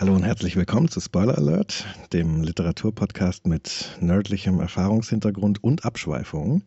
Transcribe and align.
Hallo 0.00 0.14
und 0.14 0.22
herzlich 0.22 0.56
willkommen 0.56 0.88
zu 0.88 0.98
Spoiler 0.98 1.36
Alert, 1.36 1.84
dem 2.14 2.42
Literaturpodcast 2.42 3.46
mit 3.46 3.98
nerdlichem 4.00 4.58
Erfahrungshintergrund 4.58 5.62
und 5.62 5.84
Abschweifungen. 5.84 6.64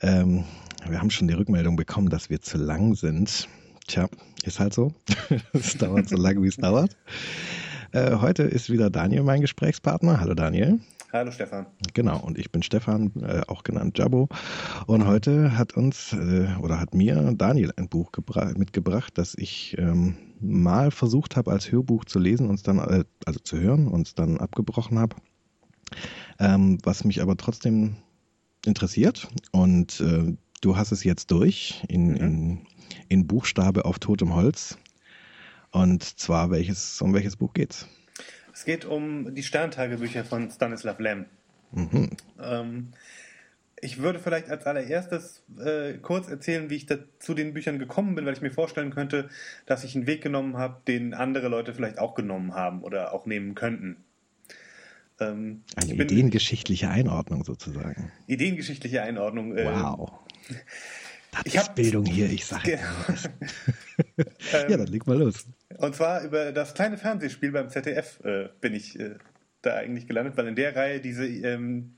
Ähm, 0.00 0.44
wir 0.88 1.00
haben 1.00 1.10
schon 1.10 1.26
die 1.26 1.34
Rückmeldung 1.34 1.74
bekommen, 1.74 2.08
dass 2.08 2.30
wir 2.30 2.40
zu 2.40 2.58
lang 2.58 2.94
sind. 2.94 3.48
Tja, 3.88 4.08
ist 4.44 4.60
halt 4.60 4.74
so. 4.74 4.94
es 5.52 5.76
dauert 5.76 6.08
so 6.08 6.16
lange, 6.16 6.40
wie 6.44 6.46
es 6.46 6.56
dauert. 6.56 6.96
Äh, 7.90 8.18
heute 8.18 8.44
ist 8.44 8.70
wieder 8.70 8.90
Daniel 8.90 9.24
mein 9.24 9.40
Gesprächspartner. 9.40 10.20
Hallo 10.20 10.34
Daniel. 10.34 10.78
Hallo 11.12 11.30
Stefan. 11.30 11.66
Genau, 11.92 12.18
und 12.20 12.38
ich 12.38 12.50
bin 12.50 12.62
Stefan, 12.62 13.12
äh, 13.20 13.42
auch 13.46 13.64
genannt 13.64 13.98
Jabbo. 13.98 14.30
Und 14.86 15.06
heute 15.06 15.58
hat 15.58 15.76
uns 15.76 16.14
äh, 16.14 16.48
oder 16.58 16.80
hat 16.80 16.94
mir 16.94 17.34
Daniel 17.36 17.70
ein 17.76 17.90
Buch 17.90 18.12
mitgebracht, 18.56 19.12
das 19.18 19.34
ich 19.36 19.76
ähm, 19.78 20.16
mal 20.40 20.90
versucht 20.90 21.36
habe 21.36 21.52
als 21.52 21.70
Hörbuch 21.70 22.06
zu 22.06 22.18
lesen 22.18 22.48
und 22.48 22.66
dann, 22.66 22.78
äh, 22.78 23.04
also 23.26 23.40
zu 23.40 23.58
hören 23.58 23.88
und 23.88 24.06
es 24.06 24.14
dann 24.14 24.38
abgebrochen 24.38 24.98
habe. 24.98 25.16
Ähm, 26.38 26.78
was 26.82 27.04
mich 27.04 27.20
aber 27.20 27.36
trotzdem 27.36 27.96
interessiert. 28.64 29.28
Und 29.50 30.00
äh, 30.00 30.34
du 30.62 30.76
hast 30.78 30.92
es 30.92 31.04
jetzt 31.04 31.30
durch 31.30 31.84
in, 31.88 32.06
mhm. 32.06 32.16
in, 32.16 32.66
in 33.10 33.26
Buchstabe 33.26 33.84
auf 33.84 33.98
totem 33.98 34.34
Holz. 34.34 34.78
Und 35.72 36.04
zwar 36.04 36.50
welches, 36.50 37.02
um 37.02 37.12
welches 37.12 37.36
Buch 37.36 37.52
geht's? 37.52 37.86
Es 38.52 38.64
geht 38.64 38.84
um 38.84 39.34
die 39.34 39.42
Sterntagebücher 39.42 40.24
von 40.24 40.50
Stanislav 40.50 40.98
Lem. 40.98 41.26
Mhm. 41.72 42.10
Ähm, 42.40 42.88
ich 43.80 43.98
würde 43.98 44.20
vielleicht 44.20 44.48
als 44.48 44.64
allererstes 44.64 45.42
äh, 45.58 45.94
kurz 45.94 46.28
erzählen, 46.28 46.70
wie 46.70 46.76
ich 46.76 46.86
da 46.86 46.98
zu 47.18 47.34
den 47.34 47.52
Büchern 47.52 47.78
gekommen 47.78 48.14
bin, 48.14 48.24
weil 48.26 48.34
ich 48.34 48.40
mir 48.40 48.52
vorstellen 48.52 48.90
könnte, 48.90 49.28
dass 49.66 49.82
ich 49.82 49.96
einen 49.96 50.06
Weg 50.06 50.22
genommen 50.22 50.56
habe, 50.56 50.80
den 50.86 51.14
andere 51.14 51.48
Leute 51.48 51.74
vielleicht 51.74 51.98
auch 51.98 52.14
genommen 52.14 52.54
haben 52.54 52.82
oder 52.82 53.12
auch 53.12 53.26
nehmen 53.26 53.54
könnten. 53.54 53.96
Ähm, 55.18 55.62
Eine 55.74 55.94
ideengeschichtliche 55.94 56.88
Einordnung 56.88 57.44
sozusagen. 57.44 58.12
Ideengeschichtliche 58.26 59.02
Einordnung. 59.02 59.56
Äh, 59.56 59.64
wow. 59.64 60.12
Das 61.32 61.42
ich 61.44 61.54
ist 61.54 61.74
Bildung 61.74 62.04
hier, 62.04 62.30
ich 62.30 62.44
sage 62.44 62.72
genau. 62.76 63.18
Ja, 64.68 64.76
dann 64.76 64.86
leg 64.86 65.06
mal 65.06 65.18
los. 65.18 65.46
Und 65.78 65.94
zwar 65.94 66.22
über 66.22 66.52
das 66.52 66.74
kleine 66.74 66.98
Fernsehspiel 66.98 67.52
beim 67.52 67.68
ZDF 67.68 68.20
äh, 68.24 68.48
bin 68.60 68.74
ich 68.74 68.98
äh, 68.98 69.16
da 69.62 69.76
eigentlich 69.76 70.06
gelandet, 70.06 70.36
weil 70.36 70.48
in 70.48 70.56
der 70.56 70.74
Reihe 70.74 71.00
diese 71.00 71.26
ähm, 71.26 71.94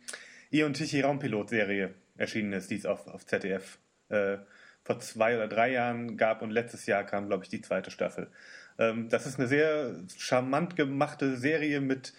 Ion 0.50 0.74
Tichy 0.74 1.00
Raumpilot-Serie 1.00 1.94
erschienen 2.16 2.52
ist, 2.52 2.70
die 2.70 2.76
es 2.76 2.86
auf, 2.86 3.06
auf 3.08 3.26
ZDF 3.26 3.78
äh, 4.08 4.38
vor 4.84 5.00
zwei 5.00 5.36
oder 5.36 5.48
drei 5.48 5.72
Jahren 5.72 6.16
gab 6.16 6.42
und 6.42 6.50
letztes 6.50 6.86
Jahr 6.86 7.04
kam, 7.04 7.26
glaube 7.26 7.44
ich, 7.44 7.50
die 7.50 7.62
zweite 7.62 7.90
Staffel. 7.90 8.28
Ähm, 8.78 9.08
das 9.08 9.26
ist 9.26 9.38
eine 9.38 9.48
sehr 9.48 9.94
charmant 10.16 10.76
gemachte 10.76 11.36
Serie 11.36 11.80
mit 11.80 12.12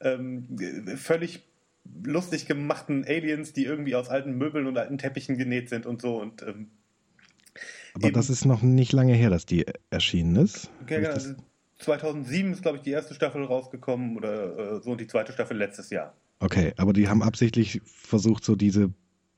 ähm, 0.00 0.56
völlig 0.96 1.42
lustig 2.04 2.46
gemachten 2.46 3.04
Aliens, 3.06 3.52
die 3.52 3.64
irgendwie 3.64 3.94
aus 3.94 4.08
alten 4.08 4.36
Möbeln 4.36 4.66
und 4.66 4.78
alten 4.78 4.98
Teppichen 4.98 5.38
genäht 5.38 5.68
sind 5.68 5.86
und 5.86 6.02
so. 6.02 6.20
Und, 6.20 6.42
ähm, 6.42 6.70
Aber 7.96 8.12
das 8.12 8.30
ist 8.30 8.44
noch 8.44 8.62
nicht 8.62 8.92
lange 8.92 9.14
her, 9.14 9.30
dass 9.30 9.46
die 9.46 9.66
erschienen 9.90 10.36
ist. 10.36 10.70
Okay, 10.82 11.00
genau. 11.00 11.36
2007 11.78 12.52
ist, 12.52 12.62
glaube 12.62 12.78
ich, 12.78 12.82
die 12.82 12.90
erste 12.90 13.14
Staffel 13.14 13.44
rausgekommen 13.44 14.16
oder 14.16 14.76
äh, 14.76 14.80
so 14.82 14.92
und 14.92 15.00
die 15.00 15.06
zweite 15.06 15.32
Staffel 15.32 15.56
letztes 15.56 15.90
Jahr. 15.90 16.14
Okay, 16.40 16.72
aber 16.76 16.92
die 16.92 17.08
haben 17.08 17.22
absichtlich 17.22 17.80
versucht, 17.84 18.44
so 18.44 18.56
diese 18.56 18.90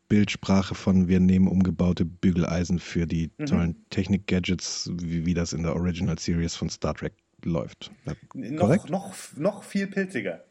Bildsprache 0.09 0.75
von 0.75 1.09
wir 1.09 1.21
nehmen 1.21 1.49
umgebaute 1.49 2.05
Bügeleisen 2.05 2.79
für 2.79 3.07
die 3.07 3.31
mhm. 3.39 3.47
tollen 3.47 3.77
Technik-Gadgets, 3.91 4.91
wie, 4.95 5.27
wie 5.27 5.35
das 5.35 5.53
in 5.53 5.63
der 5.63 5.75
Original 5.75 6.19
Series 6.19 6.57
von 6.57 6.71
Star 6.71 6.95
Trek 6.95 7.13
läuft. 7.45 7.91
Noch, 8.35 8.89
noch, 8.89 9.15
noch 9.37 9.63
viel 9.65 9.87
pilziger. 9.87 10.45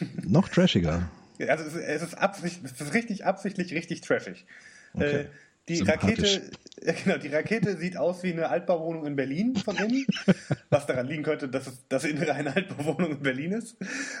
noch 0.22 0.48
trashiger. 0.48 1.10
Also 1.40 1.64
es, 1.64 1.74
es 1.74 2.02
ist, 2.02 2.14
absicht, 2.14 2.60
es 2.64 2.80
ist 2.80 2.94
richtig 2.94 3.24
absichtlich 3.24 3.72
richtig 3.74 4.00
trashig. 4.00 4.46
Okay. 4.94 5.22
Äh, 5.22 5.26
die 5.68 5.80
Rakete, 5.80 6.50
genau, 7.04 7.18
die 7.18 7.28
Rakete 7.28 7.76
sieht 7.76 7.96
aus 7.96 8.22
wie 8.22 8.32
eine 8.32 8.48
Altbauwohnung 8.48 9.06
in 9.06 9.16
Berlin 9.16 9.56
von 9.56 9.76
innen, 9.76 10.06
was 10.70 10.86
daran 10.86 11.06
liegen 11.06 11.22
könnte, 11.22 11.48
dass 11.48 11.66
es 11.66 11.84
das 11.88 12.04
Innere 12.04 12.34
eine 12.34 12.54
Altbauwohnung 12.54 13.12
in 13.12 13.22
Berlin 13.22 13.52
ist. 13.52 13.76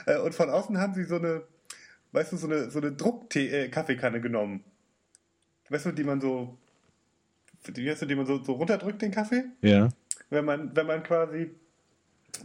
Äh, 0.06 0.18
und 0.18 0.34
von 0.34 0.50
außen 0.50 0.78
haben 0.78 0.94
sie 0.94 1.04
so 1.04 1.16
eine, 1.16 1.42
weißt 2.12 2.32
du, 2.32 2.36
so 2.36 2.46
eine, 2.46 2.70
so 2.70 2.80
eine 2.80 2.92
Druck-Kaffeekanne 2.92 4.18
äh, 4.18 4.20
genommen. 4.20 4.64
Weißt 5.68 5.86
du, 5.86 5.92
die 5.92 6.04
man 6.04 6.20
so, 6.20 6.58
wie 7.66 7.90
heißt 7.90 8.02
du, 8.02 8.06
die 8.06 8.14
man 8.14 8.26
so, 8.26 8.42
so 8.42 8.52
runterdrückt, 8.52 9.02
den 9.02 9.10
Kaffee? 9.10 9.44
Ja. 9.62 9.88
Wenn 10.30 10.44
man, 10.44 10.74
wenn 10.74 10.86
man 10.86 11.02
quasi 11.02 11.54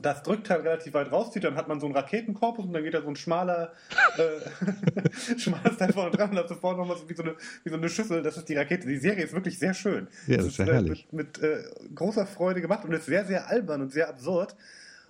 das 0.02 0.24
Drückteil 0.24 0.62
relativ 0.62 0.94
weit 0.94 1.12
rauszieht, 1.12 1.44
dann 1.44 1.56
hat 1.56 1.68
man 1.68 1.80
so 1.80 1.86
einen 1.86 1.96
Raketenkorpus 1.96 2.66
und 2.66 2.74
dann 2.74 2.84
geht 2.84 2.94
da 2.94 3.02
so 3.02 3.10
ein 3.10 3.16
schmaler, 3.16 3.74
äh, 4.18 5.38
schmales 5.38 5.78
Teil 5.78 5.94
vorne 5.94 6.12
dran 6.12 6.32
und 6.32 6.38
hat 6.38 6.48
sofort 6.48 6.78
nochmal 6.78 6.98
so 6.98 7.10
wie 7.10 7.14
so, 7.14 7.24
eine, 7.24 7.36
wie 7.64 7.70
so 7.70 7.76
eine 7.76 7.90
Schüssel. 7.90 8.22
Das 8.22 8.38
ist 8.38 8.48
die 8.50 8.56
Rakete. 8.56 8.88
Die 8.88 8.98
Serie 8.98 9.24
ist 9.24 9.34
wirklich 9.34 9.60
sehr 9.60 9.74
schön. 9.74 10.08
Ja, 10.28 10.38
das, 10.38 10.46
das 10.46 10.54
ist 10.54 10.58
ja 10.60 10.66
herrlich. 10.66 11.08
Mit, 11.12 11.42
mit 11.42 11.44
äh, 11.44 11.64
großer 11.94 12.26
Freude 12.26 12.62
gemacht 12.62 12.86
und 12.86 12.94
ist 12.94 13.06
sehr, 13.06 13.26
sehr 13.26 13.50
albern 13.50 13.82
und 13.82 13.92
sehr 13.92 14.10
absurd. 14.10 14.56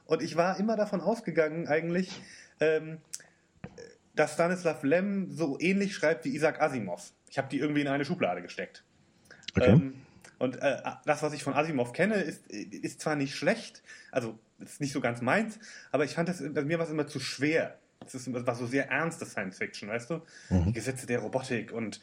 Und 0.05 0.23
ich 0.23 0.35
war 0.35 0.59
immer 0.59 0.75
davon 0.75 1.01
ausgegangen, 1.01 1.67
eigentlich, 1.67 2.21
ähm, 2.59 2.97
dass 4.15 4.33
Stanislav 4.33 4.83
Lem 4.83 5.31
so 5.31 5.57
ähnlich 5.59 5.93
schreibt 5.93 6.25
wie 6.25 6.35
Isaac 6.35 6.61
Asimov. 6.61 7.11
Ich 7.29 7.37
habe 7.37 7.47
die 7.49 7.59
irgendwie 7.59 7.81
in 7.81 7.87
eine 7.87 8.05
Schublade 8.05 8.41
gesteckt. 8.41 8.83
Okay. 9.55 9.69
Ähm, 9.69 9.93
und 10.39 10.55
äh, 10.61 10.77
das, 11.05 11.21
was 11.21 11.33
ich 11.33 11.43
von 11.43 11.53
Asimov 11.53 11.93
kenne, 11.93 12.15
ist, 12.15 12.47
ist 12.47 13.01
zwar 13.01 13.15
nicht 13.15 13.35
schlecht, 13.35 13.83
also 14.11 14.39
ist 14.59 14.81
nicht 14.81 14.93
so 14.93 15.01
ganz 15.01 15.21
meins, 15.21 15.59
aber 15.91 16.05
ich 16.05 16.15
fand 16.15 16.29
das, 16.29 16.39
mir 16.41 16.77
war 16.77 16.85
es 16.85 16.91
immer 16.91 17.07
zu 17.07 17.19
schwer. 17.19 17.77
Es 18.05 18.31
war 18.31 18.55
so 18.55 18.65
sehr 18.65 18.89
ernste 18.89 19.25
Science 19.25 19.57
Fiction, 19.57 19.89
weißt 19.89 20.09
du? 20.09 20.21
Mhm. 20.49 20.65
Die 20.65 20.73
Gesetze 20.73 21.05
der 21.05 21.19
Robotik 21.19 21.71
und 21.71 21.99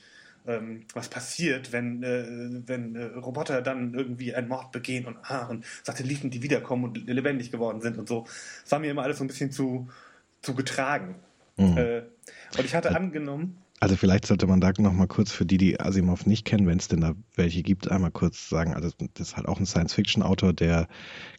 ähm, 0.47 0.85
was 0.95 1.09
passiert, 1.09 1.73
wenn, 1.73 2.03
äh, 2.03 2.25
wenn 2.67 2.95
äh, 2.95 3.05
Roboter 3.05 3.63
dann 3.63 3.95
irgendwie 3.95 4.35
einen 4.35 4.49
Mord 4.49 4.73
begehen 4.73 5.07
und, 5.07 5.17
ah, 5.23 5.47
und 5.47 5.65
Satelliten, 5.83 6.31
die 6.31 6.43
wiederkommen 6.43 6.85
und 6.85 7.07
lebendig 7.07 7.51
geworden 7.51 7.81
sind 7.81 7.99
und 7.99 8.09
so. 8.09 8.27
Das 8.63 8.73
war 8.73 8.79
mir 8.79 8.91
immer 8.91 9.03
alles 9.03 9.19
so 9.19 9.25
ein 9.25 9.29
bisschen 9.29 9.51
zu, 9.51 9.89
zu 10.43 10.55
getragen. 10.55 11.17
Mhm. 11.57 11.77
Äh, 11.77 12.03
und 12.57 12.65
ich 12.65 12.75
hatte 12.75 12.95
angenommen, 12.95 13.59
also 13.81 13.97
vielleicht 13.97 14.27
sollte 14.27 14.47
man 14.47 14.61
da 14.61 14.73
noch 14.79 14.93
mal 14.93 15.07
kurz 15.07 15.33
für 15.33 15.45
die, 15.45 15.59
die 15.59 15.79
Asimov 15.81 16.27
nicht 16.27 16.45
kennen, 16.45 16.67
wenn 16.67 16.79
es 16.79 16.89
denn 16.89 17.03
da 17.03 17.15
welche 17.35 17.63
gibt, 17.63 17.91
einmal 17.91 18.11
kurz 18.11 18.49
sagen. 18.49 18.75
Also 18.75 18.91
das 19.15 19.29
ist 19.29 19.37
halt 19.37 19.49
auch 19.49 19.61
ein 19.61 19.67
Science-Fiction-Autor, 19.67 20.55
der, 20.55 20.89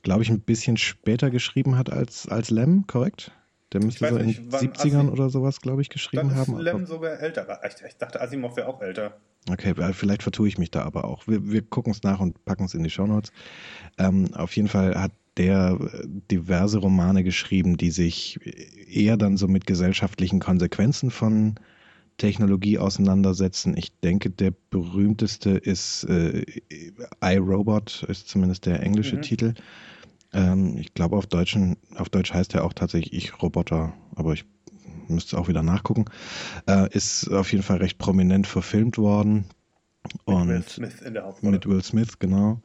glaube 0.03 0.24
ich, 0.24 0.30
ein 0.30 0.42
bisschen 0.42 0.78
später 0.78 1.31
geschrieben 1.31 1.78
hat 1.78 1.92
als, 1.92 2.28
als 2.28 2.50
Lem, 2.50 2.86
korrekt? 2.86 3.31
Der 3.74 3.84
müsste 3.84 4.08
so 4.08 4.18
in 4.18 4.28
den 4.28 4.50
70ern 4.50 4.80
Asim 4.80 5.09
oder 5.09 5.30
sowas, 5.30 5.62
glaube 5.62 5.81
ich, 5.81 5.90
geschrieben 5.90 6.30
dann 6.30 6.42
ist 6.42 6.47
haben. 6.47 6.59
Lem 6.59 6.86
sogar 6.86 7.20
älter. 7.20 7.59
Ich, 7.66 7.86
ich 7.86 7.97
dachte, 7.97 8.22
Asimov 8.22 8.56
wäre 8.56 8.68
auch 8.68 8.81
älter. 8.81 9.18
Okay, 9.50 9.74
vielleicht 9.94 10.24
vertue 10.24 10.47
ich 10.47 10.58
mich 10.58 10.72
da 10.72 10.84
aber 10.84 11.06
auch. 11.06 11.28
Wir, 11.28 11.50
wir 11.50 11.62
gucken 11.62 11.92
es 11.92 12.03
nach 12.03 12.20
und 12.20 12.44
packen 12.46 12.66
es 12.66 12.74
in 12.74 12.84
die 12.84 12.90
Shownotes. 12.90 13.31
Ähm, 13.97 14.34
auf 14.34 14.56
jeden 14.56 14.68
Fall 14.68 14.96
hat 15.00 15.12
der 15.38 15.78
diverse 16.31 16.80
Romane 16.80 17.24
geschrieben, 17.24 17.78
die 17.78 17.92
sich 17.92 18.40
eher 18.90 19.18
dann 19.18 19.38
so 19.38 19.47
mit 19.47 19.68
gesellschaftlichen 19.68 20.40
Konsequenzen 20.40 21.12
von 21.12 21.56
Technologie 22.17 22.79
auseinandersetzen. 22.79 23.78
Ich 23.78 24.00
denke, 24.00 24.29
der 24.29 24.51
berühmteste 24.69 25.51
ist 25.51 26.03
äh, 26.05 26.44
iRobot, 27.22 28.03
ist 28.07 28.28
zumindest 28.28 28.66
der 28.66 28.81
englische 28.81 29.17
mhm. 29.17 29.22
Titel. 29.22 29.53
Ähm, 30.33 30.78
ich 30.78 30.94
glaube, 30.94 31.16
auf, 31.16 31.28
Deutschen, 31.28 31.78
auf 31.95 32.09
Deutsch 32.09 32.33
heißt 32.33 32.55
er 32.55 32.66
auch 32.66 32.73
tatsächlich 32.73 33.13
Ich 33.13 33.41
Roboter, 33.41 33.94
aber 34.16 34.33
ich 34.33 34.45
müsste 35.07 35.38
auch 35.38 35.47
wieder 35.47 35.63
nachgucken. 35.63 36.05
Äh, 36.67 36.89
ist 36.91 37.29
auf 37.31 37.51
jeden 37.51 37.63
Fall 37.63 37.78
recht 37.78 37.97
prominent 37.97 38.47
verfilmt 38.47 38.97
worden. 38.97 39.45
Mit 40.25 40.35
und 40.35 40.47
Will 40.49 40.63
Smith 40.67 41.01
in 41.01 41.13
der 41.13 41.23
Hauptrolle. 41.23 41.51
Mit 41.51 41.66
Will 41.67 41.84
Smith, 41.84 42.19
genau. 42.19 42.61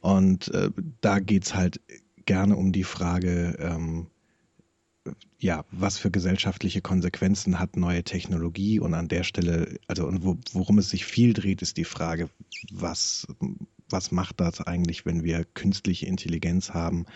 Und 0.00 0.52
äh, 0.54 0.70
da 1.00 1.18
geht's 1.18 1.54
halt 1.54 1.80
gerne 2.24 2.56
um 2.56 2.72
die 2.72 2.84
Frage, 2.84 3.56
ähm, 3.58 4.08
ja, 5.38 5.64
was 5.70 5.98
für 5.98 6.10
gesellschaftliche 6.10 6.80
Konsequenzen 6.80 7.58
hat 7.58 7.76
neue 7.76 8.04
Technologie 8.04 8.80
und 8.80 8.94
an 8.94 9.08
der 9.08 9.22
Stelle, 9.22 9.78
also 9.86 10.06
und 10.06 10.24
wo, 10.24 10.36
worum 10.52 10.78
es 10.78 10.90
sich 10.90 11.04
viel 11.04 11.32
dreht, 11.32 11.62
ist 11.62 11.76
die 11.76 11.84
Frage, 11.84 12.30
was, 12.72 13.26
was 13.88 14.12
macht 14.12 14.40
das 14.40 14.60
eigentlich, 14.60 15.06
wenn 15.06 15.24
wir 15.24 15.44
künstliche 15.44 16.06
Intelligenz 16.06 16.70
haben? 16.70 17.06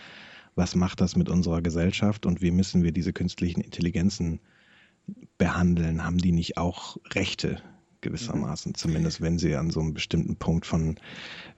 Was 0.55 0.75
macht 0.75 1.01
das 1.01 1.15
mit 1.15 1.29
unserer 1.29 1.61
Gesellschaft 1.61 2.25
und 2.25 2.41
wie 2.41 2.51
müssen 2.51 2.83
wir 2.83 2.91
diese 2.91 3.13
künstlichen 3.13 3.61
Intelligenzen 3.61 4.41
behandeln? 5.37 6.03
Haben 6.03 6.17
die 6.17 6.33
nicht 6.33 6.57
auch 6.57 6.97
Rechte 7.13 7.61
gewissermaßen, 8.01 8.71
mhm. 8.71 8.75
zumindest 8.75 9.21
wenn 9.21 9.39
sie 9.39 9.55
an 9.55 9.69
so 9.69 9.79
einem 9.79 9.93
bestimmten 9.93 10.35
Punkt 10.35 10.65
von, 10.65 10.99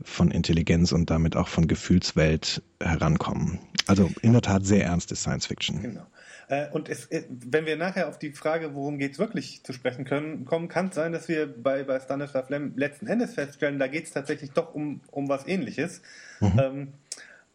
von 0.02 0.30
Intelligenz 0.30 0.92
und 0.92 1.10
damit 1.10 1.36
auch 1.36 1.48
von 1.48 1.68
Gefühlswelt 1.68 2.62
herankommen? 2.80 3.60
Also 3.88 4.10
in 4.22 4.34
der 4.34 4.42
Tat 4.42 4.66
sehr 4.66 4.86
ernste 4.86 5.16
Science 5.16 5.48
Fiction. 5.48 5.82
Genau. 5.82 6.06
Äh, 6.48 6.70
und 6.72 6.90
es, 6.90 7.06
äh, 7.08 7.24
wenn 7.30 7.66
wir 7.66 7.78
nachher 7.78 8.08
auf 8.08 8.20
die 8.20 8.32
Frage, 8.32 8.74
worum 8.76 8.98
geht 8.98 9.14
es 9.14 9.20
wirklich 9.20 9.64
zu 9.64 9.74
sprechen 9.74 10.06
können, 10.06 10.46
kommen, 10.46 10.68
kann 10.68 10.88
es 10.88 10.96
sein, 10.96 11.12
dass 11.12 11.28
wir 11.28 11.48
bei, 11.48 11.84
bei 11.84 12.00
Stanislav 12.00 12.50
Lem 12.50 12.74
letzten 12.76 13.08
Endes 13.08 13.34
feststellen, 13.34 13.80
da 13.80 13.88
geht 13.88 14.06
es 14.06 14.12
tatsächlich 14.12 14.52
doch 14.52 14.74
um, 14.74 15.02
um 15.12 15.30
was 15.30 15.48
ähnliches. 15.48 16.02
Mhm. 16.40 16.60
Ähm, 16.60 16.88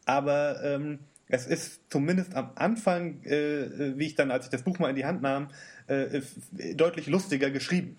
aber 0.06 0.62
ähm, 0.62 0.98
es 1.28 1.46
ist 1.46 1.82
zumindest 1.90 2.34
am 2.34 2.52
Anfang, 2.54 3.22
äh, 3.24 3.98
wie 3.98 4.06
ich 4.06 4.14
dann, 4.14 4.30
als 4.30 4.46
ich 4.46 4.50
das 4.50 4.62
Buch 4.62 4.78
mal 4.78 4.88
in 4.88 4.96
die 4.96 5.04
Hand 5.04 5.20
nahm, 5.22 5.48
äh, 5.86 6.22
deutlich 6.74 7.06
lustiger 7.06 7.50
geschrieben. 7.50 7.96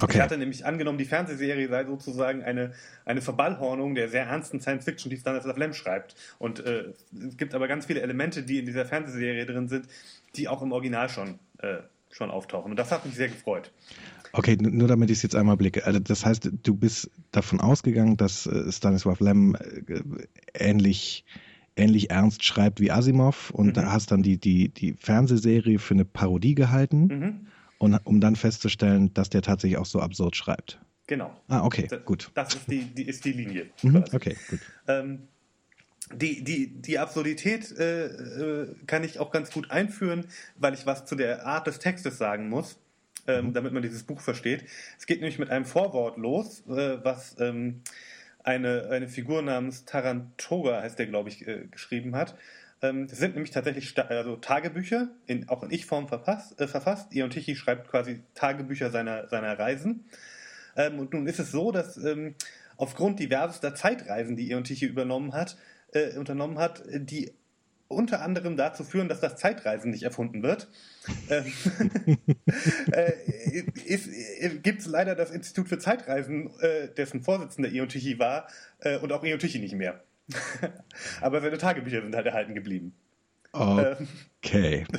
Okay. 0.00 0.18
Ich 0.18 0.22
hatte 0.22 0.36
nämlich 0.36 0.64
angenommen, 0.66 0.98
die 0.98 1.04
Fernsehserie 1.04 1.68
sei 1.68 1.84
sozusagen 1.86 2.42
eine, 2.42 2.72
eine 3.04 3.22
Verballhornung 3.22 3.94
der 3.94 4.08
sehr 4.08 4.24
ernsten 4.24 4.60
Science 4.60 4.84
Fiction, 4.84 5.10
die 5.10 5.16
Stanislav 5.16 5.56
Lem 5.56 5.72
schreibt. 5.72 6.14
Und 6.38 6.60
äh, 6.60 6.92
es 7.26 7.36
gibt 7.36 7.54
aber 7.54 7.66
ganz 7.66 7.86
viele 7.86 8.02
Elemente, 8.02 8.42
die 8.42 8.58
in 8.58 8.66
dieser 8.66 8.84
Fernsehserie 8.84 9.46
drin 9.46 9.68
sind, 9.68 9.86
die 10.36 10.48
auch 10.48 10.60
im 10.60 10.72
Original 10.72 11.08
schon, 11.08 11.38
äh, 11.58 11.78
schon 12.10 12.30
auftauchen. 12.30 12.70
Und 12.72 12.78
das 12.78 12.92
hat 12.92 13.06
mich 13.06 13.14
sehr 13.14 13.28
gefreut. 13.28 13.72
Okay, 14.32 14.56
nur 14.60 14.86
damit 14.86 15.10
ich 15.10 15.18
es 15.18 15.22
jetzt 15.22 15.34
einmal 15.34 15.56
blicke. 15.56 15.86
Also 15.86 15.98
das 15.98 16.26
heißt, 16.26 16.50
du 16.62 16.74
bist 16.74 17.10
davon 17.30 17.60
ausgegangen, 17.60 18.18
dass 18.18 18.46
äh, 18.46 18.70
Stanislav 18.70 19.20
Lem 19.20 19.54
äh, 19.54 20.02
ähnlich 20.52 21.24
ähnlich 21.78 22.10
ernst 22.10 22.42
schreibt 22.42 22.80
wie 22.80 22.90
Asimov 22.90 23.50
und 23.50 23.76
mhm. 23.76 23.92
hast 23.92 24.10
dann 24.10 24.22
die, 24.22 24.38
die, 24.38 24.70
die 24.70 24.94
Fernsehserie 24.94 25.78
für 25.78 25.92
eine 25.92 26.06
Parodie 26.06 26.54
gehalten. 26.54 27.06
Mhm 27.06 27.46
und, 27.78 27.94
um 28.04 28.20
dann 28.20 28.36
festzustellen, 28.36 29.12
dass 29.14 29.30
der 29.30 29.42
tatsächlich 29.42 29.78
auch 29.78 29.86
so 29.86 30.00
absurd 30.00 30.36
schreibt. 30.36 30.80
Genau. 31.06 31.34
Ah, 31.48 31.64
okay, 31.64 31.86
das, 31.88 32.04
gut. 32.04 32.30
Das 32.34 32.54
ist 32.54 32.70
die, 32.70 32.82
die, 32.82 33.04
ist 33.04 33.24
die 33.24 33.32
Linie. 33.32 33.66
Mhm, 33.82 34.04
okay, 34.12 34.36
gut. 34.50 34.60
Ähm, 34.88 35.28
die, 36.12 36.42
die, 36.44 36.68
die 36.68 36.98
Absurdität 36.98 37.72
äh, 37.78 38.06
äh, 38.06 38.74
kann 38.86 39.04
ich 39.04 39.18
auch 39.18 39.30
ganz 39.30 39.50
gut 39.50 39.70
einführen, 39.70 40.26
weil 40.56 40.74
ich 40.74 40.86
was 40.86 41.04
zu 41.04 41.16
der 41.16 41.46
Art 41.46 41.66
des 41.66 41.78
Textes 41.78 42.18
sagen 42.18 42.48
muss, 42.48 42.78
ähm, 43.26 43.46
mhm. 43.46 43.52
damit 43.52 43.72
man 43.72 43.82
dieses 43.82 44.04
Buch 44.04 44.20
versteht. 44.20 44.64
Es 44.98 45.06
geht 45.06 45.20
nämlich 45.20 45.38
mit 45.38 45.50
einem 45.50 45.64
Vorwort 45.64 46.16
los, 46.16 46.62
äh, 46.68 47.04
was 47.04 47.36
ähm, 47.40 47.82
eine, 48.44 48.88
eine 48.90 49.08
Figur 49.08 49.42
namens 49.42 49.84
Tarantoga, 49.84 50.80
heißt 50.80 50.98
der, 50.98 51.06
glaube 51.06 51.28
ich, 51.28 51.46
äh, 51.46 51.66
geschrieben 51.70 52.14
hat. 52.14 52.36
Ähm, 52.82 53.08
das 53.08 53.18
sind 53.18 53.34
nämlich 53.34 53.50
tatsächlich 53.50 53.98
also 53.98 54.36
Tagebücher, 54.36 55.08
in, 55.26 55.48
auch 55.48 55.62
in 55.62 55.70
Ich-Form 55.70 56.08
verfasst, 56.08 56.60
äh, 56.60 56.68
verfasst. 56.68 57.14
Ion 57.14 57.30
Tichy 57.30 57.56
schreibt 57.56 57.88
quasi 57.88 58.22
Tagebücher 58.34 58.90
seiner, 58.90 59.28
seiner 59.28 59.58
Reisen. 59.58 60.04
Ähm, 60.76 60.98
und 60.98 61.12
nun 61.12 61.26
ist 61.26 61.38
es 61.38 61.50
so, 61.50 61.72
dass 61.72 61.96
ähm, 61.96 62.34
aufgrund 62.76 63.18
diverser 63.18 63.74
Zeitreisen, 63.74 64.36
die 64.36 64.50
Ion 64.50 64.64
Tichy 64.64 64.86
übernommen 64.86 65.32
hat, 65.32 65.56
äh, 65.92 66.16
unternommen 66.16 66.58
hat, 66.58 66.82
die 66.86 67.32
unter 67.88 68.22
anderem 68.22 68.56
dazu 68.56 68.84
führen, 68.84 69.08
dass 69.08 69.20
das 69.20 69.36
Zeitreisen 69.36 69.90
nicht 69.90 70.02
erfunden 70.02 70.42
wird. 70.42 70.68
Ähm, 71.30 71.44
äh, 72.92 73.12
äh, 73.86 74.48
Gibt 74.58 74.80
es 74.80 74.86
leider 74.86 75.14
das 75.14 75.30
Institut 75.30 75.68
für 75.68 75.78
Zeitreisen, 75.78 76.50
äh, 76.60 76.88
dessen 76.88 77.22
Vorsitzender 77.22 77.70
Ion 77.70 77.88
Tichy 77.88 78.18
war, 78.18 78.48
äh, 78.80 78.98
und 78.98 79.12
auch 79.12 79.24
Ion 79.24 79.38
Tichy 79.38 79.60
nicht 79.60 79.74
mehr. 79.74 80.02
Aber 81.20 81.40
seine 81.40 81.58
Tagebücher 81.58 82.02
sind 82.02 82.14
halt 82.14 82.26
erhalten 82.26 82.54
geblieben. 82.54 82.94
Okay. 83.52 84.86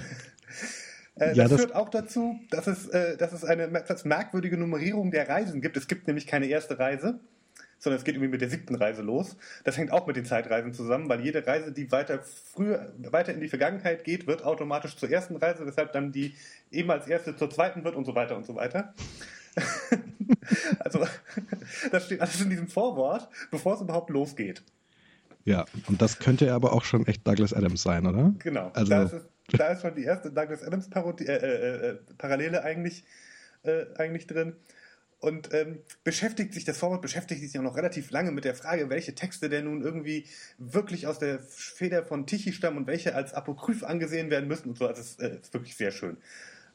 Äh, 1.19 1.33
ja, 1.33 1.45
das, 1.45 1.49
das, 1.49 1.61
führt 1.61 1.75
auch 1.75 1.89
dazu, 1.89 2.39
dass 2.51 2.67
es, 2.67 2.89
äh, 2.89 3.17
dass 3.17 3.33
es 3.33 3.43
eine 3.43 3.63
etwas 3.63 4.05
merkwürdige 4.05 4.55
Nummerierung 4.55 5.09
der 5.09 5.27
Reisen 5.27 5.61
gibt. 5.61 5.75
Es 5.75 5.87
gibt 5.87 6.05
nämlich 6.05 6.27
keine 6.27 6.45
erste 6.45 6.77
Reise, 6.77 7.19
sondern 7.79 7.97
es 7.97 8.03
geht 8.03 8.15
irgendwie 8.15 8.31
mit 8.31 8.41
der 8.41 8.49
siebten 8.49 8.75
Reise 8.75 9.01
los. 9.01 9.37
Das 9.63 9.77
hängt 9.77 9.91
auch 9.91 10.07
mit 10.07 10.15
den 10.15 10.25
Zeitreisen 10.25 10.73
zusammen, 10.73 11.09
weil 11.09 11.21
jede 11.21 11.45
Reise, 11.45 11.71
die 11.71 11.91
weiter 11.91 12.21
früher, 12.21 12.93
weiter 12.99 13.33
in 13.33 13.41
die 13.41 13.49
Vergangenheit 13.49 14.03
geht, 14.03 14.27
wird 14.27 14.43
automatisch 14.43 14.95
zur 14.95 15.09
ersten 15.09 15.35
Reise, 15.37 15.65
weshalb 15.65 15.91
dann 15.93 16.11
die 16.11 16.35
eben 16.71 16.91
als 16.91 17.07
erste 17.07 17.35
zur 17.35 17.49
zweiten 17.49 17.83
wird 17.83 17.95
und 17.95 18.05
so 18.05 18.15
weiter 18.15 18.35
und 18.35 18.45
so 18.45 18.55
weiter. 18.55 18.93
also, 20.79 21.05
das 21.91 22.05
steht 22.05 22.21
alles 22.21 22.41
in 22.41 22.49
diesem 22.49 22.67
Vorwort, 22.67 23.27
bevor 23.49 23.73
es 23.75 23.81
überhaupt 23.81 24.09
losgeht. 24.09 24.63
Ja, 25.47 25.65
und 25.87 26.01
das 26.01 26.19
könnte 26.19 26.51
aber 26.51 26.73
auch 26.73 26.83
schon 26.83 27.07
echt 27.07 27.25
Douglas 27.25 27.53
Adams 27.53 27.81
sein, 27.81 28.05
oder? 28.05 28.35
Genau. 28.39 28.69
Also, 28.73 28.89
da, 28.89 29.03
ist 29.03 29.13
es, 29.13 29.23
da 29.47 29.67
ist 29.69 29.81
schon 29.81 29.95
die 29.95 30.03
erste 30.03 30.29
Douglas 30.29 30.61
Adams 30.61 30.89
Parodie, 30.89 31.25
äh, 31.25 31.37
äh, 31.37 31.89
äh, 31.91 31.97
Parallele 32.17 32.65
eigentlich, 32.65 33.05
äh, 33.63 33.85
eigentlich 33.97 34.27
drin. 34.27 34.57
Und 35.19 35.53
ähm, 35.53 35.79
beschäftigt 36.03 36.53
sich, 36.53 36.65
das 36.65 36.77
Vorwort 36.77 37.01
beschäftigt 37.01 37.39
sich 37.39 37.57
auch 37.57 37.63
noch 37.63 37.77
relativ 37.77 38.11
lange 38.11 38.31
mit 38.31 38.43
der 38.43 38.55
Frage, 38.55 38.89
welche 38.89 39.15
Texte 39.15 39.47
denn 39.47 39.63
nun 39.63 39.81
irgendwie 39.81 40.25
wirklich 40.57 41.07
aus 41.07 41.17
der 41.17 41.39
Feder 41.39 42.03
von 42.03 42.27
Tichy 42.27 42.51
stammen 42.51 42.79
und 42.79 42.87
welche 42.87 43.15
als 43.15 43.33
Apokryph 43.33 43.83
angesehen 43.83 44.29
werden 44.29 44.49
müssen 44.49 44.67
und 44.67 44.77
so. 44.77 44.85
Also 44.85 44.99
es 44.99 45.15
äh, 45.15 45.37
ist 45.39 45.53
wirklich 45.53 45.77
sehr 45.77 45.91
schön. 45.91 46.17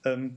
Ähm, 0.07 0.37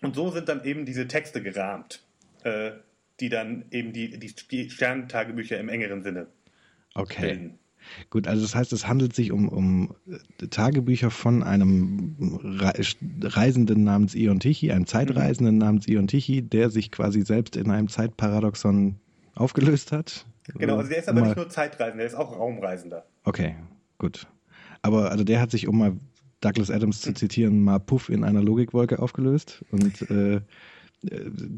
und 0.00 0.14
so 0.14 0.30
sind 0.30 0.48
dann 0.48 0.64
eben 0.64 0.86
diese 0.86 1.08
Texte 1.08 1.42
gerahmt, 1.42 2.04
äh, 2.44 2.70
die 3.18 3.30
dann 3.30 3.64
eben 3.72 3.92
die, 3.92 4.16
die 4.16 4.70
Sternentagebücher 4.70 5.58
im 5.58 5.68
engeren 5.68 6.04
Sinne 6.04 6.28
Okay. 6.94 7.34
Bilden. 7.34 7.58
Gut, 8.10 8.26
also 8.26 8.42
das 8.42 8.54
heißt, 8.54 8.72
es 8.72 8.86
handelt 8.86 9.14
sich 9.14 9.32
um, 9.32 9.48
um 9.48 9.94
Tagebücher 10.50 11.10
von 11.10 11.42
einem 11.42 12.16
Reisenden 13.22 13.84
namens 13.84 14.14
Ion 14.14 14.40
Tichy, 14.40 14.70
einem 14.70 14.86
Zeitreisenden 14.86 15.56
mhm. 15.56 15.60
namens 15.60 15.88
Ion 15.88 16.06
Tichy, 16.06 16.42
der 16.42 16.70
sich 16.70 16.90
quasi 16.90 17.22
selbst 17.22 17.56
in 17.56 17.70
einem 17.70 17.88
Zeitparadoxon 17.88 18.96
aufgelöst 19.34 19.92
hat. 19.92 20.26
Genau, 20.58 20.76
also 20.76 20.88
der 20.88 20.98
ist 20.98 21.08
aber 21.08 21.20
mal, 21.20 21.26
nicht 21.26 21.36
nur 21.36 21.48
Zeitreisender, 21.48 21.98
der 21.98 22.06
ist 22.06 22.14
auch 22.14 22.38
Raumreisender. 22.38 23.04
Okay, 23.24 23.56
gut. 23.98 24.26
Aber 24.82 25.10
also 25.10 25.24
der 25.24 25.40
hat 25.40 25.50
sich, 25.50 25.68
um 25.68 25.78
mal 25.78 25.96
Douglas 26.40 26.70
Adams 26.70 27.00
zu 27.00 27.10
mhm. 27.10 27.16
zitieren, 27.16 27.62
mal 27.62 27.78
puff 27.78 28.08
in 28.08 28.24
einer 28.24 28.42
Logikwolke 28.42 28.98
aufgelöst 28.98 29.64
und 29.70 30.10
äh, 30.10 30.40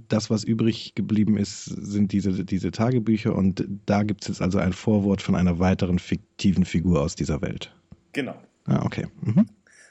das, 0.08 0.30
was 0.30 0.44
übrig 0.44 0.94
geblieben 0.94 1.36
ist, 1.36 1.64
sind 1.64 2.12
diese, 2.12 2.44
diese 2.44 2.70
Tagebücher 2.70 3.34
und 3.34 3.66
da 3.84 4.02
gibt 4.02 4.22
es 4.22 4.28
jetzt 4.28 4.42
also 4.42 4.58
ein 4.58 4.72
Vorwort 4.72 5.20
von 5.20 5.34
einer 5.34 5.58
weiteren 5.58 5.98
fiktiven 5.98 6.64
Figur 6.64 7.02
aus 7.02 7.14
dieser 7.14 7.42
Welt. 7.42 7.74
Genau. 8.12 8.34
Ah, 8.66 8.84
okay. 8.84 9.06
Mhm. 9.20 9.46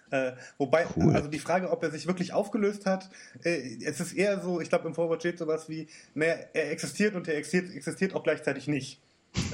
Äh, 0.09 0.33
wobei, 0.57 0.85
cool. 0.95 1.15
also 1.15 1.27
die 1.27 1.39
Frage, 1.39 1.71
ob 1.71 1.83
er 1.83 1.91
sich 1.91 2.07
wirklich 2.07 2.33
aufgelöst 2.33 2.85
hat, 2.85 3.09
äh, 3.44 3.77
es 3.83 4.00
ist 4.00 4.13
eher 4.13 4.39
so, 4.39 4.59
ich 4.59 4.69
glaube, 4.69 4.88
im 4.88 4.94
Vorwort 4.94 5.21
steht 5.21 5.39
sowas 5.39 5.69
wie, 5.69 5.88
naja, 6.13 6.35
er 6.53 6.71
existiert 6.71 7.15
und 7.15 7.27
er 7.27 7.35
existiert, 7.35 7.75
existiert 7.75 8.15
auch 8.15 8.23
gleichzeitig 8.23 8.67
nicht. 8.67 9.01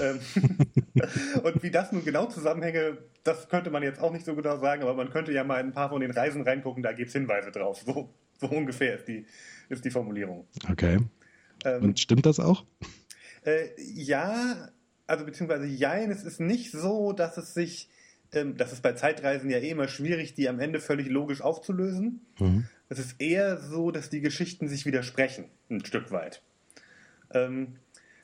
Ähm, 0.01 0.19
und 1.43 1.63
wie 1.63 1.71
das 1.71 1.91
nun 1.91 2.03
genau 2.03 2.25
zusammenhänge, 2.25 2.97
das 3.23 3.47
könnte 3.47 3.69
man 3.69 3.83
jetzt 3.83 4.01
auch 4.01 4.11
nicht 4.11 4.25
so 4.25 4.35
genau 4.35 4.57
sagen, 4.57 4.81
aber 4.81 4.93
man 4.93 5.09
könnte 5.09 5.31
ja 5.31 5.43
mal 5.43 5.59
in 5.59 5.67
ein 5.67 5.73
paar 5.73 5.89
von 5.89 6.01
den 6.01 6.11
Reisen 6.11 6.41
reingucken, 6.41 6.83
da 6.83 6.91
gibt 6.91 7.07
es 7.07 7.13
Hinweise 7.13 7.51
drauf. 7.51 7.81
So, 7.85 8.09
so 8.39 8.47
ungefähr 8.47 8.95
ist 8.95 9.07
die, 9.07 9.25
ist 9.69 9.86
die 9.86 9.92
Formulierung. 9.92 10.48
Okay. 10.69 11.00
Ähm, 11.63 11.83
Und 11.83 12.00
stimmt 12.00 12.25
das 12.25 12.39
auch? 12.39 12.66
Äh, 13.45 13.69
ja, 13.77 14.69
also 15.07 15.25
beziehungsweise 15.25 15.66
jein, 15.66 16.12
es 16.12 16.24
ist 16.24 16.39
nicht 16.39 16.71
so, 16.71 17.13
dass 17.13 17.38
es 17.38 17.54
sich, 17.54 17.89
ähm, 18.33 18.57
das 18.57 18.74
ist 18.74 18.81
bei 18.81 18.94
Zeitreisen 18.94 19.50
ja 19.50 19.57
eh 19.60 19.69
immer 19.69 19.88
schwierig, 19.88 20.33
die 20.33 20.50
am 20.50 20.60
Ende 20.60 20.80
völlig 20.80 21.10
logisch 21.10 21.42
aufzulösen. 21.42 22.26
Mhm. 22.40 22.66
Es 22.90 22.99
ist 22.99 23.21
eher 23.21 23.57
so, 23.57 23.92
dass 23.92 24.09
die 24.09 24.21
Geschichten 24.21 24.68
sich 24.68 24.85
widersprechen, 24.85 25.45
ein 25.69 25.85
Stück 25.85 26.11
weit. 26.11 26.42
Ähm, 27.31 27.76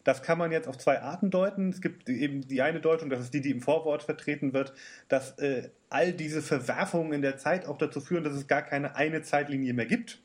das 0.04 0.22
kann 0.22 0.38
man 0.38 0.52
jetzt 0.52 0.68
auf 0.68 0.78
zwei 0.78 1.02
Arten 1.02 1.32
deuten. 1.32 1.70
Es 1.70 1.82
gibt 1.82 2.08
eben 2.10 2.42
die 2.48 2.62
eine 2.62 2.80
Deutung, 2.80 3.10
das 3.10 3.22
ist 3.22 3.34
die, 3.34 3.42
die 3.42 3.50
im 3.50 3.62
Vorwort 3.62 4.04
vertreten 4.04 4.54
wird, 4.54 4.74
dass 5.08 5.38
äh, 5.40 5.70
all 5.90 6.14
diese 6.14 6.44
Verwerfungen 6.44 7.14
in 7.14 7.22
der 7.24 7.38
Zeit 7.38 7.66
auch 7.66 7.78
dazu 7.78 8.02
führen, 8.02 8.24
dass 8.24 8.36
es 8.36 8.48
gar 8.48 8.62
keine 8.62 8.96
eine 8.96 9.24
Zeitlinie 9.24 9.74
mehr 9.74 9.88
gibt, 9.88 10.22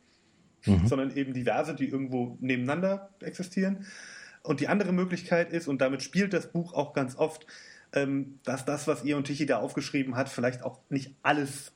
mhm. 0.66 0.86
sondern 0.86 1.16
eben 1.16 1.32
diverse, 1.32 1.74
die 1.74 1.88
irgendwo 1.88 2.36
nebeneinander 2.40 3.10
existieren. 3.20 3.86
Und 4.42 4.60
die 4.60 4.68
andere 4.68 4.92
Möglichkeit 4.92 5.52
ist, 5.52 5.68
und 5.68 5.80
damit 5.80 6.02
spielt 6.02 6.32
das 6.32 6.50
Buch 6.50 6.72
auch 6.72 6.92
ganz 6.92 7.16
oft, 7.16 7.46
ähm, 7.92 8.38
dass 8.44 8.64
das, 8.64 8.86
was 8.86 9.04
ihr 9.04 9.16
und 9.16 9.24
Tichy 9.24 9.46
da 9.46 9.58
aufgeschrieben 9.58 10.16
hat, 10.16 10.28
vielleicht 10.28 10.62
auch 10.62 10.80
nicht 10.88 11.14
alles 11.22 11.72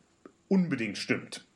unbedingt 0.49 0.99
stimmt. 0.99 1.47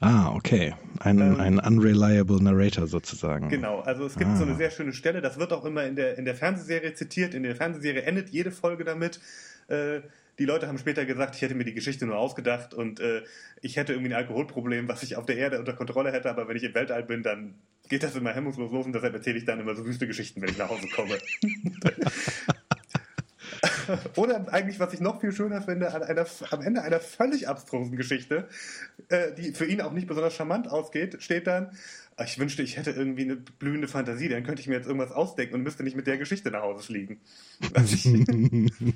Ah, 0.00 0.30
okay. 0.32 0.74
Ein, 1.00 1.20
ähm, 1.20 1.40
ein 1.40 1.58
unreliable 1.58 2.42
Narrator 2.42 2.86
sozusagen. 2.86 3.48
Genau, 3.48 3.80
also 3.80 4.04
es 4.04 4.16
gibt 4.16 4.30
ah. 4.30 4.36
so 4.36 4.44
eine 4.44 4.54
sehr 4.56 4.70
schöne 4.70 4.92
Stelle, 4.92 5.22
das 5.22 5.38
wird 5.38 5.52
auch 5.52 5.64
immer 5.64 5.84
in 5.84 5.96
der, 5.96 6.18
in 6.18 6.24
der 6.24 6.34
Fernsehserie 6.34 6.94
zitiert. 6.94 7.34
In 7.34 7.42
der 7.42 7.56
Fernsehserie 7.56 8.02
endet 8.02 8.28
jede 8.28 8.50
Folge 8.50 8.84
damit. 8.84 9.20
Äh, 9.68 10.00
die 10.38 10.44
Leute 10.44 10.68
haben 10.68 10.78
später 10.78 11.06
gesagt, 11.06 11.34
ich 11.34 11.42
hätte 11.42 11.54
mir 11.54 11.64
die 11.64 11.74
Geschichte 11.74 12.06
nur 12.06 12.18
ausgedacht 12.18 12.74
und 12.74 13.00
äh, 13.00 13.22
ich 13.62 13.76
hätte 13.76 13.94
irgendwie 13.94 14.12
ein 14.12 14.16
Alkoholproblem, 14.16 14.88
was 14.88 15.02
ich 15.02 15.16
auf 15.16 15.26
der 15.26 15.36
Erde 15.36 15.58
unter 15.58 15.72
Kontrolle 15.72 16.12
hätte, 16.12 16.28
aber 16.28 16.48
wenn 16.48 16.56
ich 16.56 16.64
im 16.64 16.74
Weltall 16.74 17.04
bin, 17.04 17.22
dann 17.22 17.54
geht 17.88 18.02
das 18.02 18.16
immer 18.16 18.34
hemmungslos 18.34 18.72
los 18.72 18.86
und 18.86 18.92
deshalb 18.92 19.14
erzähle 19.14 19.38
ich 19.38 19.44
dann 19.44 19.60
immer 19.60 19.74
so 19.74 19.86
wüste 19.86 20.06
Geschichten, 20.06 20.42
wenn 20.42 20.50
ich 20.50 20.58
nach 20.58 20.68
Hause 20.68 20.88
komme. 20.94 21.18
Oder 24.16 24.52
eigentlich, 24.52 24.80
was 24.80 24.92
ich 24.92 25.00
noch 25.00 25.20
viel 25.20 25.32
schöner 25.32 25.62
finde, 25.62 25.94
an 25.94 26.02
einer, 26.02 26.26
am 26.50 26.60
Ende 26.60 26.82
einer 26.82 27.00
völlig 27.00 27.48
abstrusen 27.48 27.96
Geschichte, 27.96 28.48
äh, 29.08 29.32
die 29.32 29.52
für 29.52 29.64
ihn 29.64 29.80
auch 29.80 29.92
nicht 29.92 30.08
besonders 30.08 30.34
charmant 30.34 30.68
ausgeht, 30.68 31.22
steht 31.22 31.46
dann, 31.46 31.70
ah, 32.16 32.24
ich 32.24 32.38
wünschte, 32.38 32.62
ich 32.62 32.76
hätte 32.76 32.90
irgendwie 32.90 33.22
eine 33.22 33.36
blühende 33.36 33.88
Fantasie, 33.88 34.28
dann 34.28 34.42
könnte 34.42 34.60
ich 34.60 34.66
mir 34.66 34.74
jetzt 34.74 34.86
irgendwas 34.86 35.12
ausdenken 35.12 35.54
und 35.54 35.62
müsste 35.62 35.84
nicht 35.84 35.96
mit 35.96 36.06
der 36.06 36.18
Geschichte 36.18 36.50
nach 36.50 36.62
Hause 36.62 36.82
fliegen. 36.82 37.20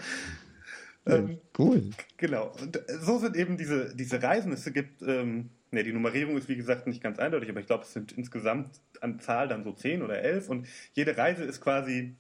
Ähm, 1.06 1.40
cool. 1.58 1.90
Genau. 2.18 2.54
Und 2.62 2.80
so 3.00 3.18
sind 3.18 3.36
eben 3.36 3.58
diese, 3.58 3.96
diese 3.96 4.22
Reisen. 4.22 4.52
Es 4.52 4.66
gibt, 4.72 5.02
ähm, 5.02 5.50
ne, 5.72 5.84
die 5.84 5.94
Nummerierung 5.94 6.38
ist 6.38 6.48
wie 6.48 6.56
gesagt 6.56 6.88
nicht 6.88 7.02
ganz 7.02 7.18
eindeutig, 7.18 7.50
aber 7.50 7.60
ich 7.60 7.66
glaube, 7.66 7.84
es 7.84 7.94
sind 7.94 8.12
insgesamt 8.12 8.80
an 9.02 9.20
Zahl 9.20 9.48
dann 9.48 9.64
so 9.64 9.72
zehn 9.72 10.04
oder 10.04 10.22
elf 10.22 10.50
und 10.50 10.68
jede 10.94 11.18
Reise 11.18 11.44
ist 11.44 11.62
quasi 11.62 12.16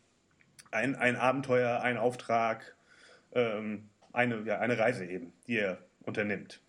ein, 0.71 0.95
ein 0.95 1.15
Abenteuer, 1.15 1.81
ein 1.81 1.97
Auftrag, 1.97 2.75
ähm, 3.33 3.89
eine, 4.13 4.41
ja, 4.45 4.59
eine 4.59 4.77
Reise 4.77 5.05
eben, 5.05 5.31
die 5.47 5.57
er 5.57 5.77
unternimmt. 6.03 6.59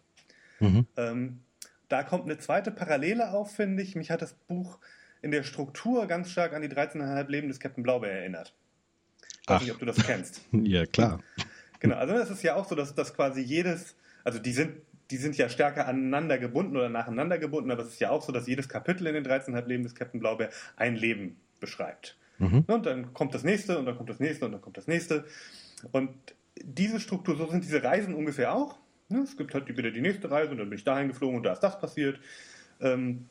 Mhm. 0.60 0.86
Ähm, 0.96 1.40
da 1.88 2.02
kommt 2.02 2.24
eine 2.24 2.38
zweite 2.38 2.70
Parallele 2.70 3.32
auf, 3.32 3.54
finde 3.54 3.82
ich. 3.82 3.96
Mich 3.96 4.10
hat 4.10 4.22
das 4.22 4.34
Buch 4.34 4.78
in 5.22 5.30
der 5.30 5.42
Struktur 5.42 6.06
ganz 6.06 6.30
stark 6.30 6.52
an 6.52 6.62
die 6.62 6.68
13,5 6.68 7.28
Leben 7.28 7.48
des 7.48 7.60
Captain 7.60 7.82
Blaubeer 7.82 8.12
erinnert. 8.12 8.54
Ich 9.42 9.48
weiß 9.48 9.56
Ach. 9.56 9.60
nicht, 9.62 9.72
ob 9.72 9.78
du 9.78 9.86
das 9.86 9.96
kennst. 9.96 10.42
ja, 10.52 10.86
klar. 10.86 11.20
Genau, 11.82 11.96
also 11.96 12.14
es 12.14 12.30
ist 12.30 12.44
ja 12.44 12.54
auch 12.54 12.64
so, 12.64 12.76
dass, 12.76 12.94
dass 12.94 13.12
quasi 13.12 13.40
jedes, 13.40 13.96
also 14.22 14.38
die 14.38 14.52
sind, 14.52 14.76
die 15.10 15.16
sind 15.16 15.36
ja 15.36 15.48
stärker 15.48 15.88
aneinander 15.88 16.38
gebunden 16.38 16.76
oder 16.76 16.88
nacheinander 16.88 17.38
gebunden, 17.38 17.72
aber 17.72 17.82
es 17.82 17.88
ist 17.88 18.00
ja 18.00 18.10
auch 18.10 18.22
so, 18.22 18.30
dass 18.30 18.46
jedes 18.46 18.68
Kapitel 18.68 19.04
in 19.08 19.14
den 19.14 19.26
13,5 19.26 19.66
Leben 19.66 19.82
des 19.82 19.96
Captain 19.96 20.20
Blaubeer 20.20 20.50
ein 20.76 20.94
Leben 20.94 21.40
beschreibt. 21.58 22.16
Mhm. 22.38 22.62
Und 22.68 22.86
dann 22.86 23.12
kommt 23.14 23.34
das 23.34 23.42
nächste 23.42 23.80
und 23.80 23.86
dann 23.86 23.96
kommt 23.96 24.10
das 24.10 24.20
nächste 24.20 24.44
und 24.44 24.52
dann 24.52 24.60
kommt 24.60 24.76
das 24.76 24.86
nächste. 24.86 25.24
Und 25.90 26.10
diese 26.62 27.00
Struktur, 27.00 27.36
so 27.36 27.50
sind 27.50 27.64
diese 27.64 27.82
Reisen 27.82 28.14
ungefähr 28.14 28.54
auch. 28.54 28.78
Ne? 29.08 29.22
Es 29.22 29.36
gibt 29.36 29.52
halt 29.52 29.66
wieder 29.66 29.90
die 29.90 30.02
nächste 30.02 30.30
Reise 30.30 30.52
und 30.52 30.58
dann 30.58 30.70
bin 30.70 30.78
ich 30.78 30.84
dahin 30.84 31.08
geflogen 31.08 31.38
und 31.38 31.42
da 31.42 31.52
ist 31.52 31.64
das 31.64 31.80
passiert. 31.80 32.20
Ähm, 32.80 33.28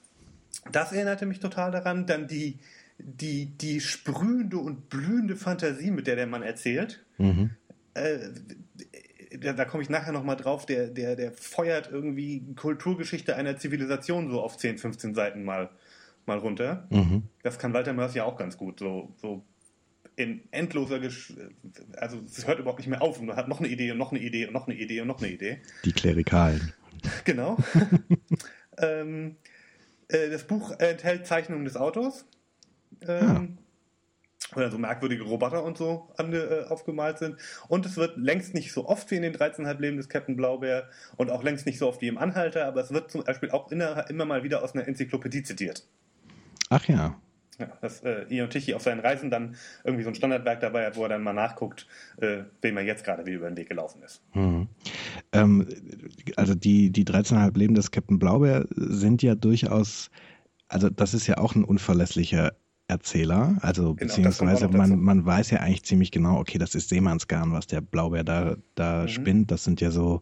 das 0.73 0.91
erinnerte 0.91 1.25
mich 1.25 1.39
total 1.39 1.71
daran. 1.71 2.05
Dann 2.05 2.27
die, 2.27 2.59
die, 2.97 3.45
die 3.45 3.79
sprühende 3.79 4.57
und 4.57 4.89
blühende 4.89 5.37
Fantasie, 5.37 5.89
mit 5.91 6.05
der 6.07 6.17
der 6.17 6.27
Mann 6.27 6.43
erzählt. 6.43 7.05
Mhm. 7.17 7.51
Äh, 7.93 8.19
da, 9.39 9.53
da 9.53 9.65
komme 9.65 9.83
ich 9.83 9.89
nachher 9.89 10.11
nochmal 10.11 10.35
drauf, 10.35 10.65
der, 10.65 10.87
der, 10.87 11.15
der 11.15 11.31
feuert 11.31 11.89
irgendwie 11.91 12.53
Kulturgeschichte 12.55 13.35
einer 13.35 13.57
Zivilisation 13.57 14.29
so 14.29 14.41
auf 14.41 14.57
10, 14.57 14.77
15 14.77 15.15
Seiten 15.15 15.43
mal, 15.43 15.69
mal 16.25 16.37
runter. 16.37 16.87
Mhm. 16.89 17.23
Das 17.43 17.57
kann 17.57 17.73
Walter 17.73 17.93
Mörs 17.93 18.13
ja 18.13 18.25
auch 18.25 18.37
ganz 18.37 18.57
gut. 18.57 18.79
So, 18.79 19.13
so 19.17 19.45
in 20.15 20.41
endloser, 20.51 20.99
Gesch 20.99 21.33
also 21.97 22.21
es 22.25 22.45
hört 22.45 22.59
überhaupt 22.59 22.79
nicht 22.79 22.89
mehr 22.89 23.01
auf 23.01 23.19
und 23.19 23.27
man 23.27 23.37
hat 23.37 23.47
noch 23.47 23.59
eine 23.59 23.69
Idee 23.69 23.91
und 23.91 23.97
noch 23.97 24.11
eine 24.11 24.21
Idee 24.21 24.47
und 24.47 24.53
noch 24.53 24.67
eine 24.67 24.75
Idee 24.75 25.01
und 25.01 25.07
noch 25.07 25.19
eine 25.19 25.31
Idee. 25.31 25.61
Die 25.85 25.93
Klerikalen. 25.93 26.73
Genau. 27.25 27.57
ähm, 28.77 29.37
äh, 30.07 30.29
das 30.29 30.43
Buch 30.43 30.71
enthält 30.77 31.25
Zeichnungen 31.25 31.65
des 31.65 31.75
Autos. 31.75 32.25
Ähm, 33.07 33.57
ah. 33.57 33.60
Oder 34.55 34.69
so 34.69 34.77
merkwürdige 34.77 35.23
Roboter 35.23 35.63
und 35.63 35.77
so 35.77 36.09
ange, 36.17 36.37
äh, 36.37 36.65
aufgemalt 36.67 37.19
sind. 37.19 37.37
Und 37.67 37.85
es 37.85 37.97
wird 37.97 38.17
längst 38.17 38.53
nicht 38.53 38.73
so 38.73 38.87
oft 38.87 39.09
wie 39.11 39.15
in 39.15 39.21
den 39.21 39.33
13,5 39.33 39.79
Leben 39.79 39.97
des 39.97 40.09
Captain 40.09 40.35
Blaubeer 40.35 40.89
und 41.17 41.31
auch 41.31 41.43
längst 41.43 41.65
nicht 41.65 41.79
so 41.79 41.87
oft 41.87 42.01
wie 42.01 42.07
im 42.07 42.17
Anhalter, 42.17 42.65
aber 42.65 42.81
es 42.81 42.91
wird 42.91 43.11
zum 43.11 43.23
Beispiel 43.23 43.51
auch 43.51 43.71
inner, 43.71 44.09
immer 44.09 44.25
mal 44.25 44.43
wieder 44.43 44.63
aus 44.63 44.73
einer 44.73 44.87
Enzyklopädie 44.87 45.43
zitiert. 45.43 45.87
Ach 46.69 46.85
ja. 46.87 47.19
Ja, 47.59 47.67
dass 47.81 48.01
äh, 48.01 48.25
Ion 48.29 48.49
Tichy 48.49 48.73
auf 48.73 48.81
seinen 48.81 49.01
Reisen 49.01 49.29
dann 49.29 49.55
irgendwie 49.83 50.03
so 50.03 50.09
ein 50.09 50.15
Standardwerk 50.15 50.61
dabei 50.61 50.85
hat, 50.85 50.95
wo 50.95 51.03
er 51.03 51.09
dann 51.09 51.21
mal 51.21 51.33
nachguckt, 51.33 51.85
äh, 52.17 52.43
wem 52.61 52.77
er 52.77 52.83
jetzt 52.83 53.03
gerade 53.03 53.25
wieder 53.25 53.37
über 53.37 53.49
den 53.49 53.57
Weg 53.57 53.69
gelaufen 53.69 54.01
ist. 54.01 54.23
Hm. 54.31 54.67
Ähm, 55.31 55.67
also 56.37 56.55
die, 56.55 56.91
die 56.91 57.05
13,5 57.05 57.57
Leben 57.57 57.75
des 57.75 57.91
Captain 57.91 58.17
Blaubeer 58.17 58.65
sind 58.75 59.21
ja 59.21 59.35
durchaus, 59.35 60.09
also 60.69 60.89
das 60.89 61.13
ist 61.13 61.27
ja 61.27 61.37
auch 61.37 61.53
ein 61.53 61.63
unverlässlicher 61.63 62.53
Erzähler, 62.91 63.57
also 63.61 63.95
genau, 63.95 64.13
beziehungsweise 64.13 64.67
man, 64.67 64.99
man 64.99 65.25
weiß 65.25 65.51
ja 65.51 65.59
eigentlich 65.59 65.83
ziemlich 65.83 66.11
genau, 66.11 66.37
okay, 66.39 66.57
das 66.57 66.75
ist 66.75 66.89
Seemannsgarn, 66.89 67.53
was 67.53 67.65
der 67.65 67.79
Blaubeer 67.79 68.25
da, 68.25 68.57
da 68.75 69.03
mhm. 69.03 69.07
spinnt. 69.07 69.51
Das 69.51 69.63
sind 69.63 69.79
ja 69.79 69.91
so, 69.91 70.19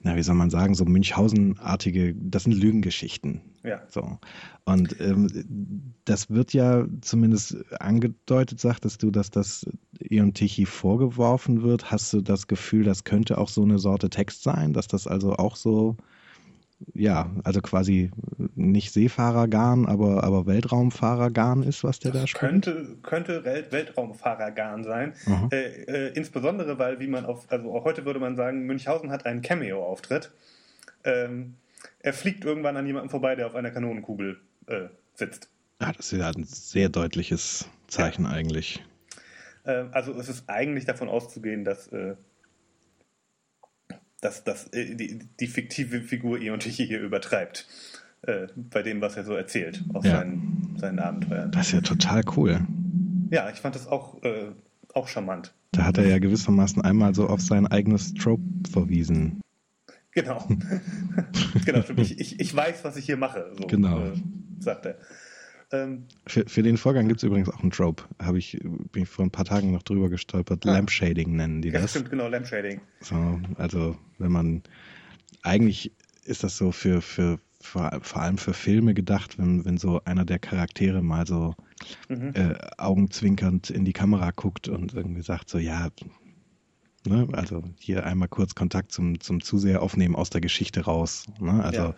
na, 0.00 0.16
wie 0.16 0.24
soll 0.24 0.34
man 0.34 0.50
sagen, 0.50 0.74
so 0.74 0.84
Münchhausen-artige, 0.84 2.16
das 2.16 2.42
sind 2.42 2.54
Lügengeschichten. 2.54 3.42
Ja. 3.62 3.80
So. 3.88 4.18
Und 4.64 5.00
ähm, 5.00 5.94
das 6.04 6.30
wird 6.30 6.52
ja 6.52 6.84
zumindest 7.00 7.56
angedeutet, 7.80 8.58
sagtest 8.58 9.00
du, 9.04 9.12
dass 9.12 9.30
das 9.30 9.64
Eon 10.00 10.34
Tichy 10.34 10.66
vorgeworfen 10.66 11.62
wird. 11.62 11.92
Hast 11.92 12.12
du 12.12 12.22
das 12.22 12.48
Gefühl, 12.48 12.82
das 12.82 13.04
könnte 13.04 13.38
auch 13.38 13.48
so 13.48 13.62
eine 13.62 13.78
Sorte 13.78 14.10
Text 14.10 14.42
sein, 14.42 14.72
dass 14.72 14.88
das 14.88 15.06
also 15.06 15.34
auch 15.36 15.54
so 15.54 15.96
ja, 16.94 17.30
also 17.44 17.60
quasi 17.60 18.10
nicht 18.54 18.92
Seefahrergarn, 18.92 19.86
aber, 19.86 20.24
aber 20.24 20.46
Weltraumfahrergarn 20.46 21.62
ist, 21.62 21.84
was 21.84 21.98
der 21.98 22.12
das 22.12 22.22
da 22.22 22.26
spielt? 22.26 22.40
Könnte, 22.40 22.96
könnte 23.02 23.44
Weltraumfahrergarn 23.44 24.84
sein. 24.84 25.14
Äh, 25.50 25.56
äh, 25.56 26.12
insbesondere, 26.14 26.78
weil, 26.78 27.00
wie 27.00 27.06
man 27.06 27.24
auf, 27.24 27.50
also 27.50 27.74
auch 27.74 27.84
heute 27.84 28.04
würde 28.04 28.20
man 28.20 28.36
sagen, 28.36 28.66
Münchhausen 28.66 29.10
hat 29.10 29.26
einen 29.26 29.42
Cameo-Auftritt. 29.42 30.32
Ähm, 31.04 31.54
er 32.00 32.12
fliegt 32.12 32.44
irgendwann 32.44 32.76
an 32.76 32.86
jemandem 32.86 33.10
vorbei, 33.10 33.34
der 33.34 33.46
auf 33.46 33.54
einer 33.54 33.70
Kanonenkugel 33.70 34.40
äh, 34.66 34.88
sitzt. 35.14 35.48
Ah, 35.78 35.92
das 35.96 36.12
ist 36.12 36.18
ja 36.18 36.28
ein 36.28 36.44
sehr 36.44 36.88
deutliches 36.88 37.68
Zeichen 37.88 38.24
ja. 38.24 38.30
eigentlich. 38.30 38.84
Ähm, 39.64 39.88
also 39.92 40.12
es 40.12 40.28
ist 40.28 40.48
eigentlich 40.48 40.84
davon 40.84 41.08
auszugehen, 41.08 41.64
dass 41.64 41.88
äh, 41.88 42.14
dass, 44.22 44.44
dass 44.44 44.68
äh, 44.68 44.94
die, 44.94 45.18
die 45.38 45.46
fiktive 45.46 46.00
Figur 46.00 46.40
Eon 46.40 46.60
Tichy 46.60 46.86
hier 46.86 47.00
übertreibt. 47.00 47.66
Äh, 48.22 48.46
bei 48.54 48.82
dem, 48.82 49.00
was 49.00 49.16
er 49.16 49.24
so 49.24 49.34
erzählt 49.34 49.84
aus 49.92 50.04
ja. 50.04 50.18
seinen, 50.18 50.76
seinen 50.78 51.00
Abenteuern. 51.00 51.50
Das 51.50 51.66
ist 51.66 51.72
ja 51.72 51.80
total 51.80 52.22
cool. 52.36 52.60
Ja, 53.30 53.50
ich 53.50 53.58
fand 53.58 53.74
das 53.74 53.88
auch, 53.88 54.22
äh, 54.22 54.52
auch 54.94 55.08
charmant. 55.08 55.52
Da 55.72 55.84
hat 55.84 55.98
er 55.98 56.06
ja 56.06 56.18
gewissermaßen 56.20 56.82
einmal 56.82 57.14
so 57.16 57.26
auf 57.26 57.40
sein 57.40 57.66
eigenes 57.66 58.14
Trope 58.14 58.42
verwiesen. 58.70 59.40
Genau. 60.12 60.46
genau, 61.64 61.82
ich, 61.96 62.20
ich, 62.20 62.38
ich 62.38 62.54
weiß, 62.54 62.84
was 62.84 62.96
ich 62.96 63.06
hier 63.06 63.16
mache, 63.16 63.50
so 63.58 63.66
genau. 63.66 64.04
Äh, 64.04 64.12
sagt 64.60 64.86
er. 64.86 64.98
Ähm, 65.72 66.04
für, 66.26 66.44
für 66.46 66.62
den 66.62 66.76
Vorgang 66.76 67.08
gibt 67.08 67.20
es 67.20 67.24
übrigens 67.24 67.48
auch 67.48 67.60
einen 67.60 67.70
Trope. 67.70 68.04
Habe 68.20 68.38
ich, 68.38 68.58
bin 68.92 69.04
ich 69.04 69.08
vor 69.08 69.24
ein 69.24 69.30
paar 69.30 69.44
Tagen 69.44 69.72
noch 69.72 69.82
drüber 69.82 70.10
gestolpert. 70.10 70.66
Ah. 70.66 70.72
Lampshading 70.72 71.34
nennen 71.34 71.62
die 71.62 71.70
ja, 71.70 71.80
das. 71.80 71.90
Stimmt, 71.90 72.10
genau, 72.10 72.28
Lampshading. 72.28 72.80
So, 73.00 73.40
also 73.56 73.96
wenn 74.18 74.32
man 74.32 74.62
eigentlich 75.42 75.92
ist 76.24 76.44
das 76.44 76.56
so 76.56 76.70
für, 76.70 77.02
für 77.02 77.40
vor, 77.60 77.98
vor 78.02 78.22
allem 78.22 78.38
für 78.38 78.54
Filme 78.54 78.92
gedacht, 78.92 79.38
wenn, 79.38 79.64
wenn 79.64 79.78
so 79.78 80.02
einer 80.04 80.24
der 80.24 80.38
Charaktere 80.38 81.02
mal 81.02 81.26
so 81.26 81.54
mhm. 82.08 82.32
äh, 82.34 82.54
augenzwinkernd 82.76 83.70
in 83.70 83.84
die 83.84 83.92
Kamera 83.92 84.30
guckt 84.32 84.68
und 84.68 84.94
irgendwie 84.94 85.22
sagt 85.22 85.48
so, 85.48 85.58
ja, 85.58 85.88
ne, 87.06 87.28
also 87.32 87.62
hier 87.78 88.04
einmal 88.04 88.28
kurz 88.28 88.54
Kontakt 88.54 88.92
zum, 88.92 89.20
zum 89.20 89.40
Zuseher 89.42 89.82
aufnehmen 89.82 90.16
aus 90.16 90.30
der 90.30 90.40
Geschichte 90.40 90.84
raus. 90.84 91.26
Ne? 91.40 91.62
Also 91.62 91.82
ja. 91.82 91.94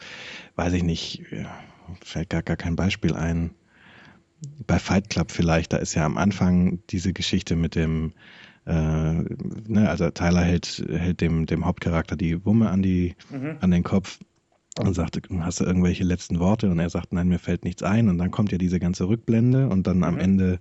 weiß 0.57 0.75
ich 0.75 0.83
nicht, 0.83 1.25
fällt 2.03 2.31
gar, 2.31 2.43
gar 2.43 2.57
kein 2.57 2.77
Beispiel 2.77 3.15
ein 3.15 3.55
bei 4.67 4.79
Fight 4.79 5.11
Club 5.11 5.31
vielleicht, 5.31 5.73
da 5.73 5.79
ist 5.79 5.95
ja 5.95 6.05
am 6.05 6.17
Anfang 6.17 6.81
diese 6.91 7.13
Geschichte 7.13 7.57
mit 7.57 7.75
dem, 7.75 8.13
äh, 8.67 8.73
ne, 8.73 9.89
also 9.89 10.11
Tyler 10.11 10.43
hält, 10.43 10.85
hält 10.89 11.21
dem, 11.21 11.47
dem 11.47 11.65
Hauptcharakter 11.65 12.17
die 12.17 12.45
Wumme 12.45 12.71
an 12.71 12.83
die, 12.83 13.15
mhm. 13.31 13.57
an 13.61 13.71
den 13.71 13.83
Kopf 13.83 14.19
und 14.79 14.95
sagt, 14.95 15.21
hast 15.41 15.61
du 15.61 15.65
irgendwelche 15.65 16.05
letzten 16.05 16.41
Worte? 16.41 16.71
Und 16.71 16.79
er 16.79 16.91
sagt, 16.91 17.13
nein, 17.13 17.29
mir 17.29 17.39
fällt 17.39 17.65
nichts 17.65 17.83
ein. 17.83 18.09
Und 18.09 18.19
dann 18.19 18.31
kommt 18.31 18.51
ja 18.51 18.59
diese 18.59 18.81
ganze 18.81 19.09
Rückblende 19.09 19.69
und 19.69 19.87
dann 19.87 20.03
am 20.03 20.15
mhm. 20.15 20.21
Ende 20.21 20.61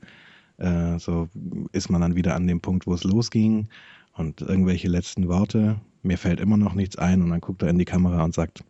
äh, 0.58 1.00
so 1.00 1.30
ist 1.72 1.90
man 1.90 2.02
dann 2.02 2.16
wieder 2.16 2.36
an 2.36 2.48
dem 2.48 2.62
Punkt, 2.62 2.88
wo 2.88 2.94
es 2.94 3.04
losging 3.04 3.68
und 4.14 4.42
irgendwelche 4.42 4.88
letzten 4.88 5.28
Worte. 5.28 5.80
Mir 6.04 6.18
fällt 6.18 6.40
immer 6.40 6.58
noch 6.58 6.74
nichts 6.74 6.98
ein 6.98 7.22
und 7.22 7.30
dann 7.30 7.42
guckt 7.42 7.64
er 7.64 7.70
in 7.70 7.80
die 7.80 7.86
Kamera 7.86 8.24
und 8.24 8.34
sagt, 8.34 8.64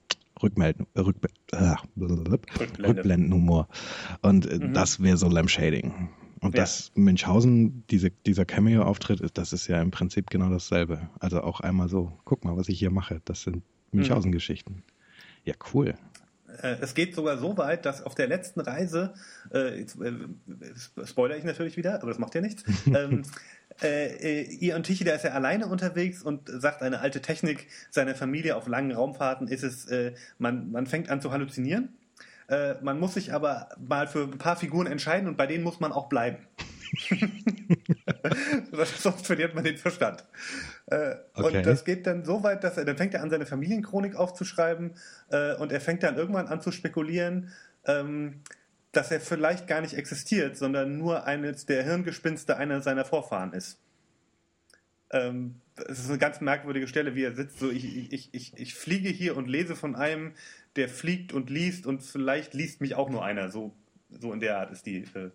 Rückmelden, 0.43 0.85
Rückbe 0.95 1.29
äh, 1.51 1.75
Rückblendenhumor. 1.97 3.67
Und 4.21 4.45
äh, 4.45 4.59
mhm. 4.59 4.73
das 4.73 5.01
wäre 5.01 5.17
so 5.17 5.29
Lampshading. 5.29 6.09
Und 6.41 6.55
ja. 6.55 6.63
das 6.63 6.91
Münchhausen, 6.95 7.85
diese, 7.89 8.11
dieser 8.11 8.43
Cameo-Auftritt, 8.43 9.21
das 9.35 9.53
ist 9.53 9.67
ja 9.67 9.81
im 9.81 9.91
Prinzip 9.91 10.29
genau 10.29 10.49
dasselbe. 10.49 11.09
Also 11.19 11.41
auch 11.41 11.61
einmal 11.61 11.87
so, 11.87 12.11
guck 12.25 12.43
mal, 12.43 12.57
was 12.57 12.67
ich 12.67 12.77
hier 12.77 12.91
mache. 12.91 13.21
Das 13.23 13.43
sind 13.43 13.63
Münchhausen-Geschichten. 13.93 14.73
Mhm. 14.73 14.83
Ja, 15.45 15.53
cool. 15.73 15.95
Äh, 16.61 16.77
es 16.81 16.93
geht 16.93 17.15
sogar 17.15 17.37
so 17.37 17.57
weit, 17.57 17.85
dass 17.85 18.01
auf 18.01 18.15
der 18.15 18.27
letzten 18.27 18.59
Reise, 18.59 19.13
äh, 19.53 19.79
jetzt, 19.79 19.99
äh, 19.99 20.13
spoiler 21.05 21.37
ich 21.37 21.43
natürlich 21.43 21.77
wieder, 21.77 22.01
aber 22.01 22.09
das 22.09 22.19
macht 22.19 22.35
ja 22.35 22.41
nichts, 22.41 22.63
ähm, 22.87 23.23
äh, 23.81 24.41
äh, 24.41 24.65
Ion 24.65 24.83
Tichy, 24.83 25.03
der 25.03 25.15
ist 25.15 25.23
ja 25.23 25.31
alleine 25.31 25.67
unterwegs 25.67 26.21
und 26.21 26.49
sagt, 26.49 26.81
eine 26.81 26.99
alte 26.99 27.21
Technik 27.21 27.67
seiner 27.89 28.15
Familie 28.15 28.55
auf 28.55 28.67
langen 28.67 28.91
Raumfahrten 28.91 29.47
ist 29.47 29.63
es, 29.63 29.85
äh, 29.85 30.13
man, 30.37 30.71
man 30.71 30.85
fängt 30.85 31.09
an 31.09 31.21
zu 31.21 31.31
halluzinieren. 31.31 31.89
Äh, 32.47 32.75
man 32.81 32.99
muss 32.99 33.13
sich 33.13 33.33
aber 33.33 33.69
mal 33.79 34.07
für 34.07 34.23
ein 34.23 34.37
paar 34.37 34.55
Figuren 34.55 34.87
entscheiden 34.87 35.27
und 35.27 35.37
bei 35.37 35.47
denen 35.47 35.63
muss 35.63 35.79
man 35.79 35.91
auch 35.91 36.07
bleiben. 36.07 36.37
Sonst 38.71 39.25
verliert 39.25 39.55
man 39.55 39.63
den 39.63 39.77
Verstand. 39.77 40.23
Äh, 40.87 41.15
okay. 41.35 41.57
Und 41.57 41.65
das 41.65 41.85
geht 41.85 42.07
dann 42.07 42.23
so 42.25 42.43
weit, 42.43 42.63
dass 42.63 42.77
er, 42.77 42.85
dann 42.85 42.97
fängt 42.97 43.13
er 43.13 43.23
an, 43.23 43.29
seine 43.29 43.45
Familienchronik 43.45 44.15
aufzuschreiben 44.15 44.91
äh, 45.29 45.55
und 45.55 45.71
er 45.71 45.81
fängt 45.81 46.03
dann 46.03 46.17
irgendwann 46.17 46.47
an 46.47 46.61
zu 46.61 46.71
spekulieren, 46.71 47.51
ähm, 47.85 48.41
dass 48.93 49.11
er 49.11 49.19
vielleicht 49.19 49.67
gar 49.67 49.81
nicht 49.81 49.95
existiert, 49.95 50.55
sondern 50.55 50.97
nur 50.97 51.25
eines 51.25 51.65
der 51.65 51.83
Hirngespinste 51.83 52.57
einer 52.57 52.79
seiner 52.81 53.03
Vorfahren 53.03 53.51
ist. 53.51 53.79
Ähm, 55.09 55.55
es 55.75 55.99
ist 55.99 56.09
eine 56.09 56.19
ganz 56.19 56.41
merkwürdige 56.41 56.87
Stelle, 56.87 57.15
wie 57.15 57.23
er 57.23 57.35
sitzt. 57.35 57.59
So, 57.59 57.71
ich, 57.71 58.13
ich, 58.13 58.29
ich, 58.31 58.53
ich 58.55 58.75
fliege 58.75 59.09
hier 59.09 59.35
und 59.35 59.49
lese 59.49 59.75
von 59.75 59.95
einem, 59.95 60.33
der 60.75 60.87
fliegt 60.89 61.33
und 61.33 61.49
liest 61.49 61.87
und 61.87 62.03
vielleicht 62.03 62.53
liest 62.53 62.81
mich 62.81 62.93
auch 62.93 63.09
nur 63.09 63.25
einer. 63.25 63.49
So, 63.49 63.75
so 64.09 64.31
in 64.31 64.39
der 64.39 64.59
Art 64.59 64.71
ist 64.71 64.85
die, 64.85 65.05
äh, 65.15 65.31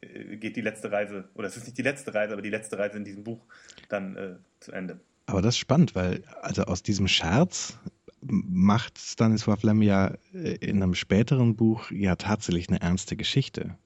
äh 0.00 0.36
geht 0.36 0.54
die 0.54 0.60
letzte 0.60 0.92
Reise, 0.92 1.28
oder 1.34 1.48
es 1.48 1.56
ist 1.56 1.64
nicht 1.64 1.78
die 1.78 1.82
letzte 1.82 2.14
Reise, 2.14 2.32
aber 2.32 2.42
die 2.42 2.50
letzte 2.50 2.78
Reise 2.78 2.98
in 2.98 3.04
diesem 3.04 3.24
Buch 3.24 3.44
dann 3.88 4.16
äh, 4.16 4.34
zu 4.60 4.70
Ende. 4.70 5.00
Aber 5.26 5.42
das 5.42 5.54
ist 5.54 5.58
spannend, 5.58 5.96
weil 5.96 6.22
also 6.40 6.62
aus 6.64 6.84
diesem 6.84 7.08
Scherz 7.08 7.78
macht 8.22 8.98
Stanislav 8.98 9.62
Lem 9.62 9.82
ja 9.82 10.14
äh, 10.34 10.54
in 10.56 10.82
einem 10.82 10.94
späteren 10.94 11.56
Buch 11.56 11.90
ja 11.90 12.16
tatsächlich 12.16 12.68
eine 12.68 12.80
ernste 12.80 13.16
Geschichte. 13.16 13.76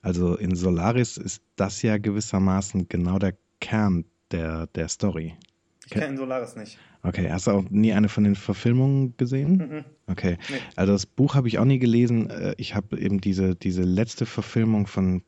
Also 0.00 0.36
in 0.36 0.56
Solaris 0.56 1.16
ist 1.16 1.42
das 1.56 1.82
ja 1.82 1.98
gewissermaßen 1.98 2.88
genau 2.88 3.18
der 3.18 3.34
Kern 3.60 4.04
der, 4.32 4.66
der 4.68 4.88
Story. 4.88 5.34
Ich 5.86 5.90
kenne 5.92 6.16
Solaris 6.16 6.56
nicht. 6.56 6.78
Okay, 7.04 7.28
hast 7.30 7.48
du 7.48 7.50
auch 7.50 7.64
nie 7.70 7.92
eine 7.92 8.08
von 8.08 8.22
den 8.22 8.36
Verfilmungen 8.36 9.16
gesehen? 9.16 9.56
Mhm. 9.56 9.84
Okay, 10.06 10.38
nee. 10.48 10.56
also 10.76 10.92
das 10.92 11.06
Buch 11.06 11.34
habe 11.34 11.48
ich 11.48 11.58
auch 11.58 11.64
nie 11.64 11.80
gelesen. 11.80 12.30
Äh, 12.30 12.54
ich 12.58 12.74
habe 12.74 12.98
eben 12.98 13.20
diese, 13.20 13.56
diese 13.56 13.82
letzte 13.82 14.24
Verfilmung 14.24 14.86
von, 14.86 15.22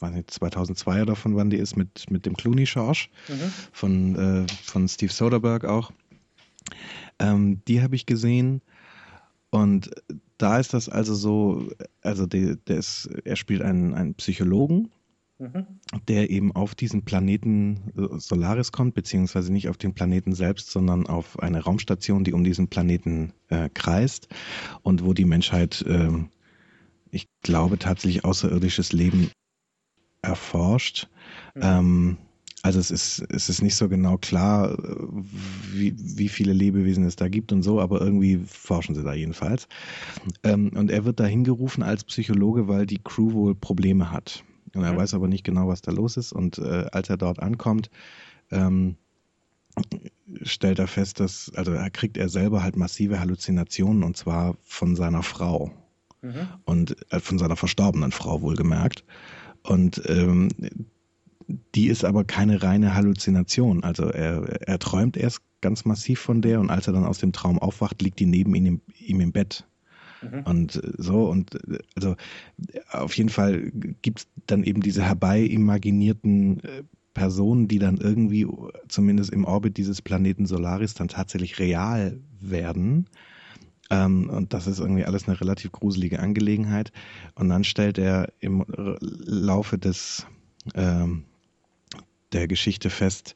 weiß 0.00 0.12
nicht, 0.12 0.30
2002 0.32 1.02
oder 1.02 1.14
von 1.14 1.36
wann 1.36 1.50
die 1.50 1.56
ist, 1.56 1.76
mit, 1.76 2.10
mit 2.10 2.26
dem 2.26 2.36
Clooney-Schorsch, 2.36 3.10
mhm. 3.28 3.52
von, 3.72 4.16
äh, 4.16 4.46
von 4.64 4.88
Steve 4.88 5.12
Soderbergh 5.12 5.68
auch. 5.68 5.92
Ähm, 7.18 7.62
die 7.66 7.82
habe 7.82 7.94
ich 7.94 8.06
gesehen 8.06 8.62
und 9.50 9.90
da 10.38 10.58
ist 10.58 10.74
das 10.74 10.88
also 10.88 11.14
so, 11.14 11.70
also 12.02 12.26
der, 12.26 12.56
der 12.56 12.78
ist, 12.78 13.08
er 13.24 13.36
spielt 13.36 13.62
einen, 13.62 13.94
einen 13.94 14.14
Psychologen, 14.14 14.90
mhm. 15.38 15.66
der 16.08 16.30
eben 16.30 16.50
auf 16.52 16.74
diesen 16.74 17.04
Planeten 17.04 17.92
Solaris 18.18 18.72
kommt, 18.72 18.94
beziehungsweise 18.94 19.52
nicht 19.52 19.68
auf 19.68 19.76
den 19.76 19.94
Planeten 19.94 20.34
selbst, 20.34 20.70
sondern 20.70 21.06
auf 21.06 21.38
eine 21.38 21.62
Raumstation, 21.62 22.24
die 22.24 22.32
um 22.32 22.42
diesen 22.42 22.68
Planeten 22.68 23.32
äh, 23.48 23.68
kreist 23.72 24.28
und 24.82 25.04
wo 25.04 25.12
die 25.12 25.24
Menschheit, 25.24 25.82
äh, 25.82 26.10
ich 27.10 27.28
glaube, 27.42 27.78
tatsächlich 27.78 28.24
außerirdisches 28.24 28.92
Leben 28.92 29.30
erforscht. 30.20 31.08
Mhm. 31.54 31.62
Ähm, 31.62 32.16
also 32.64 32.80
es 32.80 32.90
ist, 32.90 33.22
es 33.28 33.50
ist 33.50 33.60
nicht 33.60 33.76
so 33.76 33.90
genau 33.90 34.16
klar, 34.16 34.74
wie, 35.70 35.94
wie 35.98 36.30
viele 36.30 36.54
Lebewesen 36.54 37.04
es 37.04 37.14
da 37.14 37.28
gibt 37.28 37.52
und 37.52 37.62
so, 37.62 37.78
aber 37.78 38.00
irgendwie 38.00 38.38
forschen 38.46 38.94
sie 38.94 39.02
da 39.02 39.12
jedenfalls. 39.12 39.68
Ähm, 40.42 40.70
und 40.74 40.90
er 40.90 41.04
wird 41.04 41.20
da 41.20 41.26
hingerufen 41.26 41.82
als 41.82 42.04
Psychologe, 42.04 42.66
weil 42.66 42.86
die 42.86 43.02
Crew 43.04 43.34
wohl 43.34 43.54
Probleme 43.54 44.10
hat. 44.10 44.44
Und 44.74 44.82
er 44.82 44.94
mhm. 44.94 44.96
weiß 44.96 45.12
aber 45.12 45.28
nicht 45.28 45.44
genau, 45.44 45.68
was 45.68 45.82
da 45.82 45.92
los 45.92 46.16
ist. 46.16 46.32
Und 46.32 46.56
äh, 46.56 46.86
als 46.90 47.10
er 47.10 47.18
dort 47.18 47.38
ankommt, 47.38 47.90
ähm, 48.50 48.96
stellt 50.40 50.78
er 50.78 50.88
fest, 50.88 51.20
dass, 51.20 51.52
also 51.54 51.72
er 51.72 51.90
kriegt 51.90 52.16
er 52.16 52.30
selber 52.30 52.62
halt 52.62 52.76
massive 52.76 53.20
Halluzinationen 53.20 54.02
und 54.02 54.16
zwar 54.16 54.56
von 54.62 54.96
seiner 54.96 55.22
Frau. 55.22 55.70
Mhm. 56.22 56.48
Und 56.64 57.12
äh, 57.12 57.20
von 57.20 57.38
seiner 57.38 57.56
verstorbenen 57.56 58.10
Frau 58.10 58.40
wohlgemerkt. 58.40 59.04
Und 59.64 60.02
ähm, 60.06 60.48
die 61.74 61.88
ist 61.88 62.04
aber 62.04 62.24
keine 62.24 62.62
reine 62.62 62.94
Halluzination. 62.94 63.84
Also 63.84 64.04
er, 64.04 64.68
er 64.68 64.78
träumt 64.78 65.16
erst 65.16 65.40
ganz 65.60 65.84
massiv 65.84 66.20
von 66.20 66.42
der 66.42 66.60
und 66.60 66.70
als 66.70 66.86
er 66.86 66.92
dann 66.92 67.04
aus 67.04 67.18
dem 67.18 67.32
Traum 67.32 67.58
aufwacht, 67.58 68.02
liegt 68.02 68.18
die 68.20 68.26
neben 68.26 68.54
ihm, 68.54 68.80
ihm 68.98 69.20
im 69.20 69.32
Bett. 69.32 69.66
Mhm. 70.22 70.42
Und 70.44 70.82
so, 70.98 71.28
und 71.28 71.58
also 71.96 72.16
auf 72.90 73.16
jeden 73.16 73.30
Fall 73.30 73.70
gibt 74.02 74.20
es 74.20 74.28
dann 74.46 74.64
eben 74.64 74.82
diese 74.82 75.02
herbeyimaginierten 75.02 76.60
äh, 76.62 76.82
Personen, 77.14 77.68
die 77.68 77.78
dann 77.78 77.96
irgendwie, 77.96 78.46
zumindest 78.88 79.30
im 79.30 79.44
Orbit 79.44 79.76
dieses 79.76 80.02
Planeten 80.02 80.46
Solaris, 80.46 80.94
dann 80.94 81.08
tatsächlich 81.08 81.58
real 81.58 82.18
werden. 82.40 83.06
Ähm, 83.90 84.28
und 84.28 84.52
das 84.52 84.66
ist 84.66 84.80
irgendwie 84.80 85.04
alles 85.04 85.28
eine 85.28 85.40
relativ 85.40 85.72
gruselige 85.72 86.18
Angelegenheit. 86.18 86.92
Und 87.36 87.48
dann 87.48 87.64
stellt 87.64 87.98
er 87.98 88.32
im 88.40 88.64
Laufe 88.68 89.78
des 89.78 90.26
ähm, 90.74 91.24
der 92.34 92.48
Geschichte 92.48 92.90
fest, 92.90 93.34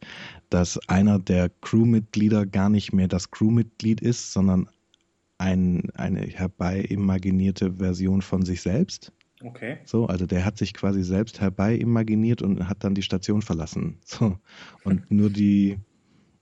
dass 0.50 0.78
einer 0.88 1.18
der 1.18 1.50
Crewmitglieder 1.60 2.46
gar 2.46 2.68
nicht 2.68 2.92
mehr 2.92 3.08
das 3.08 3.30
Crewmitglied 3.30 4.00
ist, 4.00 4.32
sondern 4.32 4.68
ein, 5.38 5.90
eine 5.94 6.22
herbeiimaginierte 6.22 7.74
Version 7.74 8.22
von 8.22 8.44
sich 8.44 8.60
selbst. 8.60 9.12
Okay. 9.42 9.78
So, 9.84 10.06
also 10.06 10.26
der 10.26 10.44
hat 10.44 10.58
sich 10.58 10.74
quasi 10.74 11.04
selbst 11.04 11.40
herbeiimaginiert 11.40 12.42
und 12.42 12.68
hat 12.68 12.82
dann 12.82 12.94
die 12.94 13.02
Station 13.02 13.40
verlassen. 13.40 13.98
So. 14.04 14.36
Und 14.82 15.10
nur 15.10 15.30
die, 15.30 15.78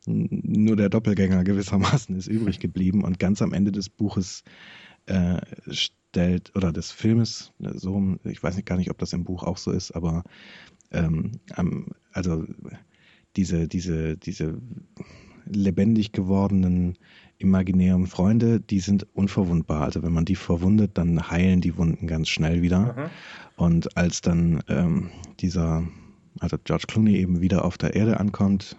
nur 0.06 0.76
der 0.76 0.88
Doppelgänger 0.88 1.44
gewissermaßen 1.44 2.16
ist 2.16 2.26
übrig 2.26 2.58
geblieben 2.58 3.04
und 3.04 3.18
ganz 3.18 3.42
am 3.42 3.52
Ende 3.52 3.70
des 3.70 3.90
Buches 3.90 4.44
äh, 5.04 5.40
stellt, 5.70 6.56
oder 6.56 6.72
des 6.72 6.92
Filmes, 6.92 7.52
so, 7.58 8.16
ich 8.24 8.42
weiß 8.42 8.56
nicht 8.56 8.66
gar 8.66 8.78
nicht, 8.78 8.90
ob 8.90 8.96
das 8.96 9.12
im 9.12 9.24
Buch 9.24 9.42
auch 9.42 9.58
so 9.58 9.70
ist, 9.70 9.90
aber 9.90 10.24
ähm, 10.96 11.86
also 12.12 12.44
diese, 13.36 13.68
diese, 13.68 14.16
diese 14.16 14.60
lebendig 15.46 16.12
gewordenen 16.12 16.96
imaginären 17.38 18.06
Freunde, 18.06 18.60
die 18.60 18.80
sind 18.80 19.06
unverwundbar. 19.14 19.82
Also 19.82 20.02
wenn 20.02 20.12
man 20.12 20.24
die 20.24 20.36
verwundet, 20.36 20.92
dann 20.94 21.30
heilen 21.30 21.60
die 21.60 21.76
Wunden 21.76 22.06
ganz 22.06 22.28
schnell 22.28 22.62
wieder. 22.62 22.94
Mhm. 22.94 23.10
Und 23.56 23.96
als 23.96 24.20
dann 24.22 24.62
ähm, 24.68 25.10
dieser, 25.40 25.86
also 26.40 26.56
George 26.64 26.84
Clooney 26.88 27.16
eben 27.16 27.40
wieder 27.40 27.64
auf 27.64 27.76
der 27.78 27.94
Erde 27.94 28.18
ankommt, 28.18 28.76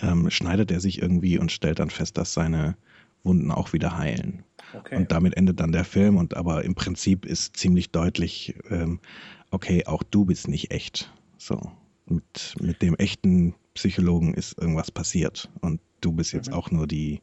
ähm, 0.00 0.30
schneidet 0.30 0.70
er 0.70 0.80
sich 0.80 1.00
irgendwie 1.00 1.38
und 1.38 1.52
stellt 1.52 1.78
dann 1.78 1.90
fest, 1.90 2.18
dass 2.18 2.32
seine 2.32 2.76
Wunden 3.24 3.50
auch 3.50 3.72
wieder 3.72 3.96
heilen. 3.96 4.42
Okay. 4.74 4.96
Und 4.96 5.12
damit 5.12 5.36
endet 5.36 5.60
dann 5.60 5.72
der 5.72 5.84
Film. 5.84 6.16
Und 6.16 6.36
aber 6.36 6.64
im 6.64 6.74
Prinzip 6.74 7.24
ist 7.24 7.56
ziemlich 7.56 7.90
deutlich, 7.90 8.54
ähm, 8.70 9.00
okay, 9.52 9.86
auch 9.86 10.02
du 10.02 10.24
bist 10.24 10.48
nicht 10.48 10.72
echt. 10.72 11.12
So 11.38 11.72
mit, 12.06 12.56
mit 12.60 12.82
dem 12.82 12.96
echten 12.96 13.54
Psychologen 13.74 14.34
ist 14.34 14.58
irgendwas 14.58 14.90
passiert 14.90 15.48
und 15.60 15.80
du 16.00 16.12
bist 16.12 16.32
jetzt 16.32 16.50
mhm. 16.50 16.54
auch 16.54 16.70
nur 16.70 16.86
die, 16.86 17.22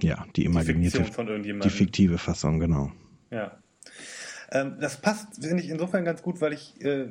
ja, 0.00 0.26
die 0.36 0.44
imaginierte, 0.44 1.04
die, 1.42 1.58
die 1.58 1.70
fiktive 1.70 2.18
Fassung, 2.18 2.58
genau. 2.58 2.92
Ja. 3.30 3.58
Ähm, 4.50 4.76
das 4.80 5.00
passt, 5.00 5.42
finde 5.42 5.62
ich, 5.62 5.70
insofern 5.70 6.04
ganz 6.04 6.22
gut, 6.22 6.40
weil 6.40 6.52
ich, 6.52 6.80
äh, 6.82 7.08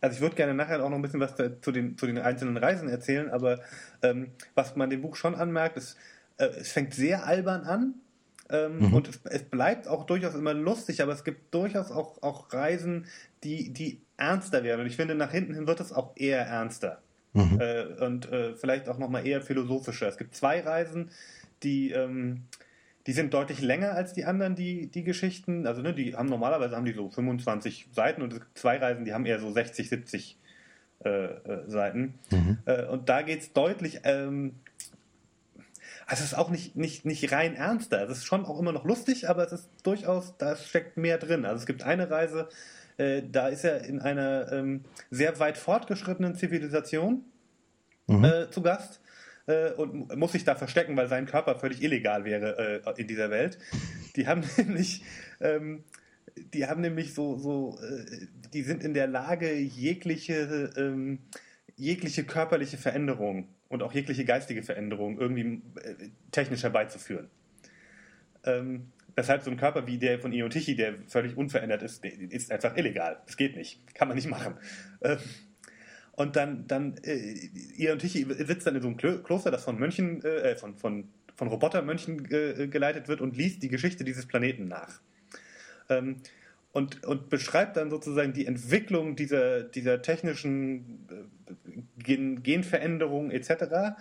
also 0.00 0.16
ich 0.16 0.20
würde 0.20 0.36
gerne 0.36 0.54
nachher 0.54 0.82
auch 0.82 0.88
noch 0.88 0.96
ein 0.96 1.02
bisschen 1.02 1.20
was 1.20 1.34
da, 1.34 1.60
zu, 1.60 1.70
den, 1.70 1.98
zu 1.98 2.06
den 2.06 2.18
einzelnen 2.18 2.56
Reisen 2.56 2.88
erzählen, 2.88 3.30
aber 3.30 3.60
ähm, 4.02 4.28
was 4.54 4.74
man 4.76 4.90
dem 4.90 5.02
Buch 5.02 5.16
schon 5.16 5.34
anmerkt, 5.34 5.76
ist, 5.76 5.96
äh, 6.38 6.46
es 6.46 6.72
fängt 6.72 6.94
sehr 6.94 7.26
albern 7.26 7.62
an, 7.62 7.94
ähm, 8.52 8.78
mhm. 8.78 8.94
Und 8.94 9.08
es, 9.08 9.20
es, 9.24 9.42
bleibt 9.42 9.88
auch 9.88 10.04
durchaus 10.04 10.34
immer 10.34 10.54
lustig, 10.54 11.02
aber 11.02 11.12
es 11.12 11.24
gibt 11.24 11.54
durchaus 11.54 11.90
auch, 11.90 12.22
auch 12.22 12.52
Reisen, 12.52 13.06
die, 13.42 13.72
die 13.72 14.02
ernster 14.16 14.62
werden. 14.62 14.82
Und 14.82 14.86
ich 14.86 14.96
finde, 14.96 15.14
nach 15.14 15.32
hinten 15.32 15.54
hin 15.54 15.66
wird 15.66 15.80
es 15.80 15.92
auch 15.92 16.12
eher 16.16 16.46
ernster. 16.46 17.00
Mhm. 17.32 17.60
Äh, 17.60 18.04
und 18.04 18.30
äh, 18.30 18.54
vielleicht 18.54 18.88
auch 18.88 18.98
nochmal 18.98 19.26
eher 19.26 19.40
philosophischer. 19.40 20.06
Es 20.06 20.18
gibt 20.18 20.34
zwei 20.34 20.60
Reisen, 20.60 21.10
die, 21.62 21.92
ähm, 21.92 22.42
die 23.06 23.12
sind 23.12 23.32
deutlich 23.32 23.62
länger 23.62 23.92
als 23.92 24.12
die 24.12 24.26
anderen, 24.26 24.54
die, 24.54 24.88
die 24.88 25.02
Geschichten. 25.02 25.66
Also, 25.66 25.80
ne, 25.80 25.94
die 25.94 26.14
haben 26.14 26.28
normalerweise 26.28 26.76
haben 26.76 26.84
die 26.84 26.92
so 26.92 27.08
25 27.08 27.88
Seiten 27.92 28.20
und 28.20 28.32
es 28.34 28.40
gibt 28.40 28.58
zwei 28.58 28.76
Reisen, 28.76 29.04
die 29.06 29.14
haben 29.14 29.24
eher 29.24 29.40
so 29.40 29.50
60, 29.50 29.88
70 29.88 30.38
äh, 31.04 31.08
äh, 31.08 31.68
Seiten. 31.68 32.14
Mhm. 32.30 32.58
Äh, 32.66 32.84
und 32.86 33.08
da 33.08 33.22
geht 33.22 33.40
es 33.40 33.52
deutlich 33.52 34.00
ähm, 34.04 34.56
also 36.12 36.24
es 36.24 36.32
ist 36.32 36.38
auch 36.38 36.50
nicht, 36.50 36.76
nicht, 36.76 37.06
nicht 37.06 37.32
rein 37.32 37.56
ernster. 37.56 38.02
Es 38.02 38.18
ist 38.18 38.26
schon 38.26 38.44
auch 38.44 38.60
immer 38.60 38.72
noch 38.72 38.84
lustig, 38.84 39.30
aber 39.30 39.46
es 39.46 39.52
ist 39.52 39.70
durchaus, 39.82 40.36
da 40.36 40.56
steckt 40.56 40.98
mehr 40.98 41.16
drin. 41.16 41.46
Also 41.46 41.60
es 41.60 41.66
gibt 41.66 41.84
eine 41.84 42.10
Reise, 42.10 42.50
äh, 42.98 43.22
da 43.22 43.48
ist 43.48 43.64
er 43.64 43.86
in 43.86 43.98
einer 43.98 44.52
ähm, 44.52 44.84
sehr 45.10 45.40
weit 45.40 45.56
fortgeschrittenen 45.56 46.34
Zivilisation 46.34 47.24
mhm. 48.08 48.24
äh, 48.24 48.50
zu 48.50 48.60
Gast 48.60 49.00
äh, 49.46 49.70
und 49.70 50.14
muss 50.14 50.32
sich 50.32 50.44
da 50.44 50.54
verstecken, 50.54 50.98
weil 50.98 51.08
sein 51.08 51.24
Körper 51.24 51.54
völlig 51.54 51.82
illegal 51.82 52.26
wäre 52.26 52.82
äh, 52.84 53.00
in 53.00 53.08
dieser 53.08 53.30
Welt. 53.30 53.56
Die 54.14 54.26
haben 54.26 54.44
nämlich, 54.58 55.02
ähm, 55.40 55.82
die 56.52 56.66
haben 56.66 56.82
nämlich 56.82 57.14
so, 57.14 57.38
so 57.38 57.78
äh, 57.80 58.26
die 58.52 58.64
sind 58.64 58.84
in 58.84 58.92
der 58.92 59.06
Lage, 59.06 59.54
jegliche, 59.54 60.68
ähm, 60.76 61.20
jegliche 61.74 62.24
körperliche 62.24 62.76
Veränderung 62.76 63.48
und 63.72 63.82
auch 63.82 63.92
jegliche 63.92 64.24
geistige 64.26 64.62
Veränderung 64.62 65.18
irgendwie 65.18 65.62
äh, 65.82 66.10
technisch 66.30 66.62
herbeizuführen. 66.62 67.30
Ähm, 68.44 68.92
weshalb 69.16 69.42
so 69.42 69.50
ein 69.50 69.56
Körper 69.56 69.86
wie 69.86 69.96
der 69.96 70.18
von 70.18 70.32
Io 70.32 70.48
Tichy, 70.48 70.76
der 70.76 70.94
völlig 71.08 71.36
unverändert 71.38 71.82
ist, 71.82 72.04
ist 72.04 72.52
einfach 72.52 72.76
illegal. 72.76 73.20
Das 73.24 73.38
geht 73.38 73.56
nicht. 73.56 73.94
Kann 73.94 74.08
man 74.08 74.16
nicht 74.16 74.28
machen. 74.28 74.56
Ähm, 75.00 75.18
und 76.12 76.36
dann, 76.36 76.66
dann 76.66 76.96
äh, 77.02 77.48
Io 77.78 77.96
Tichy 77.96 78.26
sitzt 78.44 78.66
dann 78.66 78.76
in 78.76 78.82
so 78.82 78.88
einem 78.88 79.22
Kloster, 79.24 79.50
das 79.50 79.64
von 79.64 79.78
Mönchen, 79.78 80.22
äh, 80.22 80.54
von, 80.56 80.76
von, 80.76 81.08
von 81.34 81.48
Robotermönchen 81.48 82.30
äh, 82.30 82.68
geleitet 82.68 83.08
wird 83.08 83.22
und 83.22 83.38
liest 83.38 83.62
die 83.62 83.68
Geschichte 83.68 84.04
dieses 84.04 84.26
Planeten 84.26 84.68
nach. 84.68 85.00
Ähm, 85.88 86.16
und, 86.72 87.04
und 87.04 87.28
beschreibt 87.28 87.76
dann 87.76 87.90
sozusagen 87.90 88.32
die 88.32 88.46
Entwicklung 88.46 89.14
dieser, 89.14 89.62
dieser 89.62 90.02
technischen 90.02 91.06
äh, 91.10 91.52
Gen 92.02 92.42
Genveränderungen 92.42 93.30
etc. 93.30 93.94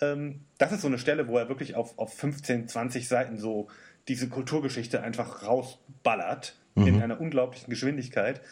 Ähm, 0.00 0.40
das 0.58 0.72
ist 0.72 0.82
so 0.82 0.88
eine 0.88 0.98
Stelle, 0.98 1.26
wo 1.26 1.38
er 1.38 1.48
wirklich 1.48 1.74
auf, 1.74 1.98
auf 1.98 2.14
15, 2.14 2.68
20 2.68 3.08
Seiten 3.08 3.38
so 3.38 3.68
diese 4.08 4.28
Kulturgeschichte 4.28 5.02
einfach 5.02 5.42
rausballert 5.42 6.54
mhm. 6.74 6.86
in 6.86 7.02
einer 7.02 7.20
unglaublichen 7.20 7.70
Geschwindigkeit. 7.70 8.42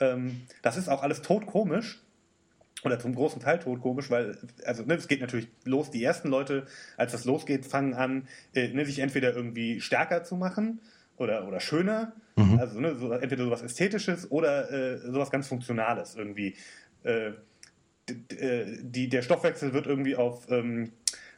Ähm, 0.00 0.42
das 0.62 0.76
ist 0.76 0.88
auch 0.88 1.02
alles 1.02 1.22
totkomisch 1.22 2.00
oder 2.84 2.98
zum 2.98 3.14
großen 3.14 3.40
Teil 3.40 3.58
totkomisch, 3.58 4.10
weil, 4.10 4.36
also, 4.66 4.82
ne, 4.84 4.94
es 4.94 5.08
geht 5.08 5.22
natürlich 5.22 5.48
los, 5.64 5.90
die 5.90 6.04
ersten 6.04 6.28
Leute, 6.28 6.66
als 6.98 7.12
das 7.12 7.24
losgeht, 7.24 7.64
fangen 7.64 7.94
an, 7.94 8.28
äh, 8.54 8.68
ne, 8.68 8.84
sich 8.84 8.98
entweder 8.98 9.34
irgendwie 9.34 9.80
stärker 9.80 10.24
zu 10.24 10.36
machen 10.36 10.80
oder, 11.16 11.46
oder 11.46 11.60
schöner, 11.60 12.12
mhm. 12.36 12.58
also 12.58 12.80
ne, 12.80 12.94
so, 12.96 13.12
entweder 13.12 13.44
sowas 13.44 13.62
Ästhetisches 13.62 14.30
oder 14.30 14.70
äh, 14.70 14.98
sowas 14.98 15.30
ganz 15.30 15.48
Funktionales 15.48 16.16
irgendwie. 16.16 16.54
Äh, 17.02 17.32
äh, 18.38 18.78
die, 18.82 19.08
der 19.08 19.22
Stoffwechsel 19.22 19.72
wird 19.72 19.86
irgendwie 19.86 20.16
auf, 20.16 20.50
ähm, 20.50 20.92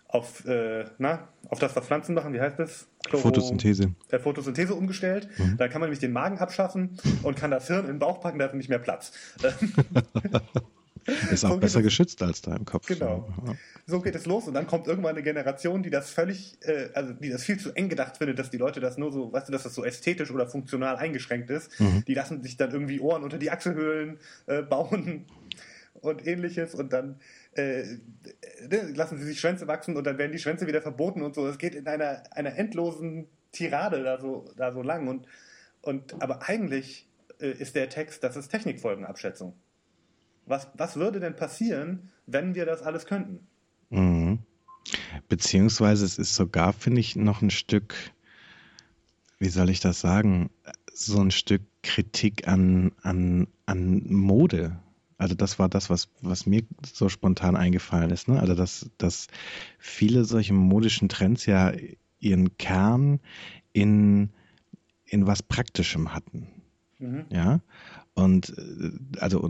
auf, 0.08 0.44
äh, 0.46 0.84
na, 0.98 1.28
auf 1.48 1.58
das, 1.58 1.76
was 1.76 1.86
Pflanzen 1.86 2.14
machen, 2.14 2.32
wie 2.32 2.40
heißt 2.40 2.58
das? 2.58 2.88
Chloro, 3.04 3.22
Photosynthese. 3.22 3.92
Äh, 4.10 4.18
Photosynthese 4.18 4.74
umgestellt. 4.74 5.28
Mhm. 5.38 5.56
Dann 5.58 5.70
kann 5.70 5.80
man 5.80 5.88
nämlich 5.88 6.00
den 6.00 6.12
Magen 6.12 6.38
abschaffen 6.38 6.98
und 7.22 7.36
kann 7.36 7.50
das 7.50 7.68
Hirn 7.68 7.84
in 7.84 7.92
den 7.92 7.98
Bauch 7.98 8.20
packen, 8.20 8.38
da 8.38 8.46
hat 8.46 8.54
nicht 8.54 8.68
mehr 8.68 8.78
Platz. 8.78 9.12
Ist 11.30 11.44
auch 11.44 11.50
so 11.50 11.58
besser 11.58 11.82
geschützt 11.82 12.22
als 12.22 12.42
da 12.42 12.56
im 12.56 12.64
Kopf. 12.64 12.86
Genau. 12.86 13.28
Ja. 13.46 13.54
So 13.86 14.00
geht 14.00 14.14
es 14.14 14.26
los 14.26 14.48
und 14.48 14.54
dann 14.54 14.66
kommt 14.66 14.86
irgendwann 14.86 15.12
eine 15.14 15.22
Generation, 15.22 15.82
die 15.82 15.90
das 15.90 16.10
völlig, 16.10 16.58
äh, 16.62 16.88
also 16.94 17.12
die 17.12 17.30
das 17.30 17.44
viel 17.44 17.58
zu 17.58 17.72
eng 17.72 17.88
gedacht 17.88 18.16
findet, 18.18 18.38
dass 18.38 18.50
die 18.50 18.56
Leute 18.56 18.80
das 18.80 18.98
nur 18.98 19.12
so, 19.12 19.32
weißt 19.32 19.48
du, 19.48 19.52
dass 19.52 19.62
das 19.62 19.74
so 19.74 19.84
ästhetisch 19.84 20.30
oder 20.30 20.46
funktional 20.46 20.96
eingeschränkt 20.96 21.50
ist. 21.50 21.78
Mhm. 21.80 22.04
Die 22.06 22.14
lassen 22.14 22.42
sich 22.42 22.56
dann 22.56 22.72
irgendwie 22.72 23.00
Ohren 23.00 23.22
unter 23.22 23.38
die 23.38 23.50
Achselhöhlen 23.50 24.18
äh, 24.46 24.62
bauen 24.62 25.26
und 26.00 26.26
ähnliches 26.26 26.74
und 26.74 26.92
dann 26.92 27.20
äh, 27.54 27.84
ne, 28.68 28.92
lassen 28.94 29.18
sie 29.18 29.24
sich 29.24 29.40
Schwänze 29.40 29.66
wachsen 29.66 29.96
und 29.96 30.04
dann 30.04 30.18
werden 30.18 30.32
die 30.32 30.38
Schwänze 30.38 30.66
wieder 30.66 30.82
verboten 30.82 31.22
und 31.22 31.34
so. 31.34 31.46
Es 31.46 31.58
geht 31.58 31.74
in 31.74 31.86
einer, 31.86 32.22
einer 32.32 32.56
endlosen 32.56 33.28
Tirade 33.52 34.02
da 34.02 34.18
so, 34.18 34.50
da 34.56 34.72
so 34.72 34.82
lang 34.82 35.08
und, 35.08 35.26
und 35.82 36.20
aber 36.20 36.48
eigentlich 36.48 37.08
äh, 37.40 37.50
ist 37.50 37.74
der 37.76 37.88
Text, 37.88 38.22
das 38.24 38.36
ist 38.36 38.48
Technikfolgenabschätzung. 38.48 39.54
Was, 40.46 40.68
was 40.74 40.96
würde 40.96 41.20
denn 41.20 41.36
passieren, 41.36 42.10
wenn 42.26 42.54
wir 42.54 42.66
das 42.66 42.82
alles 42.82 43.06
könnten? 43.06 43.46
Mhm. 43.90 44.38
Beziehungsweise 45.28 46.04
es 46.04 46.18
ist 46.18 46.34
sogar, 46.36 46.72
finde 46.72 47.00
ich, 47.00 47.16
noch 47.16 47.42
ein 47.42 47.50
Stück, 47.50 47.94
wie 49.38 49.48
soll 49.48 49.70
ich 49.70 49.80
das 49.80 50.00
sagen, 50.00 50.50
so 50.92 51.20
ein 51.20 51.32
Stück 51.32 51.62
Kritik 51.82 52.48
an, 52.48 52.92
an, 53.02 53.48
an 53.66 54.02
Mode. 54.06 54.78
Also 55.18 55.34
das 55.34 55.58
war 55.58 55.68
das, 55.68 55.90
was, 55.90 56.08
was 56.20 56.46
mir 56.46 56.62
so 56.84 57.08
spontan 57.08 57.56
eingefallen 57.56 58.10
ist. 58.10 58.28
Ne? 58.28 58.38
Also 58.40 58.54
dass, 58.54 58.90
dass 58.98 59.26
viele 59.78 60.24
solche 60.24 60.52
modischen 60.52 61.08
Trends 61.08 61.46
ja 61.46 61.72
ihren 62.18 62.56
Kern 62.56 63.20
in, 63.72 64.30
in 65.04 65.26
was 65.26 65.42
Praktischem 65.42 66.14
hatten. 66.14 66.48
Mhm. 66.98 67.26
Ja. 67.30 67.60
Und 68.16 68.56
äh, 68.58 69.20
also 69.20 69.42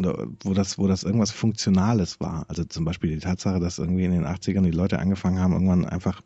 wo 0.42 0.52
das, 0.52 0.76
wo 0.76 0.88
das 0.88 1.04
irgendwas 1.04 1.30
Funktionales 1.30 2.20
war. 2.20 2.44
Also 2.48 2.64
zum 2.64 2.84
Beispiel 2.84 3.10
die 3.10 3.20
Tatsache, 3.20 3.60
dass 3.60 3.78
irgendwie 3.78 4.04
in 4.04 4.10
den 4.10 4.26
80ern 4.26 4.62
die 4.62 4.72
Leute 4.72 4.98
angefangen 4.98 5.38
haben, 5.38 5.52
irgendwann 5.52 5.84
einfach 5.84 6.20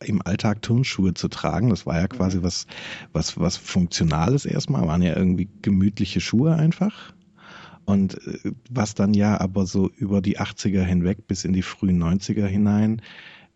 im 0.00 0.22
Alltag 0.22 0.62
Turnschuhe 0.62 1.14
zu 1.14 1.28
tragen. 1.28 1.70
Das 1.70 1.84
war 1.84 2.00
ja 2.00 2.06
quasi 2.06 2.38
mhm. 2.38 2.42
was, 2.44 2.66
was, 3.12 3.38
was 3.38 3.56
Funktionales 3.56 4.46
erstmal, 4.46 4.86
waren 4.86 5.02
ja 5.02 5.16
irgendwie 5.16 5.48
gemütliche 5.62 6.20
Schuhe 6.20 6.54
einfach. 6.54 7.12
Und 7.84 8.24
äh, 8.26 8.52
was 8.70 8.94
dann 8.94 9.12
ja 9.12 9.40
aber 9.40 9.66
so 9.66 9.90
über 9.90 10.22
die 10.22 10.38
80er 10.38 10.82
hinweg 10.82 11.26
bis 11.26 11.44
in 11.44 11.52
die 11.52 11.62
frühen 11.62 12.00
90er 12.00 12.46
hinein 12.46 13.02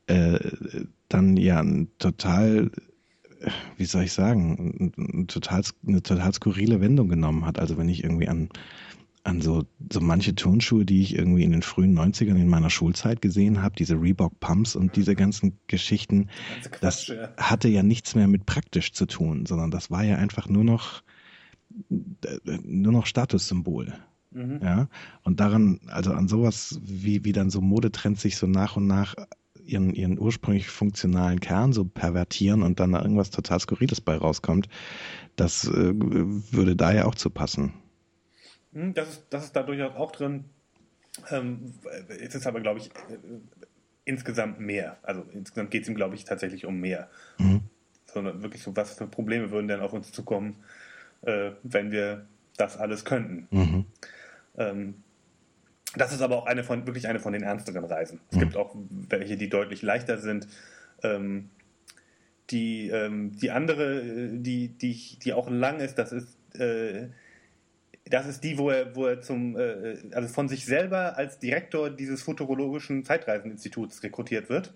äh, 0.09 0.41
dann 1.09 1.37
ja 1.37 1.61
ein 1.61 1.89
total 1.99 2.73
wie 3.77 3.85
soll 3.85 4.05
ich 4.05 4.13
sagen, 4.13 4.93
eine 4.97 5.27
total, 5.27 5.63
eine 5.87 6.03
total 6.03 6.33
skurrile 6.33 6.81
Wendung 6.81 7.09
genommen 7.09 7.45
hat. 7.45 7.59
Also 7.59 7.77
wenn 7.77 7.89
ich 7.89 8.03
irgendwie 8.03 8.29
an, 8.29 8.49
an 9.25 9.41
so, 9.41 9.65
so 9.93 10.01
manche 10.01 10.35
Turnschuhe, 10.35 10.85
die 10.85 11.03
ich 11.03 11.15
irgendwie 11.15 11.45
in 11.45 11.53
den 11.53 11.63
frühen 11.63 11.97
90ern 11.97 12.37
in 12.37 12.49
meiner 12.49 12.71
Schulzeit 12.71 13.23
gesehen 13.23 13.63
habe, 13.63 13.77
diese 13.77 14.01
Reebok 14.01 14.39
Pumps 14.41 14.75
und 14.75 14.97
diese 14.97 15.15
ganzen 15.15 15.59
Geschichten, 15.67 16.29
Quatsch, 16.63 16.83
das 16.83 17.07
ja. 17.09 17.29
hatte 17.37 17.69
ja 17.69 17.83
nichts 17.83 18.15
mehr 18.15 18.29
mit 18.29 18.47
praktisch 18.47 18.93
zu 18.93 19.07
tun, 19.07 19.47
sondern 19.47 19.71
das 19.71 19.91
war 19.91 20.05
ja 20.05 20.17
einfach 20.17 20.49
nur 20.49 20.65
noch, 20.65 21.03
nur 21.89 22.93
noch 22.93 23.07
Statussymbol. 23.07 23.95
Mhm. 24.31 24.61
Ja, 24.63 24.89
und 25.23 25.41
daran, 25.41 25.81
also 25.87 26.13
an 26.13 26.29
sowas, 26.29 26.79
wie, 26.83 27.25
wie 27.25 27.33
dann 27.33 27.49
so 27.51 27.61
Modetrends 27.61 28.21
sich 28.21 28.37
so 28.37 28.47
nach 28.47 28.77
und 28.77 28.87
nach 28.87 29.15
ihren, 29.69 29.95
ihren 29.95 30.19
ursprünglich 30.19 30.69
funktionalen 30.69 31.41
Kern 31.41 31.73
so 31.73 31.85
pervertieren 31.85 32.63
und 32.63 32.81
dann 32.81 32.93
da 32.93 33.03
irgendwas 33.03 33.31
total 33.31 33.61
Skurriles 33.61 34.01
bei 34.01 34.17
rauskommt, 34.17 34.69
das 35.37 35.67
äh, 35.69 35.93
würde 35.95 36.77
da 36.77 36.93
ja 36.93 37.05
auch 37.05 37.15
zu 37.15 37.31
passen. 37.31 37.75
Hm, 38.73 38.95
das 38.95 39.09
ist, 39.09 39.27
das 39.31 39.45
ist 39.45 39.57
da 39.57 39.63
durchaus 39.63 39.95
auch 39.95 40.13
drin. 40.13 40.45
Ähm, 41.31 41.75
es 42.09 42.35
ist 42.35 42.47
aber, 42.47 42.61
glaube 42.61 42.81
ich, 42.81 42.87
äh, 42.87 43.19
insgesamt 44.05 44.61
mehr. 44.61 44.99
Also 45.03 45.25
insgesamt 45.33 45.71
geht 45.71 45.83
es 45.83 45.89
ihm, 45.89 45.95
glaube 45.95 46.15
ich, 46.15 46.25
tatsächlich 46.25 46.65
um 46.65 46.81
mehr. 46.81 47.09
Mhm. 47.39 47.63
Sondern 48.07 48.43
wirklich 48.43 48.63
so, 48.63 48.75
was 48.75 48.95
für 48.95 49.07
Probleme 49.07 49.51
würden 49.51 49.69
denn 49.69 49.81
auf 49.81 49.93
uns 49.93 50.13
zukommen, 50.13 50.57
äh, 51.23 51.53
wenn 51.63 51.91
wir 51.91 52.27
das 52.57 52.77
alles 52.77 53.05
könnten. 53.05 53.49
Mhm. 53.51 53.87
Ähm, 54.57 54.95
das 55.97 56.13
ist 56.13 56.21
aber 56.21 56.37
auch 56.37 56.47
eine 56.47 56.65
von, 56.65 56.87
wirklich 56.87 57.09
eine 57.09 57.21
von 57.21 57.33
den 57.33 57.43
ernsteren 57.43 57.85
Reisen. 57.85 58.21
Es 58.31 58.37
mhm. 58.37 58.41
gibt 58.41 58.57
auch 58.57 58.75
welche, 58.91 59.37
die 59.37 59.49
deutlich 59.49 59.83
leichter 59.83 60.19
sind. 60.19 60.47
Ähm, 61.03 61.51
die, 62.51 62.89
ähm, 62.89 63.37
die 63.37 63.51
andere, 63.51 64.01
äh, 64.01 64.29
die, 64.33 64.69
die, 64.69 65.19
die 65.23 65.33
auch 65.33 65.51
lang 65.51 65.81
ist, 65.81 65.97
das 65.97 66.13
ist, 66.13 66.37
äh, 66.59 67.09
das 68.07 68.27
ist 68.27 68.43
die, 68.43 68.59
wo 68.59 68.71
er, 68.71 68.97
wo 68.97 69.07
er 69.07 69.21
zum, 69.21 69.57
äh, 69.57 69.97
also 70.13 70.29
von 70.29 70.49
sich 70.49 70.65
selber 70.65 71.17
als 71.17 71.39
Direktor 71.39 71.91
dieses 71.91 72.23
futurologischen 72.23 73.05
Zeitreiseninstituts 73.05 74.03
rekrutiert 74.03 74.49
wird. 74.49 74.75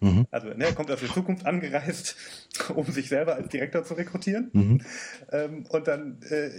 Mhm. 0.00 0.26
Also 0.30 0.48
ne, 0.48 0.64
er 0.66 0.72
kommt 0.72 0.90
aus 0.90 1.00
der 1.00 1.10
Zukunft 1.10 1.46
angereist, 1.46 2.16
um 2.74 2.86
sich 2.86 3.08
selber 3.08 3.34
als 3.34 3.48
Direktor 3.48 3.84
zu 3.84 3.94
rekrutieren. 3.94 4.50
Mhm. 4.52 4.80
Ähm, 5.30 5.66
und 5.68 5.88
dann 5.88 6.22
äh, 6.30 6.50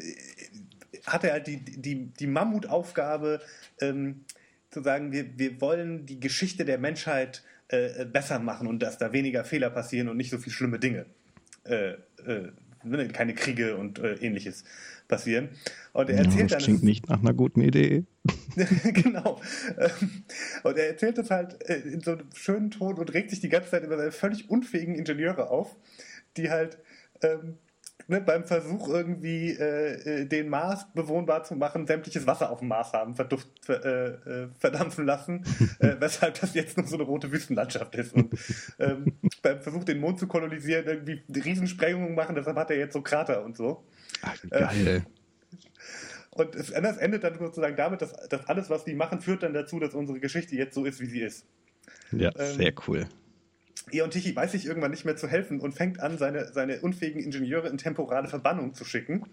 hat 1.05 1.23
er 1.23 1.33
halt 1.33 1.47
die, 1.47 1.57
die, 1.57 2.07
die 2.07 2.27
Mammutaufgabe, 2.27 3.41
ähm, 3.81 4.25
zu 4.69 4.81
sagen, 4.81 5.11
wir, 5.11 5.37
wir 5.37 5.59
wollen 5.61 6.05
die 6.05 6.19
Geschichte 6.19 6.65
der 6.65 6.77
Menschheit 6.77 7.43
äh, 7.67 8.05
besser 8.05 8.39
machen 8.39 8.67
und 8.67 8.81
dass 8.81 8.97
da 8.97 9.11
weniger 9.13 9.43
Fehler 9.43 9.69
passieren 9.69 10.09
und 10.09 10.17
nicht 10.17 10.29
so 10.29 10.37
viele 10.37 10.53
schlimme 10.53 10.79
Dinge. 10.79 11.05
Äh, 11.65 11.91
äh, 12.25 12.51
ne, 12.83 13.07
keine 13.09 13.33
Kriege 13.33 13.77
und 13.77 13.99
äh, 13.99 14.13
ähnliches 14.15 14.63
passieren. 15.07 15.49
Und 15.93 16.09
er 16.09 16.19
erzählt 16.19 16.51
ja, 16.51 16.57
das 16.57 16.63
dann. 16.63 16.63
Klingt 16.63 16.83
nicht 16.83 17.09
nach 17.09 17.19
einer 17.19 17.33
guten 17.33 17.61
Idee. 17.61 18.05
genau. 18.93 19.41
Ähm, 19.77 20.23
und 20.63 20.77
er 20.77 20.87
erzählt 20.87 21.17
das 21.17 21.29
halt 21.29 21.61
äh, 21.69 21.79
in 21.79 22.01
so 22.01 22.13
einem 22.13 22.29
schönen 22.33 22.71
Ton 22.71 22.95
und 22.95 23.13
regt 23.13 23.29
sich 23.29 23.41
die 23.41 23.49
ganze 23.49 23.71
Zeit 23.71 23.83
über 23.83 23.97
seine 23.97 24.11
völlig 24.11 24.49
unfähigen 24.49 24.95
Ingenieure 24.95 25.49
auf, 25.49 25.75
die 26.37 26.49
halt 26.49 26.77
ähm, 27.21 27.57
ne, 28.07 28.21
beim 28.21 28.43
Versuch 28.45 28.89
irgendwie 28.89 29.51
äh, 29.51 30.21
äh, 30.21 30.25
den 30.25 30.49
Mars 30.49 30.85
bewohnbar 30.93 31.43
zu 31.43 31.55
machen, 31.55 31.87
sämtliches 31.87 32.27
Wasser 32.27 32.51
auf 32.51 32.59
dem 32.59 32.69
Mars 32.69 32.93
haben 32.93 33.15
verduft, 33.15 33.47
ver, 33.61 33.85
äh, 33.85 34.29
äh 34.29 34.47
verdampfen 34.59 35.05
lassen, 35.05 35.43
äh, 35.79 35.95
weshalb 35.99 36.39
das 36.39 36.53
jetzt 36.53 36.77
nur 36.77 36.87
so 36.87 36.95
eine 36.95 37.03
rote 37.03 37.31
Wüstenlandschaft 37.31 37.95
ist. 37.95 38.13
Und 38.13 38.33
ähm, 38.79 39.13
beim 39.41 39.61
Versuch, 39.61 39.83
den 39.83 39.99
Mond 39.99 40.19
zu 40.19 40.27
kolonisieren, 40.27 40.85
irgendwie 40.85 41.21
Riesensprengungen 41.33 42.15
machen, 42.15 42.35
deshalb 42.35 42.57
hat 42.57 42.71
er 42.71 42.77
jetzt 42.77 42.93
so 42.93 43.01
Krater 43.01 43.43
und 43.43 43.57
so. 43.57 43.83
Ach, 44.21 44.35
geil. 44.49 44.87
Äh, 44.87 45.01
und 46.31 46.55
es, 46.55 46.71
das 46.71 46.97
endet 46.97 47.23
dann 47.23 47.37
sozusagen 47.37 47.75
damit, 47.75 48.01
dass, 48.01 48.13
dass 48.29 48.47
alles, 48.47 48.69
was 48.69 48.85
die 48.85 48.93
machen, 48.93 49.21
führt 49.21 49.43
dann 49.43 49.53
dazu, 49.53 49.79
dass 49.79 49.93
unsere 49.93 50.19
Geschichte 50.19 50.55
jetzt 50.55 50.73
so 50.73 50.85
ist, 50.85 50.99
wie 51.01 51.05
sie 51.05 51.21
ist. 51.21 51.45
Ja, 52.11 52.31
ähm, 52.37 52.55
sehr 52.57 52.73
cool. 52.87 53.07
Eon 53.93 54.11
Tichy 54.11 54.35
weiß 54.35 54.51
sich 54.51 54.65
irgendwann 54.65 54.91
nicht 54.91 55.05
mehr 55.05 55.15
zu 55.15 55.27
helfen 55.27 55.59
und 55.59 55.73
fängt 55.73 55.99
an, 55.99 56.17
seine, 56.17 56.51
seine 56.53 56.81
unfähigen 56.81 57.21
Ingenieure 57.21 57.67
in 57.67 57.77
temporale 57.77 58.27
Verbannung 58.27 58.73
zu 58.73 58.85
schicken. 58.85 59.25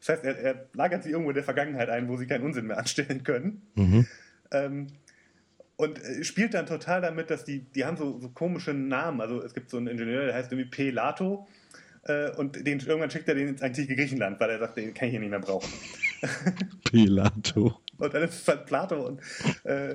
Das 0.00 0.10
heißt, 0.10 0.24
er, 0.24 0.38
er 0.38 0.66
lagert 0.74 1.02
sie 1.02 1.10
irgendwo 1.10 1.30
in 1.30 1.34
der 1.34 1.44
Vergangenheit 1.44 1.88
ein, 1.88 2.08
wo 2.08 2.16
sie 2.16 2.26
keinen 2.26 2.44
Unsinn 2.44 2.66
mehr 2.66 2.78
anstellen 2.78 3.22
können. 3.24 3.62
Mhm. 3.74 4.06
Ähm, 4.52 4.86
und 5.76 6.02
äh, 6.02 6.22
spielt 6.24 6.54
dann 6.54 6.66
total 6.66 7.00
damit, 7.00 7.30
dass 7.30 7.44
die, 7.44 7.60
die 7.60 7.84
haben 7.84 7.96
so, 7.96 8.20
so 8.20 8.28
komische 8.28 8.74
Namen. 8.74 9.20
Also 9.20 9.42
es 9.42 9.54
gibt 9.54 9.70
so 9.70 9.76
einen 9.76 9.88
Ingenieur, 9.88 10.26
der 10.26 10.34
heißt 10.34 10.52
irgendwie 10.52 10.70
P. 10.70 10.90
Lato. 10.90 11.48
Äh, 12.02 12.30
und 12.32 12.66
den, 12.66 12.80
irgendwann 12.80 13.10
schickt 13.10 13.28
er 13.28 13.34
den 13.34 13.48
ins 13.48 13.62
antike 13.62 13.96
Griechenland, 13.96 14.38
weil 14.38 14.50
er 14.50 14.58
sagt, 14.58 14.76
den 14.76 14.92
kann 14.94 15.08
ich 15.08 15.12
hier 15.12 15.20
nicht 15.20 15.30
mehr 15.30 15.40
brauchen. 15.40 15.72
Pilato. 16.84 17.80
und 17.98 18.14
dann 18.14 18.22
ist 18.22 18.42
es 18.42 18.48
halt 18.48 18.66
Plato 18.66 19.06
und 19.06 19.20
äh, 19.64 19.94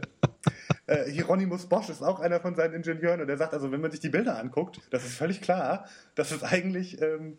äh, 0.89 1.11
Hieronymus 1.11 1.67
Bosch 1.67 1.89
ist 1.89 2.01
auch 2.01 2.19
einer 2.19 2.39
von 2.39 2.55
seinen 2.55 2.73
Ingenieuren 2.73 3.21
und 3.21 3.29
er 3.29 3.37
sagt 3.37 3.53
also, 3.53 3.71
wenn 3.71 3.81
man 3.81 3.91
sich 3.91 3.99
die 3.99 4.09
Bilder 4.09 4.37
anguckt, 4.39 4.81
das 4.89 5.05
ist 5.05 5.15
völlig 5.15 5.41
klar, 5.41 5.85
dass 6.15 6.31
es 6.31 6.43
eigentlich, 6.43 7.01
ähm, 7.01 7.37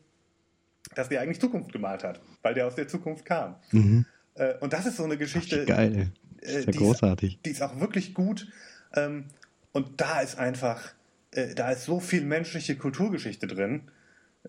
dass 0.94 1.08
der 1.08 1.20
eigentlich 1.20 1.40
Zukunft 1.40 1.72
gemalt 1.72 2.04
hat, 2.04 2.20
weil 2.42 2.54
der 2.54 2.66
aus 2.66 2.74
der 2.74 2.88
Zukunft 2.88 3.24
kam. 3.24 3.56
Mhm. 3.72 4.06
Äh, 4.34 4.54
und 4.60 4.72
das 4.72 4.86
ist 4.86 4.96
so 4.96 5.04
eine 5.04 5.16
Geschichte. 5.16 5.62
Ach, 5.62 5.76
geil. 5.76 6.12
Das 6.40 6.52
ist 6.52 6.66
ja 6.66 6.72
großartig. 6.72 7.34
Ist, 7.34 7.46
die 7.46 7.50
ist 7.50 7.62
auch 7.62 7.80
wirklich 7.80 8.14
gut. 8.14 8.48
Ähm, 8.94 9.24
und 9.72 10.00
da 10.00 10.20
ist 10.20 10.38
einfach, 10.38 10.94
äh, 11.32 11.54
da 11.54 11.70
ist 11.70 11.84
so 11.84 12.00
viel 12.00 12.24
menschliche 12.24 12.76
Kulturgeschichte 12.76 13.46
drin 13.46 13.90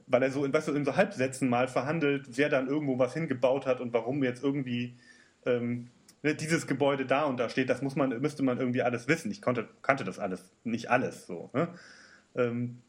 weil 0.08 0.24
er 0.24 0.32
so 0.32 0.46
in, 0.46 0.54
weißt 0.54 0.70
du, 0.70 0.74
in 0.74 0.86
so 0.86 0.96
Halbsätzen 0.96 1.50
mal 1.50 1.68
verhandelt, 1.68 2.38
wer 2.38 2.50
dann 2.50 2.68
irgendwo 2.68 2.98
was 2.98 3.14
hingebaut 3.14 3.66
hat 3.66 3.82
und 3.82 3.94
warum 3.94 4.24
jetzt 4.24 4.44
irgendwie 4.44 4.96
ähm, 5.46 5.88
dieses 6.23 6.67
Gebäude 6.67 7.05
da 7.05 7.23
und 7.23 7.38
da 7.38 7.49
steht, 7.49 7.69
das 7.69 7.81
muss 7.81 7.95
man, 7.95 8.21
müsste 8.21 8.43
man 8.43 8.60
irgendwie 8.60 8.84
alles 8.84 9.07
wissen. 9.07 9.31
Ich 9.31 9.41
konnte, 9.41 9.67
kannte 9.81 10.03
das 10.03 10.19
alles, 10.19 10.43
nicht 10.63 10.89
alles 10.89 11.25
so. 11.25 11.49
Ne? 11.53 11.69
Ähm, 12.36 12.81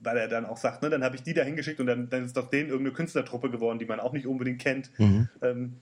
weil 0.00 0.16
er 0.16 0.28
dann 0.28 0.46
auch 0.46 0.58
sagt, 0.58 0.82
ne, 0.82 0.90
dann 0.90 1.02
habe 1.02 1.16
ich 1.16 1.22
die 1.22 1.34
da 1.34 1.42
hingeschickt 1.42 1.80
und 1.80 1.86
dann, 1.86 2.08
dann 2.08 2.24
ist 2.24 2.38
aus 2.38 2.50
denen 2.50 2.68
irgendeine 2.68 2.94
Künstlertruppe 2.94 3.50
geworden, 3.50 3.78
die 3.78 3.86
man 3.86 4.00
auch 4.00 4.12
nicht 4.12 4.26
unbedingt 4.26 4.60
kennt. 4.60 4.90
Mhm. 4.98 5.28
Ähm, 5.42 5.76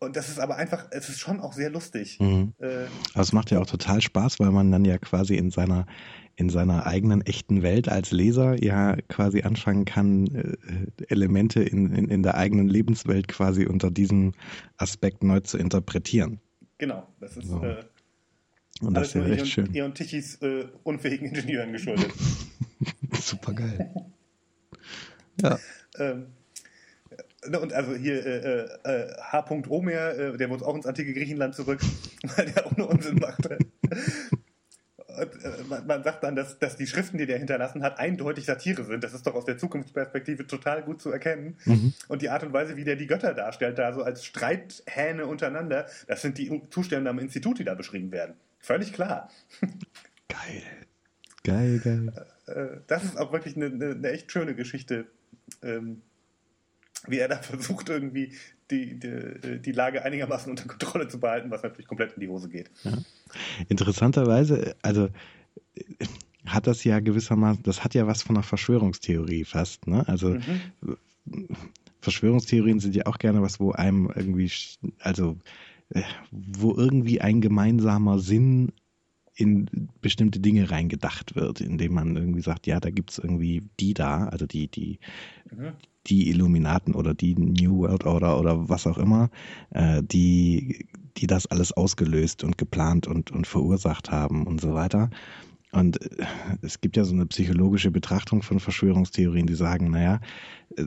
und 0.00 0.16
das 0.16 0.28
ist 0.28 0.40
aber 0.40 0.56
einfach, 0.56 0.86
es 0.90 1.08
ist 1.08 1.20
schon 1.20 1.40
auch 1.40 1.52
sehr 1.52 1.70
lustig. 1.70 2.18
Mhm. 2.20 2.54
Äh, 2.58 2.86
aber 3.12 3.22
es 3.22 3.32
macht 3.32 3.50
ja 3.50 3.60
auch 3.60 3.66
total 3.66 4.00
Spaß, 4.00 4.40
weil 4.40 4.50
man 4.50 4.70
dann 4.70 4.84
ja 4.84 4.98
quasi 4.98 5.36
in 5.36 5.50
seiner, 5.50 5.86
in 6.36 6.50
seiner 6.50 6.86
eigenen 6.86 7.22
echten 7.22 7.62
Welt 7.62 7.88
als 7.88 8.10
Leser 8.10 8.62
ja 8.62 8.96
quasi 9.08 9.42
anfangen 9.42 9.84
kann, 9.84 10.26
äh, 10.26 11.04
Elemente 11.08 11.62
in, 11.62 11.92
in, 11.92 12.08
in 12.08 12.22
der 12.22 12.36
eigenen 12.36 12.68
Lebenswelt 12.68 13.28
quasi 13.28 13.66
unter 13.66 13.90
diesem 13.90 14.32
Aspekt 14.76 15.22
neu 15.22 15.40
zu 15.40 15.58
interpretieren. 15.58 16.40
Genau, 16.78 17.06
das 17.20 17.36
ist 17.36 17.48
so. 17.48 17.62
äh, 17.62 17.84
und 18.80 18.94
das 18.94 19.08
ist 19.08 19.14
ja 19.14 19.22
recht 19.22 19.46
schön. 19.46 19.72
Ihr 19.72 19.84
und 19.84 19.94
Tichys 19.94 20.36
äh, 20.42 20.66
unfähigen 20.82 21.28
Ingenieuren 21.34 21.72
geschuldet. 21.72 22.12
Super 23.12 23.52
geil. 23.52 23.94
ja. 25.40 25.58
Ähm, 25.98 26.26
Ne, 27.46 27.60
und 27.60 27.72
also 27.72 27.94
hier 27.94 28.24
äh, 28.24 28.64
äh, 28.84 29.12
H. 29.20 29.44
Omer, 29.68 29.92
äh, 29.92 30.36
der 30.36 30.48
muss 30.48 30.62
auch 30.62 30.74
ins 30.74 30.86
antike 30.86 31.12
Griechenland 31.12 31.54
zurück, 31.54 31.80
weil 32.36 32.46
der 32.46 32.66
auch 32.66 32.76
nur 32.76 32.88
Unsinn 32.88 33.16
machte. 33.16 33.58
Äh, 35.16 35.26
man, 35.68 35.86
man, 35.86 36.02
sagt 36.02 36.22
dann, 36.24 36.36
dass, 36.36 36.58
dass 36.58 36.76
die 36.76 36.86
Schriften, 36.86 37.18
die 37.18 37.26
der 37.26 37.38
hinterlassen 37.38 37.82
hat, 37.82 37.98
eindeutig 37.98 38.44
Satire 38.44 38.84
sind. 38.84 39.04
Das 39.04 39.14
ist 39.14 39.26
doch 39.26 39.34
aus 39.34 39.44
der 39.44 39.58
Zukunftsperspektive 39.58 40.46
total 40.46 40.82
gut 40.82 41.00
zu 41.00 41.10
erkennen. 41.10 41.56
Mhm. 41.64 41.94
Und 42.08 42.22
die 42.22 42.30
Art 42.30 42.42
und 42.42 42.52
Weise, 42.52 42.76
wie 42.76 42.84
der 42.84 42.96
die 42.96 43.06
Götter 43.06 43.34
darstellt, 43.34 43.78
da 43.78 43.92
so 43.92 44.02
als 44.02 44.24
Streithähne 44.24 45.26
untereinander, 45.26 45.86
das 46.06 46.22
sind 46.22 46.38
die 46.38 46.62
Zustände 46.70 47.10
am 47.10 47.18
Institut, 47.18 47.58
die 47.58 47.64
da 47.64 47.74
beschrieben 47.74 48.12
werden. 48.12 48.34
Völlig 48.60 48.92
klar. 48.92 49.30
Geil. 50.28 50.62
Geil, 51.44 51.78
geil. 51.84 52.12
Äh, 52.46 52.52
äh, 52.52 52.80
das 52.86 53.04
ist 53.04 53.18
auch 53.18 53.30
wirklich 53.30 53.54
eine, 53.56 53.66
eine, 53.66 53.90
eine 53.90 54.10
echt 54.10 54.32
schöne 54.32 54.54
Geschichte. 54.54 55.06
Ähm, 55.62 56.00
wie 57.06 57.18
er 57.18 57.28
da 57.28 57.36
versucht, 57.42 57.88
irgendwie 57.88 58.32
die, 58.70 58.98
die, 58.98 59.60
die, 59.60 59.72
Lage 59.72 60.04
einigermaßen 60.04 60.50
unter 60.50 60.66
Kontrolle 60.66 61.08
zu 61.08 61.20
behalten, 61.20 61.50
was 61.50 61.62
natürlich 61.62 61.86
komplett 61.86 62.14
in 62.14 62.20
die 62.20 62.28
Hose 62.28 62.48
geht. 62.48 62.70
Ja. 62.82 62.92
Interessanterweise, 63.68 64.74
also 64.82 65.08
hat 66.46 66.66
das 66.66 66.84
ja 66.84 67.00
gewissermaßen, 67.00 67.62
das 67.62 67.84
hat 67.84 67.94
ja 67.94 68.06
was 68.06 68.22
von 68.22 68.36
einer 68.36 68.42
Verschwörungstheorie 68.42 69.44
fast, 69.44 69.86
ne? 69.86 70.06
Also 70.08 70.30
mhm. 70.30 70.98
Verschwörungstheorien 72.00 72.80
sind 72.80 72.94
ja 72.94 73.06
auch 73.06 73.18
gerne 73.18 73.42
was, 73.42 73.60
wo 73.60 73.72
einem 73.72 74.10
irgendwie, 74.14 74.50
also 75.00 75.38
äh, 75.90 76.02
wo 76.30 76.74
irgendwie 76.76 77.20
ein 77.20 77.40
gemeinsamer 77.40 78.18
Sinn 78.18 78.72
in 79.36 79.88
bestimmte 80.00 80.40
Dinge 80.40 80.70
reingedacht 80.70 81.34
wird, 81.34 81.60
indem 81.60 81.94
man 81.94 82.16
irgendwie 82.16 82.42
sagt, 82.42 82.66
ja, 82.66 82.80
da 82.80 82.90
gibt 82.90 83.10
es 83.10 83.18
irgendwie 83.18 83.62
die 83.80 83.94
da, 83.94 84.28
also 84.28 84.46
die, 84.46 84.68
die, 84.68 84.98
mhm 85.50 85.72
die 86.06 86.28
Illuminaten 86.28 86.94
oder 86.94 87.14
die 87.14 87.34
New 87.34 87.78
World 87.78 88.04
Order 88.04 88.38
oder 88.38 88.68
was 88.68 88.86
auch 88.86 88.98
immer, 88.98 89.30
äh, 89.70 90.02
die, 90.02 90.86
die 91.16 91.26
das 91.26 91.46
alles 91.46 91.72
ausgelöst 91.72 92.44
und 92.44 92.58
geplant 92.58 93.06
und, 93.06 93.30
und 93.30 93.46
verursacht 93.46 94.10
haben 94.10 94.46
und 94.46 94.60
so 94.60 94.74
weiter. 94.74 95.10
Und 95.74 96.00
äh, 96.00 96.26
es 96.62 96.80
gibt 96.80 96.96
ja 96.96 97.04
so 97.04 97.14
eine 97.14 97.26
psychologische 97.26 97.90
Betrachtung 97.90 98.42
von 98.42 98.60
Verschwörungstheorien, 98.60 99.46
die 99.46 99.54
sagen, 99.54 99.90
naja, 99.90 100.20
äh, 100.76 100.86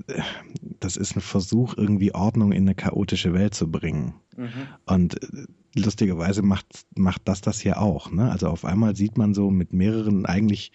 das 0.79 0.97
ist 0.97 1.15
ein 1.15 1.21
Versuch, 1.21 1.75
irgendwie 1.77 2.15
Ordnung 2.15 2.51
in 2.51 2.63
eine 2.63 2.75
chaotische 2.75 3.33
Welt 3.33 3.53
zu 3.53 3.69
bringen. 3.69 4.13
Mhm. 4.37 4.49
Und 4.85 5.21
äh, 5.21 5.45
lustigerweise 5.75 6.41
macht, 6.41 6.85
macht 6.95 7.23
das 7.25 7.41
das 7.41 7.63
ja 7.63 7.77
auch. 7.77 8.11
Ne? 8.11 8.31
Also 8.31 8.47
auf 8.47 8.63
einmal 8.63 8.95
sieht 8.95 9.17
man 9.17 9.33
so 9.33 9.51
mit 9.51 9.73
mehreren 9.73 10.25
eigentlich 10.25 10.71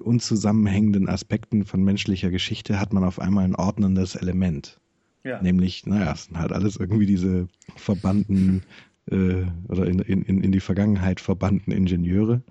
unzusammenhängenden 0.00 1.08
Aspekten 1.08 1.64
von 1.64 1.82
menschlicher 1.82 2.30
Geschichte, 2.30 2.80
hat 2.80 2.92
man 2.92 3.04
auf 3.04 3.18
einmal 3.18 3.44
ein 3.44 3.54
ordnendes 3.54 4.16
Element. 4.16 4.80
Ja. 5.24 5.40
Nämlich, 5.40 5.86
naja, 5.86 6.12
es 6.12 6.24
sind 6.24 6.38
halt 6.38 6.52
alles 6.52 6.76
irgendwie 6.76 7.06
diese 7.06 7.46
verbannten 7.76 8.64
äh, 9.10 9.44
oder 9.68 9.86
in, 9.86 9.98
in, 10.00 10.42
in 10.42 10.52
die 10.52 10.60
Vergangenheit 10.60 11.20
verbannten 11.20 11.72
Ingenieure. 11.72 12.42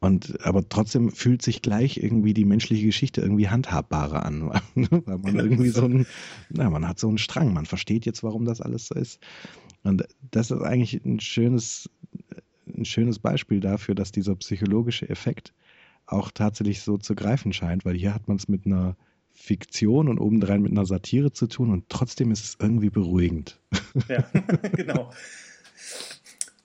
Und 0.00 0.38
aber 0.46 0.66
trotzdem 0.66 1.10
fühlt 1.10 1.42
sich 1.42 1.60
gleich 1.60 1.98
irgendwie 1.98 2.32
die 2.32 2.46
menschliche 2.46 2.86
Geschichte 2.86 3.20
irgendwie 3.20 3.48
handhabbarer 3.48 4.24
an, 4.24 4.48
weil 4.74 5.18
man 5.18 5.22
genau. 5.22 5.44
irgendwie 5.44 5.68
so 5.68 5.84
ein, 5.84 6.06
na, 6.48 6.70
man 6.70 6.88
hat 6.88 6.98
so 6.98 7.08
einen 7.08 7.18
Strang, 7.18 7.52
man 7.52 7.66
versteht 7.66 8.06
jetzt, 8.06 8.22
warum 8.22 8.46
das 8.46 8.62
alles 8.62 8.86
so 8.86 8.94
ist. 8.94 9.20
Und 9.82 10.04
das 10.30 10.50
ist 10.50 10.62
eigentlich 10.62 11.04
ein 11.04 11.20
schönes, 11.20 11.90
ein 12.66 12.86
schönes 12.86 13.18
Beispiel 13.18 13.60
dafür, 13.60 13.94
dass 13.94 14.10
dieser 14.10 14.34
psychologische 14.36 15.08
Effekt 15.08 15.52
auch 16.06 16.30
tatsächlich 16.30 16.80
so 16.80 16.96
zu 16.96 17.14
greifen 17.14 17.52
scheint, 17.52 17.84
weil 17.84 17.94
hier 17.94 18.14
hat 18.14 18.26
man 18.26 18.38
es 18.38 18.48
mit 18.48 18.64
einer 18.64 18.96
Fiktion 19.34 20.08
und 20.08 20.18
obendrein 20.18 20.62
mit 20.62 20.72
einer 20.72 20.86
Satire 20.86 21.32
zu 21.32 21.46
tun 21.46 21.70
und 21.70 21.88
trotzdem 21.88 22.30
ist 22.30 22.44
es 22.44 22.56
irgendwie 22.58 22.90
beruhigend. 22.90 23.60
Ja, 24.08 24.24
genau. 24.72 25.12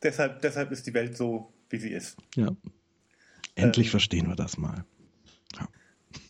deshalb, 0.01 0.41
deshalb 0.41 0.71
ist 0.71 0.87
die 0.87 0.93
Welt 0.93 1.17
so, 1.17 1.51
wie 1.69 1.77
sie 1.77 1.89
ist. 1.89 2.17
Ja. 2.35 2.55
Endlich 3.55 3.87
ähm, 3.87 3.91
verstehen 3.91 4.27
wir 4.27 4.35
das 4.35 4.57
mal. 4.57 4.85
Ja. 5.55 5.67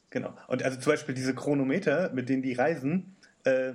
Genau. 0.09 0.33
Und 0.47 0.63
also 0.63 0.79
zum 0.79 0.93
Beispiel 0.93 1.15
diese 1.15 1.33
Chronometer, 1.33 2.11
mit 2.13 2.29
denen 2.29 2.41
die 2.41 2.53
reisen, 2.53 3.15
äh, 3.43 3.73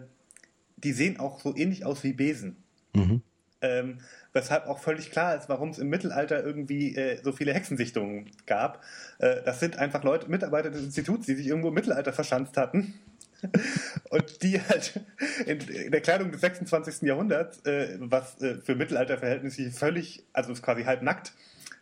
die 0.76 0.92
sehen 0.92 1.20
auch 1.20 1.40
so 1.40 1.54
ähnlich 1.56 1.84
aus 1.84 2.02
wie 2.04 2.12
Besen. 2.12 2.56
Mhm. 2.94 3.22
Ähm, 3.62 3.98
weshalb 4.32 4.66
auch 4.68 4.78
völlig 4.78 5.10
klar 5.10 5.36
ist, 5.36 5.50
warum 5.50 5.68
es 5.68 5.78
im 5.78 5.90
Mittelalter 5.90 6.42
irgendwie 6.42 6.96
äh, 6.96 7.20
so 7.22 7.32
viele 7.32 7.52
Hexensichtungen 7.52 8.30
gab. 8.46 8.82
Äh, 9.18 9.42
das 9.44 9.60
sind 9.60 9.78
einfach 9.78 10.02
Leute, 10.02 10.30
Mitarbeiter 10.30 10.70
des 10.70 10.82
Instituts, 10.82 11.26
die 11.26 11.34
sich 11.34 11.46
irgendwo 11.46 11.68
im 11.68 11.74
Mittelalter 11.74 12.12
verschanzt 12.12 12.56
hatten. 12.56 12.94
und 14.10 14.42
die 14.42 14.60
halt 14.60 15.00
in, 15.46 15.90
der 15.90 16.00
Kleidung 16.00 16.30
des 16.30 16.40
26. 16.42 17.02
Jahrhunderts, 17.02 17.64
äh, 17.64 17.96
was 17.98 18.40
äh, 18.42 18.56
für 18.56 18.74
Mittelalterverhältnisse 18.74 19.70
völlig, 19.70 20.22
also 20.32 20.52
quasi 20.54 20.84
halb 20.84 21.02
nackt, 21.02 21.32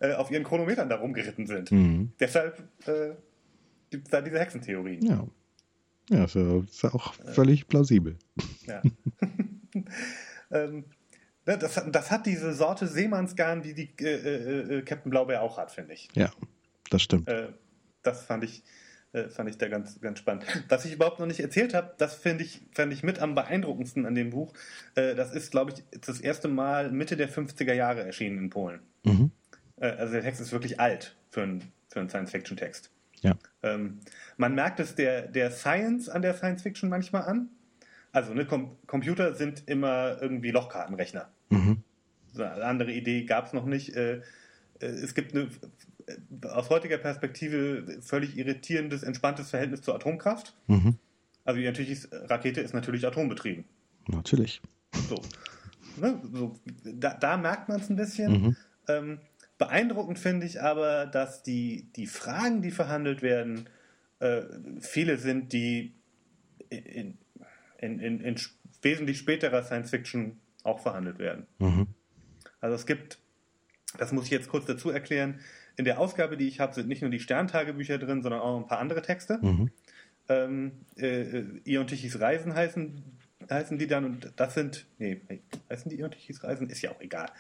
äh, 0.01 0.15
auf 0.15 0.31
ihren 0.31 0.45
Chronometern 0.45 0.89
da 0.89 0.97
rumgeritten 0.97 1.47
sind. 1.47 1.73
Mhm. 1.73 2.13
Deshalb 2.21 2.63
äh, 2.87 3.15
gibt 3.91 4.07
es 4.07 4.11
da 4.11 4.21
diese 4.21 4.39
Hexentheorie. 4.39 5.01
Ja. 5.03 5.27
Ja, 6.11 6.25
ist 6.25 6.35
ja, 6.35 6.95
auch 6.95 7.15
völlig 7.15 7.69
plausibel. 7.69 8.17
Ja. 8.67 8.83
ähm, 10.51 10.85
ne, 11.47 11.59
das, 11.59 11.83
das, 11.91 12.11
hat 12.11 12.25
diese 12.25 12.55
Sorte 12.55 12.87
Seemannsgarn, 12.87 13.61
die 13.61 13.75
die 13.75 13.91
äh, 14.01 14.15
äh, 14.15 14.79
äh, 14.79 14.83
Captain 14.83 15.11
Blaubeer 15.11 15.43
auch 15.43 15.59
hat, 15.59 15.71
finde 15.71 15.93
ich. 15.93 16.09
Ja, 16.15 16.31
das 16.91 17.03
stimmt. 17.03 17.29
Äh, 17.29 17.49
das 18.03 18.25
fand 18.25 18.45
ich, 18.45 18.63
äh, 19.13 19.29
fand 19.29 19.51
ich 19.51 19.59
da 19.59 19.69
ganz, 19.69 20.01
ganz 20.01 20.19
spannend. 20.19 20.47
Was 20.71 20.87
ich 20.87 20.95
überhaupt 20.95 21.19
noch 21.19 21.27
nicht 21.27 21.41
erzählt 21.41 21.75
habe, 21.75 21.95
das 21.99 22.15
finde 22.15 22.45
ich, 22.45 22.63
fand 22.73 22.91
ich 22.93 23.03
mit 23.03 23.19
am 23.19 23.35
beeindruckendsten 23.35 24.07
an 24.07 24.15
dem 24.15 24.31
Buch. 24.31 24.55
Äh, 24.95 25.15
das 25.15 25.35
ist, 25.35 25.51
glaube 25.51 25.73
ich, 25.73 26.01
das 26.01 26.21
erste 26.21 26.49
Mal 26.49 26.91
Mitte 26.91 27.19
der 27.19 27.29
50er 27.29 27.75
Jahre 27.75 28.03
erschienen 28.03 28.39
in 28.39 28.51
Polen. 28.51 28.81
Mhm. 29.05 29.31
Also 29.81 30.13
der 30.13 30.23
Text 30.23 30.41
ist 30.41 30.53
wirklich 30.53 30.81
alt 30.81 31.17
für 31.31 31.43
einen, 31.43 31.73
für 31.89 32.01
einen 32.01 32.09
Science-Fiction-Text. 32.09 32.91
Ja. 33.23 33.37
Ähm, 33.63 33.99
man 34.37 34.55
merkt 34.55 34.81
es 34.81 34.95
der, 34.95 35.23
der 35.23 35.51
Science 35.51 36.09
an 36.09 36.23
der 36.23 36.35
Science 36.35 36.63
Fiction 36.63 36.89
manchmal 36.89 37.23
an. 37.23 37.51
Also 38.13 38.35
ne, 38.35 38.47
Com 38.47 38.77
Computer 38.87 39.35
sind 39.35 39.65
immer 39.67 40.21
irgendwie 40.21 40.51
Lochkartenrechner. 40.51 41.29
Mhm. 41.51 41.83
So 42.33 42.43
eine 42.43 42.65
andere 42.65 42.93
Idee 42.93 43.25
gab 43.25 43.47
es 43.47 43.53
noch 43.53 43.65
nicht. 43.65 43.95
Äh, 43.97 44.23
äh, 44.81 44.87
es 44.87 45.15
gibt 45.15 45.35
eine 45.35 45.49
äh, 46.07 46.47
aus 46.49 46.71
heutiger 46.71 46.99
Perspektive 46.99 47.99
völlig 48.01 48.37
irritierendes, 48.37 49.03
entspanntes 49.03 49.51
Verhältnis 49.51 49.83
zur 49.83 49.95
Atomkraft. 49.95 50.55
Mhm. 50.67 50.97
Also 51.45 51.61
die 51.61 51.67
natürlich 51.67 52.07
Rakete 52.13 52.61
ist 52.61 52.75
natürlich 52.75 53.07
atombetrieben. 53.07 53.65
Natürlich. 54.07 54.61
So. 55.09 55.17
Ne, 55.97 56.21
so 56.33 56.55
da, 56.85 57.15
da, 57.15 57.37
merkt 57.37 57.69
man 57.69 57.81
es 57.81 57.91
ein 57.91 57.97
bisschen. 57.97 58.33
Mhm. 58.33 58.57
Ähm, 58.89 59.19
beeindruckend 59.59 60.19
finde 60.19 60.47
ich 60.47 60.63
aber, 60.63 61.07
dass 61.07 61.43
die, 61.43 61.89
die 61.97 62.07
Fragen, 62.07 62.63
die 62.63 62.71
verhandelt 62.71 63.23
werden, 63.23 63.69
äh, 64.21 64.43
viele 64.81 65.19
sind, 65.19 65.53
die 65.53 65.95
in, 66.71 67.19
in, 67.79 67.99
in, 68.01 68.21
in, 68.21 68.37
wesentlich 68.83 69.19
späterer 69.19 69.63
Science 69.63 69.91
Fiction 69.91 70.39
auch 70.63 70.81
verhandelt 70.81 71.19
werden. 71.19 71.47
Mhm. 71.59 71.89
Also 72.61 72.77
es 72.77 72.87
gibt, 72.87 73.19
das 73.99 74.13
muss 74.13 74.25
ich 74.25 74.31
jetzt 74.31 74.49
kurz 74.49 74.67
dazu 74.67 74.91
erklären, 74.91 75.41
in 75.77 75.85
der 75.85 76.01
Ausgabe, 76.01 76.37
die 76.37 76.49
ich 76.49 76.61
habe, 76.61 76.75
sind 76.75 76.89
nicht 76.89 77.03
nur 77.03 77.11
die 77.11 77.21
Sterntagebücher 77.21 77.99
drin, 77.99 78.23
sondern 78.23 78.41
auch 78.41 78.57
ein 78.59 78.67
paar 78.67 78.81
andere 78.81 79.03
Texte. 79.03 79.39
Mhm. 79.41 79.71
Ähm, 80.29 80.73
äh, 80.97 81.43
Ihr 81.65 81.81
und 81.81 81.87
Tichys 81.87 82.21
Reisen 82.21 82.55
heißen, 82.55 83.03
heißen 83.49 83.79
die 83.79 83.87
dann 83.87 84.05
und 84.05 84.33
das 84.37 84.55
sind, 84.55 84.87
nee, 84.99 85.21
heißen 85.71 85.89
die 85.89 85.99
Ihr 85.99 86.05
und 86.05 86.13
Tichys 86.13 86.43
Reisen? 86.43 86.69
Ist 86.69 86.83
ja 86.83 86.91
auch 86.91 87.01
egal. 87.01 87.31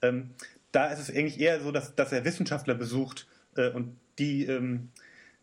Ähm, 0.00 0.30
da 0.72 0.86
ist 0.88 0.98
es 0.98 1.10
eigentlich 1.10 1.40
eher 1.40 1.60
so, 1.60 1.72
dass, 1.72 1.94
dass 1.94 2.12
er 2.12 2.24
Wissenschaftler 2.24 2.74
besucht 2.74 3.26
äh, 3.56 3.70
und 3.70 3.96
die 4.18 4.46
ähm, 4.46 4.90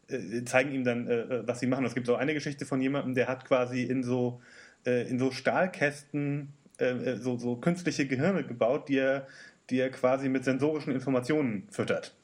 äh, 0.07 0.43
zeigen 0.43 0.71
ihm 0.71 0.83
dann, 0.83 1.07
äh, 1.07 1.21
äh, 1.21 1.47
was 1.47 1.59
sie 1.59 1.67
machen. 1.67 1.85
Es 1.85 1.95
gibt 1.95 2.07
so 2.07 2.15
eine 2.15 2.33
Geschichte 2.33 2.65
von 2.65 2.81
jemandem, 2.81 3.15
der 3.15 3.27
hat 3.27 3.45
quasi 3.45 3.83
in 3.83 4.03
so, 4.03 4.41
äh, 4.85 5.07
in 5.09 5.19
so 5.19 5.31
Stahlkästen 5.31 6.53
äh, 6.77 7.15
so, 7.15 7.37
so 7.37 7.55
künstliche 7.55 8.05
Gehirne 8.05 8.43
gebaut, 8.43 8.89
die 8.89 8.97
er, 8.97 9.27
die 9.69 9.79
er 9.79 9.89
quasi 9.89 10.29
mit 10.29 10.43
sensorischen 10.43 10.93
Informationen 10.93 11.67
füttert. 11.71 12.15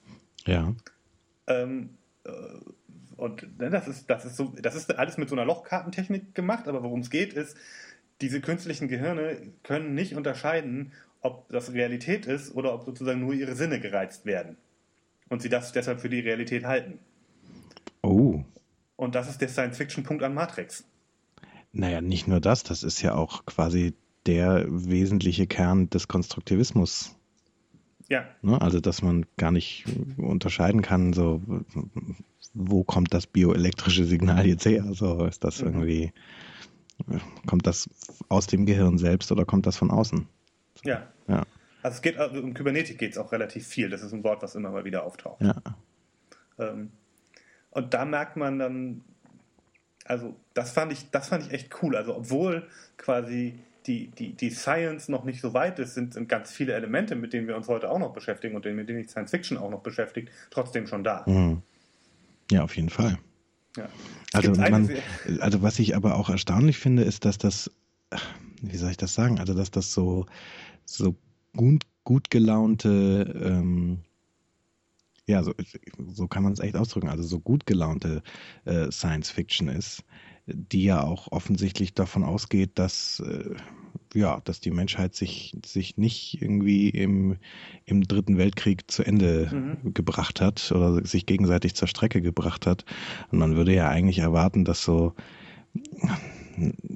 Ja. 0.46 0.76
Ähm, 1.48 1.98
äh, 2.24 2.32
und 3.18 3.60
ne, 3.60 3.70
das 3.70 3.88
ist, 3.88 4.10
das 4.10 4.26
ist 4.26 4.36
so, 4.36 4.54
das 4.62 4.76
ist 4.76 4.98
alles 4.98 5.18
mit 5.18 5.30
so 5.30 5.36
einer 5.36 5.46
Lochkartentechnik 5.46 6.34
gemacht, 6.36 6.68
aber 6.68 6.84
worum 6.84 7.02
es 7.02 7.10
geht, 7.10 7.34
ist, 7.34 7.56
diese 8.20 8.42
künstlichen 8.42 8.88
Gehirne 8.88 9.38
können 9.64 9.94
nicht 9.96 10.16
unterscheiden, 10.16 10.92
ob 11.22 11.48
das 11.50 11.74
Realität 11.74 12.26
ist 12.26 12.54
oder 12.56 12.74
ob 12.74 12.84
sozusagen 12.84 13.20
nur 13.22 13.34
ihre 13.34 13.56
Sinne 13.56 13.80
gereizt 13.80 14.26
werden. 14.26 14.58
Und 15.30 15.42
sie 15.42 15.50
das 15.50 15.72
deshalb 15.72 16.02
für 16.02 16.10
die 16.10 16.20
Realität 16.20 16.66
halten. 16.66 17.00
Oh. 18.02 18.44
Und 18.96 19.16
das 19.16 19.30
ist 19.30 19.40
der 19.42 19.48
Science-Fiction-Punkt 19.48 20.24
an 20.24 20.34
Matrix. 20.34 20.84
Naja, 21.72 22.02
nicht 22.02 22.28
nur 22.28 22.40
das, 22.40 22.64
das 22.64 22.84
ist 22.84 23.02
ja 23.02 23.16
auch 23.16 23.46
quasi 23.46 23.94
der 24.26 24.66
wesentliche 24.68 25.48
Kern 25.48 25.90
des 25.90 26.08
Konstruktivismus. 26.08 27.16
Ja. 28.10 28.26
Ne? 28.42 28.62
Also, 28.62 28.82
dass 28.82 29.02
man 29.02 29.26
gar 29.38 29.52
nicht 29.52 29.86
unterscheiden 30.18 30.82
kann, 30.82 31.14
so, 31.14 31.42
wo 32.54 32.84
kommt 32.84 33.14
das 33.14 33.26
bioelektrische 33.26 34.04
Signal 34.04 34.46
jetzt 34.46 34.66
her? 34.66 34.86
So, 34.94 35.26
ist 35.26 35.44
das 35.44 35.62
mhm. 35.62 35.68
irgendwie, 35.68 36.12
kommt 37.46 37.66
das 37.66 37.90
aus 38.28 38.48
dem 38.48 38.66
Gehirn 38.66 38.98
selbst 38.98 39.32
oder 39.32 39.46
kommt 39.46 39.66
das 39.66 39.78
von 39.78 39.92
außen? 39.92 40.28
Ja. 40.84 41.08
Ja. 41.28 41.44
Also 41.84 41.96
es 41.96 42.02
geht 42.02 42.18
also 42.18 42.42
um 42.42 42.54
Kybernetik 42.54 42.98
geht 42.98 43.12
es 43.12 43.18
auch 43.18 43.32
relativ 43.32 43.68
viel. 43.68 43.90
Das 43.90 44.04
ist 44.04 44.14
ein 44.14 44.24
Wort, 44.24 44.44
was 44.44 44.56
immer 44.56 44.70
mal 44.70 44.86
wieder 44.86 45.04
auftaucht. 45.04 45.42
Ja. 45.42 45.56
Ähm, 46.60 46.92
und 47.72 47.94
da 47.94 48.06
merkt 48.06 48.38
man 48.38 48.60
dann, 48.60 49.02
also 50.06 50.36
das 50.54 50.72
fand 50.72 50.92
ich, 50.92 51.10
das 51.12 51.30
fand 51.30 51.46
ich 51.46 51.52
echt 51.52 51.82
cool. 51.82 51.96
Also 51.96 52.16
obwohl 52.16 52.68
quasi 52.98 53.60
die, 53.88 54.08
die, 54.12 54.34
die 54.34 54.50
Science 54.52 55.10
noch 55.10 55.24
nicht 55.24 55.42
so 55.42 55.54
weit 55.54 55.80
ist, 55.80 55.96
sind, 55.96 56.14
sind 56.14 56.30
ganz 56.30 56.52
viele 56.52 56.74
Elemente, 56.74 57.16
mit 57.16 57.34
denen 57.34 57.48
wir 57.48 57.56
uns 57.56 57.68
heute 57.68 57.90
auch 57.90 58.00
noch 58.00 58.14
beschäftigen 58.14 58.56
und 58.56 58.66
mit 58.66 58.90
denen 58.90 59.02
sich 59.02 59.10
Science 59.10 59.32
Fiction 59.32 59.58
auch 59.58 59.72
noch 59.72 59.82
beschäftigt, 59.82 60.30
trotzdem 60.52 60.86
schon 60.88 61.04
da. 61.04 61.24
Mhm. 61.26 61.62
Ja, 62.52 62.64
auf 62.64 62.76
jeden 62.76 62.90
Fall. 62.90 63.18
Ja. 63.78 63.88
Also, 64.34 64.52
man, 64.52 64.90
also 65.40 65.62
was 65.62 65.80
ich 65.80 65.96
aber 65.96 66.16
auch 66.16 66.30
erstaunlich 66.30 66.78
finde, 66.78 67.04
ist, 67.04 67.26
dass 67.26 67.38
das, 67.38 67.72
wie 68.62 68.78
soll 68.78 68.92
ich 68.92 68.98
das 68.98 69.14
sagen, 69.14 69.40
also 69.40 69.54
dass 69.54 69.72
das 69.72 69.94
so, 69.94 70.26
so 70.96 71.16
gut, 71.56 71.86
gut 72.04 72.30
gelaunte, 72.30 73.40
ähm, 73.44 74.00
ja, 75.28 75.44
so, 75.44 75.54
so 76.14 76.28
kann 76.28 76.44
man 76.44 76.54
es 76.54 76.60
echt 76.60 76.76
ausdrücken, 76.76 77.10
also 77.10 77.24
so 77.24 77.40
gut 77.40 77.66
gelaunte 77.66 78.22
äh, 78.66 78.92
Science 78.92 79.30
Fiction 79.30 79.68
ist, 79.68 80.04
die 80.46 80.84
ja 80.84 81.04
auch 81.04 81.32
offensichtlich 81.32 81.94
davon 81.94 82.24
ausgeht, 82.24 82.72
dass 82.76 83.20
äh, 83.20 83.56
ja, 84.14 84.42
dass 84.44 84.60
die 84.60 84.72
Menschheit 84.72 85.16
sich, 85.16 85.56
sich 85.66 85.98
nicht 85.98 86.42
irgendwie 86.42 86.90
im, 86.90 87.38
im 87.86 88.04
Dritten 88.04 88.38
Weltkrieg 88.38 88.90
zu 88.92 89.04
Ende 89.04 89.78
mhm. 89.84 89.94
gebracht 89.94 90.42
hat 90.42 90.72
oder 90.72 91.06
sich 91.06 91.26
gegenseitig 91.26 91.76
zur 91.76 91.88
Strecke 91.88 92.22
gebracht 92.22 92.66
hat. 92.68 92.86
Und 93.32 93.40
man 93.40 93.56
würde 93.56 93.74
ja 93.74 93.90
eigentlich 93.90 94.20
erwarten, 94.20 94.66
dass 94.66 94.84
so, 94.84 95.14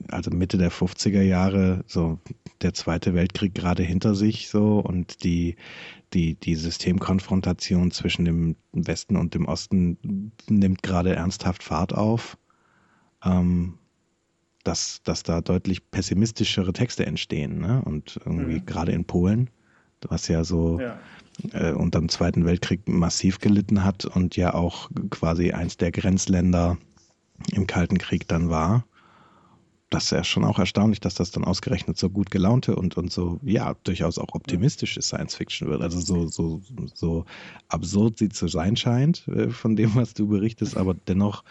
also 0.10 0.32
Mitte 0.32 0.58
der 0.58 0.72
50er 0.72 1.22
Jahre, 1.22 1.84
so 1.88 2.20
der 2.62 2.74
Zweite 2.74 3.14
Weltkrieg 3.14 3.54
gerade 3.54 3.84
hinter 3.84 4.16
sich 4.16 4.50
so 4.50 4.80
und 4.80 5.24
die, 5.24 5.56
die, 6.14 6.36
die 6.36 6.56
Systemkonfrontation 6.56 7.92
zwischen 7.92 8.26
dem 8.26 8.56
Westen 8.72 9.16
und 9.16 9.34
dem 9.34 9.46
Osten 9.46 10.32
nimmt 10.50 10.84
gerade 10.84 11.16
ernsthaft 11.16 11.64
Fahrt 11.64 11.94
auf. 11.94 12.38
Ähm, 13.24 13.80
dass, 14.66 15.02
dass 15.04 15.24
da 15.24 15.42
deutlich 15.42 15.90
pessimistischere 15.92 16.74
Texte 16.74 17.06
entstehen. 17.06 17.60
Ne? 17.60 17.82
Und 17.86 18.20
irgendwie 18.26 18.60
mhm. 18.60 18.66
gerade 18.66 18.92
in 18.92 19.06
Polen, 19.06 19.50
was 20.02 20.28
ja 20.28 20.44
so 20.44 20.80
ja. 20.80 21.00
Äh, 21.52 21.72
unter 21.74 22.00
dem 22.00 22.10
Zweiten 22.10 22.46
Weltkrieg 22.46 22.88
massiv 22.88 23.40
gelitten 23.40 23.84
hat 23.84 24.06
und 24.06 24.36
ja 24.36 24.54
auch 24.54 24.90
quasi 25.10 25.52
eins 25.52 25.78
der 25.78 25.92
Grenzländer 25.92 26.78
im 27.52 27.68
Kalten 27.68 27.98
Krieg 27.98 28.28
dann 28.28 28.50
war, 28.50 28.86
das 29.96 30.06
ist 30.06 30.12
ja 30.12 30.24
schon 30.26 30.44
auch 30.44 30.60
erstaunlich, 30.60 31.00
dass 31.00 31.16
das 31.16 31.32
dann 31.32 31.46
ausgerechnet 31.46 31.98
so 31.98 32.10
gut 32.10 32.30
gelaunte 32.30 32.76
und, 32.76 32.98
und 32.98 33.14
so, 33.14 33.40
ja, 33.44 33.76
durchaus 33.86 34.18
auch 34.18 34.34
optimistische 34.34 35.02
Science 35.02 35.36
Fiction 35.36 35.70
wird. 35.70 35.82
Also 35.82 36.02
so, 36.02 36.28
so, 36.28 36.62
so 36.94 37.24
absurd 37.70 38.18
sie 38.18 38.28
zu 38.28 38.50
sein 38.50 38.76
scheint, 38.76 39.26
äh, 39.30 39.50
von 39.50 39.78
dem, 39.78 39.96
was 39.96 40.14
du 40.14 40.28
berichtest, 40.28 40.76
aber 40.76 40.96
dennoch 41.08 41.46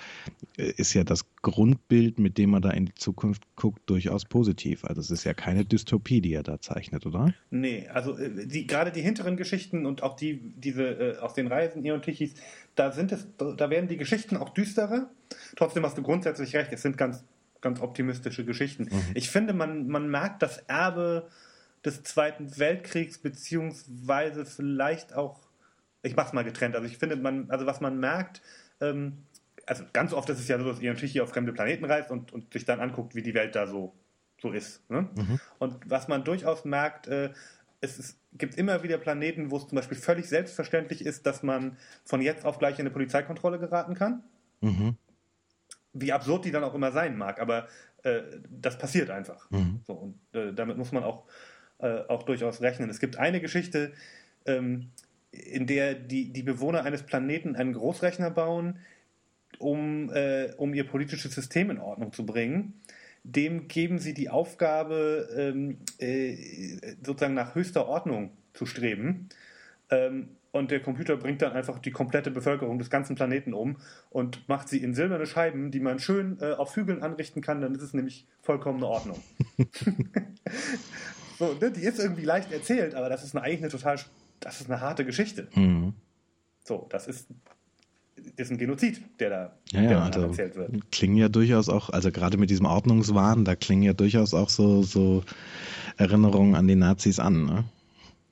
äh, 0.59 0.73
ist 0.77 0.93
ja 0.93 1.05
das 1.05 1.25
Grundbild, 1.41 2.19
mit 2.19 2.37
dem 2.37 2.51
man 2.51 2.61
da 2.61 2.71
in 2.71 2.87
die 2.87 2.95
Zukunft 2.95 3.45
guckt, 3.57 3.81
durchaus 3.87 4.27
positiv. 4.27 4.85
Also 4.85 5.01
es 5.01 5.11
ist 5.11 5.25
ja 5.25 5.33
keine 5.33 5.65
Dystopie, 5.65 6.21
die 6.21 6.35
er 6.35 6.43
da 6.43 6.61
zeichnet, 6.61 7.07
oder? 7.07 7.33
Nee, 7.51 7.89
also 7.89 8.19
äh, 8.19 8.47
die, 8.47 8.67
gerade 8.67 8.93
die 8.93 9.01
hinteren 9.01 9.39
Geschichten 9.39 9.87
und 9.87 10.03
auch 10.03 10.17
die, 10.17 10.53
diese 10.57 11.19
aus 11.23 11.33
den 11.33 11.47
Reisen 11.47 11.83
Eon 11.83 12.03
Tichys, 12.03 12.35
da 12.75 12.93
sind 12.93 13.11
es, 13.11 13.27
da 13.39 13.71
werden 13.71 13.89
die 13.89 13.97
Geschichten 13.97 14.37
auch 14.37 14.51
düsterer. 14.51 15.09
Trotzdem 15.57 15.83
hast 15.85 15.97
du 15.97 16.03
grundsätzlich 16.03 16.55
recht, 16.55 16.71
es 16.73 16.83
sind 16.83 16.99
ganz 16.99 17.25
ganz 17.65 17.81
optimistische 17.81 18.45
Geschichten. 18.45 18.85
Mhm. 18.85 19.11
Ich 19.15 19.31
finde, 19.31 19.55
man, 19.55 19.89
man 19.89 20.09
merkt 20.09 20.43
das 20.43 20.59
Erbe 20.69 21.29
des 21.85 22.05
Zweiten 22.05 22.57
Weltkriegs, 22.59 23.19
beziehungsweise 23.19 24.47
vielleicht 24.47 25.15
auch, 25.15 25.41
ich 26.03 26.15
mach's 26.15 26.33
mal 26.33 26.45
getrennt, 26.45 26.77
also 26.77 26.87
ich 26.87 26.99
finde, 26.99 27.17
man, 27.17 27.51
also 27.51 27.67
was 27.67 27.81
man 27.81 27.99
merkt, 27.99 28.43
ähm, 28.81 29.25
also 29.67 29.85
ganz 29.93 30.13
oft 30.13 30.29
ist 30.29 30.39
es 30.39 30.47
ja 30.47 30.59
so, 30.59 30.67
dass 30.67 30.81
ihr 30.81 30.93
natürlich 30.93 31.13
hier 31.13 31.25
auf 31.25 31.31
fremde 31.31 31.53
Planeten 31.53 31.87
reist 31.87 32.11
und, 32.11 32.33
und 32.33 32.53
sich 32.53 32.67
dann 32.67 32.81
anguckt, 32.81 33.15
wie 33.15 33.23
die 33.23 33.35
Welt 33.35 33.57
da 33.57 33.67
so, 33.67 33.95
so 34.41 34.53
ist. 34.53 34.89
Ne? 34.91 35.09
Mhm. 35.17 35.41
Und 35.59 35.79
was 35.87 36.07
man 36.07 36.23
durchaus 36.23 36.67
merkt, 36.67 37.07
äh, 37.09 37.31
es 37.81 37.99
ist, 37.99 38.19
gibt 38.35 38.57
immer 38.57 38.83
wieder 38.83 38.99
Planeten, 38.99 39.51
wo 39.51 39.57
es 39.57 39.67
zum 39.67 39.77
Beispiel 39.77 39.97
völlig 39.97 40.29
selbstverständlich 40.29 41.05
ist, 41.05 41.25
dass 41.25 41.43
man 41.43 41.79
von 42.05 42.21
jetzt 42.21 42.45
auf 42.45 42.59
gleich 42.59 42.79
in 42.79 42.83
eine 42.83 42.91
Polizeikontrolle 42.91 43.59
geraten 43.59 43.95
kann. 43.95 44.23
Mhm 44.61 44.97
wie 45.95 46.13
absurd 46.13 46.45
die 46.45 46.51
dann 46.51 46.65
auch 46.65 46.75
immer 46.75 46.93
sein 46.93 47.17
mag, 47.17 47.41
aber 47.41 47.69
äh, 48.03 48.23
das 48.51 48.77
passiert 48.77 49.11
einfach. 49.11 49.51
Mhm. 49.51 49.81
So, 49.87 49.95
und 49.95 50.19
äh, 50.39 50.53
damit 50.53 50.77
muss 50.77 50.93
man 50.93 51.05
auch, 51.05 51.25
äh, 51.79 52.01
auch 52.09 52.25
durchaus 52.25 52.61
rechnen. 52.61 52.91
Es 52.91 53.01
gibt 53.01 53.17
eine 53.17 53.41
Geschichte, 53.41 53.93
ähm, 54.45 54.91
in 55.31 55.67
der 55.67 55.95
die, 55.95 56.33
die 56.33 56.43
Bewohner 56.43 56.85
eines 56.85 57.03
Planeten 57.03 57.57
einen 57.57 57.73
Großrechner 57.73 58.31
bauen, 58.31 58.79
um, 59.59 60.11
äh, 60.13 60.53
um 60.57 60.75
ihr 60.75 60.85
politisches 60.85 61.35
System 61.35 61.71
in 61.71 61.79
Ordnung 61.79 62.13
zu 62.13 62.27
bringen. 62.27 62.81
Dem 63.23 63.69
geben 63.69 63.99
sie 63.99 64.13
die 64.13 64.29
Aufgabe, 64.29 65.29
ähm, 65.37 65.79
äh, 65.99 66.37
sozusagen 67.03 67.35
nach 67.35 67.55
höchster 67.55 67.89
Ordnung 67.89 68.31
zu 68.53 68.67
streben. 68.67 69.29
Ähm, 69.91 70.37
und 70.55 70.71
der 70.71 70.79
Computer 70.79 71.17
bringt 71.17 71.43
dann 71.43 71.53
einfach 71.53 71.81
die 71.81 71.91
komplette 71.91 72.31
Bevölkerung 72.31 72.79
des 72.79 72.89
ganzen 72.89 73.17
Planeten 73.17 73.55
um 73.55 73.77
und 74.11 74.49
macht 74.49 74.69
sie 74.69 74.79
in 74.79 74.95
silberne 74.95 75.27
Scheiben, 75.27 75.73
die 75.73 75.81
man 75.81 75.99
schön 75.99 76.39
äh, 76.41 76.53
auf 76.53 76.77
Hügeln 76.77 77.03
anrichten 77.03 77.43
kann, 77.43 77.61
dann 77.61 77.75
ist 77.75 77.83
es 77.83 77.93
nämlich 77.93 78.25
vollkommene 78.41 78.87
Ordnung. 78.87 79.21
so, 81.41 81.55
ne, 81.61 81.73
die 81.73 81.81
ist 81.81 81.99
irgendwie 81.99 82.25
leicht 82.25 82.53
erzählt, 82.53 82.95
aber 82.95 83.09
das 83.09 83.25
ist 83.25 83.35
eine, 83.35 83.45
eigentlich 83.45 83.63
eine 83.63 83.71
total, 83.71 83.99
das 84.39 84.61
ist 84.61 84.71
eine 84.71 84.81
harte 84.81 85.05
Geschichte. 85.05 85.49
Mhm. 85.57 85.95
So, 86.63 86.87
das 86.89 87.09
ist, 87.09 87.27
ist 88.37 88.53
ein 88.53 88.59
Genozid, 88.59 89.03
der 89.19 89.31
da, 89.31 89.57
ja, 89.73 89.81
der 89.81 89.91
ja, 89.91 90.05
also 90.05 90.21
erzählt 90.21 90.55
wird. 90.55 90.89
Klingen 90.93 91.17
ja 91.17 91.29
durchaus 91.29 91.69
auch, 91.69 91.91
also 91.91 92.13
gerade 92.13 92.39
mit 92.39 92.49
diesem 92.49 92.67
Ordnungswahn, 92.67 93.45
da 93.45 93.57
klingen 93.57 93.83
ja 93.83 93.93
durchaus 93.93 94.35
auch 94.35 94.51
so, 94.51 94.85
so 94.85 95.25
Erinnerungen 95.97 96.55
an 96.55 96.69
die 96.69 96.77
Nazis 96.77 97.19
an, 97.19 97.45
ne? 97.45 97.65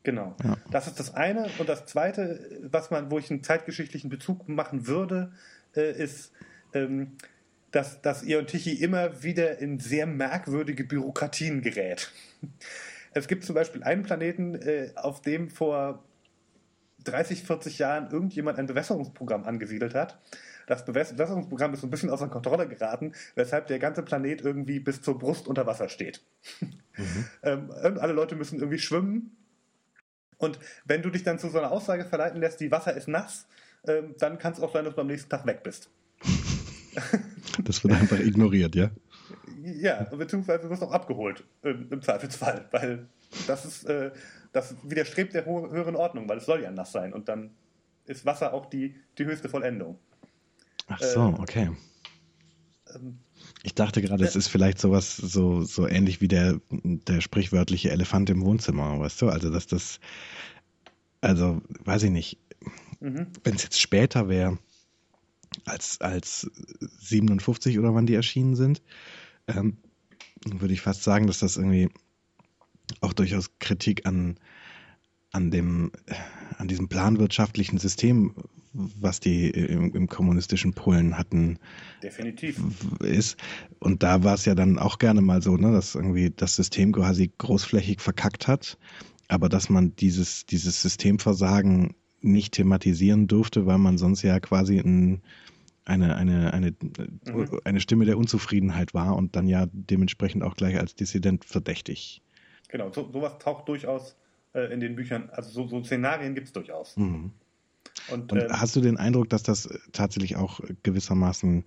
Genau. 0.02 0.34
Ja. 0.42 0.56
Das 0.70 0.86
ist 0.86 0.98
das 0.98 1.14
eine. 1.14 1.48
Und 1.58 1.68
das 1.68 1.86
zweite, 1.86 2.60
was 2.62 2.90
man, 2.90 3.10
wo 3.10 3.18
ich 3.18 3.30
einen 3.30 3.42
zeitgeschichtlichen 3.42 4.10
Bezug 4.10 4.48
machen 4.48 4.86
würde, 4.86 5.32
äh, 5.76 5.92
ist, 5.92 6.32
ähm, 6.74 7.12
dass, 7.70 8.02
dass 8.02 8.22
Ion 8.22 8.46
Tichy 8.46 8.72
immer 8.72 9.22
wieder 9.22 9.58
in 9.58 9.78
sehr 9.78 10.06
merkwürdige 10.06 10.84
Bürokratien 10.84 11.62
gerät. 11.62 12.10
Es 13.14 13.28
gibt 13.28 13.44
zum 13.44 13.54
Beispiel 13.54 13.82
einen 13.82 14.04
Planeten, 14.04 14.54
äh, 14.54 14.92
auf 14.94 15.20
dem 15.20 15.50
vor 15.50 16.02
30, 17.04 17.42
40 17.42 17.78
Jahren 17.78 18.10
irgendjemand 18.10 18.58
ein 18.58 18.64
Bewässerungsprogramm 18.64 19.44
angesiedelt 19.44 19.94
hat. 19.94 20.18
Das 20.66 20.86
Bewässerungsprogramm 20.86 21.74
ist 21.74 21.82
so 21.82 21.86
ein 21.86 21.90
bisschen 21.90 22.08
außer 22.08 22.28
Kontrolle 22.28 22.66
geraten, 22.68 23.12
weshalb 23.34 23.66
der 23.66 23.78
ganze 23.78 24.02
Planet 24.02 24.40
irgendwie 24.40 24.80
bis 24.80 25.02
zur 25.02 25.18
Brust 25.18 25.46
unter 25.46 25.66
Wasser 25.66 25.90
steht. 25.90 26.24
Mhm. 26.94 27.24
ähm, 27.42 27.70
alle 27.72 28.12
Leute 28.12 28.36
müssen 28.36 28.58
irgendwie 28.58 28.78
schwimmen 28.78 29.34
und 30.42 30.58
wenn 30.84 31.02
du 31.02 31.10
dich 31.10 31.22
dann 31.22 31.38
zu 31.38 31.48
so 31.48 31.58
einer 31.58 31.70
Aussage 31.70 32.04
verleiten 32.04 32.40
lässt, 32.40 32.60
die 32.60 32.70
Wasser 32.70 32.94
ist 32.94 33.08
nass, 33.08 33.46
ähm, 33.86 34.14
dann 34.18 34.38
kann 34.38 34.52
es 34.52 34.60
auch 34.60 34.72
sein, 34.72 34.84
dass 34.84 34.94
du 34.94 35.00
am 35.00 35.06
nächsten 35.06 35.30
Tag 35.30 35.46
weg 35.46 35.62
bist. 35.62 35.90
Das 37.64 37.82
wird 37.82 37.94
einfach 37.94 38.18
ignoriert, 38.18 38.74
ja? 38.74 38.90
Ja, 39.62 40.04
beziehungsweise 40.04 40.62
du 40.62 40.70
wirst 40.70 40.82
auch 40.82 40.92
abgeholt, 40.92 41.44
im, 41.62 41.88
im 41.90 42.00
Zweifelsfall, 42.00 42.66
weil 42.70 43.06
das 43.46 43.64
ist, 43.64 43.84
äh, 43.84 44.10
das 44.52 44.74
widerstrebt 44.82 45.34
der 45.34 45.44
höheren 45.44 45.96
Ordnung, 45.96 46.28
weil 46.28 46.38
es 46.38 46.46
soll 46.46 46.62
ja 46.62 46.70
nass 46.70 46.92
sein 46.92 47.12
und 47.12 47.28
dann 47.28 47.50
ist 48.06 48.24
Wasser 48.24 48.52
auch 48.52 48.66
die, 48.66 48.94
die 49.18 49.24
höchste 49.24 49.48
Vollendung. 49.48 49.98
Ach 50.86 51.00
so, 51.00 51.28
äh, 51.28 51.40
okay. 51.40 51.70
Ähm, 52.94 53.18
ich 53.62 53.74
dachte 53.74 54.02
gerade, 54.02 54.24
es 54.24 54.36
ist 54.36 54.48
vielleicht 54.48 54.78
sowas, 54.78 55.16
so, 55.16 55.62
so 55.62 55.86
ähnlich 55.86 56.20
wie 56.20 56.28
der, 56.28 56.60
der 56.70 57.20
sprichwörtliche 57.20 57.90
Elefant 57.90 58.30
im 58.30 58.42
Wohnzimmer, 58.42 58.98
weißt 58.98 59.22
du? 59.22 59.28
Also, 59.28 59.50
dass 59.50 59.66
das, 59.66 60.00
also, 61.20 61.62
weiß 61.84 62.04
ich 62.04 62.10
nicht, 62.10 62.38
mhm. 63.00 63.28
wenn 63.44 63.54
es 63.54 63.62
jetzt 63.62 63.80
später 63.80 64.28
wäre, 64.28 64.58
als, 65.64 66.00
als 66.00 66.50
57 66.98 67.78
oder 67.78 67.94
wann 67.94 68.06
die 68.06 68.14
erschienen 68.14 68.56
sind, 68.56 68.82
ähm, 69.46 69.76
würde 70.44 70.74
ich 70.74 70.80
fast 70.80 71.02
sagen, 71.02 71.26
dass 71.26 71.38
das 71.38 71.56
irgendwie 71.56 71.88
auch 73.00 73.12
durchaus 73.12 73.58
Kritik 73.58 74.06
an, 74.06 74.38
an 75.30 75.50
dem, 75.50 75.92
an 76.58 76.68
diesem 76.68 76.88
planwirtschaftlichen 76.88 77.78
System, 77.78 78.34
was 78.74 79.20
die 79.20 79.50
im, 79.50 79.94
im, 79.94 80.06
kommunistischen 80.08 80.72
Polen 80.72 81.18
hatten, 81.18 81.58
definitiv 82.02 82.60
ist. 83.00 83.36
Und 83.78 84.02
da 84.02 84.24
war 84.24 84.34
es 84.34 84.44
ja 84.44 84.54
dann 84.54 84.78
auch 84.78 84.98
gerne 84.98 85.20
mal 85.20 85.42
so, 85.42 85.56
ne, 85.56 85.72
dass 85.72 85.94
irgendwie 85.94 86.30
das 86.30 86.56
System 86.56 86.92
quasi 86.92 87.30
großflächig 87.36 88.00
verkackt 88.00 88.48
hat, 88.48 88.78
aber 89.28 89.48
dass 89.48 89.68
man 89.68 89.94
dieses, 89.96 90.46
dieses 90.46 90.80
Systemversagen 90.80 91.94
nicht 92.20 92.54
thematisieren 92.54 93.26
durfte, 93.26 93.66
weil 93.66 93.78
man 93.78 93.98
sonst 93.98 94.22
ja 94.22 94.40
quasi 94.40 94.78
ein, 94.78 95.22
eine, 95.84 96.16
eine, 96.16 96.52
eine, 96.52 96.74
mhm. 97.26 97.60
eine 97.64 97.80
Stimme 97.80 98.04
der 98.04 98.16
Unzufriedenheit 98.16 98.94
war 98.94 99.16
und 99.16 99.36
dann 99.36 99.48
ja 99.48 99.66
dementsprechend 99.72 100.44
auch 100.44 100.54
gleich 100.54 100.78
als 100.78 100.94
Dissident 100.94 101.44
verdächtig. 101.44 102.22
Genau, 102.68 102.90
so, 102.92 103.10
sowas 103.12 103.38
taucht 103.38 103.68
durchaus 103.68 104.16
äh, 104.54 104.72
in 104.72 104.80
den 104.80 104.94
Büchern, 104.94 105.28
also 105.30 105.50
so, 105.50 105.66
so 105.66 105.84
Szenarien 105.84 106.34
gibt 106.34 106.46
es 106.46 106.52
durchaus. 106.52 106.96
Mhm. 106.96 107.32
Und, 108.10 108.32
und 108.32 108.42
ähm, 108.42 108.48
hast 108.50 108.76
du 108.76 108.80
den 108.80 108.96
Eindruck, 108.96 109.28
dass 109.30 109.42
das 109.42 109.68
tatsächlich 109.92 110.36
auch 110.36 110.60
gewissermaßen 110.82 111.64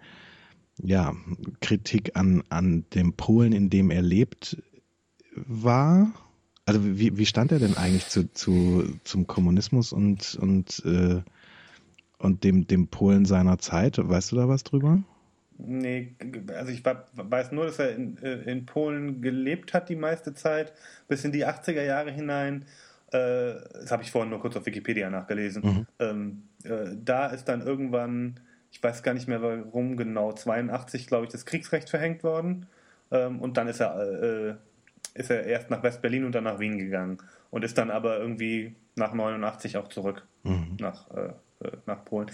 ja, 0.81 1.15
Kritik 1.61 2.15
an, 2.15 2.43
an 2.49 2.85
dem 2.93 3.13
Polen, 3.13 3.53
in 3.53 3.69
dem 3.69 3.91
er 3.91 4.01
lebt, 4.01 4.61
war? 5.35 6.11
Also 6.65 6.83
wie, 6.83 7.17
wie 7.17 7.25
stand 7.25 7.51
er 7.51 7.59
denn 7.59 7.77
eigentlich 7.77 8.07
zu, 8.07 8.31
zu, 8.31 8.83
zum 9.03 9.27
Kommunismus 9.27 9.93
und, 9.93 10.35
und, 10.35 10.83
äh, 10.85 11.21
und 12.17 12.43
dem, 12.43 12.67
dem 12.67 12.87
Polen 12.87 13.25
seiner 13.25 13.59
Zeit? 13.59 13.97
Weißt 13.97 14.31
du 14.31 14.35
da 14.35 14.47
was 14.47 14.63
drüber? 14.63 15.03
Nee, 15.57 16.15
also 16.49 16.71
ich 16.71 16.83
weiß 16.83 17.51
nur, 17.53 17.65
dass 17.65 17.79
er 17.79 17.95
in, 17.95 18.17
äh, 18.17 18.51
in 18.51 18.65
Polen 18.65 19.21
gelebt 19.21 19.73
hat 19.73 19.87
die 19.87 19.95
meiste 19.95 20.33
Zeit, 20.33 20.73
bis 21.07 21.23
in 21.23 21.31
die 21.31 21.45
80er 21.45 21.83
Jahre 21.83 22.11
hinein. 22.11 22.65
Äh, 23.15 23.61
das 23.73 23.91
habe 23.91 24.03
ich 24.03 24.11
vorhin 24.11 24.29
nur 24.29 24.39
kurz 24.39 24.55
auf 24.55 24.65
Wikipedia 24.65 25.09
nachgelesen. 25.09 25.63
Mhm. 25.63 25.87
Ähm, 25.99 26.43
äh, 26.63 26.95
da 27.03 27.27
ist 27.27 27.45
dann 27.45 27.61
irgendwann, 27.61 28.39
ich 28.71 28.81
weiß 28.81 29.03
gar 29.03 29.13
nicht 29.13 29.27
mehr 29.27 29.41
warum 29.41 29.97
genau, 29.97 30.33
82, 30.33 31.07
glaube 31.07 31.25
ich, 31.25 31.31
das 31.31 31.45
Kriegsrecht 31.45 31.89
verhängt 31.89 32.23
worden. 32.23 32.65
Ähm, 33.11 33.39
und 33.39 33.57
dann 33.57 33.67
ist 33.67 33.79
er 33.79 34.57
ist 35.15 35.29
er 35.29 35.45
erst 35.45 35.69
nach 35.69 35.81
West-Berlin 35.81 36.25
und 36.25 36.33
dann 36.33 36.43
nach 36.43 36.59
Wien 36.59 36.77
gegangen 36.77 37.17
und 37.49 37.63
ist 37.63 37.77
dann 37.77 37.89
aber 37.89 38.19
irgendwie 38.19 38.75
nach 38.95 39.13
89 39.13 39.77
auch 39.77 39.87
zurück 39.87 40.27
mhm. 40.43 40.77
nach, 40.79 41.09
äh, 41.11 41.33
äh, 41.61 41.71
nach 41.85 42.03
Polen. 42.05 42.29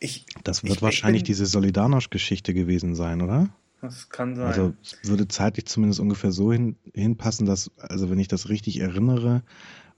Ich, 0.00 0.26
das 0.44 0.62
wird 0.62 0.76
ich, 0.76 0.82
wahrscheinlich 0.82 1.22
ich 1.22 1.26
bin, 1.26 1.34
diese 1.34 1.46
Solidarność-Geschichte 1.46 2.54
gewesen 2.54 2.94
sein, 2.94 3.20
oder? 3.22 3.48
Das 3.80 4.08
kann 4.08 4.36
sein. 4.36 4.46
Also 4.46 4.74
es 4.82 4.98
würde 5.08 5.26
zeitlich 5.26 5.66
zumindest 5.66 6.00
ungefähr 6.00 6.30
so 6.30 6.52
hin, 6.52 6.76
hinpassen, 6.94 7.46
dass, 7.46 7.72
also 7.76 8.10
wenn 8.10 8.18
ich 8.20 8.28
das 8.28 8.48
richtig 8.48 8.78
erinnere, 8.78 9.42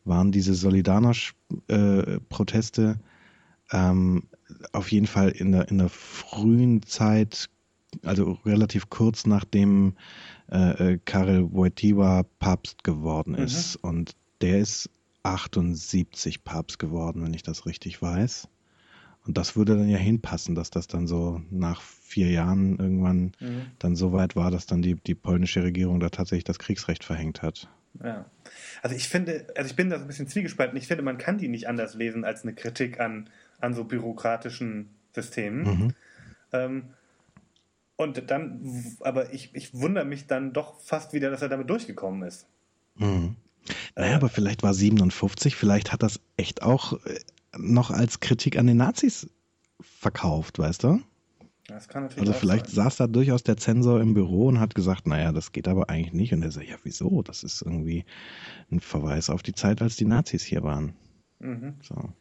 waren 0.04 0.32
diese 0.32 0.54
Solidarność-Proteste 0.54 2.98
äh, 3.70 3.72
ähm, 3.72 4.24
auf 4.72 4.92
jeden 4.92 5.06
Fall 5.06 5.30
in 5.30 5.52
der, 5.52 5.68
in 5.68 5.78
der 5.78 5.88
frühen 5.88 6.82
Zeit, 6.82 7.48
also 8.02 8.38
relativ 8.44 8.90
kurz 8.90 9.26
nachdem 9.26 9.94
äh, 10.50 10.92
äh, 10.92 10.98
Karel 11.04 11.52
Wojtyła 11.52 12.24
Papst 12.38 12.84
geworden 12.84 13.32
mhm. 13.32 13.38
ist. 13.38 13.82
Mhm. 13.82 13.88
Und 13.88 14.16
der 14.40 14.60
ist 14.60 14.90
78 15.22 16.44
Papst 16.44 16.78
geworden, 16.78 17.22
wenn 17.22 17.34
ich 17.34 17.42
das 17.42 17.66
richtig 17.66 18.02
weiß. 18.02 18.48
Und 19.26 19.38
das 19.38 19.56
würde 19.56 19.76
dann 19.76 19.88
ja 19.88 19.96
hinpassen, 19.96 20.54
dass 20.54 20.70
das 20.70 20.86
dann 20.86 21.06
so 21.06 21.40
nach 21.50 21.80
vier 21.80 22.30
Jahren 22.30 22.78
irgendwann 22.78 23.32
mhm. 23.40 23.62
dann 23.78 23.96
so 23.96 24.12
weit 24.12 24.36
war, 24.36 24.50
dass 24.50 24.66
dann 24.66 24.82
die, 24.82 24.96
die 24.96 25.14
polnische 25.14 25.62
Regierung 25.62 25.98
da 25.98 26.10
tatsächlich 26.10 26.44
das 26.44 26.58
Kriegsrecht 26.58 27.04
verhängt 27.04 27.40
hat. 27.40 27.70
Ja. 28.02 28.26
Also 28.82 28.96
ich 28.96 29.08
finde, 29.08 29.46
also 29.56 29.68
ich 29.68 29.76
bin 29.76 29.90
da 29.90 29.98
so 29.98 30.04
ein 30.04 30.08
bisschen 30.08 30.28
zwiegespalten. 30.28 30.76
Ich 30.76 30.86
finde, 30.86 31.02
man 31.02 31.18
kann 31.18 31.38
die 31.38 31.48
nicht 31.48 31.68
anders 31.68 31.94
lesen 31.94 32.24
als 32.24 32.42
eine 32.42 32.54
Kritik 32.54 33.00
an, 33.00 33.30
an 33.60 33.74
so 33.74 33.84
bürokratischen 33.84 34.90
Systemen. 35.14 35.62
Mhm. 35.62 35.94
Ähm, 36.52 36.84
und 37.96 38.30
dann, 38.30 38.96
aber 39.00 39.32
ich, 39.32 39.54
ich 39.54 39.72
wundere 39.74 40.04
mich 40.04 40.26
dann 40.26 40.52
doch 40.52 40.80
fast 40.80 41.12
wieder, 41.12 41.30
dass 41.30 41.42
er 41.42 41.48
damit 41.48 41.70
durchgekommen 41.70 42.22
ist. 42.26 42.46
Hm. 42.96 43.36
Naja, 43.94 44.12
äh, 44.12 44.14
aber 44.14 44.28
vielleicht 44.28 44.62
war 44.62 44.74
57, 44.74 45.54
vielleicht 45.56 45.92
hat 45.92 46.02
das 46.02 46.20
echt 46.36 46.62
auch 46.62 46.94
äh, 47.04 47.20
noch 47.56 47.90
als 47.90 48.20
Kritik 48.20 48.58
an 48.58 48.66
den 48.66 48.76
Nazis 48.76 49.28
verkauft, 49.80 50.58
weißt 50.58 50.82
du? 50.82 51.00
Also 52.18 52.32
vielleicht 52.32 52.66
sein. 52.66 52.84
saß 52.84 52.96
da 52.96 53.06
durchaus 53.06 53.42
der 53.42 53.56
Zensor 53.56 54.00
im 54.00 54.14
Büro 54.14 54.48
und 54.48 54.60
hat 54.60 54.74
gesagt, 54.74 55.06
naja, 55.06 55.32
das 55.32 55.52
geht 55.52 55.66
aber 55.66 55.88
eigentlich 55.88 56.12
nicht. 56.12 56.32
Und 56.34 56.42
er 56.42 56.50
sagt, 56.50 56.68
ja, 56.68 56.76
wieso? 56.82 57.22
Das 57.22 57.42
ist 57.42 57.62
irgendwie 57.62 58.04
ein 58.70 58.80
Verweis 58.80 59.30
auf 59.30 59.42
die 59.42 59.54
Zeit, 59.54 59.80
als 59.80 59.96
die 59.96 60.04
Nazis 60.04 60.42
hier 60.44 60.62
waren. 60.62 60.94
Mhm. 61.40 61.74
So. 61.80 62.12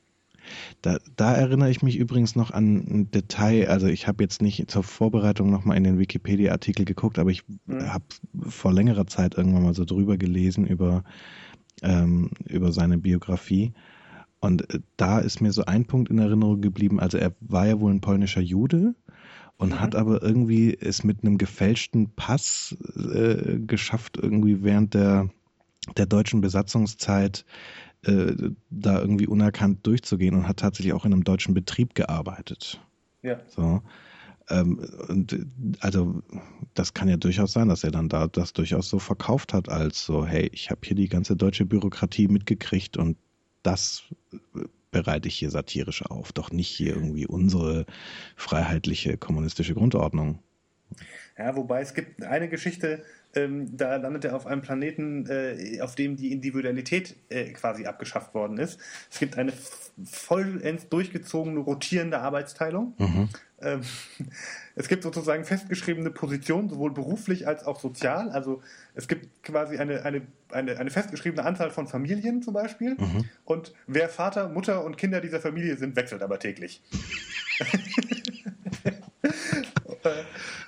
Da, 0.81 0.97
da 1.15 1.33
erinnere 1.33 1.69
ich 1.69 1.81
mich 1.81 1.97
übrigens 1.97 2.35
noch 2.35 2.51
an 2.51 2.75
ein 2.75 3.11
Detail. 3.11 3.67
Also 3.69 3.87
ich 3.87 4.07
habe 4.07 4.23
jetzt 4.23 4.41
nicht 4.41 4.69
zur 4.69 4.83
Vorbereitung 4.83 5.49
nochmal 5.49 5.77
in 5.77 5.83
den 5.83 5.99
Wikipedia-Artikel 5.99 6.85
geguckt, 6.85 7.19
aber 7.19 7.31
ich 7.31 7.43
mhm. 7.65 7.91
habe 7.91 8.05
vor 8.47 8.73
längerer 8.73 9.07
Zeit 9.07 9.35
irgendwann 9.35 9.63
mal 9.63 9.73
so 9.73 9.85
drüber 9.85 10.17
gelesen 10.17 10.65
über, 10.65 11.03
ähm, 11.81 12.31
über 12.45 12.71
seine 12.71 12.97
Biografie. 12.97 13.73
Und 14.39 14.73
äh, 14.73 14.79
da 14.97 15.19
ist 15.19 15.41
mir 15.41 15.51
so 15.51 15.65
ein 15.65 15.85
Punkt 15.85 16.09
in 16.09 16.19
Erinnerung 16.19 16.61
geblieben. 16.61 16.99
Also 16.99 17.17
er 17.17 17.33
war 17.39 17.67
ja 17.67 17.79
wohl 17.79 17.91
ein 17.91 18.01
polnischer 18.01 18.41
Jude 18.41 18.95
und 19.57 19.69
mhm. 19.69 19.79
hat 19.79 19.95
aber 19.95 20.21
irgendwie 20.21 20.77
es 20.79 21.03
mit 21.03 21.23
einem 21.23 21.37
gefälschten 21.37 22.11
Pass 22.15 22.75
äh, 22.95 23.59
geschafft, 23.59 24.17
irgendwie 24.17 24.63
während 24.63 24.93
der, 24.93 25.29
der 25.97 26.05
deutschen 26.05 26.41
Besatzungszeit 26.41 27.45
äh, 28.03 28.33
da 28.69 28.99
irgendwie 28.99 29.27
unerkannt 29.27 29.85
durchzugehen 29.85 30.35
und 30.35 30.47
hat 30.47 30.57
tatsächlich 30.57 30.93
auch 30.93 31.05
in 31.05 31.13
einem 31.13 31.23
deutschen 31.23 31.53
Betrieb 31.53 31.95
gearbeitet. 31.95 32.81
Ja. 33.21 33.39
So. 33.47 33.81
Ähm, 34.49 34.79
und 35.07 35.45
also 35.79 36.21
das 36.73 36.93
kann 36.93 37.07
ja 37.07 37.17
durchaus 37.17 37.53
sein, 37.53 37.69
dass 37.69 37.83
er 37.83 37.91
dann 37.91 38.09
da 38.09 38.27
das 38.27 38.53
durchaus 38.53 38.89
so 38.89 38.99
verkauft 38.99 39.53
hat, 39.53 39.69
als 39.69 40.03
so, 40.03 40.25
hey, 40.25 40.49
ich 40.51 40.69
habe 40.69 40.81
hier 40.83 40.95
die 40.95 41.07
ganze 41.07 41.35
deutsche 41.35 41.65
Bürokratie 41.65 42.27
mitgekriegt 42.27 42.97
und 42.97 43.17
das 43.61 44.03
bereite 44.93 45.27
ich 45.27 45.35
hier 45.35 45.49
satirisch 45.49 46.05
auf, 46.05 46.31
doch 46.31 46.51
nicht 46.51 46.69
hier 46.69 46.95
irgendwie 46.95 47.27
unsere 47.27 47.85
freiheitliche 48.37 49.17
kommunistische 49.17 49.73
Grundordnung. 49.73 50.39
Ja, 51.37 51.55
wobei 51.55 51.81
es 51.81 51.93
gibt 51.93 52.23
eine 52.23 52.47
Geschichte, 52.47 53.03
ähm, 53.35 53.75
da 53.75 53.95
landet 53.95 54.25
er 54.25 54.35
auf 54.35 54.45
einem 54.45 54.61
Planeten, 54.61 55.25
äh, 55.27 55.81
auf 55.81 55.95
dem 55.95 56.15
die 56.15 56.31
Individualität 56.31 57.15
äh, 57.29 57.51
quasi 57.51 57.85
abgeschafft 57.85 58.35
worden 58.35 58.59
ist. 58.59 58.79
Es 59.09 59.19
gibt 59.19 59.37
eine 59.37 59.51
vollends 60.05 60.87
durchgezogene, 60.89 61.59
rotierende 61.59 62.19
Arbeitsteilung. 62.19 62.93
Mhm. 62.99 63.29
Ähm, 63.63 63.81
es 64.75 64.87
gibt 64.87 65.03
sozusagen 65.03 65.45
festgeschriebene 65.45 66.11
Positionen, 66.11 66.69
sowohl 66.69 66.91
beruflich 66.91 67.47
als 67.47 67.65
auch 67.65 67.79
sozial. 67.79 68.29
Also 68.29 68.61
es 68.95 69.07
gibt 69.07 69.43
quasi 69.43 69.77
eine, 69.77 70.03
eine, 70.03 70.21
eine, 70.51 70.77
eine 70.77 70.89
festgeschriebene 70.89 71.45
Anzahl 71.45 71.71
von 71.71 71.87
Familien 71.87 72.41
zum 72.41 72.53
Beispiel. 72.53 72.95
Mhm. 72.95 73.29
Und 73.45 73.73
wer 73.87 74.09
Vater, 74.09 74.49
Mutter 74.49 74.83
und 74.83 74.97
Kinder 74.97 75.21
dieser 75.21 75.39
Familie 75.39 75.77
sind, 75.77 75.95
wechselt 75.95 76.21
aber 76.21 76.39
täglich. 76.39 76.81
Äh, 80.03 80.23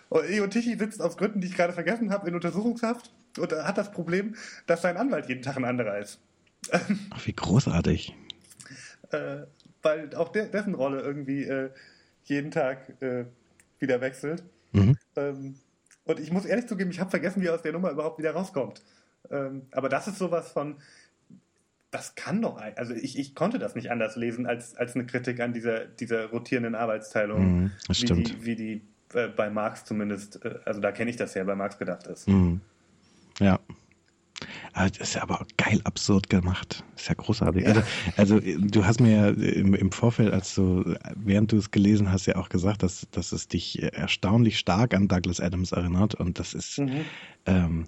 und 0.07 0.29
Eo 0.29 0.47
Tichy 0.47 0.77
sitzt 0.77 1.01
aus 1.01 1.17
Gründen, 1.17 1.41
die 1.41 1.47
ich 1.47 1.55
gerade 1.55 1.73
vergessen 1.73 2.09
habe, 2.09 2.29
in 2.29 2.35
Untersuchungshaft 2.35 3.11
und 3.37 3.51
hat 3.51 3.77
das 3.77 3.91
Problem, 3.91 4.35
dass 4.65 4.81
sein 4.81 4.95
Anwalt 4.95 5.27
jeden 5.27 5.41
Tag 5.41 5.57
ein 5.57 5.65
anderer 5.65 5.97
ist. 5.99 6.21
Ach, 6.71 7.25
wie 7.25 7.33
großartig. 7.33 8.15
äh, 9.11 9.39
weil 9.81 10.15
auch 10.15 10.29
de 10.29 10.49
dessen 10.49 10.73
Rolle 10.73 11.01
irgendwie 11.01 11.43
äh, 11.43 11.69
jeden 12.25 12.51
Tag 12.51 13.01
äh, 13.01 13.25
wieder 13.79 14.01
wechselt. 14.01 14.43
Mhm. 14.71 14.97
Ähm, 15.15 15.55
und 16.05 16.19
ich 16.19 16.31
muss 16.31 16.45
ehrlich 16.45 16.67
zugeben, 16.67 16.91
ich 16.91 16.99
habe 16.99 17.09
vergessen, 17.09 17.41
wie 17.41 17.47
er 17.47 17.55
aus 17.55 17.61
der 17.61 17.73
Nummer 17.73 17.91
überhaupt 17.91 18.19
wieder 18.19 18.31
rauskommt. 18.31 18.83
Ähm, 19.31 19.63
aber 19.71 19.89
das 19.89 20.07
ist 20.07 20.19
sowas 20.19 20.51
von, 20.51 20.75
das 21.91 22.15
kann 22.15 22.41
doch, 22.41 22.61
also 22.75 22.93
ich, 22.93 23.17
ich 23.17 23.35
konnte 23.35 23.57
das 23.57 23.75
nicht 23.75 23.89
anders 23.89 24.15
lesen 24.15 24.45
als, 24.45 24.75
als 24.75 24.95
eine 24.95 25.05
Kritik 25.05 25.39
an 25.39 25.53
dieser, 25.53 25.85
dieser 25.85 26.25
rotierenden 26.25 26.75
Arbeitsteilung, 26.75 27.61
mhm, 27.61 27.71
das 27.87 28.01
wie, 28.01 28.05
stimmt. 28.05 28.27
Die, 28.29 28.45
wie 28.45 28.55
die 28.55 28.81
äh, 29.13 29.27
bei 29.29 29.49
Marx 29.49 29.85
zumindest, 29.85 30.43
äh, 30.43 30.59
also 30.65 30.81
da 30.81 30.91
kenne 30.91 31.09
ich 31.09 31.15
das 31.15 31.33
ja, 31.33 31.43
bei 31.43 31.55
Marx 31.55 31.77
gedacht 31.77 32.07
ist. 32.07 32.27
Mhm. 32.27 32.61
Ja. 33.39 33.59
Aber 34.75 34.89
das 34.89 34.99
ist 34.99 35.15
ja 35.15 35.23
aber 35.23 35.47
geil 35.55 35.79
absurd 35.85 36.29
gemacht. 36.29 36.83
Das 36.93 37.03
ist 37.03 37.07
ja 37.07 37.15
großartig. 37.15 37.63
Ja. 37.63 37.69
Also, 37.69 37.81
also 38.17 38.39
du 38.41 38.85
hast 38.85 38.99
mir 38.99 39.11
ja 39.11 39.29
im, 39.29 39.73
im 39.73 39.89
Vorfeld, 39.89 40.33
als 40.33 40.53
du, 40.53 40.95
während 41.15 41.53
du 41.53 41.57
es 41.57 41.71
gelesen 41.71 42.11
hast, 42.11 42.25
ja 42.25 42.35
auch 42.35 42.49
gesagt, 42.49 42.83
dass, 42.83 43.07
dass 43.11 43.31
es 43.31 43.47
dich 43.47 43.81
erstaunlich 43.81 44.59
stark 44.59 44.93
an 44.93 45.07
Douglas 45.07 45.39
Adams 45.39 45.71
erinnert. 45.71 46.15
Und 46.15 46.39
das 46.39 46.53
ist, 46.53 46.79
mhm. 46.79 47.05
ähm, 47.45 47.85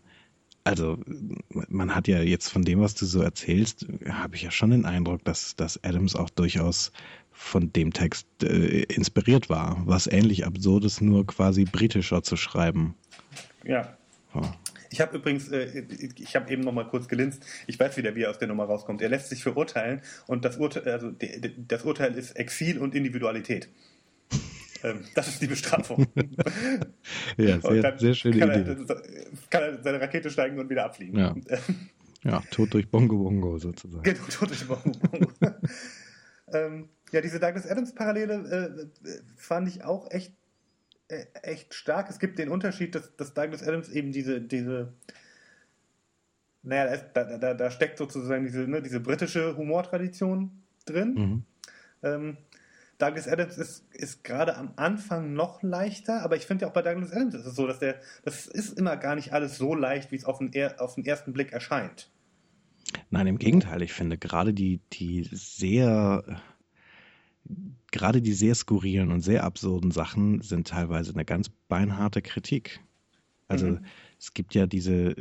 also 0.63 0.97
man 1.49 1.93
hat 1.93 2.07
ja 2.07 2.21
jetzt 2.21 2.47
von 2.47 2.61
dem, 2.61 2.79
was 2.79 2.95
du 2.95 3.05
so 3.05 3.21
erzählst, 3.21 3.85
habe 4.09 4.37
ich 4.37 4.43
ja 4.43 4.51
schon 4.51 4.69
den 4.69 4.85
Eindruck, 4.85 5.25
dass, 5.25 5.57
dass 5.57 5.83
Adams 5.83 6.15
auch 6.15 6.29
durchaus 6.29 6.93
von 7.33 7.73
dem 7.73 7.91
Text 7.91 8.27
äh, 8.43 8.83
inspiriert 8.83 9.49
war. 9.49 9.81
Was 9.85 10.07
ähnlich 10.07 10.45
absurdes, 10.45 11.01
nur 11.01 11.27
quasi 11.27 11.65
britischer 11.65 12.23
zu 12.23 12.37
schreiben. 12.37 12.95
Ja. 13.65 13.97
Oh. 14.33 14.41
Ich 14.89 15.01
habe 15.01 15.17
übrigens, 15.17 15.49
äh, 15.49 15.85
ich 16.15 16.35
habe 16.35 16.51
eben 16.51 16.63
noch 16.63 16.71
mal 16.73 16.87
kurz 16.87 17.07
gelinst. 17.07 17.43
Ich 17.67 17.79
weiß 17.79 17.97
wieder, 17.97 18.15
wie 18.15 18.23
er 18.23 18.29
aus 18.29 18.39
der 18.39 18.47
Nummer 18.47 18.65
rauskommt. 18.65 19.01
Er 19.01 19.09
lässt 19.09 19.29
sich 19.29 19.43
verurteilen 19.43 20.01
und 20.27 20.45
das 20.45 20.57
Urteil, 20.57 20.87
also 20.87 21.11
das 21.57 21.83
Urteil 21.83 22.15
ist 22.15 22.31
Exil 22.31 22.77
und 22.79 22.95
Individualität. 22.95 23.69
Ähm, 24.83 25.03
das 25.15 25.27
ist 25.27 25.41
die 25.41 25.47
Bestrafung. 25.47 26.05
ja, 27.37 27.59
sehr, 27.59 27.97
sehr 27.97 28.13
schöne 28.13 28.39
kann 28.39 28.61
Idee. 28.61 28.85
Er, 28.87 29.01
kann 29.49 29.63
er 29.63 29.83
seine 29.83 30.01
Rakete 30.01 30.29
steigen 30.29 30.59
und 30.59 30.69
wieder 30.69 30.85
abfliegen. 30.85 31.17
Ja, 31.17 31.35
ja 32.23 32.43
tot 32.51 32.73
durch 32.73 32.89
Bongo 32.89 33.17
Bongo 33.17 33.57
sozusagen. 33.57 34.03
Genau, 34.03 34.23
tot 34.29 34.49
durch 34.49 34.67
Bongo 34.67 34.91
Bongo. 34.99 35.31
ähm, 36.53 36.89
ja, 37.11 37.21
diese 37.21 37.39
Douglas 37.39 37.69
Adams-Parallele 37.69 38.87
äh, 39.05 39.09
fand 39.35 39.67
ich 39.69 39.83
auch 39.83 40.11
echt, 40.11 40.31
äh, 40.31 40.36
echt 41.07 41.73
stark. 41.73 42.09
Es 42.09 42.19
gibt 42.19 42.39
den 42.39 42.49
Unterschied, 42.49 42.95
dass, 42.95 43.15
dass 43.15 43.33
Douglas 43.33 43.63
Adams 43.63 43.89
eben 43.89 44.11
diese, 44.11 44.41
diese 44.41 44.93
naja, 46.63 46.97
da, 47.13 47.37
da, 47.37 47.53
da 47.53 47.71
steckt 47.71 47.97
sozusagen 47.97 48.45
diese, 48.45 48.67
ne, 48.67 48.81
diese 48.81 48.99
britische 48.99 49.55
Humortradition 49.55 50.63
drin. 50.85 51.13
Mhm. 51.13 51.43
Ähm, 52.03 52.37
Douglas 52.97 53.27
Adams 53.27 53.57
ist, 53.57 53.85
ist 53.93 54.23
gerade 54.23 54.57
am 54.57 54.73
Anfang 54.75 55.33
noch 55.33 55.61
leichter, 55.61 56.23
aber 56.23 56.35
ich 56.35 56.45
finde 56.45 56.63
ja 56.63 56.69
auch 56.69 56.73
bei 56.73 56.81
Douglas 56.81 57.11
Adams 57.11 57.35
ist 57.35 57.45
es 57.45 57.55
so, 57.55 57.67
dass 57.67 57.79
der, 57.79 57.99
das 58.23 58.47
ist 58.47 58.77
immer 58.77 58.97
gar 58.97 59.15
nicht 59.15 59.33
alles 59.33 59.57
so 59.57 59.75
leicht, 59.75 60.11
wie 60.11 60.15
es 60.15 60.25
auf 60.25 60.39
den, 60.39 60.51
auf 60.79 60.95
den 60.95 61.05
ersten 61.05 61.31
Blick 61.31 61.53
erscheint. 61.53 62.09
Nein, 63.09 63.27
im 63.27 63.37
Gegenteil, 63.37 63.81
ich 63.81 63.93
finde 63.93 64.17
gerade 64.17 64.53
die, 64.53 64.81
die 64.93 65.27
sehr, 65.31 66.41
gerade 67.91 68.21
die 68.21 68.33
sehr 68.33 68.55
skurrilen 68.55 69.11
und 69.11 69.21
sehr 69.21 69.43
absurden 69.43 69.91
Sachen 69.91 70.41
sind 70.41 70.67
teilweise 70.67 71.13
eine 71.13 71.25
ganz 71.25 71.49
beinharte 71.67 72.21
Kritik. 72.21 72.81
Also 73.47 73.67
mhm. 73.67 73.85
es 74.19 74.33
gibt 74.33 74.55
ja 74.55 74.67
diese, 74.67 75.15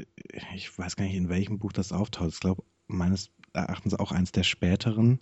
ich 0.55 0.77
weiß 0.77 0.97
gar 0.97 1.05
nicht, 1.05 1.15
in 1.15 1.29
welchem 1.29 1.59
Buch 1.59 1.73
das 1.73 1.93
auftaucht. 1.93 2.31
Ich 2.33 2.41
glaube, 2.41 2.65
meines 2.89 3.31
Erachtens 3.53 3.95
auch 3.95 4.13
eins 4.13 4.33
der 4.33 4.43
späteren, 4.43 5.21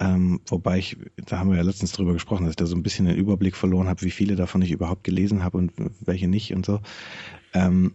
ähm, 0.00 0.40
wobei 0.46 0.78
ich, 0.78 0.96
da 1.26 1.38
haben 1.38 1.50
wir 1.50 1.58
ja 1.58 1.62
letztens 1.62 1.92
drüber 1.92 2.14
gesprochen, 2.14 2.44
dass 2.44 2.52
ich 2.52 2.56
da 2.56 2.66
so 2.66 2.74
ein 2.74 2.82
bisschen 2.82 3.04
den 3.04 3.16
Überblick 3.16 3.54
verloren 3.54 3.86
habe, 3.86 4.00
wie 4.02 4.10
viele 4.10 4.34
davon 4.34 4.62
ich 4.62 4.70
überhaupt 4.70 5.04
gelesen 5.04 5.44
habe 5.44 5.58
und 5.58 5.72
welche 6.00 6.26
nicht 6.26 6.54
und 6.54 6.64
so. 6.64 6.80
Ähm, 7.52 7.92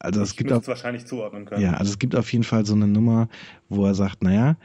also 0.00 0.22
ich 0.22 0.30
es 0.30 0.36
gibt 0.36 0.50
auch, 0.50 0.66
wahrscheinlich 0.66 1.04
zuordnen 1.04 1.44
können. 1.44 1.60
Ja, 1.60 1.74
also 1.74 1.90
es 1.90 1.98
gibt 1.98 2.16
auf 2.16 2.32
jeden 2.32 2.44
Fall 2.44 2.64
so 2.64 2.74
eine 2.74 2.86
Nummer, 2.86 3.28
wo 3.68 3.84
er 3.84 3.94
sagt, 3.94 4.22
naja, 4.22 4.56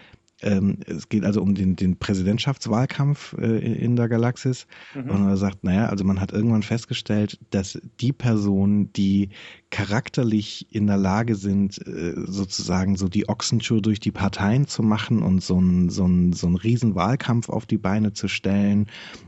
ähm, 0.42 0.78
es 0.86 1.10
geht 1.10 1.26
also 1.26 1.42
um 1.42 1.56
den, 1.56 1.76
den 1.76 1.98
Präsidentschaftswahlkampf 1.98 3.34
äh, 3.40 3.58
in 3.58 3.96
der 3.96 4.08
Galaxis. 4.08 4.68
Mhm. 4.94 5.10
Und 5.10 5.28
er 5.28 5.38
sagt, 5.38 5.64
naja, 5.64 5.88
also 5.88 6.04
man 6.04 6.22
hat 6.22 6.32
irgendwann 6.32 6.62
festgestellt, 6.62 7.40
dass 7.50 7.80
die 8.00 8.14
Personen, 8.14 8.94
die 8.94 9.30
charakterlich 9.72 10.68
in 10.74 10.86
der 10.86 10.98
Lage 10.98 11.36
sind, 11.36 11.80
äh, 11.88 12.14
sozusagen 12.26 12.98
so 12.98 13.08
die 13.08 13.28
Ochsenschuhe 13.28 13.82
durch 13.82 14.00
die 14.00 14.12
Parteien 14.12 14.68
zu 14.68 14.84
machen 14.84 15.24
und 15.24 15.44
so 15.44 15.58
einen 15.58 15.90
so 15.90 16.04
einen, 16.04 16.34
so 16.34 16.46
einen 16.46 16.56
riesen 16.56 16.94
Wahlkampf 16.94 17.50
auf 17.50 17.66
die 17.66 17.80
Beine 17.80 18.14
zu 18.14 18.28
stellen 18.28 18.88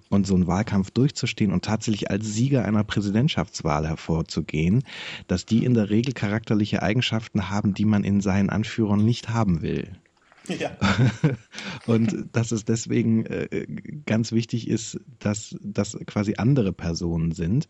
und 0.10 0.28
so 0.28 0.36
einen 0.36 0.48
Wahlkampf 0.48 0.92
durchzustehen 0.92 1.52
und 1.52 1.66
tatsächlich 1.66 2.12
als 2.12 2.34
Sieger 2.34 2.66
einer 2.66 2.84
Präsidentschaftswahl 2.84 3.88
hervorzugehen, 3.88 4.84
dass 5.28 5.46
die 5.46 5.66
in 5.66 5.74
der 5.74 5.90
Regel 5.90 6.14
charakterliche 6.14 6.84
Eigenschaften 6.84 7.50
haben, 7.50 7.74
die 7.74 7.86
man 7.86 8.04
in 8.04 8.22
seinen 8.22 8.50
Anführern 8.50 9.04
nicht 9.04 9.30
haben 9.30 9.64
will. 9.64 9.92
Ja. 10.50 10.72
und 11.86 12.26
dass 12.32 12.52
es 12.52 12.66
deswegen 12.66 13.26
äh, 13.26 13.68
ganz 14.06 14.32
wichtig 14.32 14.68
ist, 14.68 15.00
dass 15.20 15.56
das 15.62 15.98
quasi 16.06 16.36
andere 16.38 16.74
Personen 16.74 17.32
sind 17.32 17.68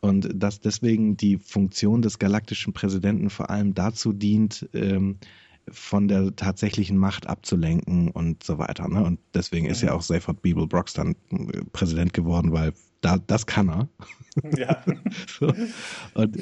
und 0.00 0.28
dass 0.34 0.60
deswegen 0.60 1.16
die 1.16 1.38
Funktion 1.38 2.02
des 2.02 2.18
galaktischen 2.18 2.72
Präsidenten 2.72 3.30
vor 3.30 3.50
allem 3.50 3.74
dazu 3.74 4.12
dient, 4.12 4.68
ähm, 4.72 5.18
von 5.70 6.08
der 6.08 6.34
tatsächlichen 6.34 6.96
Macht 6.96 7.26
abzulenken 7.26 8.10
und 8.10 8.42
so 8.42 8.58
weiter. 8.58 8.88
Ne? 8.88 9.04
Und 9.04 9.20
deswegen 9.34 9.66
ist 9.66 9.82
ja 9.82 9.92
auch 9.92 10.02
Seyfried 10.02 10.42
Beeble 10.42 10.66
Brocks 10.66 10.92
dann 10.92 11.14
äh, 11.30 11.62
Präsident 11.72 12.12
geworden, 12.12 12.52
weil 12.52 12.72
da, 13.00 13.18
das 13.18 13.46
kann 13.46 13.68
er. 13.68 13.88
Ja. 14.56 14.82
so. 15.38 15.52
Und 16.14 16.38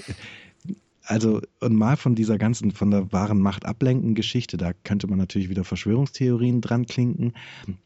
also 1.10 1.40
und 1.58 1.74
mal 1.74 1.96
von 1.96 2.14
dieser 2.14 2.38
ganzen, 2.38 2.70
von 2.70 2.92
der 2.92 3.12
wahren 3.12 3.40
Macht 3.40 3.66
ablenken 3.66 4.14
Geschichte, 4.14 4.56
da 4.56 4.72
könnte 4.84 5.08
man 5.08 5.18
natürlich 5.18 5.48
wieder 5.48 5.64
Verschwörungstheorien 5.64 6.60
dran 6.60 6.86
klinken, 6.86 7.32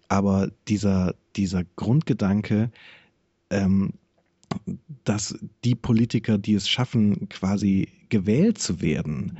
aber 0.08 0.50
dieser, 0.68 1.14
dieser 1.34 1.64
Grundgedanke, 1.76 2.70
ähm, 3.48 3.94
dass 5.04 5.38
die 5.64 5.74
Politiker, 5.74 6.36
die 6.36 6.52
es 6.52 6.68
schaffen, 6.68 7.30
quasi 7.30 7.88
gewählt 8.10 8.58
zu 8.58 8.82
werden, 8.82 9.38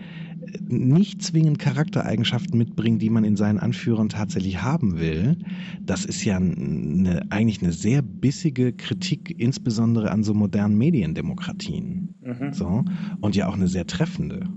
nicht 0.69 1.23
zwingend 1.23 1.59
Charaktereigenschaften 1.59 2.57
mitbringen, 2.59 2.99
die 2.99 3.11
man 3.11 3.25
in 3.25 3.37
seinen 3.37 3.59
Anführern 3.59 4.09
tatsächlich 4.09 4.63
haben 4.63 4.99
will. 4.99 5.37
Das 5.81 6.05
ist 6.05 6.25
ja 6.25 6.37
eine, 6.37 7.23
eigentlich 7.31 7.63
eine 7.63 7.73
sehr 7.73 8.03
bissige 8.03 8.73
Kritik, 8.73 9.35
insbesondere 9.39 10.11
an 10.11 10.23
so 10.23 10.35
modernen 10.35 10.77
Mediendemokratien. 10.79 12.15
Mhm. 12.23 12.53
So. 12.53 12.85
Und 13.21 13.37
ja 13.37 13.49
auch 13.49 13.55
eine 13.55 13.69
sehr 13.69 13.87
treffende. 13.87 14.49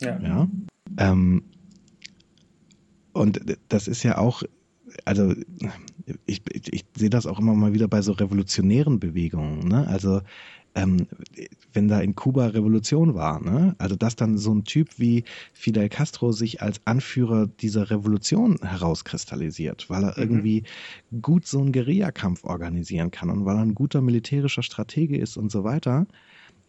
Ja. 0.00 0.20
ja? 0.20 0.48
Ähm, 0.98 1.42
und 3.12 3.40
das 3.68 3.88
ist 3.88 4.02
ja 4.02 4.18
auch, 4.18 4.42
also 5.04 5.34
ich, 6.26 6.42
ich, 6.52 6.72
ich 6.72 6.84
sehe 6.96 7.10
das 7.10 7.26
auch 7.26 7.38
immer 7.38 7.54
mal 7.54 7.72
wieder 7.72 7.88
bei 7.88 8.02
so 8.02 8.12
revolutionären 8.12 9.00
Bewegungen. 9.00 9.68
Ne? 9.68 9.86
Also 9.88 10.20
ähm, 10.76 11.06
wenn 11.72 11.88
da 11.88 12.00
in 12.00 12.14
Kuba 12.14 12.48
Revolution 12.48 13.14
war, 13.14 13.42
ne? 13.42 13.74
also 13.78 13.96
dass 13.96 14.14
dann 14.14 14.36
so 14.36 14.54
ein 14.54 14.64
Typ 14.64 14.98
wie 14.98 15.24
Fidel 15.54 15.88
Castro 15.88 16.32
sich 16.32 16.62
als 16.62 16.80
Anführer 16.84 17.46
dieser 17.46 17.90
Revolution 17.90 18.58
herauskristallisiert, 18.62 19.88
weil 19.88 20.04
er 20.04 20.10
mhm. 20.10 20.22
irgendwie 20.22 20.62
gut 21.22 21.46
so 21.46 21.60
einen 21.60 21.72
Guerillakampf 21.72 22.44
organisieren 22.44 23.10
kann 23.10 23.30
und 23.30 23.46
weil 23.46 23.56
er 23.56 23.62
ein 23.62 23.74
guter 23.74 24.02
militärischer 24.02 24.62
Stratege 24.62 25.16
ist 25.18 25.36
und 25.36 25.50
so 25.50 25.64
weiter. 25.64 26.06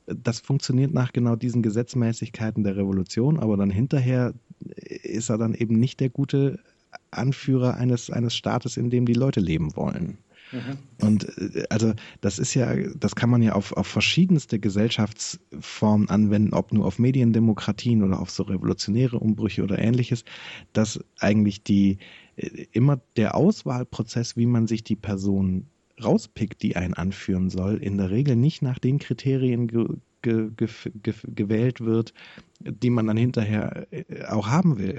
Das 0.05 0.39
funktioniert 0.39 0.93
nach 0.93 1.11
genau 1.11 1.35
diesen 1.35 1.61
Gesetzmäßigkeiten 1.61 2.63
der 2.63 2.77
Revolution, 2.77 3.39
aber 3.39 3.57
dann 3.57 3.69
hinterher 3.69 4.33
ist 4.77 5.29
er 5.29 5.37
dann 5.37 5.53
eben 5.53 5.77
nicht 5.77 5.99
der 5.99 6.09
gute 6.09 6.59
Anführer 7.11 7.75
eines, 7.75 8.09
eines 8.09 8.33
Staates, 8.33 8.77
in 8.77 8.89
dem 8.89 9.05
die 9.05 9.13
Leute 9.13 9.41
leben 9.41 9.75
wollen. 9.75 10.17
Mhm. 10.51 10.77
Und 11.01 11.37
äh, 11.37 11.65
also 11.69 11.93
das 12.21 12.39
ist 12.39 12.53
ja, 12.53 12.73
das 12.95 13.15
kann 13.15 13.29
man 13.29 13.41
ja 13.41 13.53
auf, 13.53 13.73
auf 13.73 13.87
verschiedenste 13.87 14.59
Gesellschaftsformen 14.59 16.09
anwenden, 16.09 16.53
ob 16.53 16.73
nur 16.73 16.85
auf 16.85 16.99
Mediendemokratien 16.99 18.03
oder 18.03 18.19
auf 18.19 18.29
so 18.29 18.43
revolutionäre 18.43 19.19
Umbrüche 19.19 19.63
oder 19.63 19.79
ähnliches, 19.79 20.23
dass 20.73 20.99
eigentlich 21.19 21.63
die 21.63 21.97
äh, 22.35 22.65
immer 22.71 22.99
der 23.15 23.35
Auswahlprozess, 23.35 24.37
wie 24.37 24.45
man 24.45 24.67
sich 24.67 24.83
die 24.83 24.95
Person 24.95 25.67
rauspickt, 26.03 26.61
die 26.61 26.75
einen 26.75 26.93
anführen 26.93 27.49
soll, 27.49 27.77
in 27.77 27.97
der 27.97 28.11
Regel 28.11 28.35
nicht 28.35 28.61
nach 28.61 28.79
den 28.79 28.99
Kriterien 28.99 29.67
ge, 29.67 29.85
ge, 30.21 30.49
ge, 30.55 31.13
gewählt 31.35 31.81
wird, 31.81 32.13
die 32.59 32.89
man 32.89 33.07
dann 33.07 33.17
hinterher 33.17 33.87
äh, 33.91 34.25
auch 34.25 34.47
haben 34.47 34.77
will. 34.77 34.97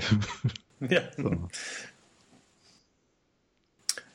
Ja. 0.89 1.01
So. 1.17 1.49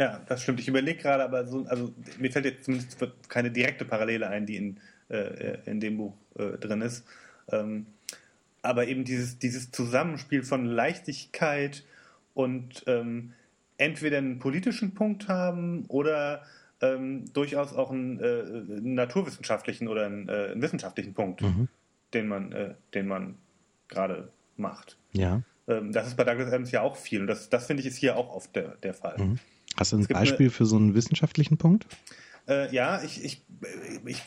Ja, 0.04 0.20
das 0.28 0.43
stimmt. 0.43 0.60
Ich 0.60 0.68
überlege 0.68 1.01
gerade, 1.01 1.24
aber 1.24 1.47
so, 1.47 1.66
also 1.70 1.93
mir 2.20 2.30
fällt 2.30 2.43
jetzt 2.43 2.66
zumindest 2.66 2.97
keine 3.30 3.51
direkte 3.51 3.86
Parallele 3.86 4.28
ein, 4.28 4.45
die 4.45 4.58
in, 4.58 4.80
äh, 5.08 5.60
in 5.66 5.80
dem 5.80 5.95
Buch 5.95 6.14
äh, 6.36 6.58
drin 6.58 6.82
ist. 6.82 7.06
Ähm, 7.49 7.86
aber 8.62 8.88
eben 8.88 9.06
dieses, 9.06 9.39
dieses 9.39 9.72
Zusammenspiel 9.72 10.43
von 10.43 10.66
Leichtigkeit 10.66 11.86
und 12.34 12.84
ähm, 12.86 13.32
entweder 13.78 14.18
einen 14.18 14.39
politischen 14.39 14.93
Punkt 14.93 15.30
haben 15.30 15.86
oder 15.88 16.43
ähm, 16.82 17.24
durchaus 17.32 17.74
auch 17.74 17.89
einen, 17.89 18.20
äh, 18.20 18.41
einen, 18.41 18.95
naturwissenschaftlichen 18.95 19.88
oder 19.88 20.06
einen, 20.06 20.28
äh, 20.28 20.49
einen 20.51 20.62
wissenschaftlichen 20.62 21.14
Punkt, 21.14 21.43
mhm. 21.43 21.70
den 22.14 22.28
man, 22.28 22.51
äh, 22.51 22.74
den 22.93 23.08
man 23.08 23.36
gerade 23.88 24.34
macht. 24.58 24.97
Ja. 25.14 25.43
Ähm, 25.70 25.93
das 25.93 26.08
ist 26.08 26.18
bei 26.18 26.26
Douglas 26.26 26.49
Adams 26.49 26.72
ja 26.72 26.82
auch 26.82 26.97
viel 26.97 27.22
und 27.22 27.28
das, 27.28 27.49
das 27.49 27.68
finde 27.68 27.80
ich 27.80 27.88
ist 27.88 27.95
hier 27.95 28.18
auch 28.18 28.36
oft 28.36 28.54
der, 28.54 28.76
der 28.84 28.93
Fall. 28.93 29.18
Mhm. 29.18 29.39
Hast 29.78 29.91
du 29.91 29.97
ein 29.97 30.05
Beispiel 30.05 30.47
eine, 30.47 30.51
für 30.51 30.65
so 30.65 30.76
einen 30.76 30.93
wissenschaftlichen 30.93 31.57
Punkt? 31.57 31.88
Äh, 32.47 32.74
ja, 32.74 33.01
ich, 33.03 33.24
ich, 33.24 33.45
ich 34.05 34.21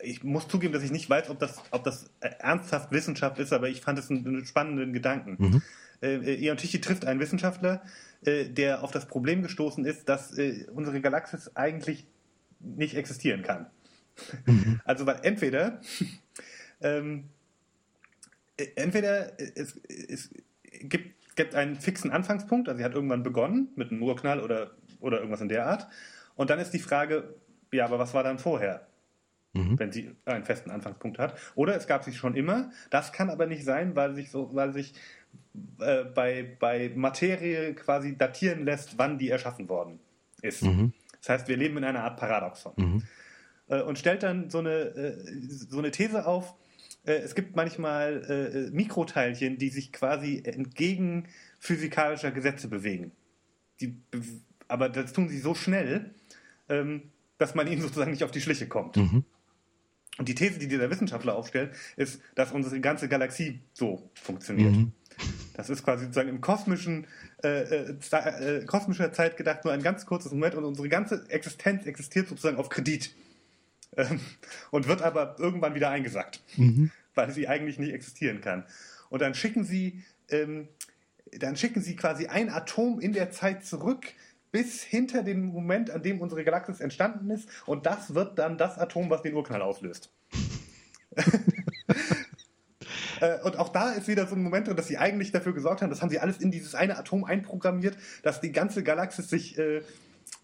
ich 0.00 0.24
muss 0.24 0.48
zugeben, 0.48 0.72
dass 0.72 0.82
ich 0.82 0.90
nicht 0.90 1.08
weiß, 1.08 1.30
ob 1.30 1.38
das, 1.38 1.60
ob 1.70 1.84
das 1.84 2.10
ernsthaft 2.20 2.92
Wissenschaft 2.92 3.38
ist, 3.38 3.52
aber 3.52 3.68
ich 3.68 3.80
fand 3.80 3.98
es 3.98 4.10
einen, 4.10 4.26
einen 4.26 4.46
spannenden 4.46 4.92
Gedanken. 4.92 5.36
Mhm. 5.38 5.62
Äh, 6.02 6.34
Ion 6.34 6.56
Tichy 6.56 6.80
trifft 6.80 7.04
einen 7.04 7.20
Wissenschaftler, 7.20 7.82
äh, 8.24 8.48
der 8.48 8.84
auf 8.84 8.90
das 8.90 9.06
Problem 9.06 9.42
gestoßen 9.42 9.84
ist, 9.84 10.08
dass 10.08 10.36
äh, 10.38 10.66
unsere 10.72 11.00
Galaxis 11.00 11.56
eigentlich 11.56 12.06
nicht 12.60 12.94
existieren 12.94 13.42
kann. 13.42 13.66
Mhm. 14.46 14.80
Also, 14.84 15.06
weil 15.06 15.20
entweder, 15.22 15.80
ähm, 16.80 17.24
äh, 18.56 18.66
entweder 18.76 19.32
es, 19.56 19.78
es 20.08 20.30
gibt, 20.80 21.36
gibt 21.36 21.54
einen 21.54 21.76
fixen 21.76 22.10
Anfangspunkt, 22.10 22.68
also 22.68 22.78
sie 22.78 22.84
hat 22.84 22.94
irgendwann 22.94 23.22
begonnen 23.22 23.68
mit 23.76 23.90
einem 23.90 24.02
Urknall 24.02 24.40
oder, 24.40 24.72
oder 25.00 25.18
irgendwas 25.18 25.40
in 25.40 25.48
der 25.48 25.66
Art, 25.66 25.88
und 26.34 26.50
dann 26.50 26.58
ist 26.58 26.72
die 26.72 26.78
Frage, 26.78 27.34
ja, 27.72 27.84
aber 27.84 27.98
was 27.98 28.14
war 28.14 28.22
dann 28.22 28.38
vorher? 28.38 28.86
Mhm. 29.54 29.78
wenn 29.78 29.92
sie 29.92 30.14
einen 30.26 30.44
festen 30.44 30.70
Anfangspunkt 30.70 31.18
hat. 31.18 31.34
Oder 31.54 31.74
es 31.74 31.86
gab 31.86 32.04
sie 32.04 32.12
schon 32.12 32.34
immer. 32.34 32.70
Das 32.90 33.12
kann 33.12 33.30
aber 33.30 33.46
nicht 33.46 33.64
sein, 33.64 33.96
weil 33.96 34.14
sich 34.14 34.30
so, 34.30 34.50
weil 34.54 34.72
sich 34.72 34.92
äh, 35.80 36.04
bei, 36.04 36.56
bei 36.58 36.92
Materie 36.94 37.74
quasi 37.74 38.16
datieren 38.16 38.64
lässt, 38.64 38.98
wann 38.98 39.18
die 39.18 39.30
erschaffen 39.30 39.68
worden 39.68 40.00
ist. 40.42 40.62
Mhm. 40.62 40.92
Das 41.20 41.30
heißt, 41.30 41.48
wir 41.48 41.56
leben 41.56 41.78
in 41.78 41.84
einer 41.84 42.04
Art 42.04 42.18
Paradoxon. 42.18 42.74
Mhm. 42.76 43.02
Äh, 43.68 43.82
und 43.82 43.98
stellt 43.98 44.22
dann 44.22 44.50
so 44.50 44.58
eine, 44.58 44.70
äh, 44.70 45.16
so 45.48 45.78
eine 45.78 45.90
These 45.90 46.26
auf, 46.26 46.54
äh, 47.04 47.14
es 47.14 47.34
gibt 47.34 47.56
manchmal 47.56 48.68
äh, 48.70 48.70
Mikroteilchen, 48.70 49.58
die 49.58 49.70
sich 49.70 49.92
quasi 49.92 50.42
entgegen 50.44 51.26
physikalischer 51.58 52.30
Gesetze 52.30 52.68
bewegen. 52.68 53.12
Die, 53.80 53.96
aber 54.68 54.88
das 54.88 55.12
tun 55.12 55.28
sie 55.28 55.38
so 55.38 55.54
schnell, 55.54 56.14
ähm, 56.68 57.02
dass 57.38 57.54
man 57.54 57.66
ihnen 57.66 57.82
sozusagen 57.82 58.10
nicht 58.10 58.24
auf 58.24 58.30
die 58.30 58.40
Schliche 58.40 58.68
kommt. 58.68 58.96
Mhm. 58.96 59.24
Und 60.18 60.28
die 60.28 60.34
These, 60.34 60.58
die 60.58 60.68
dieser 60.68 60.90
Wissenschaftler 60.90 61.36
aufstellt, 61.36 61.74
ist, 61.96 62.20
dass 62.34 62.52
unsere 62.52 62.80
ganze 62.80 63.08
Galaxie 63.08 63.60
so 63.72 64.10
funktioniert. 64.14 64.74
Mhm. 64.74 64.92
Das 65.54 65.70
ist 65.70 65.84
quasi 65.84 66.04
sozusagen 66.04 66.28
im 66.28 66.40
kosmischen, 66.40 67.06
äh, 67.42 67.92
äh, 67.92 67.96
äh, 68.12 68.64
kosmischer 68.64 69.12
Zeit 69.12 69.36
gedacht 69.36 69.64
nur 69.64 69.72
ein 69.72 69.82
ganz 69.82 70.06
kurzes 70.06 70.32
Moment 70.32 70.54
und 70.54 70.64
unsere 70.64 70.88
ganze 70.88 71.24
Existenz 71.28 71.86
existiert 71.86 72.28
sozusagen 72.28 72.56
auf 72.56 72.68
Kredit. 72.68 73.14
Ähm, 73.96 74.20
und 74.70 74.86
wird 74.86 75.02
aber 75.02 75.36
irgendwann 75.38 75.74
wieder 75.74 75.90
eingesackt, 75.90 76.42
mhm. 76.56 76.90
weil 77.14 77.30
sie 77.32 77.48
eigentlich 77.48 77.78
nicht 77.78 77.92
existieren 77.92 78.40
kann. 78.40 78.64
Und 79.08 79.22
dann 79.22 79.34
schicken 79.34 79.64
sie, 79.64 80.04
ähm, 80.28 80.68
dann 81.32 81.56
schicken 81.56 81.80
sie 81.80 81.96
quasi 81.96 82.26
ein 82.26 82.50
Atom 82.50 83.00
in 83.00 83.12
der 83.12 83.30
Zeit 83.30 83.64
zurück, 83.64 84.06
bis 84.50 84.82
hinter 84.82 85.22
den 85.22 85.44
Moment, 85.44 85.90
an 85.90 86.02
dem 86.02 86.20
unsere 86.20 86.44
Galaxis 86.44 86.80
entstanden 86.80 87.30
ist. 87.30 87.48
Und 87.66 87.86
das 87.86 88.14
wird 88.14 88.38
dann 88.38 88.58
das 88.58 88.78
Atom, 88.78 89.10
was 89.10 89.22
den 89.22 89.34
Urknall 89.34 89.62
auslöst. 89.62 90.10
Äh, 93.20 93.40
und 93.42 93.58
auch 93.58 93.70
da 93.70 93.90
ist 93.90 94.06
wieder 94.06 94.28
so 94.28 94.36
ein 94.36 94.42
Moment 94.44 94.68
drin, 94.68 94.76
dass 94.76 94.86
sie 94.86 94.96
eigentlich 94.96 95.32
dafür 95.32 95.52
gesorgt 95.52 95.82
haben, 95.82 95.90
das 95.90 96.02
haben 96.02 96.08
sie 96.08 96.20
alles 96.20 96.38
in 96.38 96.52
dieses 96.52 96.76
eine 96.76 96.96
Atom 96.96 97.24
einprogrammiert, 97.24 97.96
dass 98.22 98.40
die 98.40 98.52
ganze 98.52 98.84
Galaxis 98.84 99.28
sich, 99.28 99.58
äh, 99.58 99.82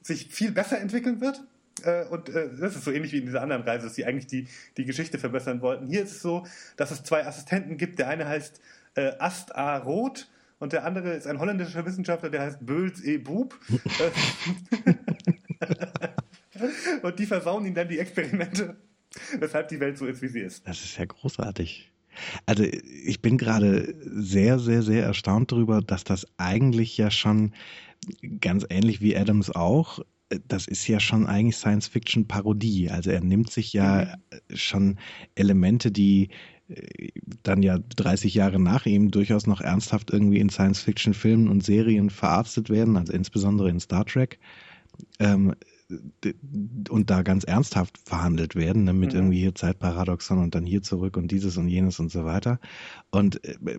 sich 0.02 0.26
viel 0.26 0.50
besser 0.50 0.80
entwickeln 0.80 1.20
wird. 1.20 1.40
Äh, 1.84 2.04
und 2.06 2.28
äh, 2.28 2.48
das 2.58 2.76
ist 2.76 2.84
so 2.84 2.90
ähnlich 2.90 3.12
wie 3.12 3.18
in 3.18 3.26
dieser 3.26 3.42
anderen 3.42 3.62
Reise, 3.62 3.86
dass 3.86 3.94
sie 3.94 4.04
eigentlich 4.04 4.26
die, 4.26 4.48
die 4.76 4.84
Geschichte 4.84 5.18
verbessern 5.18 5.60
wollten. 5.60 5.86
Hier 5.86 6.02
ist 6.02 6.12
es 6.12 6.22
so, 6.22 6.46
dass 6.76 6.90
es 6.90 7.02
zwei 7.04 7.26
Assistenten 7.26 7.76
gibt. 7.76 7.98
Der 7.98 8.08
eine 8.08 8.26
heißt 8.26 8.60
äh, 8.94 9.12
Ast 9.18 9.54
A. 9.54 9.76
Roth 9.78 10.28
und 10.58 10.72
der 10.72 10.84
andere 10.84 11.14
ist 11.14 11.26
ein 11.26 11.38
holländischer 11.38 11.84
Wissenschaftler, 11.84 12.30
der 12.30 12.42
heißt 12.42 12.64
Böls 12.64 13.02
E. 13.04 13.18
Bub. 13.18 13.58
und 17.02 17.18
die 17.18 17.26
versauen 17.26 17.66
ihm 17.66 17.74
dann 17.74 17.88
die 17.88 17.98
Experimente, 17.98 18.76
weshalb 19.38 19.68
die 19.68 19.80
Welt 19.80 19.98
so 19.98 20.06
ist, 20.06 20.22
wie 20.22 20.28
sie 20.28 20.40
ist. 20.40 20.66
Das 20.66 20.84
ist 20.84 20.96
ja 20.96 21.04
großartig. 21.04 21.90
Also 22.46 22.62
ich 22.62 23.20
bin 23.20 23.38
gerade 23.38 23.94
sehr, 24.04 24.58
sehr, 24.58 24.82
sehr 24.82 25.04
erstaunt 25.04 25.50
darüber, 25.50 25.82
dass 25.82 26.04
das 26.04 26.26
eigentlich 26.36 26.96
ja 26.96 27.10
schon 27.10 27.52
ganz 28.40 28.64
ähnlich 28.70 29.00
wie 29.00 29.16
Adams 29.16 29.50
auch, 29.50 29.98
das 30.48 30.66
ist 30.66 30.86
ja 30.88 31.00
schon 31.00 31.26
eigentlich 31.26 31.56
Science-Fiction-Parodie. 31.56 32.90
Also 32.90 33.10
er 33.10 33.20
nimmt 33.20 33.50
sich 33.50 33.72
ja 33.72 34.16
mhm. 34.50 34.56
schon 34.56 34.98
Elemente, 35.34 35.90
die 35.90 36.30
dann 37.42 37.62
ja 37.62 37.78
30 37.78 38.34
Jahre 38.34 38.58
nach 38.58 38.86
ihm 38.86 39.10
durchaus 39.10 39.46
noch 39.46 39.60
ernsthaft 39.60 40.10
irgendwie 40.10 40.38
in 40.38 40.48
Science-Fiction-Filmen 40.48 41.48
und 41.48 41.62
Serien 41.62 42.10
verarztet 42.10 42.70
werden, 42.70 42.96
also 42.96 43.12
insbesondere 43.12 43.68
in 43.68 43.80
Star 43.80 44.06
Trek. 44.06 44.38
Ähm, 45.18 45.54
und 46.88 47.10
da 47.10 47.22
ganz 47.22 47.44
ernsthaft 47.44 47.98
verhandelt 47.98 48.54
werden, 48.54 48.84
ne, 48.84 48.94
mit 48.94 49.12
mhm. 49.12 49.18
irgendwie 49.18 49.40
hier 49.40 49.54
Zeitparadoxon 49.54 50.38
und 50.38 50.54
dann 50.54 50.64
hier 50.64 50.82
zurück 50.82 51.16
und 51.16 51.30
dieses 51.30 51.58
und 51.58 51.68
jenes 51.68 52.00
und 52.00 52.10
so 52.10 52.24
weiter. 52.24 52.58
Und 53.10 53.44
äh, 53.44 53.78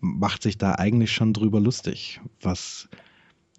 macht 0.00 0.42
sich 0.42 0.56
da 0.56 0.76
eigentlich 0.76 1.12
schon 1.12 1.32
drüber 1.32 1.60
lustig, 1.60 2.20
was, 2.40 2.88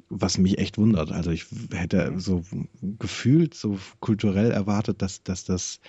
was 0.10 0.38
mich 0.38 0.58
echt 0.58 0.78
wundert. 0.78 1.12
Also 1.12 1.32
ich 1.32 1.48
hätte 1.72 2.12
mhm. 2.12 2.20
so 2.20 2.44
gefühlt, 2.82 3.54
so 3.54 3.78
kulturell 4.00 4.52
erwartet, 4.52 5.02
dass, 5.02 5.24
dass 5.24 5.44
das 5.44 5.82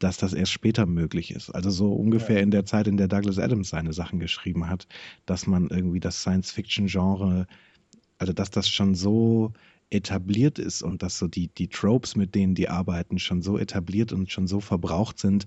dass 0.00 0.16
das 0.16 0.32
erst 0.32 0.50
später 0.50 0.86
möglich 0.86 1.30
ist. 1.30 1.50
Also 1.50 1.70
so 1.70 1.92
ungefähr 1.92 2.36
ja. 2.36 2.42
in 2.42 2.50
der 2.50 2.64
Zeit, 2.64 2.88
in 2.88 2.96
der 2.96 3.06
Douglas 3.06 3.38
Adams 3.38 3.68
seine 3.68 3.92
Sachen 3.92 4.18
geschrieben 4.18 4.68
hat, 4.68 4.88
dass 5.26 5.46
man 5.46 5.68
irgendwie 5.68 6.00
das 6.00 6.20
Science-Fiction-Genre, 6.22 7.46
also 8.18 8.32
dass 8.32 8.50
das 8.50 8.68
schon 8.68 8.94
so 8.94 9.52
etabliert 9.90 10.58
ist 10.58 10.82
und 10.82 11.02
dass 11.02 11.18
so 11.18 11.28
die, 11.28 11.48
die 11.48 11.68
Tropes, 11.68 12.16
mit 12.16 12.34
denen 12.34 12.54
die 12.54 12.68
arbeiten, 12.68 13.18
schon 13.18 13.42
so 13.42 13.58
etabliert 13.58 14.12
und 14.12 14.30
schon 14.30 14.46
so 14.46 14.60
verbraucht 14.60 15.18
sind, 15.18 15.46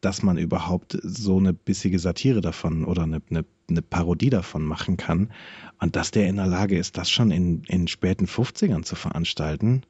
dass 0.00 0.22
man 0.22 0.38
überhaupt 0.38 0.96
so 1.02 1.38
eine 1.38 1.52
bissige 1.52 1.98
Satire 1.98 2.40
davon 2.40 2.84
oder 2.84 3.02
eine, 3.02 3.20
eine, 3.30 3.44
eine 3.68 3.82
Parodie 3.82 4.30
davon 4.30 4.62
machen 4.62 4.96
kann. 4.96 5.32
Und 5.80 5.96
dass 5.96 6.12
der 6.12 6.28
in 6.28 6.36
der 6.36 6.46
Lage 6.46 6.78
ist, 6.78 6.96
das 6.98 7.10
schon 7.10 7.32
in, 7.32 7.64
in 7.64 7.88
späten 7.88 8.26
50ern 8.26 8.84
zu 8.84 8.94
veranstalten, 8.94 9.82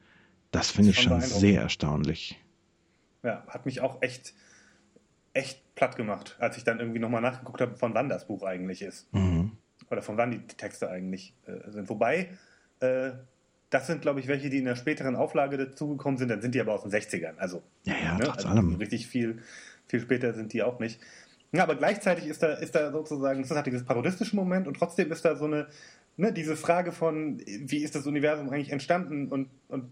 das 0.51 0.71
finde 0.71 0.93
ich 0.93 1.01
schon 1.01 1.21
sehr 1.21 1.61
erstaunlich. 1.61 2.39
Ja, 3.23 3.45
hat 3.49 3.67
mich 3.67 3.81
auch 3.81 4.03
echt, 4.03 4.35
echt 5.33 5.75
platt 5.75 5.97
gemacht, 5.97 6.37
als 6.39 6.57
ich 6.57 6.65
dann 6.65 6.81
irgendwie 6.81 6.99
nochmal 6.99 7.23
nachgeguckt 7.23 7.61
habe, 7.61 7.77
von 7.77 7.95
wann 7.95 8.09
das 8.09 8.27
Buch 8.27 8.43
eigentlich 8.43 8.83
ist. 8.83 9.13
Mhm. 9.13 9.53
Oder 9.91 10.03
von 10.03 10.17
wann 10.17 10.31
die 10.31 10.41
Texte 10.47 10.91
eigentlich 10.91 11.35
äh, 11.47 11.71
sind. 11.71 11.89
Wobei, 11.89 12.31
äh, 12.81 13.13
das 13.71 13.87
sind, 13.87 14.03
glaube 14.03 14.21
ich, 14.21 14.29
welche, 14.29 14.51
die 14.51 14.59
in 14.59 14.65
der 14.65 14.77
späteren 14.77 15.17
Auflage 15.17 15.57
dazugekommen 15.57 16.19
sind, 16.19 16.29
dann 16.29 16.41
sind 16.41 16.55
die 16.55 16.61
aber 16.61 16.75
aus 16.75 16.83
den 16.83 16.93
60ern. 16.93 17.37
Also, 17.37 17.63
ja, 17.85 17.95
ja, 18.03 18.15
ne? 18.15 18.25
trotz 18.25 18.39
also 18.39 18.49
allem. 18.49 18.75
richtig 18.77 19.07
viel, 19.07 19.43
viel 19.87 20.01
später 20.01 20.33
sind 20.33 20.53
die 20.53 20.63
auch 20.63 20.79
nicht. 20.79 21.01
Ja, 21.53 21.63
aber 21.63 21.77
gleichzeitig 21.77 22.27
ist 22.27 22.43
da, 22.43 22.53
ist 22.55 22.75
da 22.75 22.93
sozusagen, 22.93 23.43
das 23.43 23.51
hat 23.51 23.67
dieses 23.67 23.85
parodistische 23.85 24.37
Moment 24.37 24.69
und 24.69 24.75
trotzdem 24.75 25.11
ist 25.11 25.25
da 25.25 25.35
so 25.35 25.47
eine, 25.47 25.67
ne, 26.17 26.33
diese 26.33 26.57
Frage 26.57 26.93
von, 26.93 27.41
wie 27.47 27.79
ist 27.79 27.95
das 27.95 28.07
Universum 28.07 28.51
eigentlich 28.51 28.71
entstanden 28.71 29.29
und, 29.29 29.49
und 29.69 29.91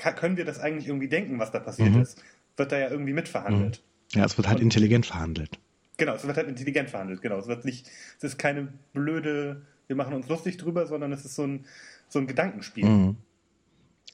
können 0.00 0.36
wir 0.36 0.44
das 0.44 0.58
eigentlich 0.58 0.88
irgendwie 0.88 1.08
denken, 1.08 1.38
was 1.38 1.50
da 1.50 1.60
passiert 1.60 1.92
mhm. 1.92 2.02
ist? 2.02 2.22
Wird 2.56 2.72
da 2.72 2.78
ja 2.78 2.88
irgendwie 2.90 3.12
mitverhandelt. 3.12 3.82
Mhm. 4.12 4.18
Ja, 4.18 4.24
es 4.24 4.36
wird 4.36 4.48
halt 4.48 4.58
und, 4.58 4.64
intelligent 4.64 5.06
verhandelt. 5.06 5.58
Genau, 5.96 6.14
es 6.14 6.26
wird 6.26 6.36
halt 6.36 6.48
intelligent 6.48 6.90
verhandelt, 6.90 7.22
genau. 7.22 7.38
Es 7.38 7.46
wird 7.46 7.64
nicht, 7.64 7.88
es 8.18 8.24
ist 8.24 8.38
keine 8.38 8.68
blöde, 8.92 9.62
wir 9.86 9.96
machen 9.96 10.14
uns 10.14 10.28
lustig 10.28 10.56
drüber, 10.58 10.86
sondern 10.86 11.12
es 11.12 11.24
ist 11.24 11.34
so 11.34 11.46
ein, 11.46 11.66
so 12.08 12.18
ein 12.18 12.26
Gedankenspiel. 12.26 12.84
Mhm. 12.84 13.16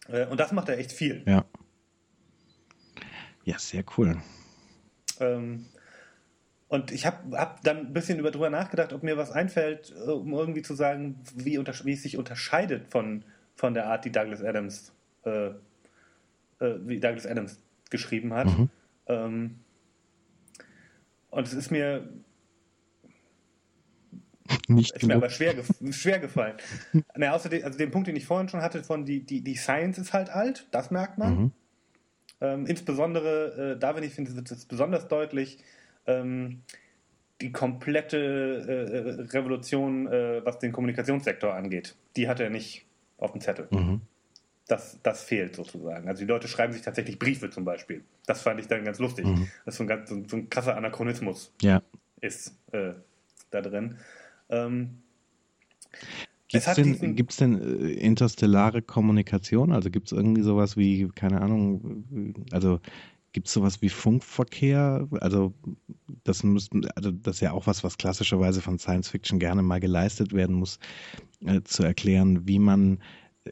Äh, 0.09 0.27
und 0.27 0.39
das 0.39 0.53
macht 0.53 0.69
er 0.69 0.79
echt 0.79 0.93
viel. 0.93 1.23
Ja. 1.27 1.45
Ja, 3.45 3.59
sehr 3.59 3.85
cool. 3.97 4.19
Ähm, 5.19 5.67
und 6.69 6.91
ich 6.91 7.05
habe 7.05 7.37
hab 7.37 7.63
dann 7.65 7.79
ein 7.79 7.93
bisschen 7.93 8.19
über 8.19 8.31
drüber 8.31 8.49
nachgedacht, 8.49 8.93
ob 8.93 9.03
mir 9.03 9.17
was 9.17 9.31
einfällt, 9.31 9.93
äh, 10.07 10.11
um 10.11 10.33
irgendwie 10.33 10.63
zu 10.63 10.75
sagen, 10.75 11.21
wie, 11.35 11.59
wie 11.59 11.93
es 11.93 12.03
sich 12.03 12.17
unterscheidet 12.17 12.87
von, 12.89 13.25
von 13.57 13.75
der 13.75 13.89
Art, 13.89 14.05
die 14.05 14.13
Douglas 14.13 14.43
Adams 14.43 14.93
äh, 15.25 15.51
äh, 16.63 16.79
wie 16.87 17.01
Douglas 17.01 17.27
Adams 17.27 17.61
geschrieben 17.91 18.33
hat. 18.33 18.47
Mhm. 18.47 18.71
Ähm, 19.07 19.61
und 21.31 21.47
es 21.47 21.53
ist 21.53 21.71
mir 21.71 22.09
nicht 24.69 24.93
ist 24.93 25.07
mir 25.07 25.17
aber 25.17 25.31
schwer, 25.31 25.55
schwer 25.91 26.19
gefallen. 26.19 26.57
naja, 27.17 27.33
außer 27.33 27.49
den, 27.49 27.65
also 27.65 27.79
den 27.79 27.91
Punkt, 27.91 28.09
den 28.09 28.17
ich 28.17 28.27
vorhin 28.27 28.49
schon 28.49 28.61
hatte, 28.61 28.83
von 28.85 29.05
die, 29.05 29.25
die, 29.25 29.43
die 29.43 29.57
Science 29.57 29.99
ist 29.99 30.13
halt 30.13 30.31
alt, 30.31 30.67
das 30.71 30.91
merkt 30.91 31.19
man. 31.19 31.35
Mhm. 31.35 31.53
Ähm, 32.41 32.67
insbesondere, 32.67 33.75
äh, 33.75 33.79
da 33.79 33.95
wenn 33.97 34.03
ich 34.03 34.13
finde, 34.13 34.35
wird 34.35 34.51
es 34.51 34.67
besonders 34.67 35.09
deutlich, 35.09 35.59
ähm, 36.07 36.63
die 37.41 37.53
komplette 37.53 38.19
äh, 38.19 39.37
Revolution, 39.37 40.07
äh, 40.07 40.45
was 40.45 40.59
den 40.59 40.73
Kommunikationssektor 40.73 41.55
angeht, 41.55 41.97
die 42.17 42.29
hat 42.29 42.41
er 42.41 42.51
nicht 42.51 42.87
auf 43.19 43.33
dem 43.33 43.41
Zettel. 43.41 43.69
Mhm 43.71 44.03
das, 44.69 44.99
das 45.03 45.23
fehlt 45.23 45.57
sozusagen. 45.57 46.09
Also 46.09 46.21
die 46.21 46.29
Leute 46.29 46.49
schreiben 46.49 46.73
sich 46.73 46.83
tatsächlich 46.83 47.19
Briefe 47.19 47.51
zum 47.51 47.65
Beispiel. 47.65 48.05
Das 48.27 48.43
fand 48.43 48.61
ich 48.61 48.69
dann 48.69 48.85
ganz 48.85 48.99
lustig. 48.99 49.27
Mhm. 49.27 49.49
Das 49.65 49.75
ist 49.75 49.79
so 49.79 49.85
ein, 49.85 49.89
ganz, 49.89 50.09
so 50.09 50.37
ein 50.37 50.51
krasser 50.51 50.77
Anachronismus 50.77 51.53
ja. 51.61 51.83
ist 52.21 52.57
äh, 52.73 52.93
da 53.51 53.61
drin. 53.61 53.97
Ähm, 54.49 55.03
Gibt 56.49 56.67
es 56.67 56.75
denn, 56.75 57.17
gibt's 57.17 57.37
denn 57.37 57.61
äh, 57.61 57.93
interstellare 57.93 58.83
Kommunikation? 58.83 59.73
Also 59.73 59.91
gibt 59.91 60.09
es 60.09 60.13
irgendwie 60.13 60.43
sowas 60.43 60.77
wie, 60.77 61.09
keine 61.15 61.41
Ahnung, 61.41 62.45
also 62.53 62.79
Gibt 63.33 63.47
es 63.47 63.55
sowas 63.55 63.81
wie 63.81 63.89
Funkverkehr? 63.89 65.09
Also 65.21 65.55
das 66.23 66.43
müssten, 66.45 66.87
also 66.95 67.11
das 67.11 67.37
ist 67.37 67.41
ja 67.41 67.53
auch 67.53 67.67
was, 67.67 67.83
was 67.83 67.97
klassischerweise 67.97 68.61
von 68.61 68.79
Science 68.79 69.09
Fiction 69.09 69.39
gerne 69.39 69.63
mal 69.63 69.81
geleistet 69.81 70.35
werden 70.35 70.57
muss, 70.57 70.79
äh, 71.41 71.63
zu 71.63 71.83
erklären, 71.83 72.47
wie 72.47 72.59
man 72.59 72.99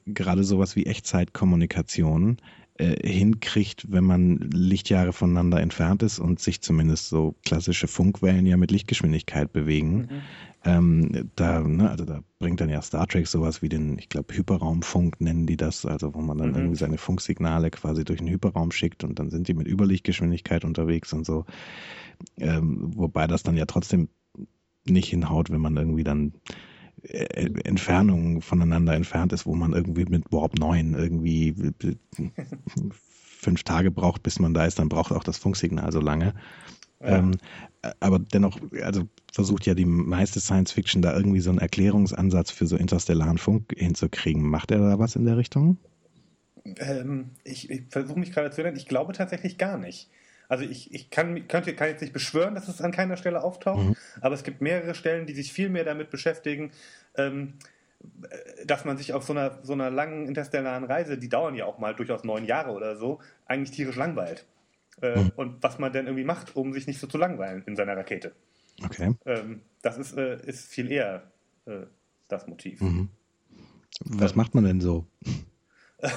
gerade 0.06 0.44
sowas 0.44 0.76
wie 0.76 0.86
Echtzeitkommunikation 0.86 2.38
äh, 2.80 3.06
hinkriegt, 3.06 3.86
wenn 3.90 4.04
man 4.04 4.38
Lichtjahre 4.38 5.12
voneinander 5.12 5.60
entfernt 5.60 6.02
ist 6.02 6.18
und 6.18 6.40
sich 6.40 6.62
zumindest 6.62 7.08
so 7.08 7.34
klassische 7.44 7.88
Funkwellen 7.88 8.46
ja 8.46 8.56
mit 8.56 8.70
Lichtgeschwindigkeit 8.70 9.52
bewegen. 9.52 9.96
Mhm. 9.96 10.22
Ähm, 10.64 11.30
da, 11.36 11.60
ne, 11.60 11.90
also 11.90 12.04
da 12.04 12.20
bringt 12.38 12.60
dann 12.60 12.70
ja 12.70 12.80
Star 12.80 13.06
Trek 13.06 13.26
sowas 13.26 13.60
wie 13.60 13.68
den, 13.68 13.98
ich 13.98 14.08
glaube, 14.08 14.34
Hyperraumfunk 14.34 15.20
nennen 15.20 15.46
die 15.46 15.56
das, 15.56 15.84
also 15.84 16.14
wo 16.14 16.20
man 16.20 16.38
dann 16.38 16.50
mhm. 16.50 16.56
irgendwie 16.56 16.76
seine 16.76 16.98
Funksignale 16.98 17.70
quasi 17.70 18.04
durch 18.04 18.18
den 18.18 18.28
Hyperraum 18.28 18.72
schickt 18.72 19.04
und 19.04 19.18
dann 19.18 19.30
sind 19.30 19.48
die 19.48 19.54
mit 19.54 19.68
Überlichtgeschwindigkeit 19.68 20.64
unterwegs 20.64 21.12
und 21.12 21.26
so. 21.26 21.44
Ähm, 22.38 22.92
wobei 22.94 23.26
das 23.26 23.42
dann 23.42 23.56
ja 23.56 23.66
trotzdem 23.66 24.08
nicht 24.86 25.08
hinhaut, 25.08 25.50
wenn 25.50 25.60
man 25.60 25.76
irgendwie 25.76 26.04
dann 26.04 26.32
Entfernungen 27.02 28.42
voneinander 28.42 28.94
entfernt 28.94 29.32
ist, 29.32 29.46
wo 29.46 29.54
man 29.54 29.72
irgendwie 29.72 30.04
mit 30.04 30.30
Warp 30.32 30.58
9 30.58 30.94
irgendwie 30.94 31.54
fünf 33.06 33.62
Tage 33.62 33.90
braucht, 33.90 34.22
bis 34.22 34.38
man 34.38 34.54
da 34.54 34.66
ist, 34.66 34.78
dann 34.78 34.88
braucht 34.88 35.12
auch 35.12 35.24
das 35.24 35.38
Funksignal 35.38 35.92
so 35.92 36.00
lange. 36.00 36.34
Ja. 37.00 37.18
Ähm, 37.18 37.38
aber 38.00 38.18
dennoch, 38.18 38.58
also 38.82 39.08
versucht 39.32 39.64
ja 39.64 39.74
die 39.74 39.86
meiste 39.86 40.40
Science 40.40 40.72
Fiction 40.72 41.00
da 41.00 41.16
irgendwie 41.16 41.40
so 41.40 41.48
einen 41.48 41.58
Erklärungsansatz 41.58 42.50
für 42.50 42.66
so 42.66 42.76
interstellaren 42.76 43.38
Funk 43.38 43.74
hinzukriegen. 43.74 44.42
Macht 44.42 44.70
er 44.70 44.78
da 44.78 44.98
was 44.98 45.16
in 45.16 45.24
der 45.24 45.38
Richtung? 45.38 45.78
Ähm, 46.64 47.30
ich, 47.42 47.70
ich 47.70 47.84
versuche 47.88 48.18
mich 48.18 48.32
gerade 48.32 48.50
zu 48.50 48.60
erinnern, 48.60 48.78
ich 48.78 48.86
glaube 48.86 49.14
tatsächlich 49.14 49.56
gar 49.56 49.78
nicht. 49.78 50.10
Also 50.50 50.64
ich, 50.64 50.92
ich 50.92 51.10
kann, 51.10 51.46
könnte, 51.46 51.74
kann 51.76 51.88
jetzt 51.88 52.00
nicht 52.00 52.12
beschwören, 52.12 52.56
dass 52.56 52.66
es 52.66 52.80
an 52.80 52.90
keiner 52.90 53.16
Stelle 53.16 53.44
auftaucht, 53.44 53.84
mhm. 53.84 53.96
aber 54.20 54.34
es 54.34 54.42
gibt 54.42 54.60
mehrere 54.60 54.96
Stellen, 54.96 55.24
die 55.26 55.32
sich 55.32 55.52
viel 55.52 55.68
mehr 55.68 55.84
damit 55.84 56.10
beschäftigen, 56.10 56.72
ähm, 57.14 57.54
dass 58.66 58.84
man 58.84 58.96
sich 58.96 59.12
auf 59.12 59.22
so 59.22 59.32
einer, 59.32 59.60
so 59.62 59.74
einer 59.74 59.90
langen 59.90 60.26
interstellaren 60.26 60.82
Reise, 60.82 61.18
die 61.18 61.28
dauern 61.28 61.54
ja 61.54 61.66
auch 61.66 61.78
mal 61.78 61.94
durchaus 61.94 62.24
neun 62.24 62.44
Jahre 62.44 62.72
oder 62.72 62.96
so, 62.96 63.20
eigentlich 63.46 63.70
tierisch 63.70 63.94
langweilt. 63.94 64.44
Äh, 65.00 65.20
mhm. 65.20 65.32
Und 65.36 65.62
was 65.62 65.78
man 65.78 65.92
denn 65.92 66.06
irgendwie 66.06 66.24
macht, 66.24 66.56
um 66.56 66.72
sich 66.72 66.88
nicht 66.88 66.98
so 66.98 67.06
zu 67.06 67.16
langweilen 67.16 67.62
in 67.66 67.76
seiner 67.76 67.96
Rakete. 67.96 68.32
Okay. 68.84 69.14
Ähm, 69.26 69.60
das 69.82 69.98
ist, 69.98 70.16
äh, 70.16 70.44
ist 70.44 70.66
viel 70.66 70.90
eher 70.90 71.30
äh, 71.66 71.86
das 72.26 72.48
Motiv. 72.48 72.80
Mhm. 72.80 73.08
Was 74.04 74.32
ähm, 74.32 74.38
macht 74.38 74.56
man 74.56 74.64
denn 74.64 74.80
so? 74.80 75.06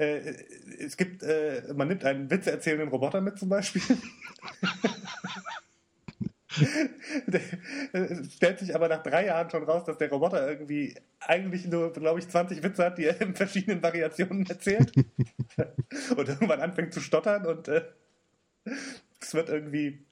Äh, 0.00 0.34
es 0.78 0.96
gibt, 0.96 1.22
äh, 1.22 1.74
man 1.74 1.88
nimmt 1.88 2.06
einen 2.06 2.30
witzeerzählenden 2.30 2.88
Roboter 2.88 3.20
mit 3.20 3.38
zum 3.38 3.50
Beispiel. 3.50 3.82
es 7.92 8.34
stellt 8.34 8.60
sich 8.60 8.74
aber 8.74 8.88
nach 8.88 9.02
drei 9.02 9.26
Jahren 9.26 9.50
schon 9.50 9.62
raus, 9.62 9.84
dass 9.84 9.98
der 9.98 10.10
Roboter 10.10 10.48
irgendwie 10.48 10.96
eigentlich 11.20 11.66
nur, 11.66 11.92
glaube 11.92 12.18
ich, 12.18 12.28
20 12.28 12.62
Witze 12.62 12.86
hat, 12.86 12.96
die 12.96 13.04
er 13.04 13.20
in 13.20 13.34
verschiedenen 13.34 13.82
Variationen 13.82 14.46
erzählt. 14.46 14.90
und 14.96 16.28
irgendwann 16.28 16.60
anfängt 16.60 16.94
zu 16.94 17.00
stottern 17.00 17.44
und 17.44 17.68
äh, 17.68 17.82
es 19.20 19.34
wird 19.34 19.50
irgendwie 19.50 20.06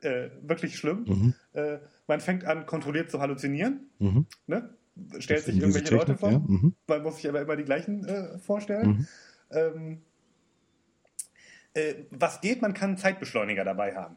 äh, 0.00 0.30
wirklich 0.40 0.78
schlimm. 0.78 1.04
Mhm. 1.06 1.34
Äh, 1.52 1.80
man 2.06 2.20
fängt 2.20 2.46
an, 2.46 2.64
kontrolliert 2.64 3.10
zu 3.10 3.20
halluzinieren. 3.20 3.90
Mhm. 3.98 4.24
Ne? 4.46 4.74
Stellt 5.18 5.44
sich 5.44 5.56
irgendwelche 5.56 5.94
Leute 5.94 6.16
vor. 6.16 6.30
Ja. 6.30 6.38
Mhm. 6.38 6.74
Man 6.86 7.02
muss 7.02 7.16
sich 7.16 7.28
aber 7.28 7.40
immer 7.40 7.56
die 7.56 7.64
gleichen 7.64 8.04
äh, 8.06 8.38
vorstellen. 8.38 8.88
Mhm. 8.88 9.06
Ähm, 9.50 10.02
äh, 11.74 11.94
was 12.10 12.40
geht, 12.40 12.62
man 12.62 12.74
kann 12.74 12.90
einen 12.90 12.98
Zeitbeschleuniger 12.98 13.64
dabei 13.64 13.94
haben. 13.94 14.16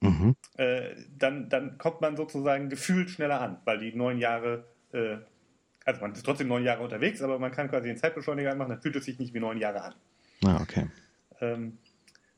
Mhm. 0.00 0.36
Äh, 0.56 0.94
dann, 1.18 1.48
dann 1.48 1.78
kommt 1.78 2.00
man 2.00 2.16
sozusagen 2.16 2.68
gefühlt 2.68 3.10
schneller 3.10 3.40
an, 3.40 3.58
weil 3.64 3.78
die 3.78 3.94
neun 3.94 4.18
Jahre, 4.18 4.64
äh, 4.92 5.16
also 5.84 6.00
man 6.00 6.12
ist 6.12 6.24
trotzdem 6.24 6.48
neun 6.48 6.64
Jahre 6.64 6.82
unterwegs, 6.82 7.22
aber 7.22 7.38
man 7.38 7.52
kann 7.52 7.68
quasi 7.68 7.88
den 7.88 7.96
Zeitbeschleuniger 7.96 8.52
anmachen, 8.52 8.70
dann 8.70 8.82
fühlt 8.82 8.96
es 8.96 9.04
sich 9.04 9.18
nicht 9.18 9.34
wie 9.34 9.40
neun 9.40 9.58
Jahre 9.58 9.82
an. 9.82 9.94
Ah, 10.44 10.60
okay. 10.60 10.86
Ähm, 11.40 11.78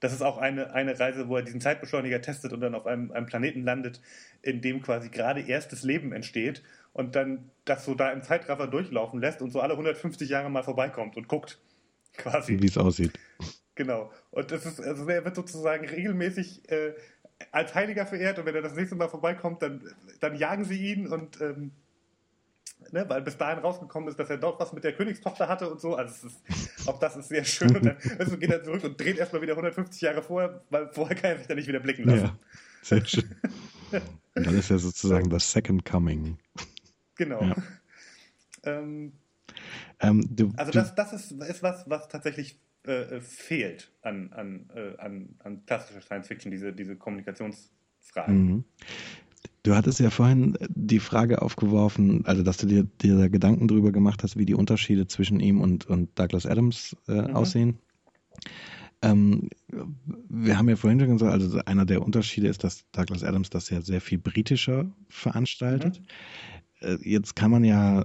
das 0.01 0.13
ist 0.13 0.23
auch 0.23 0.39
eine, 0.39 0.73
eine 0.73 0.99
Reise, 0.99 1.29
wo 1.29 1.37
er 1.37 1.43
diesen 1.43 1.61
Zeitbeschleuniger 1.61 2.21
testet 2.21 2.53
und 2.53 2.61
dann 2.61 2.75
auf 2.75 2.87
einem, 2.87 3.11
einem 3.11 3.27
Planeten 3.27 3.65
landet, 3.65 4.01
in 4.43 4.61
dem 4.61 4.81
quasi 4.81 5.09
gerade 5.09 5.41
erstes 5.41 5.83
Leben 5.83 6.13
entsteht 6.13 6.63
und 6.93 7.15
dann 7.17 7.51
das 7.65 7.85
so 7.85 7.95
da 7.95 8.11
im 8.13 8.23
Zeitraffer 8.23 8.67
durchlaufen 8.67 9.21
lässt 9.21 9.43
und 9.43 9.51
so 9.51 9.61
alle 9.61 9.73
150 9.75 10.29
Jahre 10.29 10.51
mal 10.51 10.63
vorbeikommt 10.63 11.17
und 11.17 11.29
guckt, 11.29 11.59
quasi. 12.17 12.61
Wie 12.61 12.67
es 12.67 12.79
aussieht. 12.79 13.13
Genau. 13.75 14.11
Und 14.31 14.51
das 14.51 14.67
ist, 14.67 14.81
also 14.81 15.09
er 15.09 15.25
wird 15.25 15.37
sozusagen 15.37 15.87
regelmäßig 15.87 16.69
äh, 16.71 16.95
als 17.53 17.75
Heiliger 17.75 18.07
verehrt 18.07 18.39
und 18.39 18.47
wenn 18.47 18.55
er 18.55 18.63
das 18.63 18.75
nächste 18.75 18.97
Mal 18.97 19.09
vorbeikommt, 19.09 19.63
dann, 19.63 19.83
dann 20.21 20.35
jagen 20.35 20.65
sie 20.65 20.93
ihn 20.93 21.07
und 21.07 21.41
ähm, 21.41 21.71
ne, 22.93 23.05
weil 23.09 23.23
bis 23.23 23.37
dahin 23.37 23.61
rausgekommen 23.61 24.09
ist, 24.09 24.19
dass 24.19 24.31
er 24.31 24.39
dort 24.39 24.61
was 24.61 24.73
mit 24.73 24.85
der 24.85 24.93
Königstochter 24.93 25.49
hatte 25.49 25.71
und 25.71 25.81
so. 25.81 25.95
Also 25.95 26.27
ist, 26.27 26.89
auch 26.89 26.99
das 26.99 27.17
ist 27.17 27.29
sehr 27.29 27.45
schön. 27.45 27.77
Und 27.77 27.85
dann 27.85 27.97
also 28.19 28.37
geht 28.37 28.51
er 28.51 28.63
zurück 28.63 28.85
und 28.85 29.01
dreht 29.01 29.19
erstmal 29.19 29.43
wieder 29.43 29.53
150 29.53 30.01
Jahre 30.01 30.23
vorher, 30.23 30.61
weil 30.71 30.89
vorher 30.93 31.17
kann 31.17 31.31
er 31.31 31.39
sich 31.39 31.47
dann 31.47 31.57
nicht 31.57 31.69
wieder 31.69 31.81
blicken 31.81 32.05
lassen. 32.05 32.25
Ja, 32.25 32.39
sehr 32.83 33.05
schön. 33.05 33.35
Und 34.35 34.47
dann 34.47 34.57
ist 34.57 34.71
er 34.71 34.79
sozusagen 34.79 35.31
das 35.31 35.51
Second 35.51 35.85
Coming. 35.85 36.37
Genau. 37.19 37.43
Ja. 37.43 37.55
Ähm, 38.65 39.13
ähm, 40.01 40.27
du, 40.35 40.53
also 40.57 40.73
das, 40.73 40.97
das 40.97 41.13
ist, 41.13 41.31
ist 41.31 41.63
was, 41.63 41.89
was 41.89 42.09
tatsächlich 42.09 42.61
äh, 42.87 43.17
äh, 43.17 43.21
fehlt 43.21 43.93
an, 44.03 44.33
an, 44.33 44.69
äh, 44.75 44.97
an, 44.99 45.37
an 45.45 45.65
klassischer 45.65 46.01
Science 46.01 46.27
Fiction, 46.27 46.51
diese, 46.51 46.73
diese 46.73 46.97
Kommunikationsfragen. 46.97 48.47
Mhm. 48.47 48.65
Du 49.63 49.77
hattest 49.77 50.01
ja 50.01 50.11
vorhin 50.11 50.59
die 50.69 51.01
Frage 51.01 51.41
aufgeworfen, 51.43 52.27
also 52.27 52.43
dass 52.43 52.57
du 52.57 52.67
dir, 52.67 52.85
dir 52.85 53.17
da 53.17 53.29
Gedanken 53.29 53.69
drüber 53.69 53.93
gemacht 53.93 54.23
hast, 54.23 54.37
wie 54.37 54.47
die 54.47 54.55
Unterschiede 54.55 55.07
zwischen 55.07 55.41
ihm 55.41 55.61
und, 55.61 55.87
und 55.87 56.19
Douglas 56.19 56.47
Adams 56.47 56.97
äh, 57.07 57.13
mhm. 57.13 57.37
aussehen. 57.37 57.79
Ähm, 59.03 59.49
wir 60.29 60.59
haben 60.59 60.69
ja 60.69 60.77
vorhin 60.77 60.99
schon 60.99 61.13
gesagt, 61.13 61.33
also 61.33 61.61
einer 61.67 61.85
der 61.85 62.03
Unterschiede 62.03 62.49
ist, 62.49 62.65
dass 62.65 62.91
Douglas 62.91 63.23
Adams 63.23 63.51
das 63.51 63.71
ja 63.71 63.81
sehr 63.81 64.01
viel 64.01 64.19
britischer 64.19 64.91
veranstaltet. 65.09 66.01
Mhm. 66.01 66.07
Äh, 66.81 66.99
jetzt 67.03 67.37
kann 67.37 67.51
man 67.51 67.65
ja, 67.65 68.05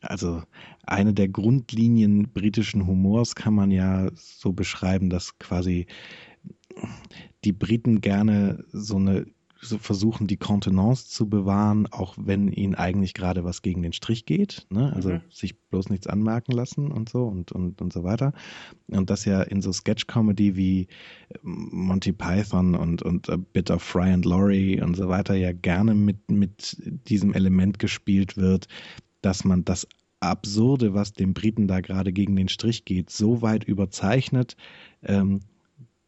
also 0.00 0.42
eine 0.84 1.12
der 1.14 1.28
Grundlinien 1.28 2.30
britischen 2.32 2.86
Humors 2.86 3.34
kann 3.34 3.54
man 3.54 3.70
ja 3.70 4.10
so 4.14 4.52
beschreiben, 4.52 5.10
dass 5.10 5.38
quasi 5.38 5.86
die 7.44 7.52
Briten 7.52 8.00
gerne 8.00 8.64
so 8.72 8.96
eine 8.96 9.26
versuchen, 9.60 10.26
die 10.26 10.36
Kontenance 10.36 11.08
zu 11.08 11.28
bewahren, 11.28 11.86
auch 11.90 12.14
wenn 12.16 12.48
ihnen 12.48 12.74
eigentlich 12.74 13.12
gerade 13.12 13.44
was 13.44 13.62
gegen 13.62 13.82
den 13.82 13.92
Strich 13.92 14.24
geht. 14.24 14.66
Ne? 14.70 14.92
Also 14.94 15.10
mhm. 15.10 15.20
sich 15.30 15.58
bloß 15.70 15.90
nichts 15.90 16.06
anmerken 16.06 16.52
lassen 16.52 16.92
und 16.92 17.08
so 17.08 17.24
und, 17.24 17.50
und, 17.52 17.82
und 17.82 17.92
so 17.92 18.04
weiter. 18.04 18.32
Und 18.86 19.10
das 19.10 19.24
ja 19.24 19.42
in 19.42 19.60
so 19.60 19.72
Sketch-Comedy 19.72 20.54
wie 20.56 20.86
Monty 21.42 22.12
Python 22.12 22.74
und, 22.76 23.02
und 23.02 23.28
A 23.30 23.36
Bit 23.36 23.70
of 23.70 23.82
Fry 23.82 24.12
and 24.12 24.24
Laurie 24.24 24.80
und 24.80 24.96
so 24.96 25.08
weiter 25.08 25.34
ja 25.34 25.52
gerne 25.52 25.94
mit, 25.94 26.30
mit 26.30 26.76
diesem 27.08 27.34
Element 27.34 27.78
gespielt 27.78 28.36
wird, 28.36 28.68
dass 29.22 29.44
man 29.44 29.64
das 29.64 29.88
Absurde, 30.20 30.94
was 30.94 31.12
dem 31.12 31.34
Briten 31.34 31.68
da 31.68 31.80
gerade 31.80 32.12
gegen 32.12 32.36
den 32.36 32.48
Strich 32.48 32.84
geht, 32.84 33.10
so 33.10 33.42
weit 33.42 33.64
überzeichnet, 33.64 34.56
ähm, 35.02 35.40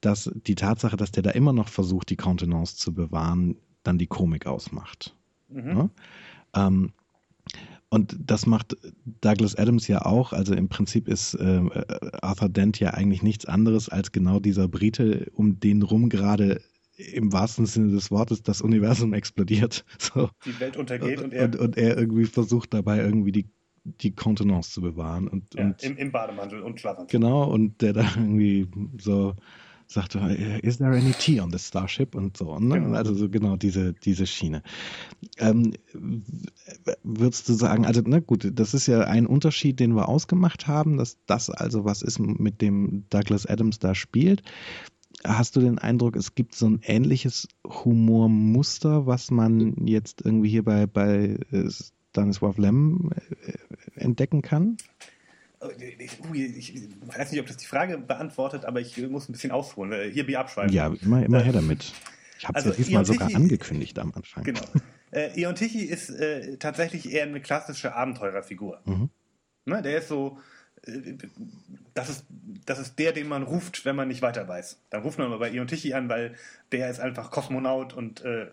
dass 0.01 0.31
die 0.35 0.55
Tatsache, 0.55 0.97
dass 0.97 1.13
der 1.13 1.23
da 1.23 1.31
immer 1.31 1.53
noch 1.53 1.69
versucht, 1.69 2.11
die 2.11 2.17
Kontenance 2.17 2.77
zu 2.77 2.95
bewahren, 2.95 3.57
dann 3.83 3.99
die 3.99 4.07
Komik 4.07 4.47
ausmacht. 4.47 5.17
Mhm. 5.49 5.77
Ja? 5.77 5.91
Ähm, 6.67 6.93
und 7.89 8.17
das 8.21 8.47
macht 8.47 8.77
Douglas 9.21 9.57
Adams 9.57 9.89
ja 9.89 10.07
auch. 10.07 10.33
Also 10.33 10.55
im 10.55 10.69
Prinzip 10.69 11.09
ist 11.09 11.35
äh, 11.35 11.63
Arthur 12.23 12.49
Dent 12.49 12.79
ja 12.79 12.91
eigentlich 12.91 13.23
nichts 13.23 13.47
anderes 13.47 13.89
als 13.89 14.13
genau 14.13 14.39
dieser 14.39 14.69
Brite, 14.69 15.29
um 15.35 15.59
den 15.59 15.83
rum 15.83 16.09
gerade 16.09 16.61
im 16.97 17.33
wahrsten 17.33 17.67
Sinne 17.67 17.91
des 17.91 18.11
Wortes 18.11 18.43
das 18.43 18.61
Universum 18.61 19.13
explodiert. 19.13 19.85
So. 19.99 20.31
Die 20.45 20.59
Welt 20.61 20.77
untergeht 20.77 21.19
und, 21.19 21.27
und, 21.27 21.33
er, 21.33 21.45
und, 21.45 21.57
und 21.57 21.77
er 21.77 21.99
irgendwie 21.99 22.27
versucht 22.27 22.73
dabei 22.73 22.99
irgendwie 22.99 23.33
die 23.33 23.51
die 23.85 24.15
Kontenance 24.15 24.73
zu 24.73 24.83
bewahren. 24.83 25.27
Und, 25.27 25.55
ja, 25.55 25.65
und 25.65 25.83
im, 25.83 25.97
im, 25.97 26.13
Bademantel 26.13 26.61
und 26.61 26.79
Schlafanzug. 26.81 27.11
Genau, 27.11 27.45
und 27.45 27.81
der 27.81 27.95
da 27.95 28.03
irgendwie 28.17 28.69
so 28.99 29.35
sagte, 29.93 30.19
is 30.63 30.79
there 30.79 30.93
any 30.93 31.13
tea 31.13 31.41
on 31.41 31.51
the 31.51 31.59
Starship 31.59 32.15
und 32.15 32.37
so. 32.37 32.59
Ne? 32.59 32.81
Genau. 32.81 32.97
Also 32.97 33.15
so 33.15 33.29
genau 33.29 33.57
diese, 33.57 33.93
diese 33.93 34.27
Schiene. 34.27 34.63
Ähm, 35.39 35.73
würdest 37.03 37.49
du 37.49 37.55
sagen, 37.55 37.87
also 37.87 38.01
na 38.05 38.21
gut, 38.21 38.51
das 38.55 38.75
ist 38.75 38.87
ja 38.87 39.01
ein 39.01 39.27
Unterschied, 39.27 39.81
den 39.81 39.97
wir 39.97 40.09
ausgemacht 40.09 40.69
haben, 40.69 40.97
dass 40.97 41.19
das 41.27 41.51
also 41.51 41.85
was 41.85 42.03
ist, 42.03 42.19
mit 42.21 42.61
dem 42.61 43.05
Douglas 43.11 43.47
Adams 43.47 43.79
da 43.79 43.95
spielt. 43.95 44.43
Hast 45.25 45.57
du 45.57 45.61
den 45.61 45.79
Eindruck, 45.79 46.17
es 46.17 46.35
gibt 46.35 46.55
so 46.55 46.67
ein 46.67 46.81
ähnliches 46.83 47.49
Humormuster, 47.67 49.07
was 49.07 49.31
man 49.31 49.87
jetzt 49.87 50.23
irgendwie 50.25 50.49
hier 50.49 50.65
bei, 50.65 50.87
bei 50.87 51.37
äh, 51.51 51.69
Stanislaw 52.11 52.55
Lem 52.57 53.11
äh, 53.45 54.01
entdecken 54.01 54.41
kann? 54.41 54.77
Ich, 55.99 56.75
ich, 56.75 56.89
weiß 57.07 57.33
nicht, 57.33 57.41
ob 57.41 57.47
das 57.47 57.59
die 57.59 57.67
Frage 57.67 57.99
beantwortet, 57.99 58.65
aber 58.65 58.81
ich 58.81 58.97
muss 59.09 59.29
ein 59.29 59.33
bisschen 59.33 59.53
ausholen. 59.53 60.11
Hier, 60.11 60.27
wie 60.27 60.37
abschweifen. 60.37 60.73
Ja, 60.73 60.93
immer, 61.03 61.23
immer 61.23 61.43
her 61.43 61.53
damit. 61.53 61.93
Ich 62.39 62.49
habe 62.49 62.59
es 62.59 62.65
also, 62.65 62.71
ja 62.71 62.85
diesmal 62.85 63.05
sogar 63.05 63.35
angekündigt 63.35 63.99
am 63.99 64.13
Anfang. 64.15 64.45
Genau. 64.45 64.63
Äh, 65.13 65.39
Ion 65.41 65.55
Tichy 65.55 65.81
ist 65.81 66.11
äh, 66.11 66.57
tatsächlich 66.57 67.13
eher 67.13 67.25
eine 67.25 67.41
klassische 67.41 67.95
Abenteurerfigur. 67.95 68.81
Mhm. 68.85 69.11
Ne, 69.67 69.83
der 69.83 69.99
ist 69.99 70.09
so, 70.09 70.39
äh, 70.87 71.17
das 71.95 72.09
ist, 72.09 72.27
das 72.65 72.79
ist 72.79 72.99
der, 72.99 73.13
den 73.13 73.29
man 73.29 73.43
ruft, 73.43 73.85
wenn 73.85 73.97
man 73.97 74.09
nicht 74.09 74.23
weiter 74.23 74.47
weiß. 74.47 74.81
Dann 74.89 75.03
ruft 75.03 75.19
man 75.19 75.29
mal 75.29 75.39
bei 75.39 75.51
Ion 75.51 75.67
Tichy 75.67 75.95
an, 75.95 76.09
weil 76.09 76.37
der 76.73 76.89
ist 76.91 77.01
einfach 77.01 77.31
Kosmonaut 77.31 77.93
und 77.93 78.25
äh, 78.25 78.47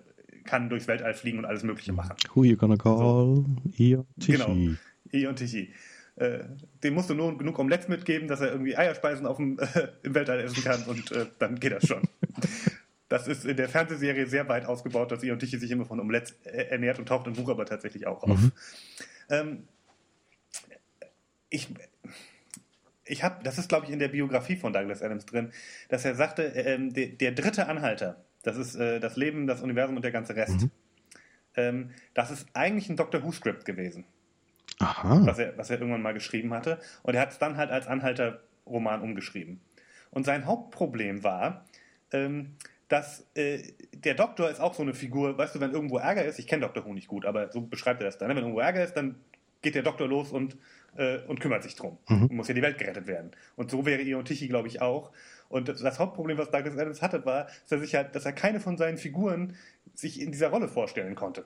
kann 0.44 0.70
durchs 0.70 0.88
Weltall 0.88 1.14
fliegen 1.14 1.38
und 1.38 1.46
alles 1.46 1.64
Mögliche 1.64 1.94
machen. 1.94 2.16
Who 2.34 2.44
you 2.44 2.58
gonna 2.58 2.78
call? 2.78 2.98
So. 2.98 3.46
Ion 3.78 4.06
Tichy. 4.20 4.32
Genau, 4.32 4.78
Ion 5.12 5.36
Tichy. 5.36 5.74
Äh, 6.18 6.46
dem 6.84 6.96
musst 6.96 7.12
du 7.12 7.14
nur 7.14 7.38
genug 7.38 7.60
Omelets 7.60 7.88
mitgeben, 7.88 8.28
dass 8.28 8.42
er 8.42 8.52
irgendwie 8.52 8.76
Eierspeisen 8.76 9.28
auf 9.28 9.38
dem, 9.38 9.60
äh, 9.60 9.88
im 10.02 10.16
Weltall 10.16 10.40
essen 10.40 10.64
kann 10.64 10.84
und 10.84 11.12
äh, 11.12 11.28
dann 11.38 11.60
geht 11.60 11.74
das 11.74 11.86
schon. 11.86 12.02
das 13.08 13.28
ist 13.28 13.46
in 13.46 13.56
der 13.56 13.70
Fernsehserie 13.70 14.26
sehr 14.26 14.50
weit 14.50 14.66
ausgebaut, 14.66 15.12
dass 15.12 15.22
Ion 15.22 15.38
Tichy 15.38 15.60
sich 15.60 15.70
immer 15.70 15.86
von 15.86 16.00
Omelets 16.00 16.32
äh, 16.44 16.70
ernährt 16.70 16.98
und 16.98 17.08
taucht 17.08 17.28
im 17.28 17.34
Buch 17.34 17.50
aber 17.50 17.68
tatsächlich 17.68 18.08
auch 18.08 18.24
auf. 18.24 18.40
Mhm. 18.40 18.52
Ähm, 19.30 19.68
ich, 21.50 21.68
ich 23.06 23.24
habe, 23.24 23.44
das 23.44 23.60
ist 23.60 23.70
glaube 23.70 23.86
ich 23.86 23.92
in 23.92 24.00
der 24.00 24.08
Biografie 24.08 24.56
von 24.56 24.74
Douglas 24.74 25.04
Adams 25.04 25.28
drin, 25.28 25.52
dass 25.90 26.04
er 26.04 26.16
sagte, 26.16 26.44
ähm, 26.44 26.94
der, 26.94 27.10
der, 27.10 27.34
dritte 27.34 27.68
Anhalter, 27.68 28.26
das 28.42 28.58
ist 28.58 28.74
äh, 28.74 29.00
das 29.00 29.18
Leben, 29.18 29.46
das 29.46 29.62
Universum 29.62 29.96
und 29.96 30.02
der 30.02 30.12
ganze 30.12 30.36
Rest, 30.36 30.62
mhm. 30.62 30.72
ähm, 31.56 31.92
das 32.16 32.32
ist 32.32 32.48
eigentlich 32.54 32.90
ein 32.90 32.96
Doctor 32.96 33.24
Who-Skript 33.24 33.66
gewesen. 33.66 34.04
Aha. 34.80 35.22
Was 35.26 35.40
er, 35.40 35.58
was 35.58 35.70
er 35.70 35.80
irgendwann 35.80 36.02
mal 36.02 36.14
geschrieben 36.14 36.54
hatte. 36.54 36.80
Und 37.04 37.16
er 37.16 37.22
hat 37.22 37.32
es 37.32 37.40
dann 37.40 37.58
halt 37.58 37.72
als 37.72 37.88
Anhalter-Roman 37.88 39.02
umgeschrieben. 39.02 39.62
Und 40.12 40.26
sein 40.26 40.46
Hauptproblem 40.46 41.24
war, 41.24 41.66
ähm, 42.12 42.56
dass 42.88 43.28
äh, 43.36 43.74
der 43.94 44.14
Doktor 44.14 44.50
ist 44.50 44.60
auch 44.60 44.74
so 44.74 44.84
eine 44.84 44.94
Figur, 44.94 45.38
weißt 45.38 45.56
du, 45.56 45.60
wenn 45.60 45.72
irgendwo 45.72 45.98
Ärger 45.98 46.24
ist, 46.24 46.40
ich 46.40 46.48
kenne 46.48 46.62
Dr. 46.62 46.86
Who 46.86 46.94
nicht 46.94 47.08
gut, 47.08 47.26
aber 47.26 47.52
so 47.52 47.62
beschreibt 47.62 48.02
er 48.02 48.06
das 48.06 48.18
dann, 48.18 48.30
ne? 48.30 48.36
wenn 48.36 48.44
irgendwo 48.44 48.62
Ärger 48.62 48.84
ist, 48.84 48.94
dann 48.94 49.16
geht 49.62 49.76
der 49.76 49.84
Doktor 49.84 50.08
los 50.08 50.32
und, 50.32 50.58
äh, 50.96 51.18
und 51.28 51.40
kümmert 51.40 51.64
sich 51.64 51.76
drum. 51.76 51.98
Mhm. 52.08 52.30
Muss 52.32 52.48
ja 52.48 52.54
die 52.54 52.62
Welt 52.62 52.78
gerettet 52.78 53.08
werden. 53.08 53.32
Und 53.56 53.72
so 53.72 53.86
wäre 53.86 54.02
Ion 54.02 54.24
Tichy, 54.24 54.48
glaube 54.48 54.68
ich, 54.68 54.82
auch. 54.82 55.12
Und 55.50 55.68
das, 55.68 55.82
das 55.82 56.00
Hauptproblem, 56.00 56.38
was 56.38 56.52
Douglas 56.52 56.78
Adams 56.78 57.02
hatte, 57.02 57.26
war, 57.26 57.46
dass 57.46 57.72
er, 57.72 57.80
sich 57.80 57.96
halt, 57.96 58.16
dass 58.16 58.26
er 58.26 58.34
keine 58.34 58.60
von 58.60 58.78
seinen 58.78 58.98
Figuren 58.98 59.56
sich 59.94 60.22
in 60.22 60.32
dieser 60.32 60.50
Rolle 60.50 60.68
vorstellen 60.68 61.16
konnte. 61.16 61.46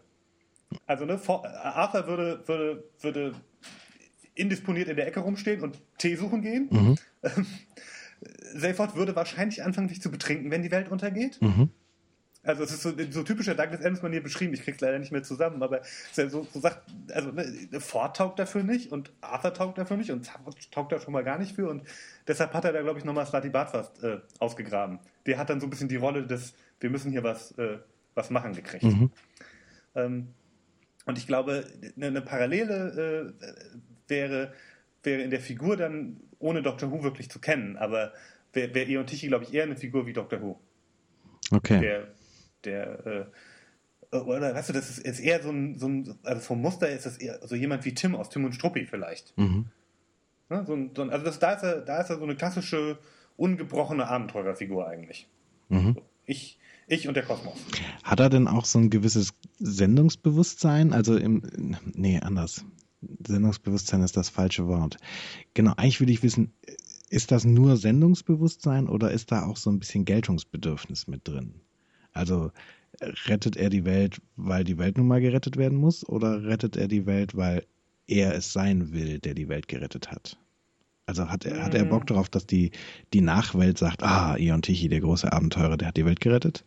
Also 0.85 1.05
ne, 1.05 1.19
Arthur 1.27 2.07
würde, 2.07 2.47
würde, 2.47 2.83
würde 3.01 3.33
indisponiert 4.35 4.87
in 4.87 4.95
der 4.95 5.07
Ecke 5.07 5.19
rumstehen 5.19 5.61
und 5.61 5.77
Tee 5.97 6.15
suchen 6.15 6.41
gehen. 6.41 6.67
Mhm. 6.71 6.97
Seyford 8.53 8.95
würde 8.95 9.15
wahrscheinlich 9.15 9.63
anfangen, 9.63 9.89
sich 9.89 10.01
zu 10.01 10.11
betrinken, 10.11 10.51
wenn 10.51 10.63
die 10.63 10.71
Welt 10.71 10.89
untergeht. 10.89 11.41
Mhm. 11.41 11.69
Also 12.43 12.63
es 12.63 12.71
ist 12.71 12.81
so, 12.81 12.91
so 13.11 13.21
typischer 13.21 13.53
Douglas 13.53 13.81
Adams 13.81 14.01
Manier 14.01 14.23
beschrieben. 14.23 14.53
Ich 14.53 14.63
krieg's 14.63 14.81
leider 14.81 14.97
nicht 14.97 15.11
mehr 15.11 15.21
zusammen, 15.21 15.61
aber 15.61 15.81
so, 16.11 16.27
so 16.27 16.59
sagt, 16.59 16.89
also 17.11 17.31
ne, 17.31 17.45
Ford 17.79 18.17
taugt 18.17 18.39
dafür 18.39 18.63
nicht 18.63 18.91
und 18.91 19.11
Arthur 19.21 19.53
taugt 19.53 19.77
dafür 19.77 19.97
nicht 19.97 20.09
und 20.09 20.27
taugt 20.71 20.91
da 20.91 20.99
schon 20.99 21.13
mal 21.13 21.23
gar 21.23 21.37
nicht 21.37 21.55
für 21.55 21.69
und 21.69 21.83
deshalb 22.27 22.53
hat 22.53 22.65
er 22.65 22.73
da 22.73 22.81
glaube 22.81 22.97
ich 22.97 23.05
nochmal 23.05 23.27
Slati 23.27 23.49
Bartfast 23.49 24.03
äh, 24.03 24.21
ausgegraben. 24.39 24.99
Der 25.27 25.37
hat 25.37 25.51
dann 25.51 25.59
so 25.59 25.67
ein 25.67 25.69
bisschen 25.69 25.87
die 25.87 25.97
Rolle 25.97 26.25
des, 26.25 26.55
wir 26.79 26.89
müssen 26.89 27.11
hier 27.11 27.23
was, 27.23 27.51
äh, 27.59 27.77
was 28.15 28.31
machen 28.31 28.53
gekriegt. 28.53 28.85
Mhm. 28.85 29.11
Ähm, 29.93 30.27
und 31.05 31.17
ich 31.17 31.27
glaube, 31.27 31.65
eine 31.99 32.21
Parallele 32.21 33.33
äh, 33.39 33.47
wäre, 34.07 34.53
wäre 35.03 35.21
in 35.21 35.29
der 35.29 35.41
Figur 35.41 35.77
dann 35.77 36.21
ohne 36.39 36.61
Dr. 36.61 36.91
Who 36.91 37.03
wirklich 37.03 37.29
zu 37.29 37.39
kennen, 37.39 37.77
aber 37.77 38.13
wäre 38.53 38.73
wär 38.73 38.87
Eon 38.87 39.07
Tichy, 39.07 39.27
glaube 39.27 39.45
ich, 39.45 39.53
eher 39.53 39.63
eine 39.63 39.75
Figur 39.75 40.05
wie 40.05 40.13
Dr. 40.13 40.41
Who. 40.41 40.59
Okay. 41.51 41.79
Der, 41.79 42.07
der 42.63 43.05
äh, 43.05 43.25
oder 44.11 44.53
weißt 44.53 44.69
du, 44.69 44.73
das 44.73 44.89
ist, 44.89 44.99
ist 44.99 45.19
eher 45.19 45.41
so 45.41 45.49
ein, 45.49 45.79
so 45.79 45.87
ein, 45.87 46.19
also 46.23 46.41
vom 46.41 46.61
Muster 46.61 46.89
ist 46.89 47.05
das 47.05 47.17
eher 47.17 47.39
so 47.47 47.55
jemand 47.55 47.85
wie 47.85 47.93
Tim 47.93 48.15
aus 48.15 48.29
Tim 48.29 48.43
und 48.43 48.53
Struppi 48.53 48.85
vielleicht. 48.85 49.37
Mhm. 49.37 49.67
Ne, 50.49 50.65
so 50.65 50.73
ein, 50.73 50.91
so 50.93 51.01
ein, 51.01 51.09
also 51.11 51.25
das, 51.25 51.39
da, 51.39 51.53
ist 51.53 51.63
er, 51.63 51.81
da 51.81 52.01
ist 52.01 52.09
er 52.09 52.17
so 52.17 52.23
eine 52.23 52.35
klassische, 52.35 52.99
ungebrochene 53.37 54.07
Abenteurerfigur 54.07 54.87
eigentlich. 54.87 55.29
Mhm. 55.69 55.97
Ich, 56.25 56.59
ich 56.91 57.07
und 57.07 57.15
der 57.15 57.23
Kosmos. 57.23 57.55
Hat 58.03 58.19
er 58.19 58.29
denn 58.29 58.47
auch 58.47 58.65
so 58.65 58.79
ein 58.79 58.89
gewisses 58.89 59.33
Sendungsbewusstsein? 59.59 60.93
Also 60.93 61.17
im, 61.17 61.41
nee, 61.93 62.19
anders. 62.19 62.65
Sendungsbewusstsein 63.25 64.03
ist 64.03 64.17
das 64.17 64.29
falsche 64.29 64.67
Wort. 64.67 64.97
Genau, 65.53 65.73
eigentlich 65.77 65.99
würde 65.99 66.11
ich 66.11 66.21
wissen, 66.21 66.53
ist 67.09 67.31
das 67.31 67.45
nur 67.45 67.77
Sendungsbewusstsein 67.77 68.87
oder 68.87 69.11
ist 69.11 69.31
da 69.31 69.45
auch 69.45 69.57
so 69.57 69.69
ein 69.69 69.79
bisschen 69.79 70.05
Geltungsbedürfnis 70.05 71.07
mit 71.07 71.27
drin? 71.27 71.55
Also 72.13 72.51
rettet 73.27 73.55
er 73.55 73.69
die 73.69 73.85
Welt, 73.85 74.21
weil 74.35 74.63
die 74.63 74.77
Welt 74.77 74.97
nun 74.97 75.07
mal 75.07 75.21
gerettet 75.21 75.57
werden 75.57 75.77
muss 75.77 76.07
oder 76.07 76.43
rettet 76.43 76.75
er 76.75 76.87
die 76.87 77.05
Welt, 77.05 77.35
weil 77.35 77.65
er 78.07 78.35
es 78.35 78.53
sein 78.53 78.91
will, 78.91 79.19
der 79.19 79.33
die 79.33 79.49
Welt 79.49 79.67
gerettet 79.67 80.11
hat? 80.11 80.37
Also 81.05 81.29
hat 81.29 81.45
er, 81.45 81.63
hat 81.63 81.73
er 81.73 81.85
Bock 81.85 82.03
mm. 82.03 82.07
darauf, 82.07 82.29
dass 82.29 82.45
die, 82.45 82.71
die 83.13 83.21
Nachwelt 83.21 83.77
sagt, 83.77 84.03
ah, 84.03 84.37
Ion 84.37 84.61
Tichy, 84.61 84.87
der 84.87 85.01
große 85.01 85.31
Abenteurer, 85.31 85.77
der 85.77 85.89
hat 85.89 85.97
die 85.97 86.05
Welt 86.05 86.21
gerettet? 86.21 86.63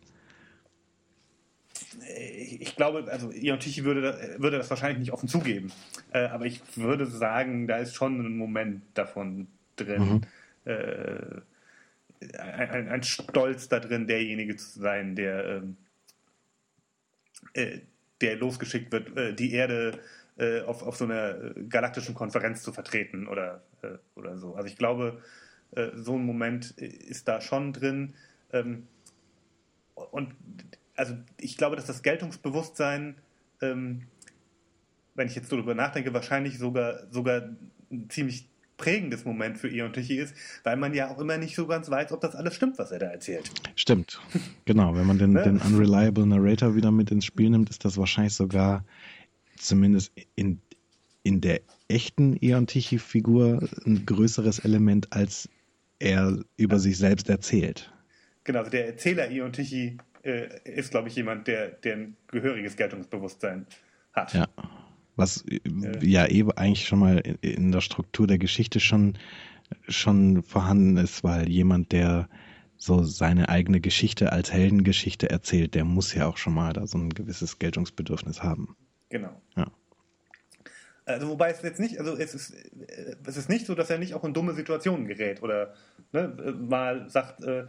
Ich 2.65 2.75
glaube, 2.75 3.05
also 3.11 3.31
Ion 3.31 3.59
Tichy 3.59 3.83
würde, 3.83 4.35
würde 4.39 4.57
das 4.57 4.69
wahrscheinlich 4.69 4.99
nicht 4.99 5.11
offen 5.11 5.29
zugeben. 5.29 5.71
Äh, 6.11 6.25
aber 6.25 6.45
ich 6.45 6.61
würde 6.75 7.05
sagen, 7.05 7.67
da 7.67 7.77
ist 7.77 7.95
schon 7.95 8.19
ein 8.19 8.37
Moment 8.37 8.83
davon 8.95 9.47
drin. 9.75 10.21
Mhm. 10.65 10.71
Äh, 10.71 11.41
ein, 12.39 12.89
ein, 12.89 13.03
Stolz 13.03 13.69
da 13.69 13.79
drin, 13.79 14.07
derjenige 14.07 14.55
zu 14.55 14.79
sein, 14.79 15.15
der, 15.15 15.45
ähm, 15.45 15.77
äh, 17.53 17.79
der 18.21 18.37
losgeschickt 18.37 18.91
wird, 18.91 19.15
äh, 19.15 19.33
die 19.33 19.51
Erde 19.53 19.99
äh, 20.37 20.61
auf, 20.61 20.81
auf 20.81 20.97
so 20.97 21.05
einer 21.05 21.53
galaktischen 21.69 22.15
Konferenz 22.15 22.63
zu 22.63 22.73
vertreten 22.73 23.27
oder, 23.27 23.61
äh, 23.83 23.97
oder 24.15 24.37
so. 24.37 24.55
Also 24.55 24.67
ich 24.67 24.77
glaube, 24.77 25.21
so 25.95 26.15
ein 26.15 26.25
Moment 26.25 26.71
ist 26.71 27.27
da 27.27 27.41
schon 27.41 27.73
drin. 27.73 28.13
Ähm, 28.53 28.87
und 29.95 30.33
also 30.95 31.15
ich 31.39 31.57
glaube, 31.57 31.75
dass 31.75 31.85
das 31.85 32.03
Geltungsbewusstsein, 32.03 33.15
ähm, 33.61 34.03
wenn 35.13 35.27
ich 35.27 35.35
jetzt 35.35 35.51
darüber 35.51 35.75
nachdenke, 35.75 36.13
wahrscheinlich 36.13 36.57
sogar, 36.57 37.11
sogar 37.11 37.49
ein 37.91 38.09
ziemlich 38.09 38.47
prägendes 38.77 39.23
Moment 39.23 39.57
für 39.57 39.69
Eon 39.69 39.93
Tichy 39.93 40.17
ist, 40.17 40.35
weil 40.63 40.75
man 40.75 40.93
ja 40.93 41.09
auch 41.09 41.19
immer 41.19 41.37
nicht 41.37 41.55
so 41.55 41.65
ganz 41.65 41.89
weiß, 41.89 42.11
ob 42.11 42.21
das 42.21 42.35
alles 42.35 42.55
stimmt, 42.55 42.77
was 42.77 42.91
er 42.91 42.99
da 42.99 43.07
erzählt. 43.07 43.49
Stimmt. 43.75 44.19
Genau, 44.65 44.95
wenn 44.95 45.07
man 45.07 45.17
den, 45.17 45.31
ne? 45.33 45.43
den 45.43 45.61
Unreliable 45.61 46.25
Narrator 46.25 46.75
wieder 46.75 46.91
mit 46.91 47.11
ins 47.11 47.25
Spiel 47.25 47.49
nimmt, 47.49 47.69
ist 47.69 47.85
das 47.85 47.97
wahrscheinlich 47.97 48.33
sogar 48.33 48.83
zumindest 49.57 50.11
in, 50.35 50.59
in 51.23 51.39
der 51.39 51.61
echten 51.87 52.37
Eon 52.41 52.67
Tichy-Figur 52.67 53.67
ein 53.85 54.05
größeres 54.05 54.59
Element, 54.59 55.13
als 55.13 55.49
er 55.99 56.43
über 56.57 56.79
sich 56.79 56.97
selbst 56.97 57.29
erzählt. 57.29 57.91
Genau, 58.43 58.59
also 58.59 58.71
der 58.71 58.87
Erzähler 58.87 59.31
Eon 59.31 59.53
Tichy 59.53 59.97
äh, 60.25 60.49
ist, 60.63 60.91
glaube 60.91 61.07
ich, 61.07 61.15
jemand, 61.15 61.47
der, 61.47 61.69
der 61.69 61.95
ein 61.95 62.17
gehöriges 62.27 62.75
Geltungsbewusstsein 62.75 63.67
hat. 64.11 64.33
Ja. 64.33 64.47
Was 65.15 65.45
äh, 65.47 65.59
ja 66.01 66.27
eben 66.27 66.51
eigentlich 66.51 66.87
schon 66.87 66.99
mal 66.99 67.19
in, 67.19 67.35
in 67.41 67.71
der 67.71 67.81
Struktur 67.81 68.27
der 68.27 68.37
Geschichte 68.37 68.79
schon, 68.79 69.17
schon 69.87 70.43
vorhanden 70.43 70.97
ist, 70.97 71.23
weil 71.23 71.49
jemand, 71.49 71.91
der 71.91 72.27
so 72.77 73.03
seine 73.03 73.49
eigene 73.49 73.79
Geschichte 73.79 74.31
als 74.31 74.51
Heldengeschichte 74.51 75.29
erzählt, 75.29 75.75
der 75.75 75.85
muss 75.85 76.13
ja 76.13 76.27
auch 76.27 76.37
schon 76.37 76.53
mal 76.53 76.73
da 76.73 76.85
so 76.87 76.97
ein 76.97 77.09
gewisses 77.09 77.59
Geltungsbedürfnis 77.59 78.43
haben. 78.43 78.75
Genau. 79.09 79.41
Ja. 79.55 79.71
Also 81.05 81.29
wobei 81.29 81.51
es 81.51 81.61
jetzt 81.61 81.79
nicht, 81.79 81.99
also 81.99 82.17
es 82.17 82.33
ist, 82.33 82.51
äh, 82.51 83.15
es 83.25 83.37
ist 83.37 83.47
nicht 83.47 83.67
so, 83.67 83.75
dass 83.75 83.91
er 83.91 83.99
nicht 83.99 84.15
auch 84.15 84.23
in 84.23 84.33
dumme 84.33 84.53
Situationen 84.53 85.07
gerät 85.07 85.43
oder 85.43 85.73
ne, 86.11 86.55
mal 86.59 87.07
sagt, 87.09 87.43
äh, 87.43 87.67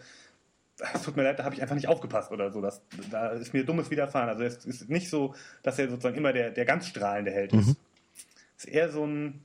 es 0.79 1.03
tut 1.05 1.17
mir 1.17 1.23
leid, 1.23 1.39
da 1.39 1.45
habe 1.45 1.55
ich 1.55 1.63
einfach 1.63 1.75
nicht 1.75 1.89
aufgepasst 1.89 2.31
oder 2.31 2.53
so. 2.53 2.61
Das, 2.61 2.83
da 3.11 3.31
ist 3.31 3.55
mir 3.55 3.65
Dummes 3.65 3.91
widerfahren. 3.91 4.29
Also 4.29 4.43
es 4.43 4.65
ist 4.65 4.89
nicht 4.89 5.09
so, 5.09 5.35
dass 5.63 5.79
er 5.79 5.89
sozusagen 5.89 6.17
immer 6.17 6.33
der, 6.33 6.51
der 6.51 6.65
ganz 6.65 6.87
strahlende 6.87 7.31
Held 7.31 7.53
ist. 7.53 7.69
Mhm. 7.69 7.77
Es 8.57 8.65
ist 8.65 8.73
eher 8.73 8.91
so 8.91 9.07
ein. 9.07 9.43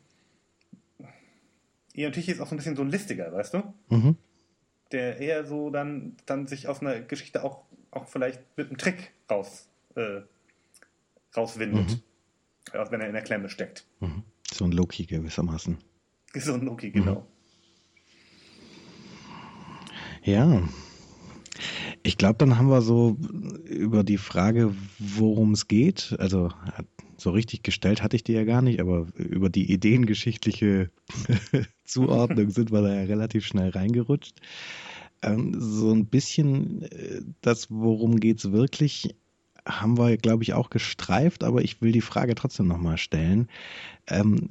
Ian 1.94 2.14
Tichy 2.14 2.32
ist 2.32 2.40
auch 2.40 2.48
so 2.48 2.56
ein 2.56 2.58
bisschen 2.58 2.76
so 2.76 2.84
ein 2.84 2.90
listiger, 2.90 3.32
weißt 3.34 3.54
du? 3.54 3.74
Mhm. 3.90 4.16
Der 4.92 5.20
eher 5.20 5.46
so 5.46 5.70
dann, 5.70 6.16
dann 6.26 6.48
sich 6.48 6.68
aus 6.68 6.82
einer 6.82 7.02
Geschichte 7.02 7.44
auch, 7.44 7.64
auch 7.92 8.08
vielleicht 8.08 8.42
mit 8.58 8.68
einem 8.68 8.78
Trick 8.78 9.12
raus, 9.30 9.68
äh, 9.96 10.22
rauswindet. 11.36 11.90
Mhm. 11.92 12.02
Wenn 12.90 13.02
er 13.02 13.08
in 13.08 13.14
der 13.14 13.24
Klemme 13.24 13.50
steckt. 13.50 13.86
Mhm. 14.00 14.24
So 14.54 14.66
ein 14.66 14.72
Loki 14.72 15.06
gewissermaßen. 15.06 15.78
So 16.34 16.54
ein 16.54 16.62
Loki, 16.62 16.92
genau. 16.92 17.28
Ja, 20.24 20.62
ich 22.04 22.18
glaube, 22.18 22.38
dann 22.38 22.58
haben 22.58 22.70
wir 22.70 22.82
so 22.82 23.18
über 23.66 24.04
die 24.04 24.18
Frage, 24.18 24.74
worum 25.00 25.52
es 25.52 25.68
geht. 25.68 26.16
Also 26.20 26.50
so 27.18 27.30
richtig 27.30 27.64
gestellt 27.64 28.02
hatte 28.02 28.16
ich 28.16 28.24
die 28.24 28.34
ja 28.34 28.44
gar 28.44 28.62
nicht, 28.62 28.80
aber 28.82 29.08
über 29.16 29.50
die 29.50 29.72
ideengeschichtliche 29.72 30.90
Zuordnung 31.86 32.50
sind 32.50 32.72
wir 32.72 32.82
da 32.82 32.94
ja 32.94 33.04
relativ 33.04 33.46
schnell 33.46 33.70
reingerutscht. 33.70 34.40
Ähm, 35.22 35.56
so 35.60 35.92
ein 35.92 36.08
bisschen 36.08 36.84
äh, 36.84 37.22
das, 37.42 37.70
worum 37.70 38.20
geht's 38.20 38.52
wirklich, 38.52 39.16
haben 39.66 39.98
wir, 39.98 40.18
glaube 40.18 40.44
ich, 40.44 40.54
auch 40.54 40.72
gestreift, 40.72 41.44
aber 41.44 41.62
ich 41.62 41.82
will 41.82 41.92
die 41.92 42.02
Frage 42.02 42.34
trotzdem 42.34 42.68
nochmal 42.68 42.98
stellen. 42.98 43.48
Ähm, 44.08 44.50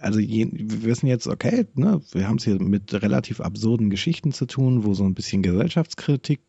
also 0.00 0.20
je, 0.20 0.48
wir 0.52 0.84
wissen 0.84 1.06
jetzt, 1.06 1.26
okay, 1.26 1.66
ne, 1.74 2.00
wir 2.12 2.28
haben 2.28 2.36
es 2.36 2.44
hier 2.44 2.60
mit 2.60 2.92
relativ 2.94 3.40
absurden 3.40 3.90
Geschichten 3.90 4.32
zu 4.32 4.46
tun, 4.46 4.84
wo 4.84 4.94
so 4.94 5.04
ein 5.04 5.14
bisschen 5.14 5.42
Gesellschaftskritik 5.42 6.40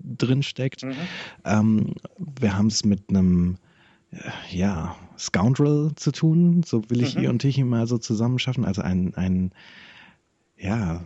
drin 0.00 0.42
steckt. 0.42 0.84
Mhm. 0.84 0.92
Ähm, 1.44 1.94
wir 2.40 2.56
haben 2.56 2.68
es 2.68 2.84
mit 2.84 3.08
einem 3.08 3.56
äh, 4.10 4.18
ja, 4.50 4.96
Scoundrel 5.18 5.92
zu 5.96 6.12
tun, 6.12 6.62
so 6.64 6.82
will 6.90 7.02
ich 7.02 7.16
mhm. 7.16 7.26
und 7.26 7.38
Tichy 7.40 7.64
mal 7.64 7.86
so 7.86 7.98
zusammenschaffen. 7.98 8.64
Also 8.64 8.82
ein, 8.82 9.14
ein 9.14 9.52
ja, 10.58 11.04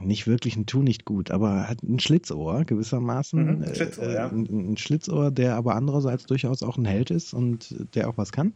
nicht 0.00 0.26
wirklich 0.26 0.56
ein 0.56 0.66
Tu 0.66 0.82
nicht 0.82 1.04
gut, 1.04 1.30
aber 1.30 1.68
hat 1.68 1.82
ein 1.82 2.00
Schlitzohr 2.00 2.64
gewissermaßen. 2.64 3.58
Mhm, 3.58 3.74
Schlitzohr, 3.74 4.04
äh, 4.04 4.14
ja. 4.14 4.28
ein, 4.28 4.70
ein, 4.72 4.76
Schlitzohr, 4.76 5.30
der 5.30 5.56
aber 5.56 5.76
andererseits 5.76 6.26
durchaus 6.26 6.62
auch 6.62 6.78
ein 6.78 6.84
Held 6.84 7.10
ist 7.10 7.32
und 7.32 7.74
der 7.94 8.08
auch 8.08 8.18
was 8.18 8.32
kann. 8.32 8.54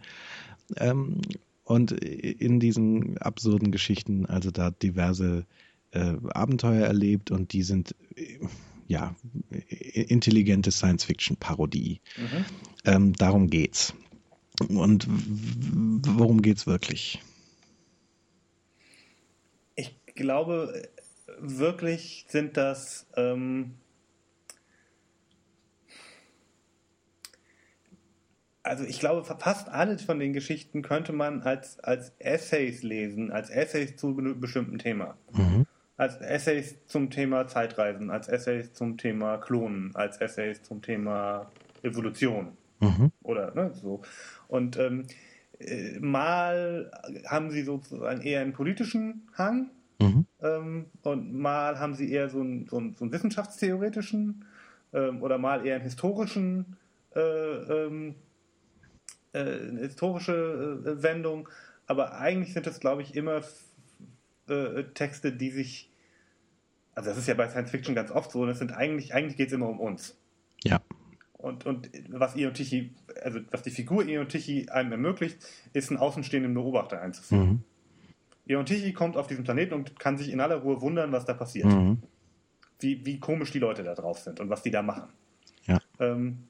Ähm, 0.77 1.21
und 1.67 1.93
in 1.93 2.59
diesen 2.61 3.19
absurden 3.19 3.71
Geschichten, 3.71 4.25
also 4.27 4.51
da 4.51 4.71
diverse 4.71 5.45
äh, 5.91 6.15
Abenteuer 6.33 6.87
erlebt 6.87 7.31
und 7.31 7.53
die 7.53 7.63
sind 7.63 7.95
äh, 8.15 8.39
ja 8.89 9.15
intelligente 9.51 10.71
Science-Fiction-Parodie. 10.71 12.01
Mhm. 12.17 12.45
Ähm, 12.85 13.13
darum 13.15 13.51
geht's. 13.51 13.95
Und 14.69 15.07
worum 15.09 16.41
geht's 16.41 16.67
wirklich? 16.67 17.21
glaube, 20.17 20.89
wirklich 21.39 22.25
sind 22.29 22.57
das 22.57 23.07
ähm, 23.17 23.75
also 28.67 28.85
ich 28.85 29.01
glaube, 29.01 29.25
fast 29.25 29.69
alle 29.69 29.99
von 29.99 30.19
den 30.19 30.33
Geschichten 30.33 30.83
könnte 30.83 31.13
man 31.13 31.43
als, 31.43 31.79
als 31.81 32.13
Essays 32.19 32.83
lesen, 32.83 33.33
als 33.33 33.51
Essays 33.51 33.97
zu 33.97 34.17
einem 34.19 34.41
bestimmten 34.41 34.79
Thema. 34.79 35.17
Mhm. 35.33 35.67
Als 35.97 36.17
Essays 36.17 36.77
zum 36.87 37.11
Thema 37.11 37.47
Zeitreisen, 37.47 38.11
als 38.11 38.29
Essays 38.29 38.73
zum 38.75 38.99
Thema 38.99 39.39
Klonen, 39.39 39.95
als 39.95 40.19
Essays 40.19 40.63
zum 40.63 40.83
Thema 40.83 41.51
Evolution. 41.83 42.49
Mhm. 42.81 43.13
Oder 43.23 43.55
ne, 43.55 43.71
so. 43.73 44.03
Und 44.49 44.77
ähm, 44.79 45.07
äh, 45.59 45.99
mal 46.01 46.91
haben 47.27 47.51
sie 47.51 47.63
sozusagen 47.63 48.21
eher 48.21 48.43
einen 48.43 48.53
politischen 48.53 49.29
Hang, 49.39 49.71
Mhm. 49.99 50.27
Ähm, 50.43 50.87
und 51.03 51.33
mal 51.33 51.79
haben 51.79 51.95
sie 51.95 52.11
eher 52.11 52.29
so 52.29 52.41
einen, 52.41 52.67
so 52.67 52.77
einen, 52.77 52.95
so 52.95 53.05
einen 53.05 53.13
wissenschaftstheoretischen 53.13 54.45
ähm, 54.93 55.23
oder 55.23 55.39
mal 55.39 55.67
eher 55.67 55.77
einen 55.77 55.85
historischen, 55.85 56.77
äh, 57.15 57.21
ähm, 57.21 58.15
äh, 59.37 59.69
eine 59.69 59.81
historische 59.81 60.83
äh, 60.85 61.03
Wendung. 61.03 61.49
Aber 61.87 62.19
eigentlich 62.19 62.55
sind 62.55 62.67
das, 62.67 62.81
glaube 62.81 63.03
ich, 63.03 63.15
immer 63.15 63.43
äh, 64.49 64.85
Texte, 64.95 65.33
die 65.33 65.51
sich, 65.51 65.91
also 66.95 67.11
das 67.11 67.19
ist 67.19 67.29
ja 67.29 67.35
bei 67.35 67.49
Science 67.49 67.71
Fiction 67.71 67.95
ganz 67.95 68.11
oft 68.11 68.31
so, 68.31 68.47
das 68.47 68.59
sind 68.59 68.73
eigentlich, 68.73 69.15
eigentlich 69.15 69.37
geht 69.37 69.49
es 69.49 69.53
immer 69.53 69.69
um 69.69 69.81
uns. 69.81 70.17
Ja. 70.65 70.81
Und, 71.35 71.67
und 71.67 71.91
was 72.09 72.35
Ion 72.35 72.55
Tichy, 72.55 72.93
also 73.23 73.41
was 73.51 73.63
die 73.63 73.71
Figur 73.71 74.05
Ion 74.07 74.29
Tichy 74.29 74.69
einem 74.71 74.93
ermöglicht, 74.93 75.39
ist 75.73 75.91
einen 75.91 76.01
außenstehenden 76.01 76.55
Beobachter 76.55 77.01
einzuführen. 77.01 77.49
Mhm. 77.49 77.65
Iontichi 78.49 78.93
kommt 78.93 79.17
auf 79.17 79.27
diesen 79.27 79.45
Planeten 79.45 79.75
und 79.75 79.99
kann 79.99 80.17
sich 80.17 80.31
in 80.31 80.41
aller 80.41 80.57
Ruhe 80.57 80.81
wundern, 80.81 81.13
was 81.13 81.25
da 81.25 81.35
passiert. 81.35 81.67
Mhm. 81.67 82.03
Wie, 82.79 83.05
wie 83.05 83.19
komisch 83.19 83.51
die 83.51 83.59
Leute 83.59 83.83
da 83.83 83.95
drauf 83.95 84.19
sind 84.19 84.39
und 84.41 84.51
was 84.51 84.63
die 84.63 84.71
da 84.71 84.83
machen. 84.83 85.09
Ja. 85.65 85.79
Ähm, 85.99 86.45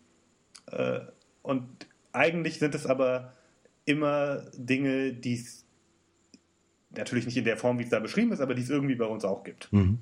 äh, 0.70 1.00
und 1.42 1.86
eigentlich 2.16 2.58
sind 2.58 2.74
es 2.74 2.86
aber 2.86 3.32
immer 3.84 4.42
Dinge, 4.56 5.12
die 5.12 5.34
es 5.34 5.64
natürlich 6.90 7.26
nicht 7.26 7.36
in 7.36 7.44
der 7.44 7.56
Form, 7.56 7.78
wie 7.78 7.84
es 7.84 7.90
da 7.90 8.00
beschrieben 8.00 8.32
ist, 8.32 8.40
aber 8.40 8.54
die 8.54 8.62
es 8.62 8.70
irgendwie 8.70 8.94
bei 8.94 9.04
uns 9.04 9.24
auch 9.24 9.44
gibt. 9.44 9.72
Mhm. 9.72 9.98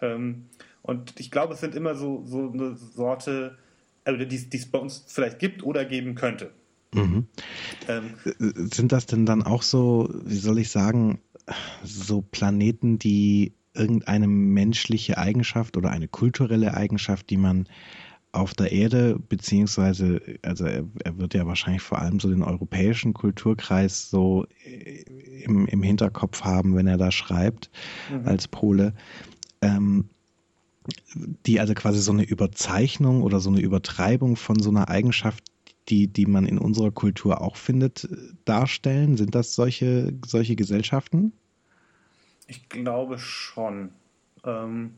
Ähm, 0.00 0.46
und 0.82 1.18
ich 1.20 1.30
glaube, 1.30 1.54
es 1.54 1.60
sind 1.60 1.74
immer 1.74 1.94
so, 1.94 2.24
so 2.24 2.50
eine 2.50 2.74
Sorte, 2.74 3.58
also 4.04 4.24
die 4.24 4.36
es 4.36 4.66
bei 4.66 4.78
uns 4.78 5.04
vielleicht 5.06 5.38
gibt 5.38 5.62
oder 5.62 5.84
geben 5.84 6.14
könnte. 6.14 6.52
Mhm. 6.94 7.26
Ähm, 7.86 8.14
sind 8.72 8.92
das 8.92 9.06
denn 9.06 9.26
dann 9.26 9.42
auch 9.42 9.62
so, 9.62 10.08
wie 10.24 10.36
soll 10.36 10.58
ich 10.58 10.70
sagen, 10.70 11.20
so 11.84 12.22
Planeten, 12.22 12.98
die 12.98 13.52
irgendeine 13.74 14.26
menschliche 14.26 15.18
Eigenschaft 15.18 15.76
oder 15.76 15.90
eine 15.90 16.08
kulturelle 16.08 16.74
Eigenschaft, 16.74 17.30
die 17.30 17.36
man 17.36 17.68
auf 18.32 18.52
der 18.52 18.72
Erde, 18.72 19.18
beziehungsweise, 19.28 20.20
also 20.42 20.66
er, 20.66 20.84
er, 21.04 21.18
wird 21.18 21.34
ja 21.34 21.46
wahrscheinlich 21.46 21.82
vor 21.82 21.98
allem 21.98 22.20
so 22.20 22.28
den 22.28 22.42
europäischen 22.42 23.14
Kulturkreis 23.14 24.10
so 24.10 24.46
im, 25.44 25.66
im 25.66 25.82
Hinterkopf 25.82 26.42
haben, 26.42 26.76
wenn 26.76 26.86
er 26.86 26.98
da 26.98 27.10
schreibt, 27.10 27.70
mhm. 28.12 28.26
als 28.26 28.46
Pole. 28.48 28.94
Ähm, 29.62 30.10
die 31.46 31.60
also 31.60 31.74
quasi 31.74 32.00
so 32.00 32.12
eine 32.12 32.24
Überzeichnung 32.24 33.22
oder 33.22 33.40
so 33.40 33.50
eine 33.50 33.60
Übertreibung 33.60 34.36
von 34.36 34.58
so 34.60 34.70
einer 34.70 34.88
Eigenschaft, 34.88 35.44
die, 35.88 36.06
die 36.06 36.26
man 36.26 36.46
in 36.46 36.58
unserer 36.58 36.90
Kultur 36.90 37.40
auch 37.40 37.56
findet, 37.56 38.08
darstellen? 38.44 39.16
Sind 39.16 39.34
das 39.34 39.54
solche, 39.54 40.12
solche 40.26 40.56
Gesellschaften? 40.56 41.32
Ich 42.46 42.68
glaube 42.68 43.18
schon. 43.18 43.90
Ähm 44.44 44.92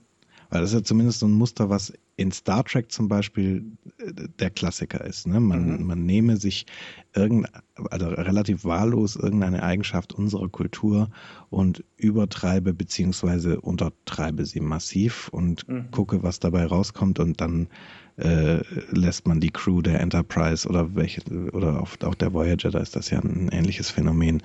Weil 0.50 0.60
das 0.60 0.70
ist 0.70 0.78
ja 0.78 0.84
zumindest 0.84 1.20
so 1.20 1.26
ein 1.26 1.32
Muster, 1.32 1.70
was 1.70 1.92
in 2.20 2.32
Star 2.32 2.64
Trek 2.64 2.92
zum 2.92 3.08
Beispiel 3.08 3.64
äh, 3.98 4.12
der 4.38 4.50
Klassiker 4.50 5.02
ist. 5.04 5.26
Ne? 5.26 5.40
Man, 5.40 5.78
mhm. 5.78 5.86
man 5.86 6.04
nehme 6.04 6.36
sich 6.36 6.66
irgend, 7.14 7.48
also 7.90 8.08
relativ 8.08 8.64
wahllos 8.64 9.16
irgendeine 9.16 9.62
Eigenschaft 9.62 10.12
unserer 10.12 10.48
Kultur 10.50 11.08
und 11.48 11.82
übertreibe 11.96 12.74
beziehungsweise 12.74 13.60
untertreibe 13.60 14.44
sie 14.44 14.60
massiv 14.60 15.28
und 15.28 15.66
mhm. 15.66 15.90
gucke, 15.92 16.22
was 16.22 16.40
dabei 16.40 16.66
rauskommt 16.66 17.18
und 17.18 17.40
dann 17.40 17.68
äh, 18.16 18.62
lässt 18.90 19.26
man 19.26 19.40
die 19.40 19.50
Crew 19.50 19.80
der 19.80 20.00
Enterprise 20.00 20.68
oder 20.68 20.94
welche 20.94 21.22
oder 21.52 21.80
auch, 21.80 21.88
auch 22.02 22.14
der 22.14 22.34
Voyager, 22.34 22.70
da 22.70 22.80
ist 22.80 22.96
das 22.96 23.08
ja 23.08 23.18
ein 23.20 23.48
ähnliches 23.50 23.88
Phänomen, 23.88 24.42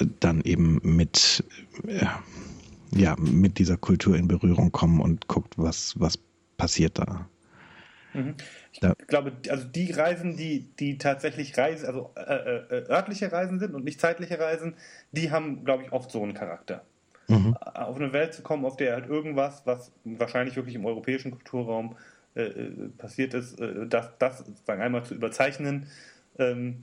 äh, 0.00 0.06
dann 0.18 0.40
eben 0.40 0.80
mit 0.82 1.44
äh, 1.86 2.06
ja 2.94 3.16
mit 3.18 3.58
dieser 3.58 3.76
Kultur 3.76 4.16
in 4.16 4.28
Berührung 4.28 4.72
kommen 4.72 5.00
und 5.00 5.28
guckt, 5.28 5.54
was 5.58 5.94
was 5.98 6.18
passiert 6.62 6.96
da. 6.96 7.28
Mhm. 8.14 8.36
Ich 8.72 8.78
da. 8.78 8.94
glaube, 9.08 9.32
also 9.48 9.66
die 9.66 9.90
Reisen, 9.90 10.36
die, 10.36 10.70
die 10.78 10.96
tatsächlich 10.96 11.58
Reisen, 11.58 11.86
also 11.86 12.12
äh, 12.14 12.20
äh, 12.20 12.88
örtliche 12.88 13.32
Reisen 13.32 13.58
sind 13.58 13.74
und 13.74 13.82
nicht 13.82 14.00
zeitliche 14.00 14.38
Reisen, 14.38 14.76
die 15.10 15.32
haben, 15.32 15.64
glaube 15.64 15.82
ich, 15.82 15.90
oft 15.90 16.12
so 16.12 16.22
einen 16.22 16.34
Charakter. 16.34 16.84
Mhm. 17.26 17.56
Auf 17.56 17.96
eine 17.96 18.12
Welt 18.12 18.32
zu 18.32 18.42
kommen, 18.42 18.64
auf 18.64 18.76
der 18.76 18.92
halt 18.92 19.08
irgendwas, 19.08 19.66
was 19.66 19.90
wahrscheinlich 20.04 20.54
wirklich 20.54 20.76
im 20.76 20.86
europäischen 20.86 21.32
Kulturraum 21.32 21.96
äh, 22.36 22.44
äh, 22.44 22.88
passiert 22.96 23.34
ist, 23.34 23.58
äh, 23.58 23.88
das, 23.88 24.10
das 24.20 24.38
sozusagen 24.38 24.82
einmal 24.82 25.04
zu 25.04 25.14
überzeichnen 25.14 25.88
ähm, 26.38 26.82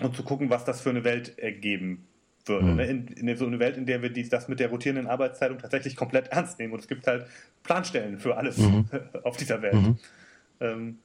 und 0.00 0.16
zu 0.16 0.22
gucken, 0.22 0.48
was 0.48 0.64
das 0.64 0.80
für 0.80 0.90
eine 0.90 1.04
Welt 1.04 1.38
ergeben 1.38 2.06
würde. 2.48 2.66
Mhm. 2.66 2.76
Ne? 2.76 2.86
In, 2.86 3.06
in, 3.08 3.36
so 3.36 3.46
eine 3.46 3.58
Welt, 3.58 3.76
in 3.76 3.86
der 3.86 4.02
wir 4.02 4.10
dies, 4.10 4.28
das 4.28 4.48
mit 4.48 4.60
der 4.60 4.68
rotierenden 4.68 5.06
Arbeitszeitung 5.06 5.58
tatsächlich 5.58 5.96
komplett 5.96 6.28
ernst 6.28 6.58
nehmen 6.58 6.72
und 6.72 6.80
es 6.80 6.88
gibt 6.88 7.06
halt 7.06 7.26
Planstellen 7.62 8.18
für 8.18 8.36
alles 8.36 8.58
mhm. 8.58 8.86
auf 9.22 9.36
dieser 9.36 9.62
Welt. 9.62 9.74
Mhm. 9.74 9.98
Ähm, 10.60 10.98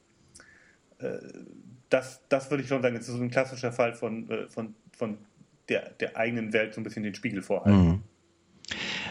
äh, 0.98 1.18
das, 1.88 2.20
das 2.28 2.50
würde 2.50 2.62
ich 2.62 2.68
schon 2.68 2.82
sagen, 2.82 2.94
das 2.94 3.08
ist 3.08 3.14
so 3.14 3.22
ein 3.22 3.30
klassischer 3.30 3.72
Fall 3.72 3.94
von, 3.94 4.28
äh, 4.30 4.48
von, 4.48 4.74
von 4.96 5.18
der, 5.68 5.90
der 6.00 6.16
eigenen 6.16 6.52
Welt 6.52 6.74
so 6.74 6.80
ein 6.80 6.84
bisschen 6.84 7.02
den 7.02 7.14
Spiegel 7.14 7.42
vorhalten. 7.42 7.86
Mhm. 7.86 8.02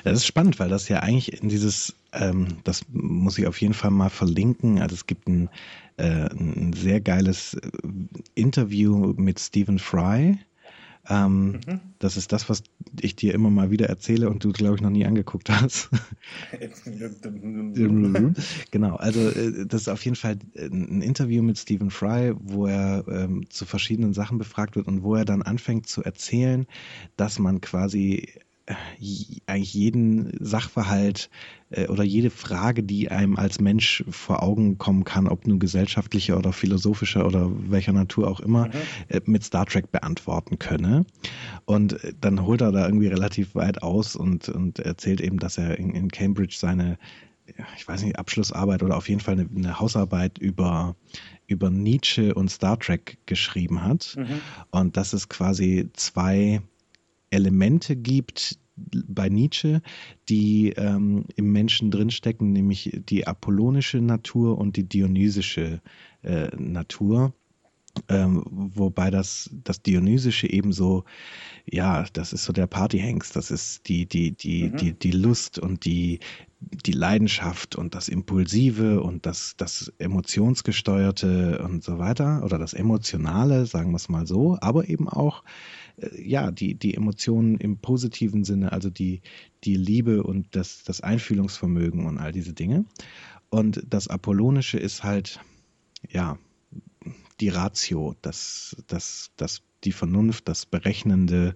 Das 0.04 0.14
ist 0.14 0.26
spannend, 0.26 0.60
weil 0.60 0.70
das 0.70 0.88
ja 0.88 1.00
eigentlich 1.00 1.42
in 1.42 1.50
dieses, 1.50 1.96
ähm, 2.14 2.60
das 2.64 2.86
muss 2.90 3.38
ich 3.38 3.48
auf 3.48 3.60
jeden 3.60 3.74
Fall 3.74 3.92
mal 3.92 4.10
verlinken. 4.10 4.80
Also 4.80 4.96
es 4.96 5.06
gibt 5.06 5.28
ein, 5.28 5.50
äh, 5.98 6.30
ein 6.30 6.74
sehr 6.74 7.02
geiles 7.02 7.56
äh, 7.56 7.70
Interview 8.36 9.14
mit 9.18 9.40
Stephen 9.40 9.80
Fry. 9.80 10.38
Ähm, 11.10 11.60
mhm. 11.66 11.80
Das 11.98 12.18
ist 12.18 12.32
das, 12.32 12.50
was 12.50 12.64
ich 13.02 13.16
dir 13.16 13.34
immer 13.34 13.50
mal 13.50 13.72
wieder 13.72 13.88
erzähle 13.88 14.30
und 14.30 14.44
du, 14.44 14.52
glaube 14.52 14.76
ich, 14.76 14.82
noch 14.82 14.92
nie 14.92 15.06
angeguckt 15.06 15.50
hast. 15.50 15.90
genau, 18.72 18.96
also 18.96 19.30
äh, 19.30 19.66
das 19.66 19.82
ist 19.82 19.90
auf 19.90 20.06
jeden 20.06 20.16
Fall 20.16 20.38
ein 20.56 21.02
Interview 21.02 21.42
mit 21.42 21.58
Stephen 21.58 21.90
Fry, 21.90 22.34
wo 22.40 22.68
er 22.68 23.06
ähm, 23.08 23.50
zu 23.50 23.66
verschiedenen 23.66 24.14
Sachen 24.14 24.38
befragt 24.38 24.76
wird 24.76 24.88
und 24.88 25.04
wo 25.04 25.16
er 25.16 25.26
dann 25.26 25.42
anfängt 25.42 25.88
zu 25.88 26.04
erzählen, 26.04 26.68
dass 27.18 27.40
man 27.40 27.60
quasi 27.60 28.30
eigentlich 29.48 29.74
jeden 29.74 30.32
Sachverhalt 30.40 31.30
äh, 31.70 31.88
oder 31.88 32.04
jede 32.04 32.30
Frage, 32.30 32.84
die 32.84 33.10
einem 33.10 33.38
als 33.38 33.60
Mensch 33.60 34.04
vor 34.10 34.44
Augen 34.44 34.78
kommen 34.78 35.04
kann, 35.04 35.28
ob 35.28 35.48
nun 35.48 35.60
gesellschaftlicher 35.60 36.38
oder 36.38 36.54
philosophischer 36.54 37.26
oder 37.26 37.50
welcher 37.70 37.94
Natur 37.94 38.28
auch 38.28 38.40
immer, 38.40 38.68
mhm. 38.68 38.72
äh, 39.08 39.22
mit 39.26 39.44
Star 39.44 39.66
Trek 39.66 39.92
beantworten 39.92 40.60
könne. 40.60 41.06
Und 41.66 42.04
äh, 42.04 42.14
dann 42.20 42.46
holt 42.46 42.62
er 42.62 42.72
da 42.72 42.86
irgendwie 42.86 43.08
relativ 43.08 43.56
weit 43.56 43.82
aus 43.82 44.16
und, 44.16 44.50
und 44.50 44.80
erzählt 44.80 45.22
eben, 45.22 45.40
dass 45.40 45.58
er 45.58 45.78
in, 45.78 45.92
in 45.92 46.10
Cambridge 46.10 46.56
seine 46.58 46.98
ich 47.76 47.88
weiß 47.88 48.04
nicht, 48.04 48.20
Abschlussarbeit 48.20 48.84
oder 48.84 48.96
auf 48.96 49.10
jeden 49.10 49.22
Fall 49.22 49.34
eine, 49.34 49.50
eine 49.56 49.80
Hausarbeit 49.80 50.38
über, 50.38 50.96
über 51.48 51.72
Nietzsche 51.72 52.36
und 52.36 52.50
Star 52.50 52.78
Trek 52.80 53.18
geschrieben 53.26 53.84
hat. 53.84 54.16
Mhm. 54.18 54.42
Und 54.70 54.98
dass 54.98 55.14
es 55.14 55.30
quasi 55.30 55.90
zwei 55.94 56.62
Elemente 57.32 57.96
gibt 57.96 58.60
bei 58.76 59.30
Nietzsche, 59.30 59.82
die 60.30 60.70
ähm, 60.78 61.26
im 61.36 61.52
Menschen 61.52 61.92
drinstecken, 61.92 62.52
nämlich 62.52 63.02
die 63.10 63.28
apollonische 63.28 64.00
Natur 64.00 64.58
und 64.58 64.78
die 64.78 64.88
dionysische 64.88 65.82
äh, 66.24 66.48
Natur. 66.56 67.34
Ähm, 68.08 68.44
wobei 68.50 69.10
das, 69.10 69.50
das 69.64 69.82
Dionysische 69.82 70.50
eben 70.50 70.72
so, 70.72 71.04
ja, 71.66 72.06
das 72.14 72.34
ist 72.34 72.44
so 72.44 72.54
der 72.54 72.68
Partyhengst, 72.68 73.36
das 73.36 73.52
ist 73.52 73.88
die, 73.90 74.06
die, 74.06 74.32
die, 74.32 74.70
mhm. 74.70 74.78
die, 74.78 74.94
die 74.94 75.12
Lust 75.12 75.60
und 75.60 75.86
die, 75.86 76.20
die 76.60 76.92
Leidenschaft 76.92 77.76
und 77.76 77.96
das 77.96 78.08
Impulsive 78.08 79.02
und 79.02 79.26
das, 79.26 79.56
das 79.58 79.92
Emotionsgesteuerte 79.98 81.62
und 81.64 81.84
so 81.84 81.98
weiter 81.98 82.44
oder 82.44 82.58
das 82.58 82.74
Emotionale, 82.74 83.66
sagen 83.66 83.92
wir 83.92 83.98
es 83.98 84.08
mal 84.08 84.28
so, 84.28 84.58
aber 84.62 84.88
eben 84.88 85.10
auch 85.10 85.44
ja, 86.18 86.52
die, 86.52 86.76
die 86.76 86.96
Emotionen 86.96 87.58
im 87.58 87.78
positiven 87.78 88.44
Sinne, 88.44 88.72
also 88.72 88.90
die, 88.90 89.22
die 89.64 89.76
Liebe 89.76 90.24
und 90.24 90.56
das, 90.56 90.84
das 90.84 91.02
Einfühlungsvermögen 91.02 92.06
und 92.06 92.18
all 92.18 92.32
diese 92.32 92.54
Dinge. 92.54 92.86
Und 93.50 93.84
das 93.90 94.08
Apollonische 94.08 94.78
ist 94.78 95.04
halt, 95.04 95.40
ja, 96.08 96.38
die 97.40 97.50
Ratio, 97.50 98.16
das, 98.22 98.76
das, 98.88 99.32
das, 99.38 99.62
die 99.84 99.92
Vernunft, 99.92 100.48
das 100.48 100.66
Berechnende 100.66 101.56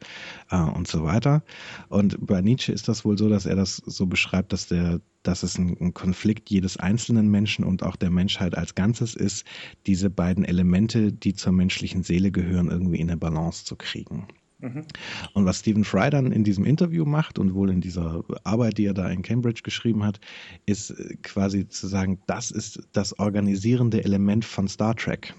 äh, 0.50 0.58
und 0.58 0.88
so 0.88 1.04
weiter. 1.04 1.44
Und 1.90 2.26
bei 2.26 2.42
Nietzsche 2.42 2.72
ist 2.72 2.88
das 2.88 3.04
wohl 3.04 3.18
so, 3.18 3.30
dass 3.30 3.46
er 3.46 3.56
das 3.56 3.78
so 3.78 4.06
beschreibt, 4.06 4.54
dass 4.54 4.68
der, 4.68 5.02
dass 5.24 5.44
es 5.44 5.58
ein, 5.58 5.76
ein 5.80 5.94
Konflikt 5.94 6.50
jedes 6.50 6.78
einzelnen 6.78 7.30
Menschen 7.30 7.66
und 7.66 7.84
auch 7.84 7.96
der 7.96 8.10
Menschheit 8.10 8.58
als 8.58 8.76
Ganzes 8.76 9.16
ist, 9.16 9.46
diese 9.88 10.10
beiden 10.10 10.46
Elemente, 10.46 11.12
die 11.12 11.34
zur 11.34 11.54
menschlichen 11.54 12.04
Seele 12.04 12.32
gehören, 12.32 12.70
irgendwie 12.70 13.00
in 13.00 13.10
eine 13.10 13.18
Balance 13.18 13.66
zu 13.66 13.76
kriegen. 13.76 14.28
Mhm. 14.60 14.86
Und 15.34 15.46
was 15.46 15.60
Stephen 15.60 15.84
Fry 15.84 16.10
dann 16.10 16.32
in 16.32 16.44
diesem 16.44 16.64
Interview 16.64 17.06
macht 17.06 17.38
und 17.38 17.54
wohl 17.54 17.70
in 17.70 17.82
dieser 17.82 18.24
Arbeit, 18.44 18.78
die 18.78 18.86
er 18.86 18.94
da 18.94 19.10
in 19.10 19.22
Cambridge 19.22 19.62
geschrieben 19.64 20.04
hat, 20.04 20.20
ist 20.66 20.92
äh, 20.92 21.16
quasi 21.22 21.68
zu 21.68 21.88
sagen, 21.88 22.20
das 22.28 22.50
ist 22.50 22.88
das 22.94 23.18
organisierende 23.20 24.04
Element 24.04 24.46
von 24.46 24.68
Star 24.68 24.96
Trek 24.96 25.34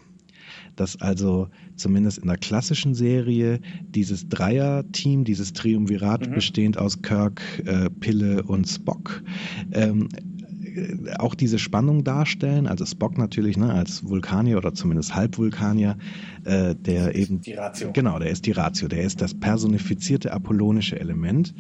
dass 0.77 1.01
also 1.01 1.49
zumindest 1.77 2.19
in 2.19 2.29
der 2.29 2.37
klassischen 2.37 2.95
Serie 2.95 3.61
dieses 3.83 4.29
Dreier-Team, 4.29 5.25
dieses 5.25 5.53
Triumvirat 5.53 6.29
mhm. 6.29 6.35
bestehend 6.35 6.79
aus 6.79 7.03
Kirk, 7.03 7.43
äh, 7.65 7.91
Pille 7.91 8.43
und 8.43 8.67
Spock, 8.69 9.23
ähm, 9.73 10.09
auch 11.19 11.35
diese 11.35 11.59
Spannung 11.59 12.05
darstellen. 12.05 12.67
Also 12.67 12.85
Spock 12.87 13.19
natürlich 13.19 13.57
ne, 13.57 13.73
als 13.73 14.05
Vulkanier 14.05 14.57
oder 14.57 14.75
zumindest 14.75 15.15
Halbvulkanier, 15.15 15.97
äh, 16.45 16.75
der 16.75 17.15
eben 17.15 17.41
die 17.41 17.53
Ratio. 17.53 17.91
genau, 17.93 18.19
der 18.19 18.31
ist 18.31 18.47
die 18.47 18.53
Ratio, 18.53 18.89
der 18.89 19.03
ist 19.03 19.21
das 19.21 19.35
personifizierte 19.35 20.33
apollonische 20.33 20.99
Element. 20.99 21.55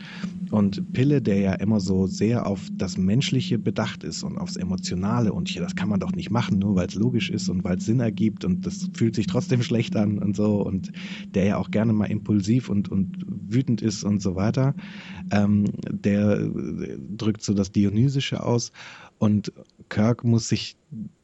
Und 0.50 0.92
Pille, 0.92 1.22
der 1.22 1.38
ja 1.38 1.52
immer 1.54 1.80
so 1.80 2.06
sehr 2.06 2.46
auf 2.46 2.60
das 2.72 2.96
Menschliche 2.96 3.58
bedacht 3.58 4.04
ist 4.04 4.22
und 4.22 4.38
aufs 4.38 4.56
Emotionale 4.56 5.32
und 5.32 5.48
hier, 5.48 5.62
das 5.62 5.74
kann 5.74 5.88
man 5.88 6.00
doch 6.00 6.12
nicht 6.12 6.30
machen, 6.30 6.58
nur 6.58 6.76
weil 6.76 6.86
es 6.86 6.94
logisch 6.94 7.30
ist 7.30 7.48
und 7.48 7.64
weil 7.64 7.78
es 7.78 7.86
Sinn 7.86 8.00
ergibt 8.00 8.44
und 8.44 8.66
das 8.66 8.88
fühlt 8.94 9.14
sich 9.14 9.26
trotzdem 9.26 9.62
schlecht 9.64 9.96
an 9.96 10.18
und 10.18 10.36
so 10.36 10.62
und 10.62 10.92
der 11.34 11.44
ja 11.44 11.56
auch 11.56 11.70
gerne 11.70 11.92
mal 11.92 12.06
impulsiv 12.06 12.68
und, 12.68 12.90
und 12.90 13.24
wütend 13.26 13.82
ist 13.82 14.04
und 14.04 14.22
so 14.22 14.36
weiter, 14.36 14.74
ähm, 15.30 15.64
der 15.90 16.38
äh, 16.40 16.98
drückt 17.16 17.42
so 17.42 17.54
das 17.54 17.72
Dionysische 17.72 18.42
aus 18.42 18.72
und 19.24 19.54
Kirk 19.88 20.22
muss 20.22 20.50
sich 20.50 20.76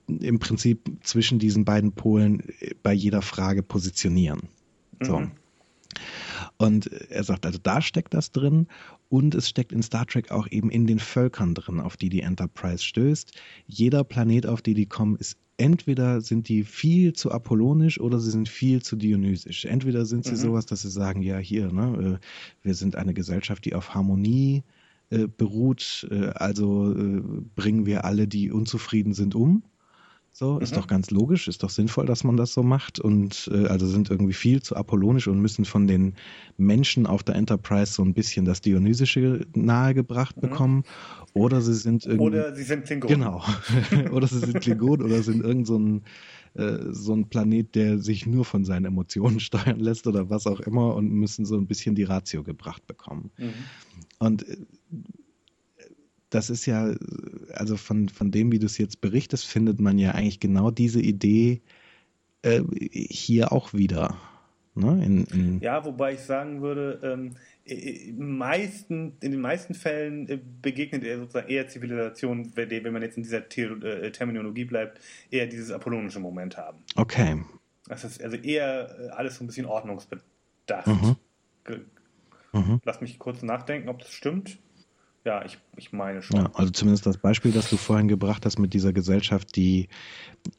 im 0.07 0.39
Prinzip 0.39 0.91
zwischen 1.03 1.39
diesen 1.39 1.67
beiden 1.67 1.93
Polen 1.93 2.43
bei 2.83 2.95
jeder 2.95 3.21
Frage 3.21 3.63
positionieren. 3.63 4.49
So. 5.03 5.19
Mhm. 5.19 5.33
Und 6.57 6.91
er 7.11 7.25
sagt, 7.25 7.45
also 7.45 7.59
da 7.63 7.83
steckt 7.83 8.15
das 8.15 8.33
drin 8.33 8.69
und 9.11 9.35
es 9.35 9.51
steckt 9.51 9.73
in 9.73 9.83
Star 9.83 10.07
Trek 10.07 10.31
auch 10.31 10.49
eben 10.51 10.71
in 10.71 10.87
den 10.87 10.99
Völkern 10.99 11.55
drin, 11.55 11.79
auf 11.79 11.99
die 11.99 12.09
die 12.09 12.23
Enterprise 12.23 12.83
stößt. 12.83 13.33
Jeder 13.67 14.03
Planet, 14.03 14.47
auf 14.47 14.63
den 14.63 14.77
die 14.77 14.87
kommen, 14.87 15.17
ist 15.17 15.37
entweder 15.59 16.23
sind 16.23 16.49
die 16.49 16.65
viel 16.65 17.13
zu 17.13 17.31
apollonisch 17.31 18.01
oder 18.01 18.19
sie 18.19 18.31
sind 18.31 18.49
viel 18.49 18.81
zu 18.81 18.97
dionysisch. 18.97 19.67
Entweder 19.67 20.07
sind 20.07 20.25
sie 20.25 20.33
mhm. 20.33 20.37
sowas, 20.37 20.65
dass 20.65 20.81
sie 20.81 20.91
sagen, 20.91 21.21
ja 21.21 21.37
hier, 21.37 21.71
ne, 21.71 22.19
äh, 22.19 22.67
wir 22.67 22.75
sind 22.75 22.97
eine 22.97 23.13
Gesellschaft, 23.13 23.67
die 23.67 23.75
auf 23.75 23.93
Harmonie 23.93 24.63
äh, 24.65 24.80
beruht, 25.11 26.07
äh, 26.11 26.29
also 26.35 26.93
äh, 26.93 27.23
bringen 27.55 27.87
wir 27.87 28.05
alle, 28.05 28.29
die 28.29 28.51
unzufrieden 28.51 29.13
sind, 29.13 29.35
um. 29.35 29.63
So, 30.33 30.55
mhm. 30.55 30.61
ist 30.61 30.77
doch 30.77 30.87
ganz 30.87 31.11
logisch, 31.11 31.49
ist 31.49 31.65
doch 31.65 31.71
sinnvoll, 31.71 32.07
dass 32.07 32.23
man 32.23 32.37
das 32.37 32.53
so 32.53 32.63
macht. 32.63 33.01
Und 33.01 33.51
äh, 33.53 33.67
also 33.67 33.87
sind 33.87 34.11
irgendwie 34.11 34.33
viel 34.33 34.63
zu 34.63 34.77
apollonisch 34.77 35.27
und 35.27 35.41
müssen 35.41 35.65
von 35.65 35.89
den 35.89 36.15
Menschen 36.57 37.07
auf 37.07 37.25
der 37.25 37.35
Enterprise 37.35 37.93
so 37.93 38.05
ein 38.05 38.15
bisschen 38.15 38.45
das 38.45 38.61
Dionysische 38.61 39.47
nahegebracht 39.55 40.37
mhm. 40.37 40.41
bekommen. 40.41 40.85
Oder 41.35 41.61
sie 41.61 41.75
sind 41.75 42.07
irgendwie. 42.07 42.39
Oder 42.39 42.55
sie 42.55 42.63
sind 42.63 42.85
Klingonen. 42.85 43.19
Genau. 43.21 43.45
oder 44.13 44.29
sie 44.29 44.39
sind 44.39 44.61
Klingonen 44.61 45.05
oder 45.05 45.23
sind 45.23 45.45
irgend 45.45 45.67
so 45.67 45.79
ein, 45.79 46.03
äh, 46.55 46.79
so 46.91 47.15
ein 47.15 47.29
Planet, 47.29 47.75
der 47.75 47.99
sich 47.99 48.27
nur 48.27 48.45
von 48.45 48.65
seinen 48.65 48.87
Emotionen 48.87 49.41
steuern 49.41 49.81
lässt 49.81 50.07
oder 50.07 50.31
was 50.31 50.47
auch 50.47 50.61
immer 50.61 50.95
und 50.95 51.11
müssen 51.11 51.45
so 51.45 51.57
ein 51.57 51.67
bisschen 51.67 51.95
die 51.95 52.05
Ratio 52.05 52.43
gebracht 52.43 52.87
bekommen. 52.87 53.31
Mhm. 53.39 53.53
Und 54.19 54.49
äh, 54.49 54.57
das 56.31 56.49
ist 56.49 56.67
ja, 56.67 56.95
also 57.53 57.77
von, 57.77 58.09
von 58.09 58.31
dem, 58.31 58.53
wie 58.53 58.61
du 58.61 58.67
es 58.67 58.79
jetzt 58.79 59.01
berichtest, 59.01 59.47
findet 59.47 59.81
man 59.81 59.99
ja 59.99 60.13
eigentlich 60.13 60.39
genau 60.39 60.71
diese 60.71 61.01
Idee 61.01 61.61
äh, 62.43 62.63
hier 62.91 63.53
auch 63.53 63.75
wieder. 63.75 64.17
Ne? 64.75 65.05
In, 65.05 65.25
in 65.25 65.61
ja, 65.61 65.85
wobei 65.85 66.15
ich 66.15 66.21
sagen 66.21 66.63
würde, 66.63 67.01
ähm, 67.03 67.33
meisten, 68.16 69.16
in 69.21 69.33
den 69.33 69.41
meisten 69.41 69.75
Fällen 69.75 70.29
äh, 70.29 70.39
begegnet 70.62 71.05
er 71.05 71.18
sozusagen 71.18 71.49
eher 71.49 71.68
Zivilisation, 71.68 72.53
wenn 72.55 72.93
man 72.93 73.03
jetzt 73.03 73.16
in 73.16 73.23
dieser 73.23 73.43
The 73.49 73.62
äh, 73.62 74.11
Terminologie 74.11 74.64
bleibt, 74.64 75.01
eher 75.31 75.47
dieses 75.47 75.71
apollonische 75.71 76.21
Moment 76.21 76.57
haben. 76.57 76.79
Okay. 76.97 77.43
Das 77.87 78.05
ist 78.05 78.23
also 78.23 78.37
eher 78.37 78.97
äh, 78.99 79.09
alles 79.11 79.37
so 79.37 79.45
ein 79.45 79.47
bisschen 79.47 79.66
ordnungsbedacht. 79.66 80.87
Mhm. 80.87 81.16
Mhm. 82.53 82.81
Lass 82.85 83.01
mich 83.01 83.18
kurz 83.18 83.43
nachdenken, 83.43 83.89
ob 83.89 84.01
das 84.01 84.12
stimmt. 84.12 84.59
Ja, 85.25 85.45
ich, 85.45 85.59
ich 85.77 85.93
meine 85.93 86.23
schon. 86.23 86.41
Ja, 86.41 86.51
also 86.55 86.71
zumindest 86.71 87.05
das 87.05 87.18
Beispiel, 87.18 87.53
das 87.53 87.68
du 87.68 87.77
vorhin 87.77 88.09
gebracht 88.09 88.47
hast 88.47 88.59
mit 88.59 88.73
dieser 88.73 88.95
Gesellschaft, 88.95 89.55
die 89.55 89.89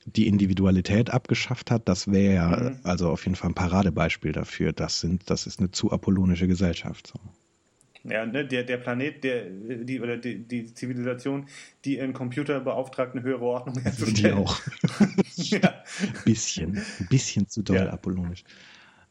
die 0.06 0.28
Individualität 0.28 1.10
abgeschafft 1.10 1.72
hat, 1.72 1.90
das 1.90 2.12
wäre 2.12 2.36
ja 2.36 2.48
mhm. 2.48 2.80
also 2.84 3.10
auf 3.10 3.26
jeden 3.26 3.36
Fall 3.36 3.50
ein 3.50 3.56
Paradebeispiel 3.56 4.32
dafür. 4.32 4.72
Das 4.72 5.00
sind, 5.00 5.30
das 5.32 5.48
ist 5.48 5.60
eine 5.60 5.72
zu 5.72 5.92
apollonische 5.92 6.48
Gesellschaft. 6.48 7.08
So. 7.08 7.20
Ja, 8.04 8.26
ne, 8.26 8.46
der, 8.46 8.64
der 8.64 8.78
Planet, 8.78 9.24
der, 9.24 9.46
die, 9.50 10.00
oder 10.00 10.18
die, 10.18 10.48
die 10.48 10.74
Zivilisation, 10.74 11.48
die 11.86 11.98
in 11.98 12.14
Computer 12.14 12.60
beauftragt, 12.60 13.14
eine 13.14 13.24
höhere 13.24 13.46
Ordnung 13.46 13.80
herzustellen. 13.80 14.38
Die 14.38 14.42
auch. 14.42 14.60
ja. 15.36 15.84
Ein 16.02 16.24
bisschen, 16.26 16.78
ein 16.78 17.08
bisschen 17.10 17.48
zu 17.48 17.62
doll 17.64 17.78
ja. 17.78 17.90
apollonisch. 17.90 18.44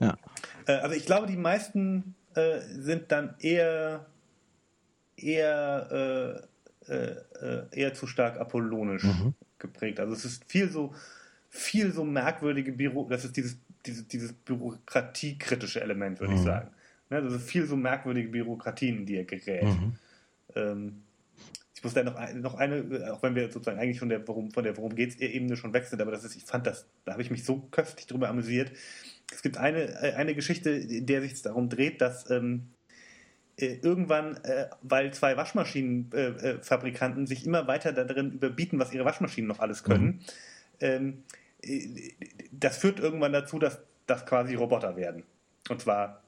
Ja. 0.00 0.16
Äh, 0.66 0.72
also 0.74 0.96
ich 0.96 1.06
glaube, 1.06 1.28
die 1.28 1.36
meisten 1.36 2.14
äh, 2.34 2.60
sind 2.60 3.12
dann 3.12 3.34
eher 3.38 4.06
eher, 5.22 6.46
äh, 6.88 6.92
äh, 6.92 7.64
eher 7.72 7.94
zu 7.94 8.06
stark 8.06 8.38
apollonisch 8.38 9.04
mhm. 9.04 9.34
geprägt. 9.58 10.00
Also 10.00 10.12
es 10.12 10.24
ist 10.24 10.44
viel 10.46 10.70
so, 10.70 10.94
viel 11.48 11.92
so 11.92 12.04
merkwürdige 12.04 12.72
Büro, 12.72 13.08
das 13.08 13.24
ist 13.24 13.36
dieses, 13.36 13.58
dieses, 13.86 14.06
dieses 14.08 14.32
bürokratiekritische 14.32 15.80
Element, 15.80 16.20
würde 16.20 16.32
mhm. 16.32 16.38
ich 16.38 16.44
sagen. 16.44 16.70
Ne, 17.10 17.16
also 17.16 17.38
viel 17.38 17.66
so 17.66 17.76
merkwürdige 17.76 18.28
Bürokratien, 18.28 18.98
in 18.98 19.06
die 19.06 19.16
er 19.16 19.24
gerät. 19.24 19.64
Mhm. 19.64 19.96
Ähm, 20.54 21.02
ich 21.74 21.84
muss 21.84 21.94
da 21.94 22.02
noch, 22.02 22.34
noch 22.34 22.54
eine, 22.56 23.10
auch 23.10 23.22
wenn 23.22 23.34
wir 23.34 23.50
sozusagen 23.50 23.78
eigentlich 23.78 23.98
von 23.98 24.10
der 24.10 24.26
Worum, 24.28 24.50
von 24.50 24.64
der 24.64 24.76
Worum 24.76 24.94
geht's 24.94 25.16
Ebene 25.16 25.56
schon 25.56 25.72
weg 25.72 25.86
sind, 25.86 26.00
aber 26.02 26.10
das 26.10 26.24
ist, 26.24 26.36
ich 26.36 26.44
fand 26.44 26.66
das, 26.66 26.86
da 27.06 27.12
habe 27.12 27.22
ich 27.22 27.30
mich 27.30 27.44
so 27.44 27.66
köstlich 27.70 28.06
drüber 28.06 28.28
amüsiert. 28.28 28.70
Es 29.32 29.40
gibt 29.40 29.56
eine, 29.56 29.98
eine 30.16 30.34
Geschichte, 30.34 30.70
in 30.70 31.06
der 31.06 31.22
sich 31.22 31.40
darum 31.40 31.70
dreht, 31.70 32.00
dass 32.00 32.28
ähm, 32.30 32.68
äh, 33.60 33.78
irgendwann, 33.82 34.36
äh, 34.44 34.68
weil 34.82 35.12
zwei 35.12 35.36
Waschmaschinenfabrikanten 35.36 37.24
äh, 37.24 37.26
sich 37.26 37.46
immer 37.46 37.66
weiter 37.66 37.92
darin 37.92 38.32
überbieten, 38.32 38.78
was 38.78 38.92
ihre 38.92 39.04
Waschmaschinen 39.04 39.48
noch 39.48 39.60
alles 39.60 39.84
können, 39.84 40.06
mhm. 40.06 40.20
Ähm, 40.80 41.24
das 42.52 42.78
führt 42.78 43.00
irgendwann 43.00 43.32
dazu, 43.32 43.58
dass 43.58 43.80
das 44.06 44.26
quasi 44.26 44.54
Roboter 44.54 44.96
werden. 44.96 45.24
Und 45.68 45.80
zwar 45.80 46.22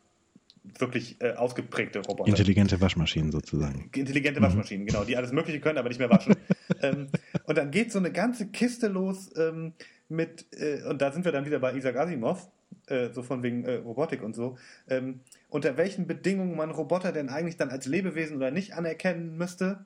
wirklich 0.78 1.20
äh, 1.20 1.32
ausgeprägte 1.32 2.00
Roboter. 2.00 2.28
Intelligente 2.28 2.80
Waschmaschinen 2.80 3.32
sozusagen. 3.32 3.90
Intelligente 3.94 4.40
mhm. 4.40 4.44
Waschmaschinen, 4.44 4.86
genau, 4.86 5.04
die 5.04 5.16
alles 5.16 5.32
Mögliche 5.32 5.60
können, 5.60 5.78
aber 5.78 5.88
nicht 5.88 5.98
mehr 5.98 6.10
waschen. 6.10 6.36
ähm, 6.82 7.08
und 7.44 7.58
dann 7.58 7.70
geht 7.70 7.90
so 7.90 7.98
eine 7.98 8.12
ganze 8.12 8.48
Kiste 8.48 8.88
los 8.88 9.30
ähm, 9.36 9.72
mit, 10.08 10.46
äh, 10.52 10.82
und 10.88 11.02
da 11.02 11.10
sind 11.10 11.24
wir 11.24 11.32
dann 11.32 11.46
wieder 11.46 11.58
bei 11.58 11.74
Isaac 11.74 11.96
Asimov, 11.96 12.48
äh, 12.86 13.10
so 13.10 13.22
von 13.22 13.42
wegen 13.42 13.64
äh, 13.64 13.76
Robotik 13.76 14.22
und 14.22 14.34
so, 14.34 14.56
ähm, 14.88 15.20
unter 15.52 15.76
welchen 15.76 16.06
Bedingungen 16.06 16.56
man 16.56 16.70
Roboter 16.70 17.12
denn 17.12 17.28
eigentlich 17.28 17.58
dann 17.58 17.68
als 17.68 17.84
Lebewesen 17.84 18.38
oder 18.38 18.50
nicht 18.50 18.72
anerkennen 18.72 19.36
müsste. 19.36 19.84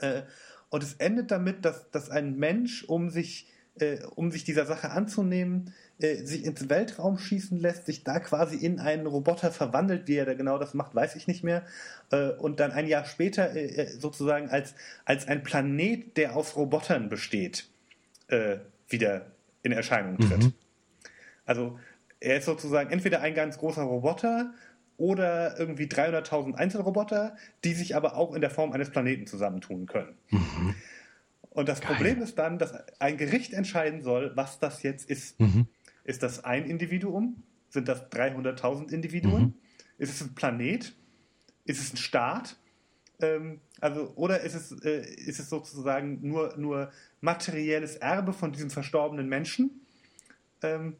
Äh, 0.00 0.22
und 0.70 0.82
es 0.82 0.94
endet 0.94 1.30
damit, 1.30 1.64
dass, 1.64 1.88
dass 1.92 2.10
ein 2.10 2.36
Mensch, 2.36 2.82
um 2.82 3.08
sich, 3.08 3.48
äh, 3.78 3.98
um 4.16 4.32
sich 4.32 4.42
dieser 4.42 4.66
Sache 4.66 4.90
anzunehmen, 4.90 5.72
äh, 6.00 6.16
sich 6.16 6.44
ins 6.44 6.68
Weltraum 6.68 7.16
schießen 7.16 7.60
lässt, 7.60 7.86
sich 7.86 8.02
da 8.02 8.18
quasi 8.18 8.56
in 8.56 8.80
einen 8.80 9.06
Roboter 9.06 9.52
verwandelt, 9.52 10.08
wie 10.08 10.16
er 10.16 10.26
da 10.26 10.34
genau 10.34 10.58
das 10.58 10.74
macht, 10.74 10.96
weiß 10.96 11.14
ich 11.14 11.28
nicht 11.28 11.44
mehr, 11.44 11.64
äh, 12.10 12.30
und 12.30 12.58
dann 12.58 12.72
ein 12.72 12.88
Jahr 12.88 13.04
später 13.04 13.54
äh, 13.54 13.66
äh, 13.66 13.86
sozusagen 13.86 14.48
als, 14.50 14.74
als 15.04 15.28
ein 15.28 15.44
Planet, 15.44 16.16
der 16.16 16.34
aus 16.34 16.56
Robotern 16.56 17.08
besteht, 17.08 17.68
äh, 18.26 18.56
wieder 18.88 19.26
in 19.62 19.70
Erscheinung 19.70 20.18
tritt. 20.18 20.42
Mhm. 20.42 20.54
Also 21.44 21.78
er 22.20 22.38
ist 22.38 22.46
sozusagen 22.46 22.90
entweder 22.90 23.20
ein 23.20 23.34
ganz 23.34 23.58
großer 23.58 23.82
Roboter 23.82 24.52
oder 24.96 25.58
irgendwie 25.58 25.84
300.000 25.84 26.54
Einzelroboter, 26.54 27.36
die 27.64 27.74
sich 27.74 27.94
aber 27.94 28.16
auch 28.16 28.34
in 28.34 28.40
der 28.40 28.50
Form 28.50 28.72
eines 28.72 28.90
Planeten 28.90 29.26
zusammentun 29.26 29.86
können. 29.86 30.16
Mhm. 30.30 30.74
Und 31.50 31.68
das 31.68 31.80
Geil. 31.80 31.92
Problem 31.92 32.22
ist 32.22 32.38
dann, 32.38 32.58
dass 32.58 32.74
ein 32.98 33.16
Gericht 33.16 33.52
entscheiden 33.52 34.02
soll, 34.02 34.32
was 34.34 34.58
das 34.58 34.82
jetzt 34.82 35.08
ist. 35.08 35.40
Mhm. 35.40 35.66
Ist 36.04 36.22
das 36.22 36.44
ein 36.44 36.64
Individuum? 36.64 37.42
Sind 37.68 37.88
das 37.88 38.10
300.000 38.10 38.90
Individuen? 38.92 39.42
Mhm. 39.42 39.54
Ist 39.98 40.14
es 40.14 40.20
ein 40.26 40.34
Planet? 40.34 40.94
Ist 41.64 41.80
es 41.80 41.92
ein 41.92 41.96
Staat? 41.96 42.56
Ähm, 43.20 43.60
also, 43.80 44.12
oder 44.16 44.40
ist 44.40 44.54
es, 44.54 44.72
äh, 44.82 45.00
ist 45.00 45.40
es 45.40 45.48
sozusagen 45.48 46.20
nur, 46.26 46.56
nur 46.56 46.90
materielles 47.20 47.96
Erbe 47.96 48.32
von 48.32 48.52
diesem 48.52 48.70
verstorbenen 48.70 49.28
Menschen? 49.28 49.80
Ähm, 50.62 50.96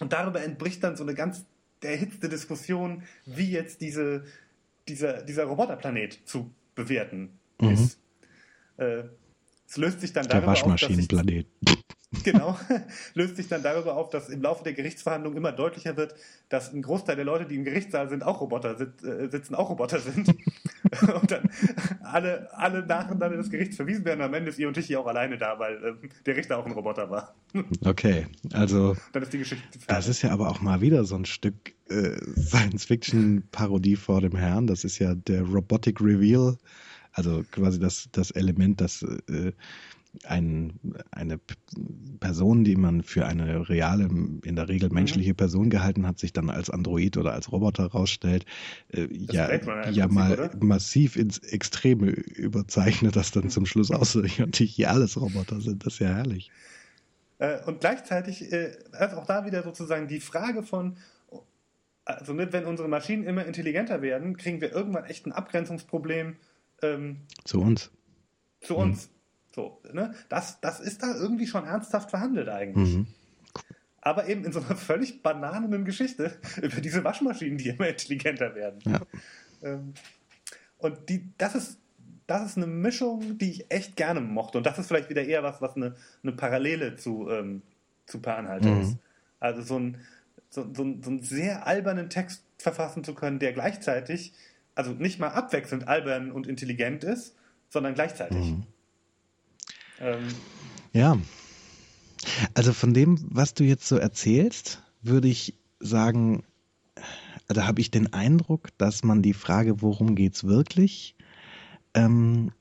und 0.00 0.12
darüber 0.12 0.42
entbricht 0.42 0.82
dann 0.82 0.96
so 0.96 1.02
eine 1.02 1.14
ganz 1.14 1.44
erhitzte 1.82 2.28
Diskussion, 2.28 3.02
wie 3.24 3.50
jetzt 3.50 3.80
diese, 3.80 4.24
dieser, 4.88 5.22
dieser 5.22 5.44
Roboterplanet 5.44 6.20
zu 6.24 6.50
bewerten 6.74 7.38
mhm. 7.60 7.70
ist. 7.70 8.00
Äh, 8.76 9.04
es 9.68 9.76
löst 9.76 10.00
sich 10.00 10.12
dann 10.12 10.24
der 10.24 10.36
darüber 10.36 10.52
Waschmaschinenplanet. 10.52 11.46
Auf, 11.66 11.76
genau, 12.22 12.56
löst 13.14 13.36
sich 13.36 13.48
dann 13.48 13.62
darüber 13.62 13.96
auf, 13.96 14.10
dass 14.10 14.28
im 14.28 14.42
Laufe 14.42 14.64
der 14.64 14.72
Gerichtsverhandlungen 14.72 15.36
immer 15.36 15.52
deutlicher 15.52 15.96
wird, 15.96 16.14
dass 16.48 16.72
ein 16.72 16.82
Großteil 16.82 17.16
der 17.16 17.24
Leute, 17.24 17.46
die 17.46 17.56
im 17.56 17.64
Gerichtssaal 17.64 18.08
sind, 18.08 18.22
auch 18.22 18.40
Roboter 18.40 18.76
sit, 18.76 19.02
äh, 19.02 19.28
sitzen, 19.28 19.54
auch 19.54 19.70
Roboter 19.70 19.98
sind. 19.98 20.28
und 21.14 21.30
dann 21.30 21.50
alle, 22.02 22.48
alle 22.56 22.86
nacheinander 22.86 23.36
des 23.36 23.50
Gerichts 23.50 23.76
verwiesen 23.76 24.04
werden. 24.04 24.20
Am 24.20 24.32
Ende 24.34 24.50
ist 24.50 24.58
ihr 24.58 24.68
und 24.68 24.76
ich 24.78 24.86
hier 24.86 25.00
auch 25.00 25.06
alleine 25.06 25.36
da, 25.36 25.58
weil 25.58 25.84
äh, 25.84 26.08
der 26.24 26.36
Richter 26.36 26.58
auch 26.58 26.66
ein 26.66 26.72
Roboter 26.72 27.10
war. 27.10 27.34
okay, 27.84 28.26
also. 28.52 28.96
Dann 29.12 29.22
ist 29.22 29.32
die 29.32 29.38
Geschichte. 29.38 29.66
Das 29.88 30.08
ist 30.08 30.22
ja 30.22 30.30
aber 30.30 30.48
auch 30.48 30.60
mal 30.60 30.80
wieder 30.80 31.04
so 31.04 31.16
ein 31.16 31.24
Stück 31.24 31.74
äh, 31.88 32.16
Science-Fiction-Parodie 32.36 33.96
vor 33.96 34.20
dem 34.20 34.36
Herrn. 34.36 34.66
Das 34.66 34.84
ist 34.84 34.98
ja 34.98 35.14
der 35.14 35.42
Robotic 35.42 36.00
Reveal. 36.00 36.56
Also 37.12 37.42
quasi 37.50 37.80
das, 37.80 38.08
das 38.12 38.30
Element, 38.32 38.80
das 38.80 39.02
äh, 39.02 39.52
ein, 40.24 40.80
eine 41.10 41.38
Person, 42.20 42.64
die 42.64 42.76
man 42.76 43.02
für 43.02 43.26
eine 43.26 43.68
reale, 43.68 44.04
in 44.04 44.56
der 44.56 44.68
Regel 44.68 44.88
mhm. 44.88 44.94
menschliche 44.94 45.34
Person 45.34 45.70
gehalten 45.70 46.06
hat, 46.06 46.18
sich 46.18 46.32
dann 46.32 46.50
als 46.50 46.70
Android 46.70 47.16
oder 47.16 47.32
als 47.32 47.52
Roboter 47.52 47.84
herausstellt, 47.84 48.44
äh, 48.92 49.06
ja, 49.10 49.50
ja 49.90 50.08
mal 50.08 50.32
oder? 50.32 50.50
massiv 50.60 51.16
ins 51.16 51.38
Extreme 51.38 52.10
überzeichnet, 52.10 53.16
dass 53.16 53.30
dann 53.30 53.50
zum 53.50 53.66
Schluss 53.66 53.90
natürlich 53.90 54.74
hier 54.74 54.90
alles 54.90 55.20
Roboter 55.20 55.60
sind. 55.60 55.84
Das 55.84 55.94
ist 55.94 55.98
ja 56.00 56.08
herrlich. 56.08 56.50
Äh, 57.38 57.62
und 57.66 57.80
gleichzeitig 57.80 58.52
äh, 58.52 58.76
auch 59.14 59.26
da 59.26 59.44
wieder 59.44 59.62
sozusagen 59.62 60.08
die 60.08 60.20
Frage 60.20 60.62
von, 60.62 60.96
also 62.04 62.32
nicht, 62.32 62.52
wenn 62.52 62.64
unsere 62.64 62.88
Maschinen 62.88 63.24
immer 63.24 63.44
intelligenter 63.44 64.00
werden, 64.00 64.36
kriegen 64.36 64.60
wir 64.60 64.72
irgendwann 64.72 65.04
echt 65.04 65.26
ein 65.26 65.32
Abgrenzungsproblem. 65.32 66.36
Ähm, 66.82 67.18
zu 67.44 67.60
uns. 67.60 67.90
Zu 68.60 68.76
uns. 68.76 69.08
Mhm. 69.08 69.15
So, 69.56 69.80
ne? 69.90 70.14
das, 70.28 70.60
das 70.60 70.80
ist 70.80 71.02
da 71.02 71.16
irgendwie 71.16 71.46
schon 71.46 71.64
ernsthaft 71.64 72.10
verhandelt 72.10 72.50
eigentlich. 72.50 72.96
Mhm. 72.96 73.06
Aber 74.02 74.28
eben 74.28 74.44
in 74.44 74.52
so 74.52 74.60
einer 74.60 74.76
völlig 74.76 75.22
bananenen 75.22 75.86
Geschichte 75.86 76.38
über 76.62 76.82
diese 76.82 77.02
Waschmaschinen, 77.02 77.56
die 77.56 77.70
immer 77.70 77.88
intelligenter 77.88 78.54
werden. 78.54 78.80
Ja. 78.84 79.00
Ähm, 79.62 79.94
und 80.76 81.08
die, 81.08 81.30
das 81.38 81.54
ist, 81.54 81.78
das 82.26 82.50
ist 82.50 82.58
eine 82.58 82.66
Mischung, 82.66 83.38
die 83.38 83.50
ich 83.50 83.70
echt 83.70 83.96
gerne 83.96 84.20
mochte. 84.20 84.58
Und 84.58 84.66
das 84.66 84.78
ist 84.78 84.88
vielleicht 84.88 85.08
wieder 85.08 85.24
eher 85.24 85.42
was, 85.42 85.62
was 85.62 85.74
eine, 85.74 85.96
eine 86.22 86.32
Parallele 86.32 86.96
zu, 86.96 87.30
ähm, 87.30 87.62
zu 88.04 88.20
Per 88.20 88.36
Anhalter 88.36 88.68
mhm. 88.68 88.82
ist. 88.82 88.98
Also 89.40 89.62
so, 89.62 89.78
ein, 89.78 90.00
so, 90.50 90.64
so, 90.64 90.84
so 91.00 91.10
einen 91.10 91.22
sehr 91.22 91.66
albernen 91.66 92.10
Text 92.10 92.44
verfassen 92.58 93.04
zu 93.04 93.14
können, 93.14 93.38
der 93.38 93.54
gleichzeitig, 93.54 94.34
also 94.74 94.90
nicht 94.90 95.18
mal 95.18 95.28
abwechselnd 95.28 95.88
albern 95.88 96.30
und 96.30 96.46
intelligent 96.46 97.04
ist, 97.04 97.34
sondern 97.70 97.94
gleichzeitig. 97.94 98.52
Mhm. 98.52 98.66
Ähm, 100.00 100.28
ja. 100.92 101.18
Also 102.54 102.72
von 102.72 102.94
dem, 102.94 103.18
was 103.30 103.54
du 103.54 103.64
jetzt 103.64 103.86
so 103.86 103.96
erzählst, 103.96 104.82
würde 105.02 105.28
ich 105.28 105.54
sagen, 105.80 106.42
da 107.48 107.66
habe 107.66 107.80
ich 107.80 107.90
den 107.90 108.12
Eindruck, 108.12 108.76
dass 108.78 109.04
man 109.04 109.22
die 109.22 109.34
Frage, 109.34 109.80
worum 109.82 110.14
geht's 110.14 110.44
wirklich, 110.44 111.14
ähm, 111.94 112.52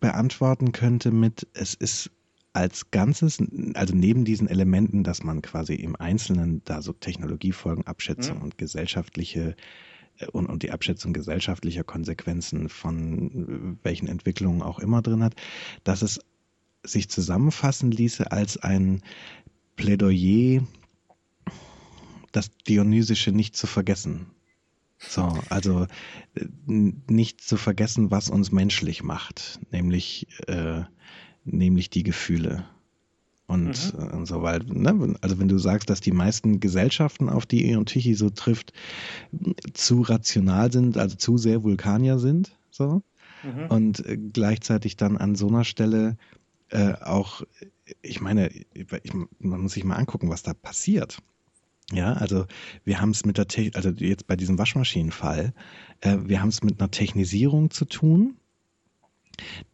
beantworten 0.00 0.72
könnte 0.72 1.10
mit, 1.10 1.46
es 1.52 1.74
ist 1.74 2.10
als 2.52 2.90
Ganzes, 2.90 3.38
also 3.74 3.94
neben 3.94 4.24
diesen 4.24 4.48
Elementen, 4.48 5.04
dass 5.04 5.22
man 5.22 5.42
quasi 5.42 5.74
im 5.74 5.94
Einzelnen 5.94 6.62
da 6.64 6.82
so 6.82 6.92
Technologiefolgenabschätzung 6.92 8.38
mhm. 8.38 8.42
und 8.42 8.58
gesellschaftliche 8.58 9.54
äh, 10.18 10.26
und, 10.26 10.46
und 10.46 10.62
die 10.62 10.72
Abschätzung 10.72 11.12
gesellschaftlicher 11.12 11.84
Konsequenzen 11.84 12.68
von 12.68 13.78
welchen 13.82 14.08
Entwicklungen 14.08 14.62
auch 14.62 14.78
immer 14.78 15.02
drin 15.02 15.22
hat, 15.22 15.34
dass 15.84 16.02
es 16.02 16.20
sich 16.82 17.08
zusammenfassen 17.08 17.90
ließe 17.90 18.30
als 18.32 18.56
ein 18.56 19.02
Plädoyer, 19.76 20.62
das 22.32 22.50
Dionysische 22.68 23.32
nicht 23.32 23.56
zu 23.56 23.66
vergessen. 23.66 24.26
So, 24.98 25.32
also 25.48 25.86
äh, 26.34 26.44
nicht 26.66 27.40
zu 27.40 27.56
vergessen, 27.56 28.10
was 28.10 28.28
uns 28.28 28.52
menschlich 28.52 29.02
macht, 29.02 29.58
nämlich, 29.72 30.26
äh, 30.46 30.82
nämlich 31.44 31.88
die 31.88 32.02
Gefühle. 32.02 32.66
Und, 33.46 33.94
mhm. 33.94 34.00
Äh, 34.00 34.12
und 34.12 34.26
so, 34.26 34.42
weil, 34.42 34.60
ne, 34.60 35.16
also 35.22 35.38
wenn 35.38 35.48
du 35.48 35.58
sagst, 35.58 35.88
dass 35.88 36.00
die 36.00 36.12
meisten 36.12 36.60
Gesellschaften, 36.60 37.28
auf 37.30 37.46
die 37.46 37.70
Eon 37.70 37.86
Tichy 37.86 38.14
so 38.14 38.30
trifft, 38.30 38.72
zu 39.72 40.02
rational 40.02 40.70
sind, 40.70 40.98
also 40.98 41.16
zu 41.16 41.38
sehr 41.38 41.64
Vulkanier 41.64 42.18
sind, 42.18 42.56
so, 42.70 43.02
mhm. 43.42 43.66
und 43.70 44.06
äh, 44.06 44.18
gleichzeitig 44.18 44.96
dann 44.96 45.16
an 45.16 45.34
so 45.34 45.48
einer 45.48 45.64
Stelle 45.64 46.16
äh, 46.70 46.94
auch, 47.00 47.42
ich 48.02 48.20
meine, 48.20 48.48
ich, 48.48 49.12
man 49.38 49.60
muss 49.60 49.72
sich 49.72 49.84
mal 49.84 49.96
angucken, 49.96 50.30
was 50.30 50.42
da 50.42 50.54
passiert. 50.54 51.18
Ja, 51.92 52.12
also 52.12 52.46
wir 52.84 53.00
haben 53.00 53.10
es 53.10 53.24
mit 53.24 53.36
der, 53.36 53.48
Te 53.48 53.70
also 53.74 53.90
jetzt 53.90 54.26
bei 54.26 54.36
diesem 54.36 54.58
Waschmaschinenfall, 54.58 55.52
äh, 56.00 56.18
wir 56.22 56.40
haben 56.40 56.50
es 56.50 56.62
mit 56.62 56.80
einer 56.80 56.90
Technisierung 56.90 57.70
zu 57.70 57.84
tun, 57.84 58.36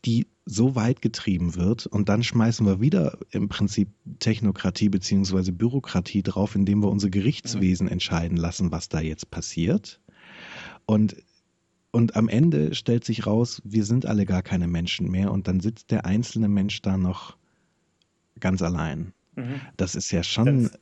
die 0.04 0.26
so 0.46 0.76
weit 0.76 1.02
getrieben 1.02 1.56
wird 1.56 1.86
und 1.86 2.08
dann 2.08 2.22
schmeißen 2.22 2.64
wir 2.64 2.80
wieder 2.80 3.18
im 3.32 3.48
Prinzip 3.48 3.88
Technokratie 4.20 4.88
beziehungsweise 4.88 5.52
Bürokratie 5.52 6.22
drauf, 6.22 6.54
indem 6.54 6.82
wir 6.82 6.88
unsere 6.88 7.10
Gerichtswesen 7.10 7.88
entscheiden 7.88 8.36
lassen, 8.36 8.70
was 8.70 8.88
da 8.88 9.00
jetzt 9.00 9.30
passiert. 9.30 10.00
Und 10.86 11.16
und 11.92 12.16
am 12.16 12.28
Ende 12.28 12.74
stellt 12.74 13.04
sich 13.04 13.26
raus, 13.26 13.62
wir 13.64 13.84
sind 13.84 14.06
alle 14.06 14.26
gar 14.26 14.42
keine 14.42 14.68
Menschen 14.68 15.10
mehr 15.10 15.32
und 15.32 15.48
dann 15.48 15.60
sitzt 15.60 15.90
der 15.90 16.04
einzelne 16.04 16.48
Mensch 16.48 16.82
da 16.82 16.96
noch 16.96 17.36
ganz 18.40 18.62
allein. 18.62 19.12
Mhm. 19.34 19.60
Das 19.76 19.94
ist 19.94 20.10
ja 20.10 20.22
schon 20.22 20.64
das 20.64 20.74
äh, 20.74 20.78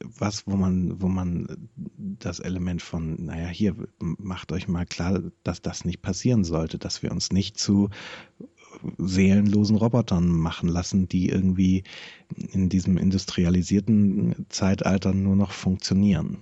was, 0.00 0.46
wo 0.46 0.56
man, 0.56 1.00
wo 1.00 1.08
man 1.08 1.68
das 1.76 2.40
Element 2.40 2.82
von, 2.82 3.24
naja, 3.24 3.48
hier 3.48 3.74
macht 3.98 4.52
euch 4.52 4.68
mal 4.68 4.86
klar, 4.86 5.22
dass 5.42 5.62
das 5.62 5.84
nicht 5.84 6.02
passieren 6.02 6.44
sollte, 6.44 6.78
dass 6.78 7.02
wir 7.02 7.10
uns 7.10 7.32
nicht 7.32 7.58
zu 7.58 7.90
seelenlosen 8.98 9.76
Robotern 9.76 10.28
machen 10.28 10.68
lassen, 10.68 11.08
die 11.08 11.28
irgendwie 11.28 11.84
in 12.52 12.68
diesem 12.68 12.98
industrialisierten 12.98 14.46
Zeitalter 14.48 15.14
nur 15.14 15.36
noch 15.36 15.52
funktionieren. 15.52 16.38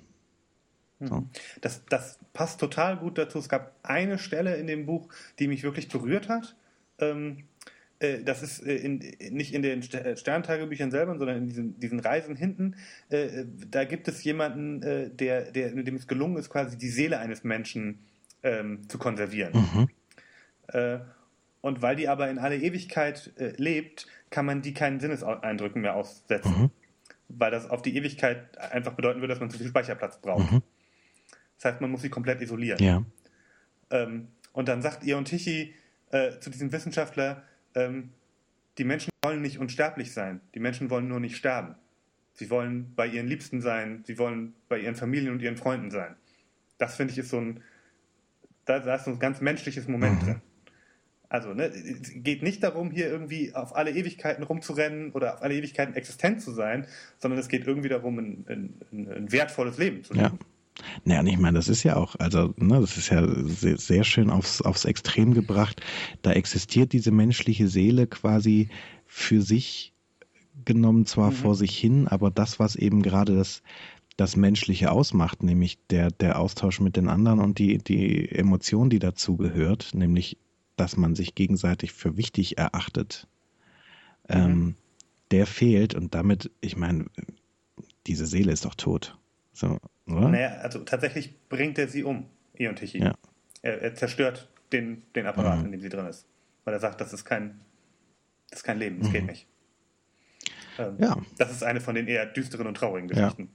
So. 1.06 1.16
Mhm. 1.16 1.30
Das, 1.60 1.84
das 1.86 2.18
passt 2.32 2.60
total 2.60 2.96
gut 2.96 3.18
dazu. 3.18 3.38
Es 3.38 3.48
gab 3.48 3.74
eine 3.82 4.18
Stelle 4.18 4.56
in 4.56 4.66
dem 4.66 4.86
Buch, 4.86 5.08
die 5.38 5.48
mich 5.48 5.62
wirklich 5.62 5.88
berührt 5.88 6.28
hat. 6.28 6.56
Ähm, 6.98 7.44
äh, 8.02 8.22
das 8.22 8.42
ist 8.42 8.60
äh, 8.60 8.76
in, 8.76 8.98
nicht 9.30 9.54
in 9.54 9.62
den 9.62 9.82
äh, 9.82 10.16
Sterntagebüchern 10.16 10.90
selber, 10.90 11.16
sondern 11.16 11.38
in 11.38 11.46
diesen, 11.46 11.78
diesen 11.78 12.00
Reisen 12.00 12.36
hinten. 12.36 12.76
da 13.70 13.84
gibt 13.84 14.08
es 14.08 14.24
jemanden, 14.24 14.80
der, 14.80 15.52
der, 15.52 15.70
dem 15.70 15.96
es 15.96 16.06
gelungen 16.06 16.36
ist, 16.36 16.50
quasi 16.50 16.76
die 16.76 16.88
Seele 16.88 17.18
eines 17.18 17.44
Menschen 17.44 18.00
ähm, 18.42 18.88
zu 18.88 18.98
konservieren. 18.98 19.52
Mhm. 19.52 19.88
und 21.60 21.82
weil 21.82 21.96
die 21.96 22.08
aber 22.08 22.30
in 22.30 22.38
alle 22.38 22.56
Ewigkeit 22.56 23.32
lebt, 23.56 24.06
kann 24.30 24.46
man 24.46 24.62
die 24.62 24.72
keinen 24.72 25.00
Sinneseindrücken 25.00 25.82
mehr 25.82 25.94
aussetzen. 25.94 26.62
Mhm. 26.62 26.70
Weil 27.28 27.50
das 27.50 27.68
auf 27.68 27.82
die 27.82 27.96
Ewigkeit 27.96 28.58
einfach 28.58 28.94
bedeuten 28.94 29.20
würde, 29.20 29.32
dass 29.34 29.40
man 29.40 29.50
zu 29.50 29.58
viel 29.58 29.68
Speicherplatz 29.68 30.20
braucht. 30.20 30.50
Mhm. 30.50 30.62
Das 31.62 31.74
heißt, 31.74 31.80
man 31.80 31.92
muss 31.92 32.02
sie 32.02 32.10
komplett 32.10 32.40
isolieren. 32.40 32.82
Ja. 32.82 33.04
Ähm, 33.90 34.28
und 34.52 34.66
dann 34.68 34.82
sagt 34.82 35.04
Ion 35.04 35.24
Tichy 35.24 35.74
äh, 36.10 36.38
zu 36.40 36.50
diesem 36.50 36.72
Wissenschaftler, 36.72 37.44
ähm, 37.76 38.10
die 38.78 38.84
Menschen 38.84 39.10
wollen 39.24 39.42
nicht 39.42 39.58
unsterblich 39.58 40.12
sein, 40.12 40.40
die 40.54 40.60
Menschen 40.60 40.90
wollen 40.90 41.06
nur 41.06 41.20
nicht 41.20 41.36
sterben. 41.36 41.76
Sie 42.34 42.50
wollen 42.50 42.92
bei 42.96 43.06
ihren 43.06 43.28
Liebsten 43.28 43.60
sein, 43.60 44.02
sie 44.06 44.18
wollen 44.18 44.54
bei 44.68 44.80
ihren 44.80 44.96
Familien 44.96 45.32
und 45.32 45.40
ihren 45.40 45.56
Freunden 45.56 45.92
sein. 45.92 46.16
Das 46.78 46.96
finde 46.96 47.12
ich 47.12 47.18
ist 47.18 47.28
so 47.28 47.38
ein, 47.38 47.62
da, 48.64 48.80
da, 48.80 48.96
ist 48.96 49.04
so 49.04 49.12
ein 49.12 49.20
ganz 49.20 49.40
menschliches 49.40 49.86
Moment 49.86 50.20
mhm. 50.20 50.26
drin. 50.26 50.42
Also, 51.28 51.54
ne, 51.54 51.66
es 51.66 52.12
geht 52.12 52.42
nicht 52.42 52.62
darum, 52.62 52.90
hier 52.90 53.08
irgendwie 53.08 53.54
auf 53.54 53.76
alle 53.76 53.92
Ewigkeiten 53.92 54.42
rumzurennen 54.42 55.12
oder 55.12 55.34
auf 55.34 55.42
alle 55.42 55.54
Ewigkeiten 55.54 55.94
existent 55.94 56.42
zu 56.42 56.50
sein, 56.50 56.88
sondern 57.18 57.38
es 57.38 57.48
geht 57.48 57.66
irgendwie 57.66 57.88
darum, 57.88 58.18
ein, 58.18 58.44
ein, 58.48 58.80
ein 58.92 59.32
wertvolles 59.32 59.78
Leben 59.78 60.02
zu 60.02 60.14
leben. 60.14 60.38
Ja. 60.40 60.51
Naja, 61.04 61.20
und 61.20 61.26
ich 61.26 61.38
meine, 61.38 61.58
das 61.58 61.68
ist 61.68 61.82
ja 61.82 61.96
auch, 61.96 62.16
also, 62.16 62.54
ne, 62.56 62.80
das 62.80 62.96
ist 62.96 63.10
ja 63.10 63.26
sehr, 63.44 63.78
sehr 63.78 64.04
schön 64.04 64.30
aufs, 64.30 64.62
aufs 64.62 64.84
Extrem 64.84 65.34
gebracht. 65.34 65.80
Da 66.22 66.32
existiert 66.32 66.92
diese 66.92 67.10
menschliche 67.10 67.68
Seele 67.68 68.06
quasi 68.06 68.68
für 69.06 69.42
sich 69.42 69.92
genommen 70.64 71.06
zwar 71.06 71.30
mhm. 71.30 71.36
vor 71.36 71.54
sich 71.54 71.76
hin, 71.76 72.08
aber 72.08 72.30
das, 72.30 72.58
was 72.58 72.76
eben 72.76 73.02
gerade 73.02 73.36
das, 73.36 73.62
das 74.16 74.36
Menschliche 74.36 74.90
ausmacht, 74.90 75.42
nämlich 75.42 75.78
der, 75.88 76.10
der 76.10 76.38
Austausch 76.38 76.80
mit 76.80 76.96
den 76.96 77.08
anderen 77.08 77.40
und 77.40 77.58
die, 77.58 77.78
die 77.78 78.30
Emotion, 78.30 78.90
die 78.90 78.98
dazu 78.98 79.36
gehört, 79.36 79.94
nämlich, 79.94 80.38
dass 80.76 80.96
man 80.96 81.14
sich 81.14 81.34
gegenseitig 81.34 81.92
für 81.92 82.16
wichtig 82.16 82.58
erachtet, 82.58 83.26
mhm. 84.28 84.36
ähm, 84.36 84.74
der 85.30 85.46
fehlt 85.46 85.94
und 85.94 86.14
damit, 86.14 86.50
ich 86.60 86.76
meine, 86.76 87.06
diese 88.06 88.26
Seele 88.26 88.52
ist 88.52 88.64
doch 88.64 88.74
tot. 88.74 89.16
So, 89.52 89.78
oder? 90.06 90.28
Naja, 90.28 90.48
also 90.62 90.80
tatsächlich 90.80 91.34
bringt 91.48 91.78
er 91.78 91.88
sie 91.88 92.04
um, 92.04 92.28
Ion 92.54 92.76
Tichy. 92.76 92.98
Ja. 92.98 93.14
Er, 93.62 93.82
er, 93.82 93.94
zerstört 93.94 94.48
den, 94.72 95.02
den 95.14 95.26
Apparat, 95.26 95.58
mhm. 95.58 95.66
in 95.66 95.72
dem 95.72 95.80
sie 95.80 95.88
drin 95.88 96.06
ist. 96.06 96.26
Weil 96.64 96.74
er 96.74 96.80
sagt, 96.80 97.00
das 97.00 97.12
ist 97.12 97.24
kein, 97.24 97.60
das 98.50 98.60
ist 98.60 98.64
kein 98.64 98.78
Leben, 98.78 98.98
das 98.98 99.08
mhm. 99.08 99.12
geht 99.12 99.26
nicht. 99.26 99.46
Ähm, 100.78 100.96
ja. 100.98 101.16
Das 101.38 101.50
ist 101.50 101.62
eine 101.62 101.80
von 101.80 101.94
den 101.94 102.08
eher 102.08 102.26
düsteren 102.26 102.66
und 102.66 102.76
traurigen 102.76 103.08
Geschichten. 103.08 103.42
Ja. 103.42 103.48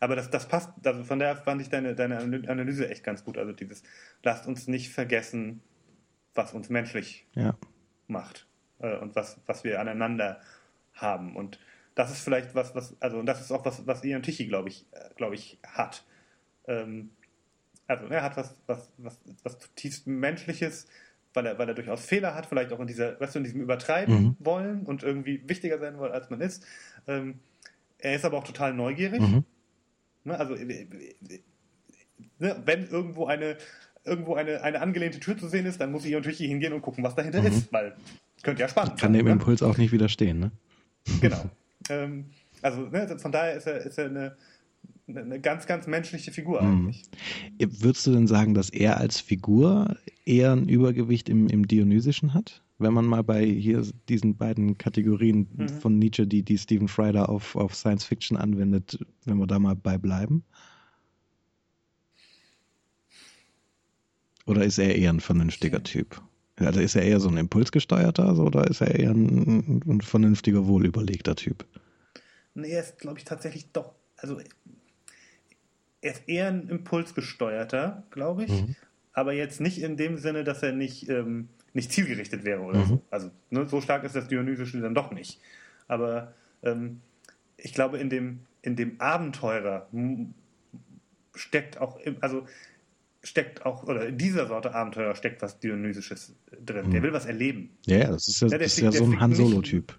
Aber 0.00 0.16
das, 0.16 0.30
das 0.30 0.48
passt, 0.48 0.70
also 0.84 1.04
von 1.04 1.18
daher 1.18 1.36
fand 1.36 1.60
ich 1.60 1.68
deine, 1.68 1.94
deine 1.94 2.18
Analyse 2.18 2.88
echt 2.88 3.04
ganz 3.04 3.24
gut. 3.24 3.36
Also 3.36 3.52
dieses, 3.52 3.82
lasst 4.22 4.46
uns 4.46 4.66
nicht 4.66 4.90
vergessen, 4.90 5.62
was 6.34 6.54
uns 6.54 6.70
menschlich 6.70 7.26
ja. 7.34 7.54
macht 8.06 8.46
äh, 8.78 8.96
und 8.96 9.14
was, 9.14 9.40
was 9.46 9.62
wir 9.62 9.80
aneinander 9.80 10.40
haben. 10.94 11.36
Und 11.36 11.58
das 12.00 12.12
ist 12.12 12.20
vielleicht 12.20 12.54
was, 12.54 12.74
was, 12.74 12.96
also, 12.98 13.18
und 13.18 13.26
das 13.26 13.42
ist 13.42 13.52
auch 13.52 13.62
was, 13.66 13.86
was 13.86 14.02
Ian 14.02 14.22
Tichy, 14.22 14.46
glaube 14.46 14.70
ich, 14.70 14.86
äh, 14.92 15.10
glaube 15.16 15.34
ich, 15.34 15.58
hat. 15.66 16.02
Ähm, 16.66 17.10
also, 17.86 18.06
er 18.06 18.22
hat 18.22 18.38
was, 18.38 18.56
was, 18.66 18.90
was, 18.96 19.20
was 19.42 19.58
zutiefst 19.58 20.06
Menschliches, 20.06 20.86
weil 21.34 21.44
er, 21.44 21.58
weil 21.58 21.68
er 21.68 21.74
durchaus 21.74 22.02
Fehler 22.02 22.34
hat, 22.34 22.46
vielleicht 22.46 22.72
auch 22.72 22.80
in 22.80 22.86
dieser, 22.86 23.20
weißt 23.20 23.34
du, 23.34 23.40
in 23.40 23.44
diesem 23.44 23.60
Übertreiben 23.60 24.14
mhm. 24.14 24.36
wollen 24.38 24.86
und 24.86 25.02
irgendwie 25.02 25.46
wichtiger 25.46 25.78
sein 25.78 25.98
wollen, 25.98 26.12
als 26.12 26.30
man 26.30 26.40
ist. 26.40 26.64
Ähm, 27.06 27.40
er 27.98 28.14
ist 28.14 28.24
aber 28.24 28.38
auch 28.38 28.44
total 28.44 28.72
neugierig. 28.72 29.20
Mhm. 29.20 29.44
Ne, 30.24 30.38
also, 30.38 30.54
äh, 30.54 30.62
äh, 30.62 30.88
ne, 32.38 32.62
wenn 32.64 32.88
irgendwo 32.88 33.26
eine, 33.26 33.58
irgendwo 34.04 34.36
eine, 34.36 34.62
eine 34.62 34.80
angelehnte 34.80 35.20
Tür 35.20 35.36
zu 35.36 35.48
sehen 35.48 35.66
ist, 35.66 35.82
dann 35.82 35.92
muss 35.92 36.06
ich 36.06 36.12
natürlich 36.12 36.38
hingehen 36.38 36.72
und 36.72 36.80
gucken, 36.80 37.04
was 37.04 37.14
dahinter 37.14 37.42
mhm. 37.42 37.48
ist, 37.48 37.70
weil 37.74 37.94
könnte 38.42 38.62
ja 38.62 38.68
spannend 38.68 38.92
sein. 38.92 39.00
Kann 39.00 39.12
dem 39.12 39.26
ne? 39.26 39.32
Impuls 39.32 39.62
auch 39.62 39.76
nicht 39.76 39.92
widerstehen, 39.92 40.40
ne? 40.40 40.50
Genau. 41.20 41.44
Ähm, 41.88 42.26
also 42.62 42.82
ne, 42.82 43.18
von 43.18 43.32
daher 43.32 43.54
ist 43.54 43.66
er, 43.66 43.78
ist 43.78 43.98
er 43.98 44.06
eine, 44.06 44.36
eine 45.08 45.40
ganz, 45.40 45.66
ganz 45.66 45.86
menschliche 45.86 46.32
Figur 46.32 46.62
mhm. 46.62 46.88
eigentlich. 46.88 47.02
Würdest 47.58 48.06
du 48.06 48.12
denn 48.12 48.26
sagen, 48.26 48.54
dass 48.54 48.70
er 48.70 48.98
als 48.98 49.20
Figur 49.20 49.96
eher 50.24 50.52
ein 50.52 50.68
Übergewicht 50.68 51.28
im, 51.28 51.48
im 51.48 51.66
Dionysischen 51.66 52.34
hat? 52.34 52.62
Wenn 52.78 52.94
man 52.94 53.04
mal 53.04 53.22
bei 53.22 53.44
hier 53.44 53.84
diesen 54.08 54.36
beiden 54.36 54.78
Kategorien 54.78 55.48
mhm. 55.54 55.68
von 55.68 55.98
Nietzsche, 55.98 56.26
die, 56.26 56.42
die 56.42 56.58
Stephen 56.58 56.88
Fry 56.88 57.16
auf, 57.18 57.56
auf 57.56 57.74
Science 57.74 58.04
Fiction 58.04 58.36
anwendet, 58.36 58.98
wenn 59.24 59.38
wir 59.38 59.46
da 59.46 59.58
mal 59.58 59.76
bei 59.76 59.98
bleiben? 59.98 60.44
Oder 64.46 64.64
ist 64.64 64.78
er 64.78 64.96
eher 64.96 65.10
ein 65.10 65.20
vernünftiger 65.20 65.82
Typ? 65.82 66.22
Also 66.66 66.80
ist 66.80 66.96
er 66.96 67.02
eher 67.02 67.20
so 67.20 67.28
ein 67.28 67.36
impulsgesteuerter 67.36 68.38
oder 68.38 68.66
ist 68.66 68.80
er 68.80 68.94
eher 68.98 69.10
ein, 69.10 69.82
ein 69.86 70.00
vernünftiger, 70.00 70.66
wohlüberlegter 70.66 71.36
Typ? 71.36 71.64
Nee, 72.54 72.70
er 72.70 72.82
ist, 72.82 72.98
glaube 72.98 73.18
ich, 73.18 73.24
tatsächlich 73.24 73.72
doch, 73.72 73.94
also 74.16 74.40
er 76.00 76.12
ist 76.12 76.28
eher 76.28 76.48
ein 76.48 76.68
impulsgesteuerter, 76.68 78.04
glaube 78.10 78.44
ich, 78.44 78.50
mhm. 78.50 78.76
aber 79.12 79.32
jetzt 79.32 79.60
nicht 79.60 79.82
in 79.82 79.96
dem 79.96 80.18
Sinne, 80.18 80.44
dass 80.44 80.62
er 80.62 80.72
nicht, 80.72 81.08
ähm, 81.08 81.48
nicht 81.72 81.92
zielgerichtet 81.92 82.44
wäre 82.44 82.60
oder 82.60 82.80
mhm. 82.80 82.86
so. 82.86 83.02
Also 83.10 83.30
ne, 83.50 83.68
so 83.68 83.80
stark 83.80 84.04
ist 84.04 84.16
das 84.16 84.28
Dionysische 84.28 84.80
dann 84.80 84.94
doch 84.94 85.12
nicht. 85.12 85.40
Aber 85.88 86.34
ähm, 86.62 87.00
ich 87.56 87.74
glaube, 87.74 87.98
in 87.98 88.10
dem, 88.10 88.40
in 88.62 88.76
dem 88.76 89.00
Abenteurer 89.00 89.88
steckt 91.34 91.78
auch, 91.80 91.98
also 92.20 92.46
steckt 93.22 93.66
auch, 93.66 93.84
oder 93.84 94.06
in 94.06 94.18
dieser 94.18 94.46
Sorte 94.46 94.74
Abenteuer 94.74 95.14
steckt 95.14 95.42
was 95.42 95.58
Dionysisches 95.58 96.34
drin. 96.64 96.86
Mhm. 96.86 96.90
Der 96.90 97.02
will 97.02 97.12
was 97.12 97.26
erleben. 97.26 97.76
Ja, 97.86 98.10
das 98.10 98.28
ist 98.28 98.40
ja, 98.40 98.48
ja, 98.48 98.58
das 98.58 98.74
fliegt, 98.74 98.88
ist 98.88 98.94
ja 98.94 99.04
so 99.04 99.10
ein 99.10 99.20
Han 99.20 99.34
Solo-Typ. 99.34 99.98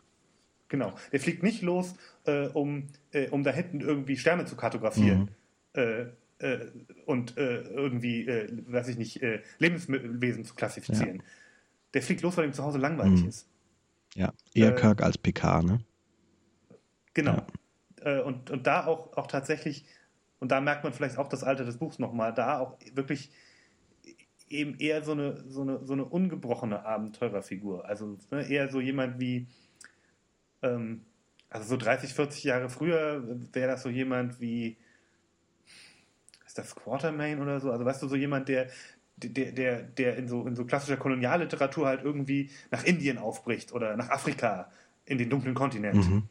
Genau. 0.70 0.94
Der 1.12 1.20
fliegt 1.20 1.44
nicht 1.44 1.62
los, 1.62 1.96
äh, 2.26 2.48
um, 2.48 2.88
äh, 3.12 3.30
um 3.30 3.44
da 3.44 3.52
hinten 3.52 3.82
irgendwie 3.82 4.18
Sterne 4.18 4.46
zu 4.46 4.56
kartografieren. 4.56 5.30
Mhm. 5.76 5.82
Äh, 5.82 6.02
äh 6.40 6.72
und 7.06 7.38
äh, 7.38 7.62
irgendwie, 7.62 8.26
äh, 8.26 8.48
weiß 8.68 8.88
ich 8.88 8.98
nicht, 8.98 9.22
Lebenswesen 9.60 10.46
zu 10.46 10.56
klassifizieren. 10.56 11.18
Ja. 11.18 11.24
Der 11.94 12.02
fliegt 12.02 12.22
los, 12.22 12.38
weil 12.38 12.46
ihm 12.46 12.54
zu 12.54 12.64
Hause 12.64 12.78
langweilig 12.78 13.22
mhm. 13.22 13.30
ist. 13.30 13.48
Ja, 14.16 14.34
eher 14.54 14.74
Kirk 14.74 15.02
als 15.02 15.18
PK, 15.18 15.62
ne? 15.62 15.80
Genau. 17.14 17.46
Ja. 18.04 18.22
und, 18.22 18.50
und 18.50 18.66
da 18.66 18.86
auch, 18.86 19.16
auch 19.18 19.28
tatsächlich 19.28 19.86
und 20.42 20.52
da 20.52 20.60
merkt 20.60 20.84
man 20.84 20.92
vielleicht 20.92 21.20
auch 21.20 21.30
das 21.30 21.44
Alter 21.44 21.64
des 21.66 21.78
Buchs 21.78 22.00
nochmal, 22.00 22.34
da 22.34 22.60
auch 22.60 22.78
wirklich 22.94 23.32
eben 24.50 24.76
eher 24.80 25.04
so 25.04 25.12
eine, 25.12 25.44
so 25.48 25.62
eine, 25.62 25.86
so 25.86 25.94
eine 25.94 26.04
ungebrochene 26.04 26.84
Abenteurerfigur. 26.84 27.86
Also 27.86 28.18
ne, 28.32 28.50
eher 28.50 28.68
so 28.70 28.82
jemand 28.82 29.20
wie, 29.20 29.48
ähm, 30.64 31.06
also 31.48 31.70
so 31.70 31.78
30, 31.78 32.16
40 32.16 32.44
Jahre 32.44 32.70
früher 32.70 33.24
wäre 33.54 33.68
das 33.68 33.84
so 33.84 33.90
jemand 33.90 34.42
wie, 34.42 34.78
ist 36.44 36.58
das 36.58 36.76
Quartermain 36.76 37.40
oder 37.40 37.60
so? 37.60 37.72
Also 37.72 37.86
weißt 37.86 38.02
du, 38.02 38.08
so 38.08 38.16
jemand, 38.16 38.50
der, 38.50 38.68
der, 39.18 39.52
der, 39.52 39.84
der 39.84 40.18
in 40.18 40.28
so, 40.28 40.48
in 40.48 40.56
so 40.56 40.66
klassischer 40.66 40.98
Kolonialliteratur 40.98 41.86
halt 41.86 42.04
irgendwie 42.04 42.50
nach 42.72 42.84
Indien 42.84 43.20
aufbricht 43.20 43.74
oder 43.74 43.96
nach 43.96 44.10
Afrika 44.10 44.72
in 45.06 45.20
den 45.20 45.30
dunklen 45.30 45.54
Kontinent. 45.54 46.10
Mhm 46.10 46.24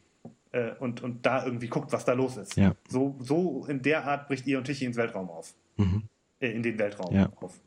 äh, 0.51 0.71
und, 0.79 1.01
und 1.01 1.25
da 1.25 1.45
irgendwie 1.45 1.67
guckt, 1.67 1.91
was 1.91 2.05
da 2.05 2.13
los 2.13 2.37
ist. 2.37 2.55
Ja. 2.55 2.75
So, 2.87 3.15
so 3.19 3.65
in 3.65 3.81
der 3.81 4.05
Art 4.05 4.27
bricht 4.27 4.47
ihr 4.47 4.57
und 4.57 4.65
Tichy 4.65 4.85
ins 4.85 4.97
Weltraum 4.97 5.29
auf. 5.29 5.53
Mhm. 5.77 6.03
Äh, 6.39 6.51
in 6.51 6.63
den 6.63 6.77
Weltraum 6.77 7.15
ja. 7.15 7.29
auf. 7.37 7.59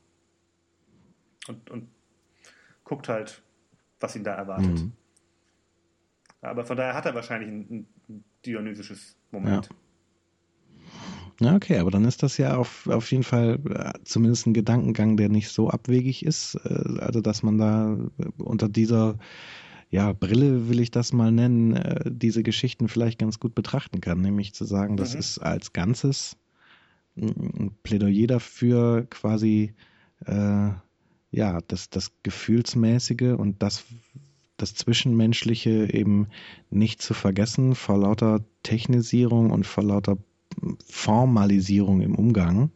Und, 1.48 1.70
und 1.70 1.88
guckt 2.84 3.08
halt, 3.08 3.42
was 4.00 4.16
ihn 4.16 4.24
da 4.24 4.34
erwartet. 4.34 4.80
Mhm. 4.80 4.92
Aber 6.40 6.64
von 6.64 6.76
daher 6.76 6.94
hat 6.94 7.06
er 7.06 7.14
wahrscheinlich 7.14 7.50
ein, 7.50 7.86
ein 8.08 8.24
dionysisches 8.44 9.16
Moment. 9.30 9.68
Ja. 9.70 9.76
Ja, 11.40 11.56
okay, 11.56 11.78
aber 11.78 11.90
dann 11.90 12.04
ist 12.04 12.22
das 12.22 12.36
ja 12.38 12.56
auf, 12.56 12.86
auf 12.86 13.10
jeden 13.10 13.24
Fall 13.24 13.58
äh, 13.68 13.92
zumindest 14.04 14.46
ein 14.46 14.54
Gedankengang, 14.54 15.16
der 15.16 15.28
nicht 15.28 15.48
so 15.48 15.68
abwegig 15.68 16.24
ist. 16.24 16.54
Äh, 16.64 17.00
also, 17.00 17.20
dass 17.20 17.42
man 17.42 17.58
da 17.58 17.98
unter 18.38 18.68
dieser 18.68 19.18
ja, 19.90 20.12
Brille 20.12 20.68
will 20.68 20.80
ich 20.80 20.90
das 20.90 21.12
mal 21.12 21.32
nennen, 21.32 21.74
äh, 21.74 22.10
diese 22.10 22.42
Geschichten 22.42 22.88
vielleicht 22.88 23.18
ganz 23.18 23.38
gut 23.38 23.54
betrachten 23.54 24.00
kann. 24.00 24.20
Nämlich 24.20 24.54
zu 24.54 24.64
sagen, 24.64 24.96
das 24.96 25.14
mhm. 25.14 25.20
ist 25.20 25.38
als 25.38 25.72
Ganzes 25.72 26.36
ein 27.16 27.72
Plädoyer 27.82 28.26
dafür, 28.26 29.06
quasi 29.08 29.74
äh, 30.26 30.70
ja, 31.30 31.60
das, 31.68 31.90
das 31.90 32.12
Gefühlsmäßige 32.22 33.34
und 33.36 33.62
das, 33.62 33.84
das 34.56 34.74
Zwischenmenschliche 34.74 35.92
eben 35.92 36.28
nicht 36.70 37.02
zu 37.02 37.14
vergessen 37.14 37.74
vor 37.74 37.98
lauter 37.98 38.40
Technisierung 38.62 39.50
und 39.50 39.66
vor 39.66 39.84
lauter 39.84 40.16
Formalisierung 40.86 42.00
im 42.00 42.14
Umgang. 42.14 42.70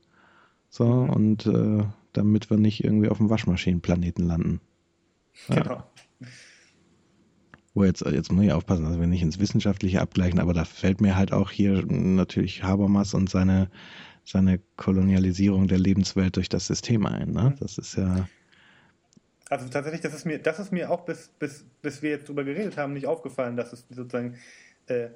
So, 0.70 0.86
mhm. 0.86 1.10
und 1.10 1.47
äh, 1.47 1.85
damit 2.12 2.51
wir 2.51 2.56
nicht 2.56 2.85
irgendwie 2.85 3.09
auf 3.09 3.18
dem 3.18 3.30
Waschmaschinenplaneten 3.30 4.26
landen. 4.26 4.60
Ja. 5.48 5.62
Genau. 5.62 5.85
Oh, 7.79 7.85
jetzt, 7.85 8.05
jetzt 8.05 8.33
muss 8.33 8.45
ich 8.45 8.51
aufpassen, 8.51 8.87
dass 8.87 8.99
wir 8.99 9.07
nicht 9.07 9.23
ins 9.23 9.39
Wissenschaftliche 9.39 10.01
abgleichen, 10.01 10.41
aber 10.41 10.53
da 10.53 10.65
fällt 10.65 11.01
mir 11.01 11.15
halt 11.15 11.33
auch 11.33 11.53
hier 11.53 11.85
natürlich 11.87 12.65
Habermas 12.65 13.15
und 13.15 13.31
seine, 13.31 13.71
seine 14.25 14.59
Kolonialisierung 14.77 15.69
der 15.69 15.79
Lebenswelt 15.79 16.35
durch 16.35 16.49
das 16.49 16.67
System 16.67 17.07
ein. 17.07 17.31
Ne? 17.31 17.55
Das 17.61 17.79
ist 17.79 17.97
ja. 17.97 18.29
Also 19.49 19.69
tatsächlich, 19.69 20.01
das 20.01 20.13
ist 20.13 20.25
mir, 20.25 20.41
das 20.41 20.59
ist 20.59 20.73
mir 20.73 20.91
auch 20.91 21.05
bis, 21.05 21.29
bis, 21.39 21.67
bis 21.81 22.03
wir 22.03 22.11
jetzt 22.11 22.29
drüber 22.29 22.43
geredet 22.43 22.77
haben, 22.77 22.95
nicht 22.95 23.07
aufgefallen, 23.07 23.57
dass 23.57 23.73
es 23.73 23.87
sozusagen, 23.91 24.35
äh, 24.89 25.11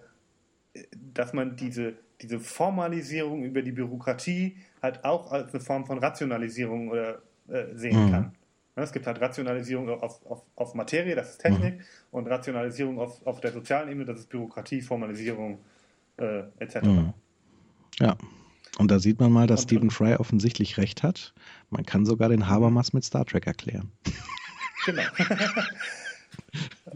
dass 1.12 1.32
man 1.32 1.56
diese, 1.56 1.94
diese 2.20 2.38
Formalisierung 2.38 3.42
über 3.42 3.62
die 3.62 3.72
Bürokratie 3.72 4.56
halt 4.80 5.04
auch 5.04 5.32
als 5.32 5.52
eine 5.52 5.60
Form 5.60 5.84
von 5.84 5.98
Rationalisierung 5.98 6.90
oder 6.90 7.22
äh, 7.48 7.74
sehen 7.74 8.06
mhm. 8.06 8.10
kann. 8.12 8.32
Ne, 8.74 8.82
es 8.82 8.92
gibt 8.92 9.06
halt 9.06 9.20
Rationalisierung 9.20 9.88
auf, 9.90 10.24
auf, 10.24 10.42
auf 10.56 10.74
Materie, 10.74 11.14
das 11.14 11.30
ist 11.30 11.42
Technik, 11.42 11.78
mhm. 11.78 11.84
und 12.10 12.26
Rationalisierung 12.26 12.98
auf, 12.98 13.24
auf 13.26 13.40
der 13.40 13.52
sozialen 13.52 13.90
Ebene, 13.90 14.06
das 14.06 14.20
ist 14.20 14.28
Bürokratie, 14.30 14.80
Formalisierung 14.80 15.58
äh, 16.16 16.44
etc. 16.58 16.82
Mhm. 16.82 17.12
Ja, 18.00 18.16
und 18.78 18.90
da 18.90 18.98
sieht 18.98 19.20
man 19.20 19.30
mal, 19.30 19.46
dass 19.46 19.62
und, 19.62 19.68
Stephen 19.68 19.90
Fry 19.90 20.14
offensichtlich 20.14 20.78
recht 20.78 21.02
hat. 21.02 21.34
Man 21.70 21.84
kann 21.84 22.06
sogar 22.06 22.30
den 22.30 22.48
Habermas 22.48 22.92
mit 22.92 23.04
Star 23.04 23.26
Trek 23.26 23.46
erklären. 23.46 23.92
Genau. 24.86 25.02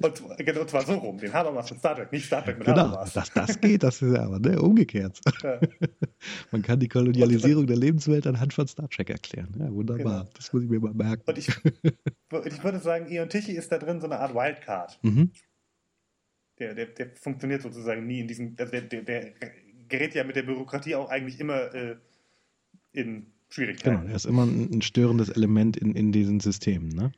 Und, 0.03 0.23
genau, 0.39 0.61
und 0.61 0.71
zwar 0.71 0.85
so 0.85 0.95
rum, 0.95 1.19
den 1.19 1.33
Habermas 1.33 1.71
mit 1.71 1.79
Star 1.79 1.97
Trek, 1.97 2.13
nicht 2.13 2.27
Star 2.27 2.45
Trek 2.45 2.59
mit 2.59 2.67
genau, 2.67 2.79
Habermas. 2.79 3.13
Dass 3.15 3.33
das 3.33 3.61
geht, 3.61 3.83
das 3.83 4.03
ist 4.03 4.15
ja 4.15 4.25
aber 4.25 4.39
ne, 4.39 4.61
umgekehrt. 4.61 5.21
Ja. 5.43 5.61
Man 6.51 6.63
kann 6.63 6.79
die 6.81 6.89
Kolonialisierung 6.89 7.67
der 7.67 7.77
Lebenswelt 7.77 8.27
anhand 8.27 8.53
von 8.53 8.67
Star 8.69 8.89
Trek 8.91 9.11
erklären. 9.11 9.55
Ja, 9.59 9.73
wunderbar. 9.73 10.21
Genau. 10.21 10.31
Das 10.35 10.53
muss 10.53 10.63
ich 10.63 10.69
mir 10.69 10.81
mal 10.81 10.95
merken. 10.95 11.23
Und 11.27 11.39
ich, 11.39 11.49
ich 11.49 12.65
würde 12.65 12.79
sagen, 12.81 13.11
Ion 13.11 13.29
Tichy 13.29 13.53
ist 13.53 13.73
da 13.73 13.79
drin 13.79 14.01
so 14.01 14.07
eine 14.07 14.19
Art 14.19 14.35
Wildcard. 14.35 14.99
Mhm. 15.03 15.31
Der, 16.59 16.75
der, 16.75 16.87
der 16.87 17.11
funktioniert 17.17 17.63
sozusagen 17.63 18.07
nie 18.07 18.21
in 18.21 18.29
diesem, 18.29 18.55
also 18.59 18.71
der, 18.73 18.83
der, 18.83 19.03
der 19.03 19.33
gerät 19.89 20.15
ja 20.15 20.25
mit 20.25 20.37
der 20.37 20.43
Bürokratie 20.43 20.95
auch 20.95 21.09
eigentlich 21.11 21.41
immer 21.41 21.75
äh, 21.75 21.97
in 22.93 23.27
Schwierigkeiten. 23.49 23.99
Genau, 23.99 24.11
er 24.11 24.17
ist 24.17 24.27
immer 24.27 24.45
ein, 24.45 24.71
ein 24.73 24.83
störendes 24.83 25.29
Element 25.29 25.77
in, 25.77 25.95
in 25.95 26.13
diesen 26.13 26.41
Systemen, 26.41 26.89
ne? 26.89 27.13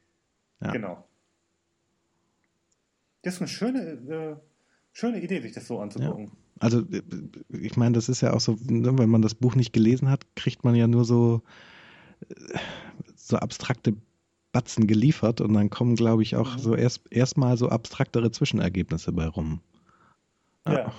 Ja. 0.60 0.72
Genau. 0.72 1.07
Das 3.28 3.34
ist 3.34 3.40
eine 3.42 3.48
schöne, 3.48 3.80
äh, 4.08 4.36
schöne 4.94 5.20
Idee, 5.22 5.42
sich 5.42 5.52
das 5.52 5.66
so 5.66 5.80
anzugucken. 5.80 6.24
Ja. 6.24 6.32
Also, 6.60 6.80
äh, 6.80 7.02
ich 7.50 7.76
meine, 7.76 7.92
das 7.92 8.08
ist 8.08 8.22
ja 8.22 8.32
auch 8.32 8.40
so, 8.40 8.56
ne, 8.62 8.96
wenn 8.96 9.10
man 9.10 9.20
das 9.20 9.34
Buch 9.34 9.54
nicht 9.54 9.74
gelesen 9.74 10.08
hat, 10.08 10.24
kriegt 10.34 10.64
man 10.64 10.74
ja 10.74 10.86
nur 10.86 11.04
so, 11.04 11.42
äh, 12.30 12.58
so 13.16 13.36
abstrakte 13.36 13.96
Batzen 14.52 14.86
geliefert 14.86 15.42
und 15.42 15.52
dann 15.52 15.68
kommen, 15.68 15.94
glaube 15.94 16.22
ich, 16.22 16.36
auch 16.36 16.54
mhm. 16.54 16.58
so 16.58 16.74
erst 16.74 17.02
erstmal 17.10 17.58
so 17.58 17.68
abstraktere 17.68 18.30
Zwischenergebnisse 18.30 19.12
bei 19.12 19.26
rum. 19.26 19.60
Ja. 20.66 20.90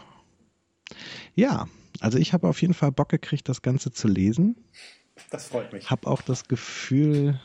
Ja, 1.34 1.68
also 2.00 2.20
ich 2.20 2.32
habe 2.34 2.48
auf 2.48 2.62
jeden 2.62 2.76
Fall 2.76 2.92
Bock 2.92 3.10
gekriegt, 3.10 3.50
das 3.50 3.64
Ganze 3.64 3.92
zu 3.92 4.08
lesen. 4.08 4.56
Das 5.32 5.48
freut 5.48 5.74
mich. 5.74 5.90
Habe 5.90 6.06
auch 6.06 6.22
das 6.22 6.48
Gefühl 6.48 7.40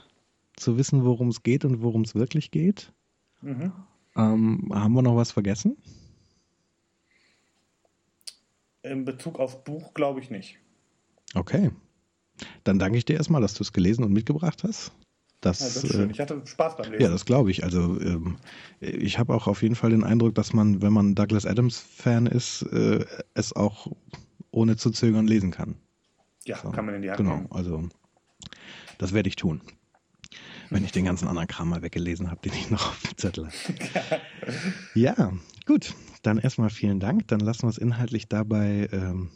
zu 0.57 0.77
wissen, 0.77 1.05
worum 1.07 1.29
es 1.29 1.43
geht 1.43 1.65
und 1.65 1.81
worum 1.81 2.03
es 2.03 2.15
wirklich 2.15 2.51
geht. 2.51 2.93
Mhm. 3.41 3.73
Ähm, 4.17 4.71
haben 4.73 4.95
wir 4.95 5.03
noch 5.03 5.17
was 5.17 5.33
vergessen? 5.33 5.77
In 8.83 9.05
Bezug 9.05 9.39
aufs 9.39 9.63
Buch 9.65 9.95
glaube 9.95 10.21
ich 10.21 10.31
nicht. 10.31 10.59
Okay. 11.35 11.71
Dann 12.65 12.79
danke 12.79 12.99
ich 12.99 13.05
dir 13.05 13.17
erstmal, 13.17 13.41
dass 13.41 13.55
du 13.55 13.63
es 13.63 13.73
gelesen 13.73 14.05
und 14.05 14.13
mitgebracht 14.13 14.63
hast. 14.65 14.93
Das, 15.41 15.61
ja, 15.61 15.83
das 15.83 15.91
schön. 15.91 16.09
Äh, 16.09 16.13
ich 16.13 16.21
hatte 16.21 16.43
Spaß 16.45 16.77
beim 16.77 16.93
Lesen. 16.93 17.03
Ja, 17.03 17.11
das 17.11 17.25
glaube 17.25 17.51
ich. 17.51 17.65
Also 17.65 18.01
ähm, 18.01 18.37
ich 18.81 19.19
habe 19.19 19.35
auch 19.35 19.47
auf 19.47 19.63
jeden 19.63 19.75
Fall 19.75 19.91
den 19.91 20.05
Eindruck, 20.05 20.35
dass 20.35 20.53
man, 20.53 20.81
wenn 20.83 20.93
man 20.93 21.15
Douglas 21.15 21.47
Adams-Fan 21.47 22.27
ist, 22.27 22.63
äh, 22.63 23.05
es 23.35 23.55
auch 23.55 23.89
ohne 24.51 24.77
zu 24.77 24.91
zögern 24.91 25.27
lesen 25.27 25.51
kann. 25.51 25.77
Ja, 26.45 26.59
so. 26.59 26.71
kann 26.71 26.87
man 26.87 26.95
in 26.95 27.03
die 27.03 27.11
Hand 27.11 27.19
Genau, 27.19 27.37
nehmen. 27.37 27.53
also 27.53 27.89
das 28.99 29.13
werde 29.13 29.29
ich 29.29 29.37
tun 29.37 29.61
wenn 30.75 30.85
ich 30.85 30.91
den 30.91 31.05
ganzen 31.05 31.29
anderen 31.29 31.47
Kram 31.47 31.69
mal 31.69 31.83
weggelesen 31.83 32.33
habe, 32.33 32.41
den 32.43 32.53
ich 32.53 32.69
noch 32.69 32.89
auf 32.89 33.01
dem 33.03 33.17
Zettel 33.17 33.47
habe. 33.47 34.21
ja, 34.95 35.33
gut. 35.67 35.95
Dann 36.23 36.39
erstmal 36.39 36.71
vielen 36.71 36.99
Dank. 36.99 37.29
Dann 37.29 37.39
lassen 37.39 37.63
wir 37.63 37.69
es 37.69 37.79
inhaltlich 37.79 38.29
dabei 38.29 38.89
ähm, 38.91 39.31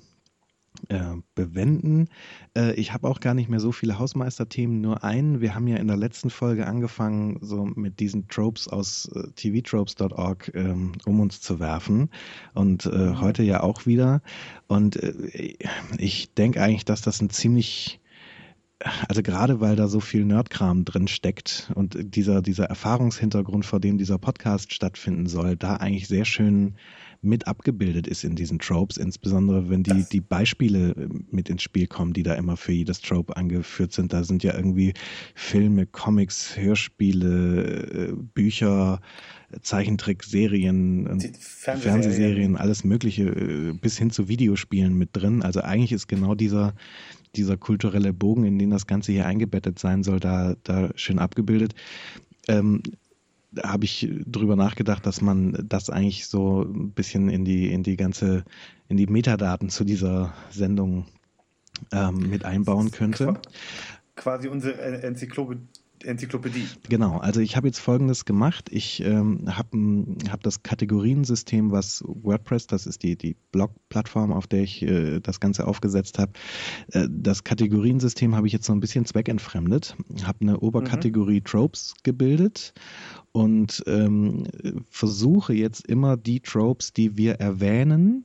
äh, 0.89 1.15
bewenden. 1.36 2.09
Äh, 2.56 2.73
ich 2.74 2.93
habe 2.93 3.06
auch 3.06 3.20
gar 3.20 3.35
nicht 3.35 3.48
mehr 3.48 3.60
so 3.60 3.70
viele 3.70 4.01
Hausmeisterthemen, 4.01 4.81
nur 4.81 5.05
einen. 5.05 5.40
Wir 5.40 5.55
haben 5.55 5.69
ja 5.69 5.77
in 5.77 5.86
der 5.86 5.97
letzten 5.97 6.31
Folge 6.31 6.66
angefangen, 6.66 7.39
so 7.40 7.66
mit 7.66 8.01
diesen 8.01 8.27
Tropes 8.27 8.66
aus 8.66 9.09
äh, 9.15 9.31
tvtropes.org 9.36 10.51
ähm, 10.55 10.93
um 11.06 11.20
uns 11.20 11.40
zu 11.40 11.60
werfen 11.60 12.10
und 12.55 12.86
äh, 12.86 12.89
mhm. 12.89 13.20
heute 13.20 13.44
ja 13.44 13.62
auch 13.62 13.86
wieder. 13.86 14.23
Und 14.66 14.97
äh, 14.97 15.55
ich 15.98 16.35
denke 16.35 16.60
eigentlich, 16.60 16.85
dass 16.85 17.02
das 17.02 17.20
ein 17.20 17.31
ziemlich 17.31 18.01
also 19.09 19.22
gerade 19.22 19.60
weil 19.60 19.76
da 19.76 19.88
so 19.88 20.00
viel 20.00 20.24
Nerdkram 20.24 20.84
drin 20.84 21.09
steckt 21.09 21.70
und 21.74 21.96
dieser, 22.14 22.42
dieser 22.42 22.66
Erfahrungshintergrund, 22.66 23.66
vor 23.66 23.80
dem 23.80 23.98
dieser 23.98 24.18
Podcast 24.18 24.72
stattfinden 24.72 25.26
soll, 25.26 25.56
da 25.56 25.76
eigentlich 25.76 26.06
sehr 26.06 26.24
schön 26.24 26.76
mit 27.20 27.48
abgebildet 27.48 28.06
ist 28.06 28.22
in 28.22 28.36
diesen 28.36 28.60
Tropes, 28.60 28.96
insbesondere 28.96 29.68
wenn 29.68 29.82
die, 29.82 30.05
die 30.10 30.20
Beispiele 30.20 30.90
äh, 30.90 31.09
mit 31.30 31.48
ins 31.48 31.62
Spiel 31.62 31.88
kommen, 31.88 32.12
die 32.12 32.22
da 32.22 32.34
immer 32.34 32.56
für 32.56 32.72
jedes 32.72 33.00
Trope 33.00 33.36
angeführt 33.36 33.92
sind. 33.92 34.12
Da 34.12 34.22
sind 34.22 34.44
ja 34.44 34.55
irgendwie 34.55 34.94
Filme, 35.34 35.86
Comics, 35.86 36.56
Hörspiele, 36.56 38.10
äh, 38.10 38.12
Bücher, 38.14 39.00
Zeichentrickserien, 39.62 41.06
Fernsehserien. 41.06 41.80
Fernsehserien, 41.80 42.56
alles 42.56 42.84
Mögliche, 42.84 43.24
äh, 43.24 43.72
bis 43.72 43.98
hin 43.98 44.10
zu 44.10 44.28
Videospielen 44.28 44.96
mit 44.96 45.10
drin. 45.12 45.42
Also 45.42 45.62
eigentlich 45.62 45.92
ist 45.92 46.06
genau 46.06 46.34
dieser 46.34 46.74
dieser 47.36 47.56
kulturelle 47.56 48.12
Bogen, 48.12 48.44
in 48.44 48.59
den 48.59 48.70
das 48.70 48.86
Ganze 48.86 49.12
hier 49.12 49.26
eingebettet 49.26 49.78
sein 49.78 50.02
soll, 50.02 50.20
da, 50.20 50.55
da 50.64 50.90
schön 50.94 51.18
abgebildet. 51.18 51.74
Ähm, 52.48 52.82
habe 53.62 53.84
ich 53.84 54.09
drüber 54.26 54.56
nachgedacht, 54.56 55.06
dass 55.06 55.20
man 55.20 55.64
das 55.68 55.90
eigentlich 55.90 56.26
so 56.26 56.62
ein 56.62 56.90
bisschen 56.92 57.28
in 57.28 57.44
die, 57.44 57.72
in 57.72 57.82
die 57.82 57.96
ganze, 57.96 58.44
in 58.88 58.96
die 58.96 59.06
Metadaten 59.06 59.70
zu 59.70 59.84
dieser 59.84 60.34
Sendung 60.50 61.06
ähm, 61.92 62.30
mit 62.30 62.44
einbauen 62.44 62.90
könnte. 62.90 63.40
Quasi 64.16 64.48
unsere 64.48 65.02
Enzyklopädie 65.02 65.62
Enzyklopädie. 66.04 66.66
Genau, 66.88 67.18
also 67.18 67.40
ich 67.40 67.56
habe 67.56 67.68
jetzt 67.68 67.78
Folgendes 67.78 68.24
gemacht. 68.24 68.68
Ich 68.70 69.02
ähm, 69.04 69.44
habe 69.48 70.06
hab 70.30 70.42
das 70.42 70.62
Kategoriensystem, 70.62 71.70
was 71.70 72.02
WordPress, 72.06 72.66
das 72.66 72.86
ist 72.86 73.02
die, 73.02 73.16
die 73.16 73.36
Blog-Plattform, 73.52 74.32
auf 74.32 74.46
der 74.46 74.62
ich 74.62 74.82
äh, 74.82 75.20
das 75.20 75.40
Ganze 75.40 75.66
aufgesetzt 75.66 76.18
habe. 76.18 76.32
Äh, 76.92 77.08
das 77.10 77.44
Kategoriensystem 77.44 78.34
habe 78.34 78.46
ich 78.46 78.52
jetzt 78.52 78.66
so 78.66 78.72
ein 78.72 78.80
bisschen 78.80 79.04
zweckentfremdet, 79.04 79.96
habe 80.24 80.38
eine 80.42 80.60
Oberkategorie 80.60 81.40
mhm. 81.40 81.44
Tropes 81.44 81.94
gebildet 82.02 82.74
und 83.32 83.82
ähm, 83.86 84.44
versuche 84.90 85.54
jetzt 85.54 85.86
immer 85.86 86.16
die 86.16 86.40
Tropes, 86.40 86.92
die 86.92 87.16
wir 87.16 87.34
erwähnen, 87.34 88.24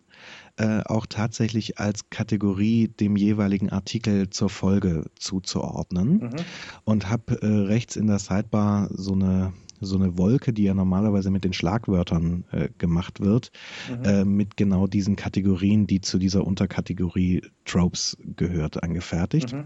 äh, 0.57 0.81
auch 0.85 1.05
tatsächlich 1.05 1.80
als 1.80 2.09
Kategorie 2.09 2.88
dem 2.88 3.15
jeweiligen 3.15 3.69
Artikel 3.69 4.30
zur 4.30 4.49
Folge 4.49 5.05
zuzuordnen 5.15 6.19
mhm. 6.19 6.35
und 6.84 7.09
habe 7.09 7.41
äh, 7.41 7.47
rechts 7.47 7.95
in 7.95 8.07
der 8.07 8.19
Sidebar 8.19 8.89
so 8.91 9.13
eine 9.13 9.53
so 9.85 9.97
eine 9.97 10.17
Wolke, 10.17 10.53
die 10.53 10.63
ja 10.63 10.73
normalerweise 10.73 11.30
mit 11.30 11.43
den 11.43 11.51
Schlagwörtern 11.51 12.45
äh, 12.51 12.69
gemacht 12.77 13.19
wird, 13.19 13.51
mhm. 13.89 14.05
äh, 14.05 14.23
mit 14.23 14.55
genau 14.55 14.88
diesen 14.88 15.17
Kategorien, 15.17 15.88
die 15.88 15.99
zu 15.99 16.17
dieser 16.17 16.47
Unterkategorie 16.47 17.41
Tropes 17.65 18.17
gehört, 18.38 18.81
angefertigt. 18.81 19.51
Mhm 19.51 19.65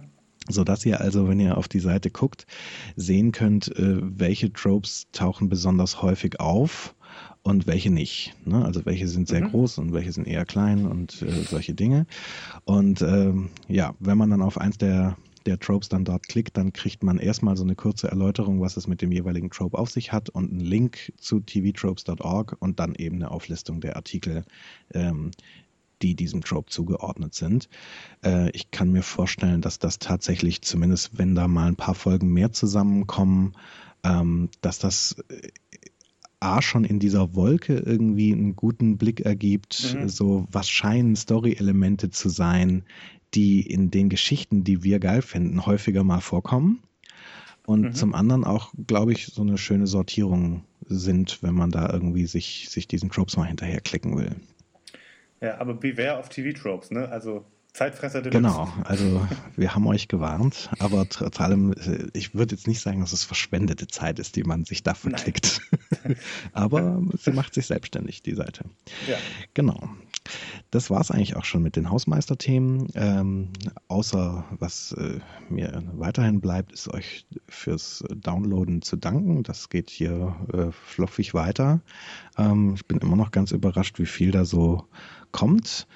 so 0.49 0.63
dass 0.63 0.85
ihr 0.85 1.01
also, 1.01 1.27
wenn 1.27 1.39
ihr 1.39 1.57
auf 1.57 1.67
die 1.67 1.79
Seite 1.79 2.09
guckt, 2.09 2.45
sehen 2.95 3.31
könnt, 3.31 3.67
äh, 3.75 3.97
welche 4.01 4.51
Tropes 4.53 5.07
tauchen 5.11 5.49
besonders 5.49 6.01
häufig 6.01 6.39
auf 6.39 6.95
und 7.47 7.65
welche 7.65 7.89
nicht. 7.89 8.35
Ne? 8.45 8.65
Also 8.65 8.85
welche 8.85 9.07
sind 9.07 9.29
sehr 9.29 9.45
mhm. 9.45 9.51
groß 9.51 9.77
und 9.77 9.93
welche 9.93 10.11
sind 10.11 10.27
eher 10.27 10.43
klein 10.43 10.85
und 10.85 11.21
äh, 11.21 11.43
solche 11.43 11.73
Dinge. 11.73 12.05
Und 12.65 13.01
ähm, 13.01 13.49
ja, 13.69 13.95
wenn 13.99 14.17
man 14.17 14.29
dann 14.29 14.41
auf 14.41 14.57
eins 14.57 14.77
der 14.77 15.17
der 15.45 15.57
Tropes 15.57 15.87
dann 15.87 16.03
dort 16.03 16.27
klickt, 16.27 16.57
dann 16.57 16.73
kriegt 16.73 17.03
man 17.03 17.19
erstmal 17.19 17.55
so 17.55 17.63
eine 17.63 17.75
kurze 17.75 18.09
Erläuterung, 18.09 18.59
was 18.59 18.75
es 18.75 18.85
mit 18.85 19.01
dem 19.01 19.13
jeweiligen 19.13 19.49
Trope 19.49 19.77
auf 19.77 19.89
sich 19.89 20.11
hat 20.11 20.29
und 20.29 20.51
einen 20.51 20.59
Link 20.59 21.13
zu 21.21 21.39
tvtropes.org 21.39 22.57
und 22.59 22.81
dann 22.81 22.95
eben 22.95 23.15
eine 23.15 23.31
Auflistung 23.31 23.79
der 23.79 23.95
Artikel, 23.95 24.43
ähm, 24.93 25.31
die 26.01 26.15
diesem 26.15 26.41
Trope 26.41 26.69
zugeordnet 26.69 27.33
sind. 27.33 27.69
Äh, 28.25 28.49
ich 28.49 28.71
kann 28.71 28.91
mir 28.91 29.03
vorstellen, 29.03 29.61
dass 29.61 29.79
das 29.79 29.99
tatsächlich, 29.99 30.63
zumindest 30.63 31.17
wenn 31.17 31.33
da 31.33 31.47
mal 31.47 31.69
ein 31.69 31.77
paar 31.77 31.95
Folgen 31.95 32.33
mehr 32.33 32.51
zusammenkommen, 32.51 33.53
ähm, 34.03 34.49
dass 34.59 34.79
das 34.79 35.15
äh, 35.29 35.47
A 36.39 36.61
schon 36.61 36.83
in 36.83 36.99
dieser 36.99 37.35
Wolke 37.35 37.77
irgendwie 37.77 38.31
einen 38.31 38.55
guten 38.55 38.97
Blick 38.97 39.21
ergibt, 39.21 39.95
mhm. 39.95 40.07
so 40.07 40.47
was 40.51 40.69
scheinen 40.69 41.15
Story-Elemente 41.15 42.09
zu 42.09 42.29
sein, 42.29 42.83
die 43.33 43.61
in 43.61 43.91
den 43.91 44.09
Geschichten, 44.09 44.63
die 44.63 44.83
wir 44.83 44.99
geil 44.99 45.21
finden, 45.21 45.65
häufiger 45.65 46.03
mal 46.03 46.21
vorkommen. 46.21 46.83
Und 47.65 47.81
mhm. 47.81 47.93
zum 47.93 48.15
anderen 48.15 48.45
auch, 48.45 48.71
glaube 48.87 49.11
ich, 49.11 49.25
so 49.27 49.41
eine 49.41 49.57
schöne 49.57 49.87
Sortierung 49.87 50.63
sind, 50.85 51.43
wenn 51.43 51.53
man 51.53 51.71
da 51.71 51.91
irgendwie 51.91 52.25
sich, 52.25 52.69
sich 52.69 52.87
diesen 52.87 53.09
Tropes 53.09 53.35
mal 53.35 53.45
hinterherklicken 53.45 54.17
will. 54.17 54.35
Ja, 55.41 55.59
aber 55.59 55.73
beware 55.73 56.19
of 56.19 56.29
TV-Tropes, 56.29 56.91
ne? 56.91 57.09
Also 57.09 57.45
Zeitfresser 57.77 58.23
Deluxe. 58.23 58.39
Genau, 58.39 58.73
also 58.85 59.27
wir 59.55 59.75
haben 59.75 59.85
euch 59.85 60.07
gewarnt, 60.07 60.71
aber 60.79 61.07
trotz 61.07 61.39
allem, 61.39 61.73
äh, 61.73 62.07
ich 62.13 62.33
würde 62.33 62.55
jetzt 62.55 62.67
nicht 62.67 62.81
sagen, 62.81 63.01
dass 63.01 63.13
es 63.13 63.23
verschwendete 63.23 63.85
Zeit 63.85 64.17
ist, 64.17 64.35
die 64.35 64.43
man 64.43 64.65
sich 64.65 64.81
da 64.81 64.95
verklickt. 64.95 65.61
aber 66.53 67.03
sie 67.19 67.31
macht 67.33 67.53
sich 67.53 67.67
selbstständig, 67.67 68.23
die 68.23 68.33
Seite. 68.33 68.65
Ja. 69.07 69.17
Genau. 69.53 69.89
Das 70.71 70.89
war 70.89 70.99
es 70.99 71.11
eigentlich 71.11 71.35
auch 71.35 71.45
schon 71.45 71.61
mit 71.61 71.75
den 71.75 71.91
Hausmeisterthemen. 71.91 72.87
Ähm, 72.95 73.49
außer 73.89 74.45
was 74.57 74.93
äh, 74.93 75.19
mir 75.47 75.83
weiterhin 75.93 76.41
bleibt, 76.41 76.71
ist 76.71 76.91
euch 76.91 77.27
fürs 77.47 78.03
Downloaden 78.09 78.81
zu 78.81 78.95
danken. 78.95 79.43
Das 79.43 79.69
geht 79.69 79.91
hier 79.91 80.35
äh, 80.51 80.71
fluffig 80.71 81.35
weiter. 81.35 81.81
Ähm, 82.39 82.73
ich 82.73 82.87
bin 82.87 82.97
immer 82.97 83.15
noch 83.15 83.29
ganz 83.29 83.51
überrascht, 83.51 83.99
wie 83.99 84.07
viel 84.07 84.31
da 84.31 84.45
so 84.45 84.87
kommt. 85.31 85.87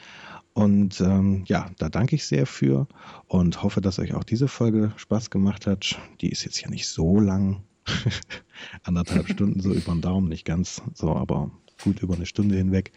Und 0.54 1.00
ähm, 1.00 1.44
ja, 1.48 1.70
da 1.78 1.90
danke 1.90 2.16
ich 2.16 2.26
sehr 2.26 2.46
für 2.46 2.88
und 3.28 3.64
hoffe, 3.64 3.80
dass 3.80 4.00
euch 4.00 4.14
auch 4.14 4.24
diese 4.24 4.48
Folge 4.48 4.92
Spaß 4.98 5.30
gemacht 5.30 5.66
hat. 5.66 5.98
Die 6.20 6.30
ist 6.30 6.44
jetzt 6.44 6.62
ja 6.62 6.70
nicht 6.70 6.88
so 6.88 7.20
lang. 7.20 7.64
Anderthalb 8.84 9.30
Stunden 9.30 9.62
so 9.62 9.72
über 9.72 9.94
den 9.94 10.02
Daumen, 10.02 10.28
nicht 10.28 10.46
ganz 10.46 10.82
so, 10.94 11.16
aber 11.16 11.52
gut 11.84 12.02
über 12.02 12.16
eine 12.16 12.26
Stunde 12.26 12.56
hinweg. 12.56 12.92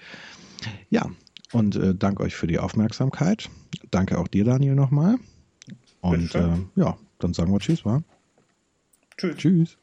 Ja, 0.91 1.11
und 1.53 1.77
äh, 1.77 1.95
danke 1.95 2.23
euch 2.23 2.35
für 2.35 2.47
die 2.47 2.59
Aufmerksamkeit. 2.59 3.49
Danke 3.91 4.19
auch 4.19 4.29
dir, 4.29 4.45
Daniel, 4.45 4.75
nochmal. 4.75 5.17
Und 6.01 6.35
äh, 6.35 6.57
ja, 6.75 6.99
dann 7.19 7.33
sagen 7.33 7.53
wir 7.53 7.61
Tschüss, 7.61 7.85
wa? 7.85 8.03
Tschüss. 9.17 9.37
Tschüss. 9.37 9.79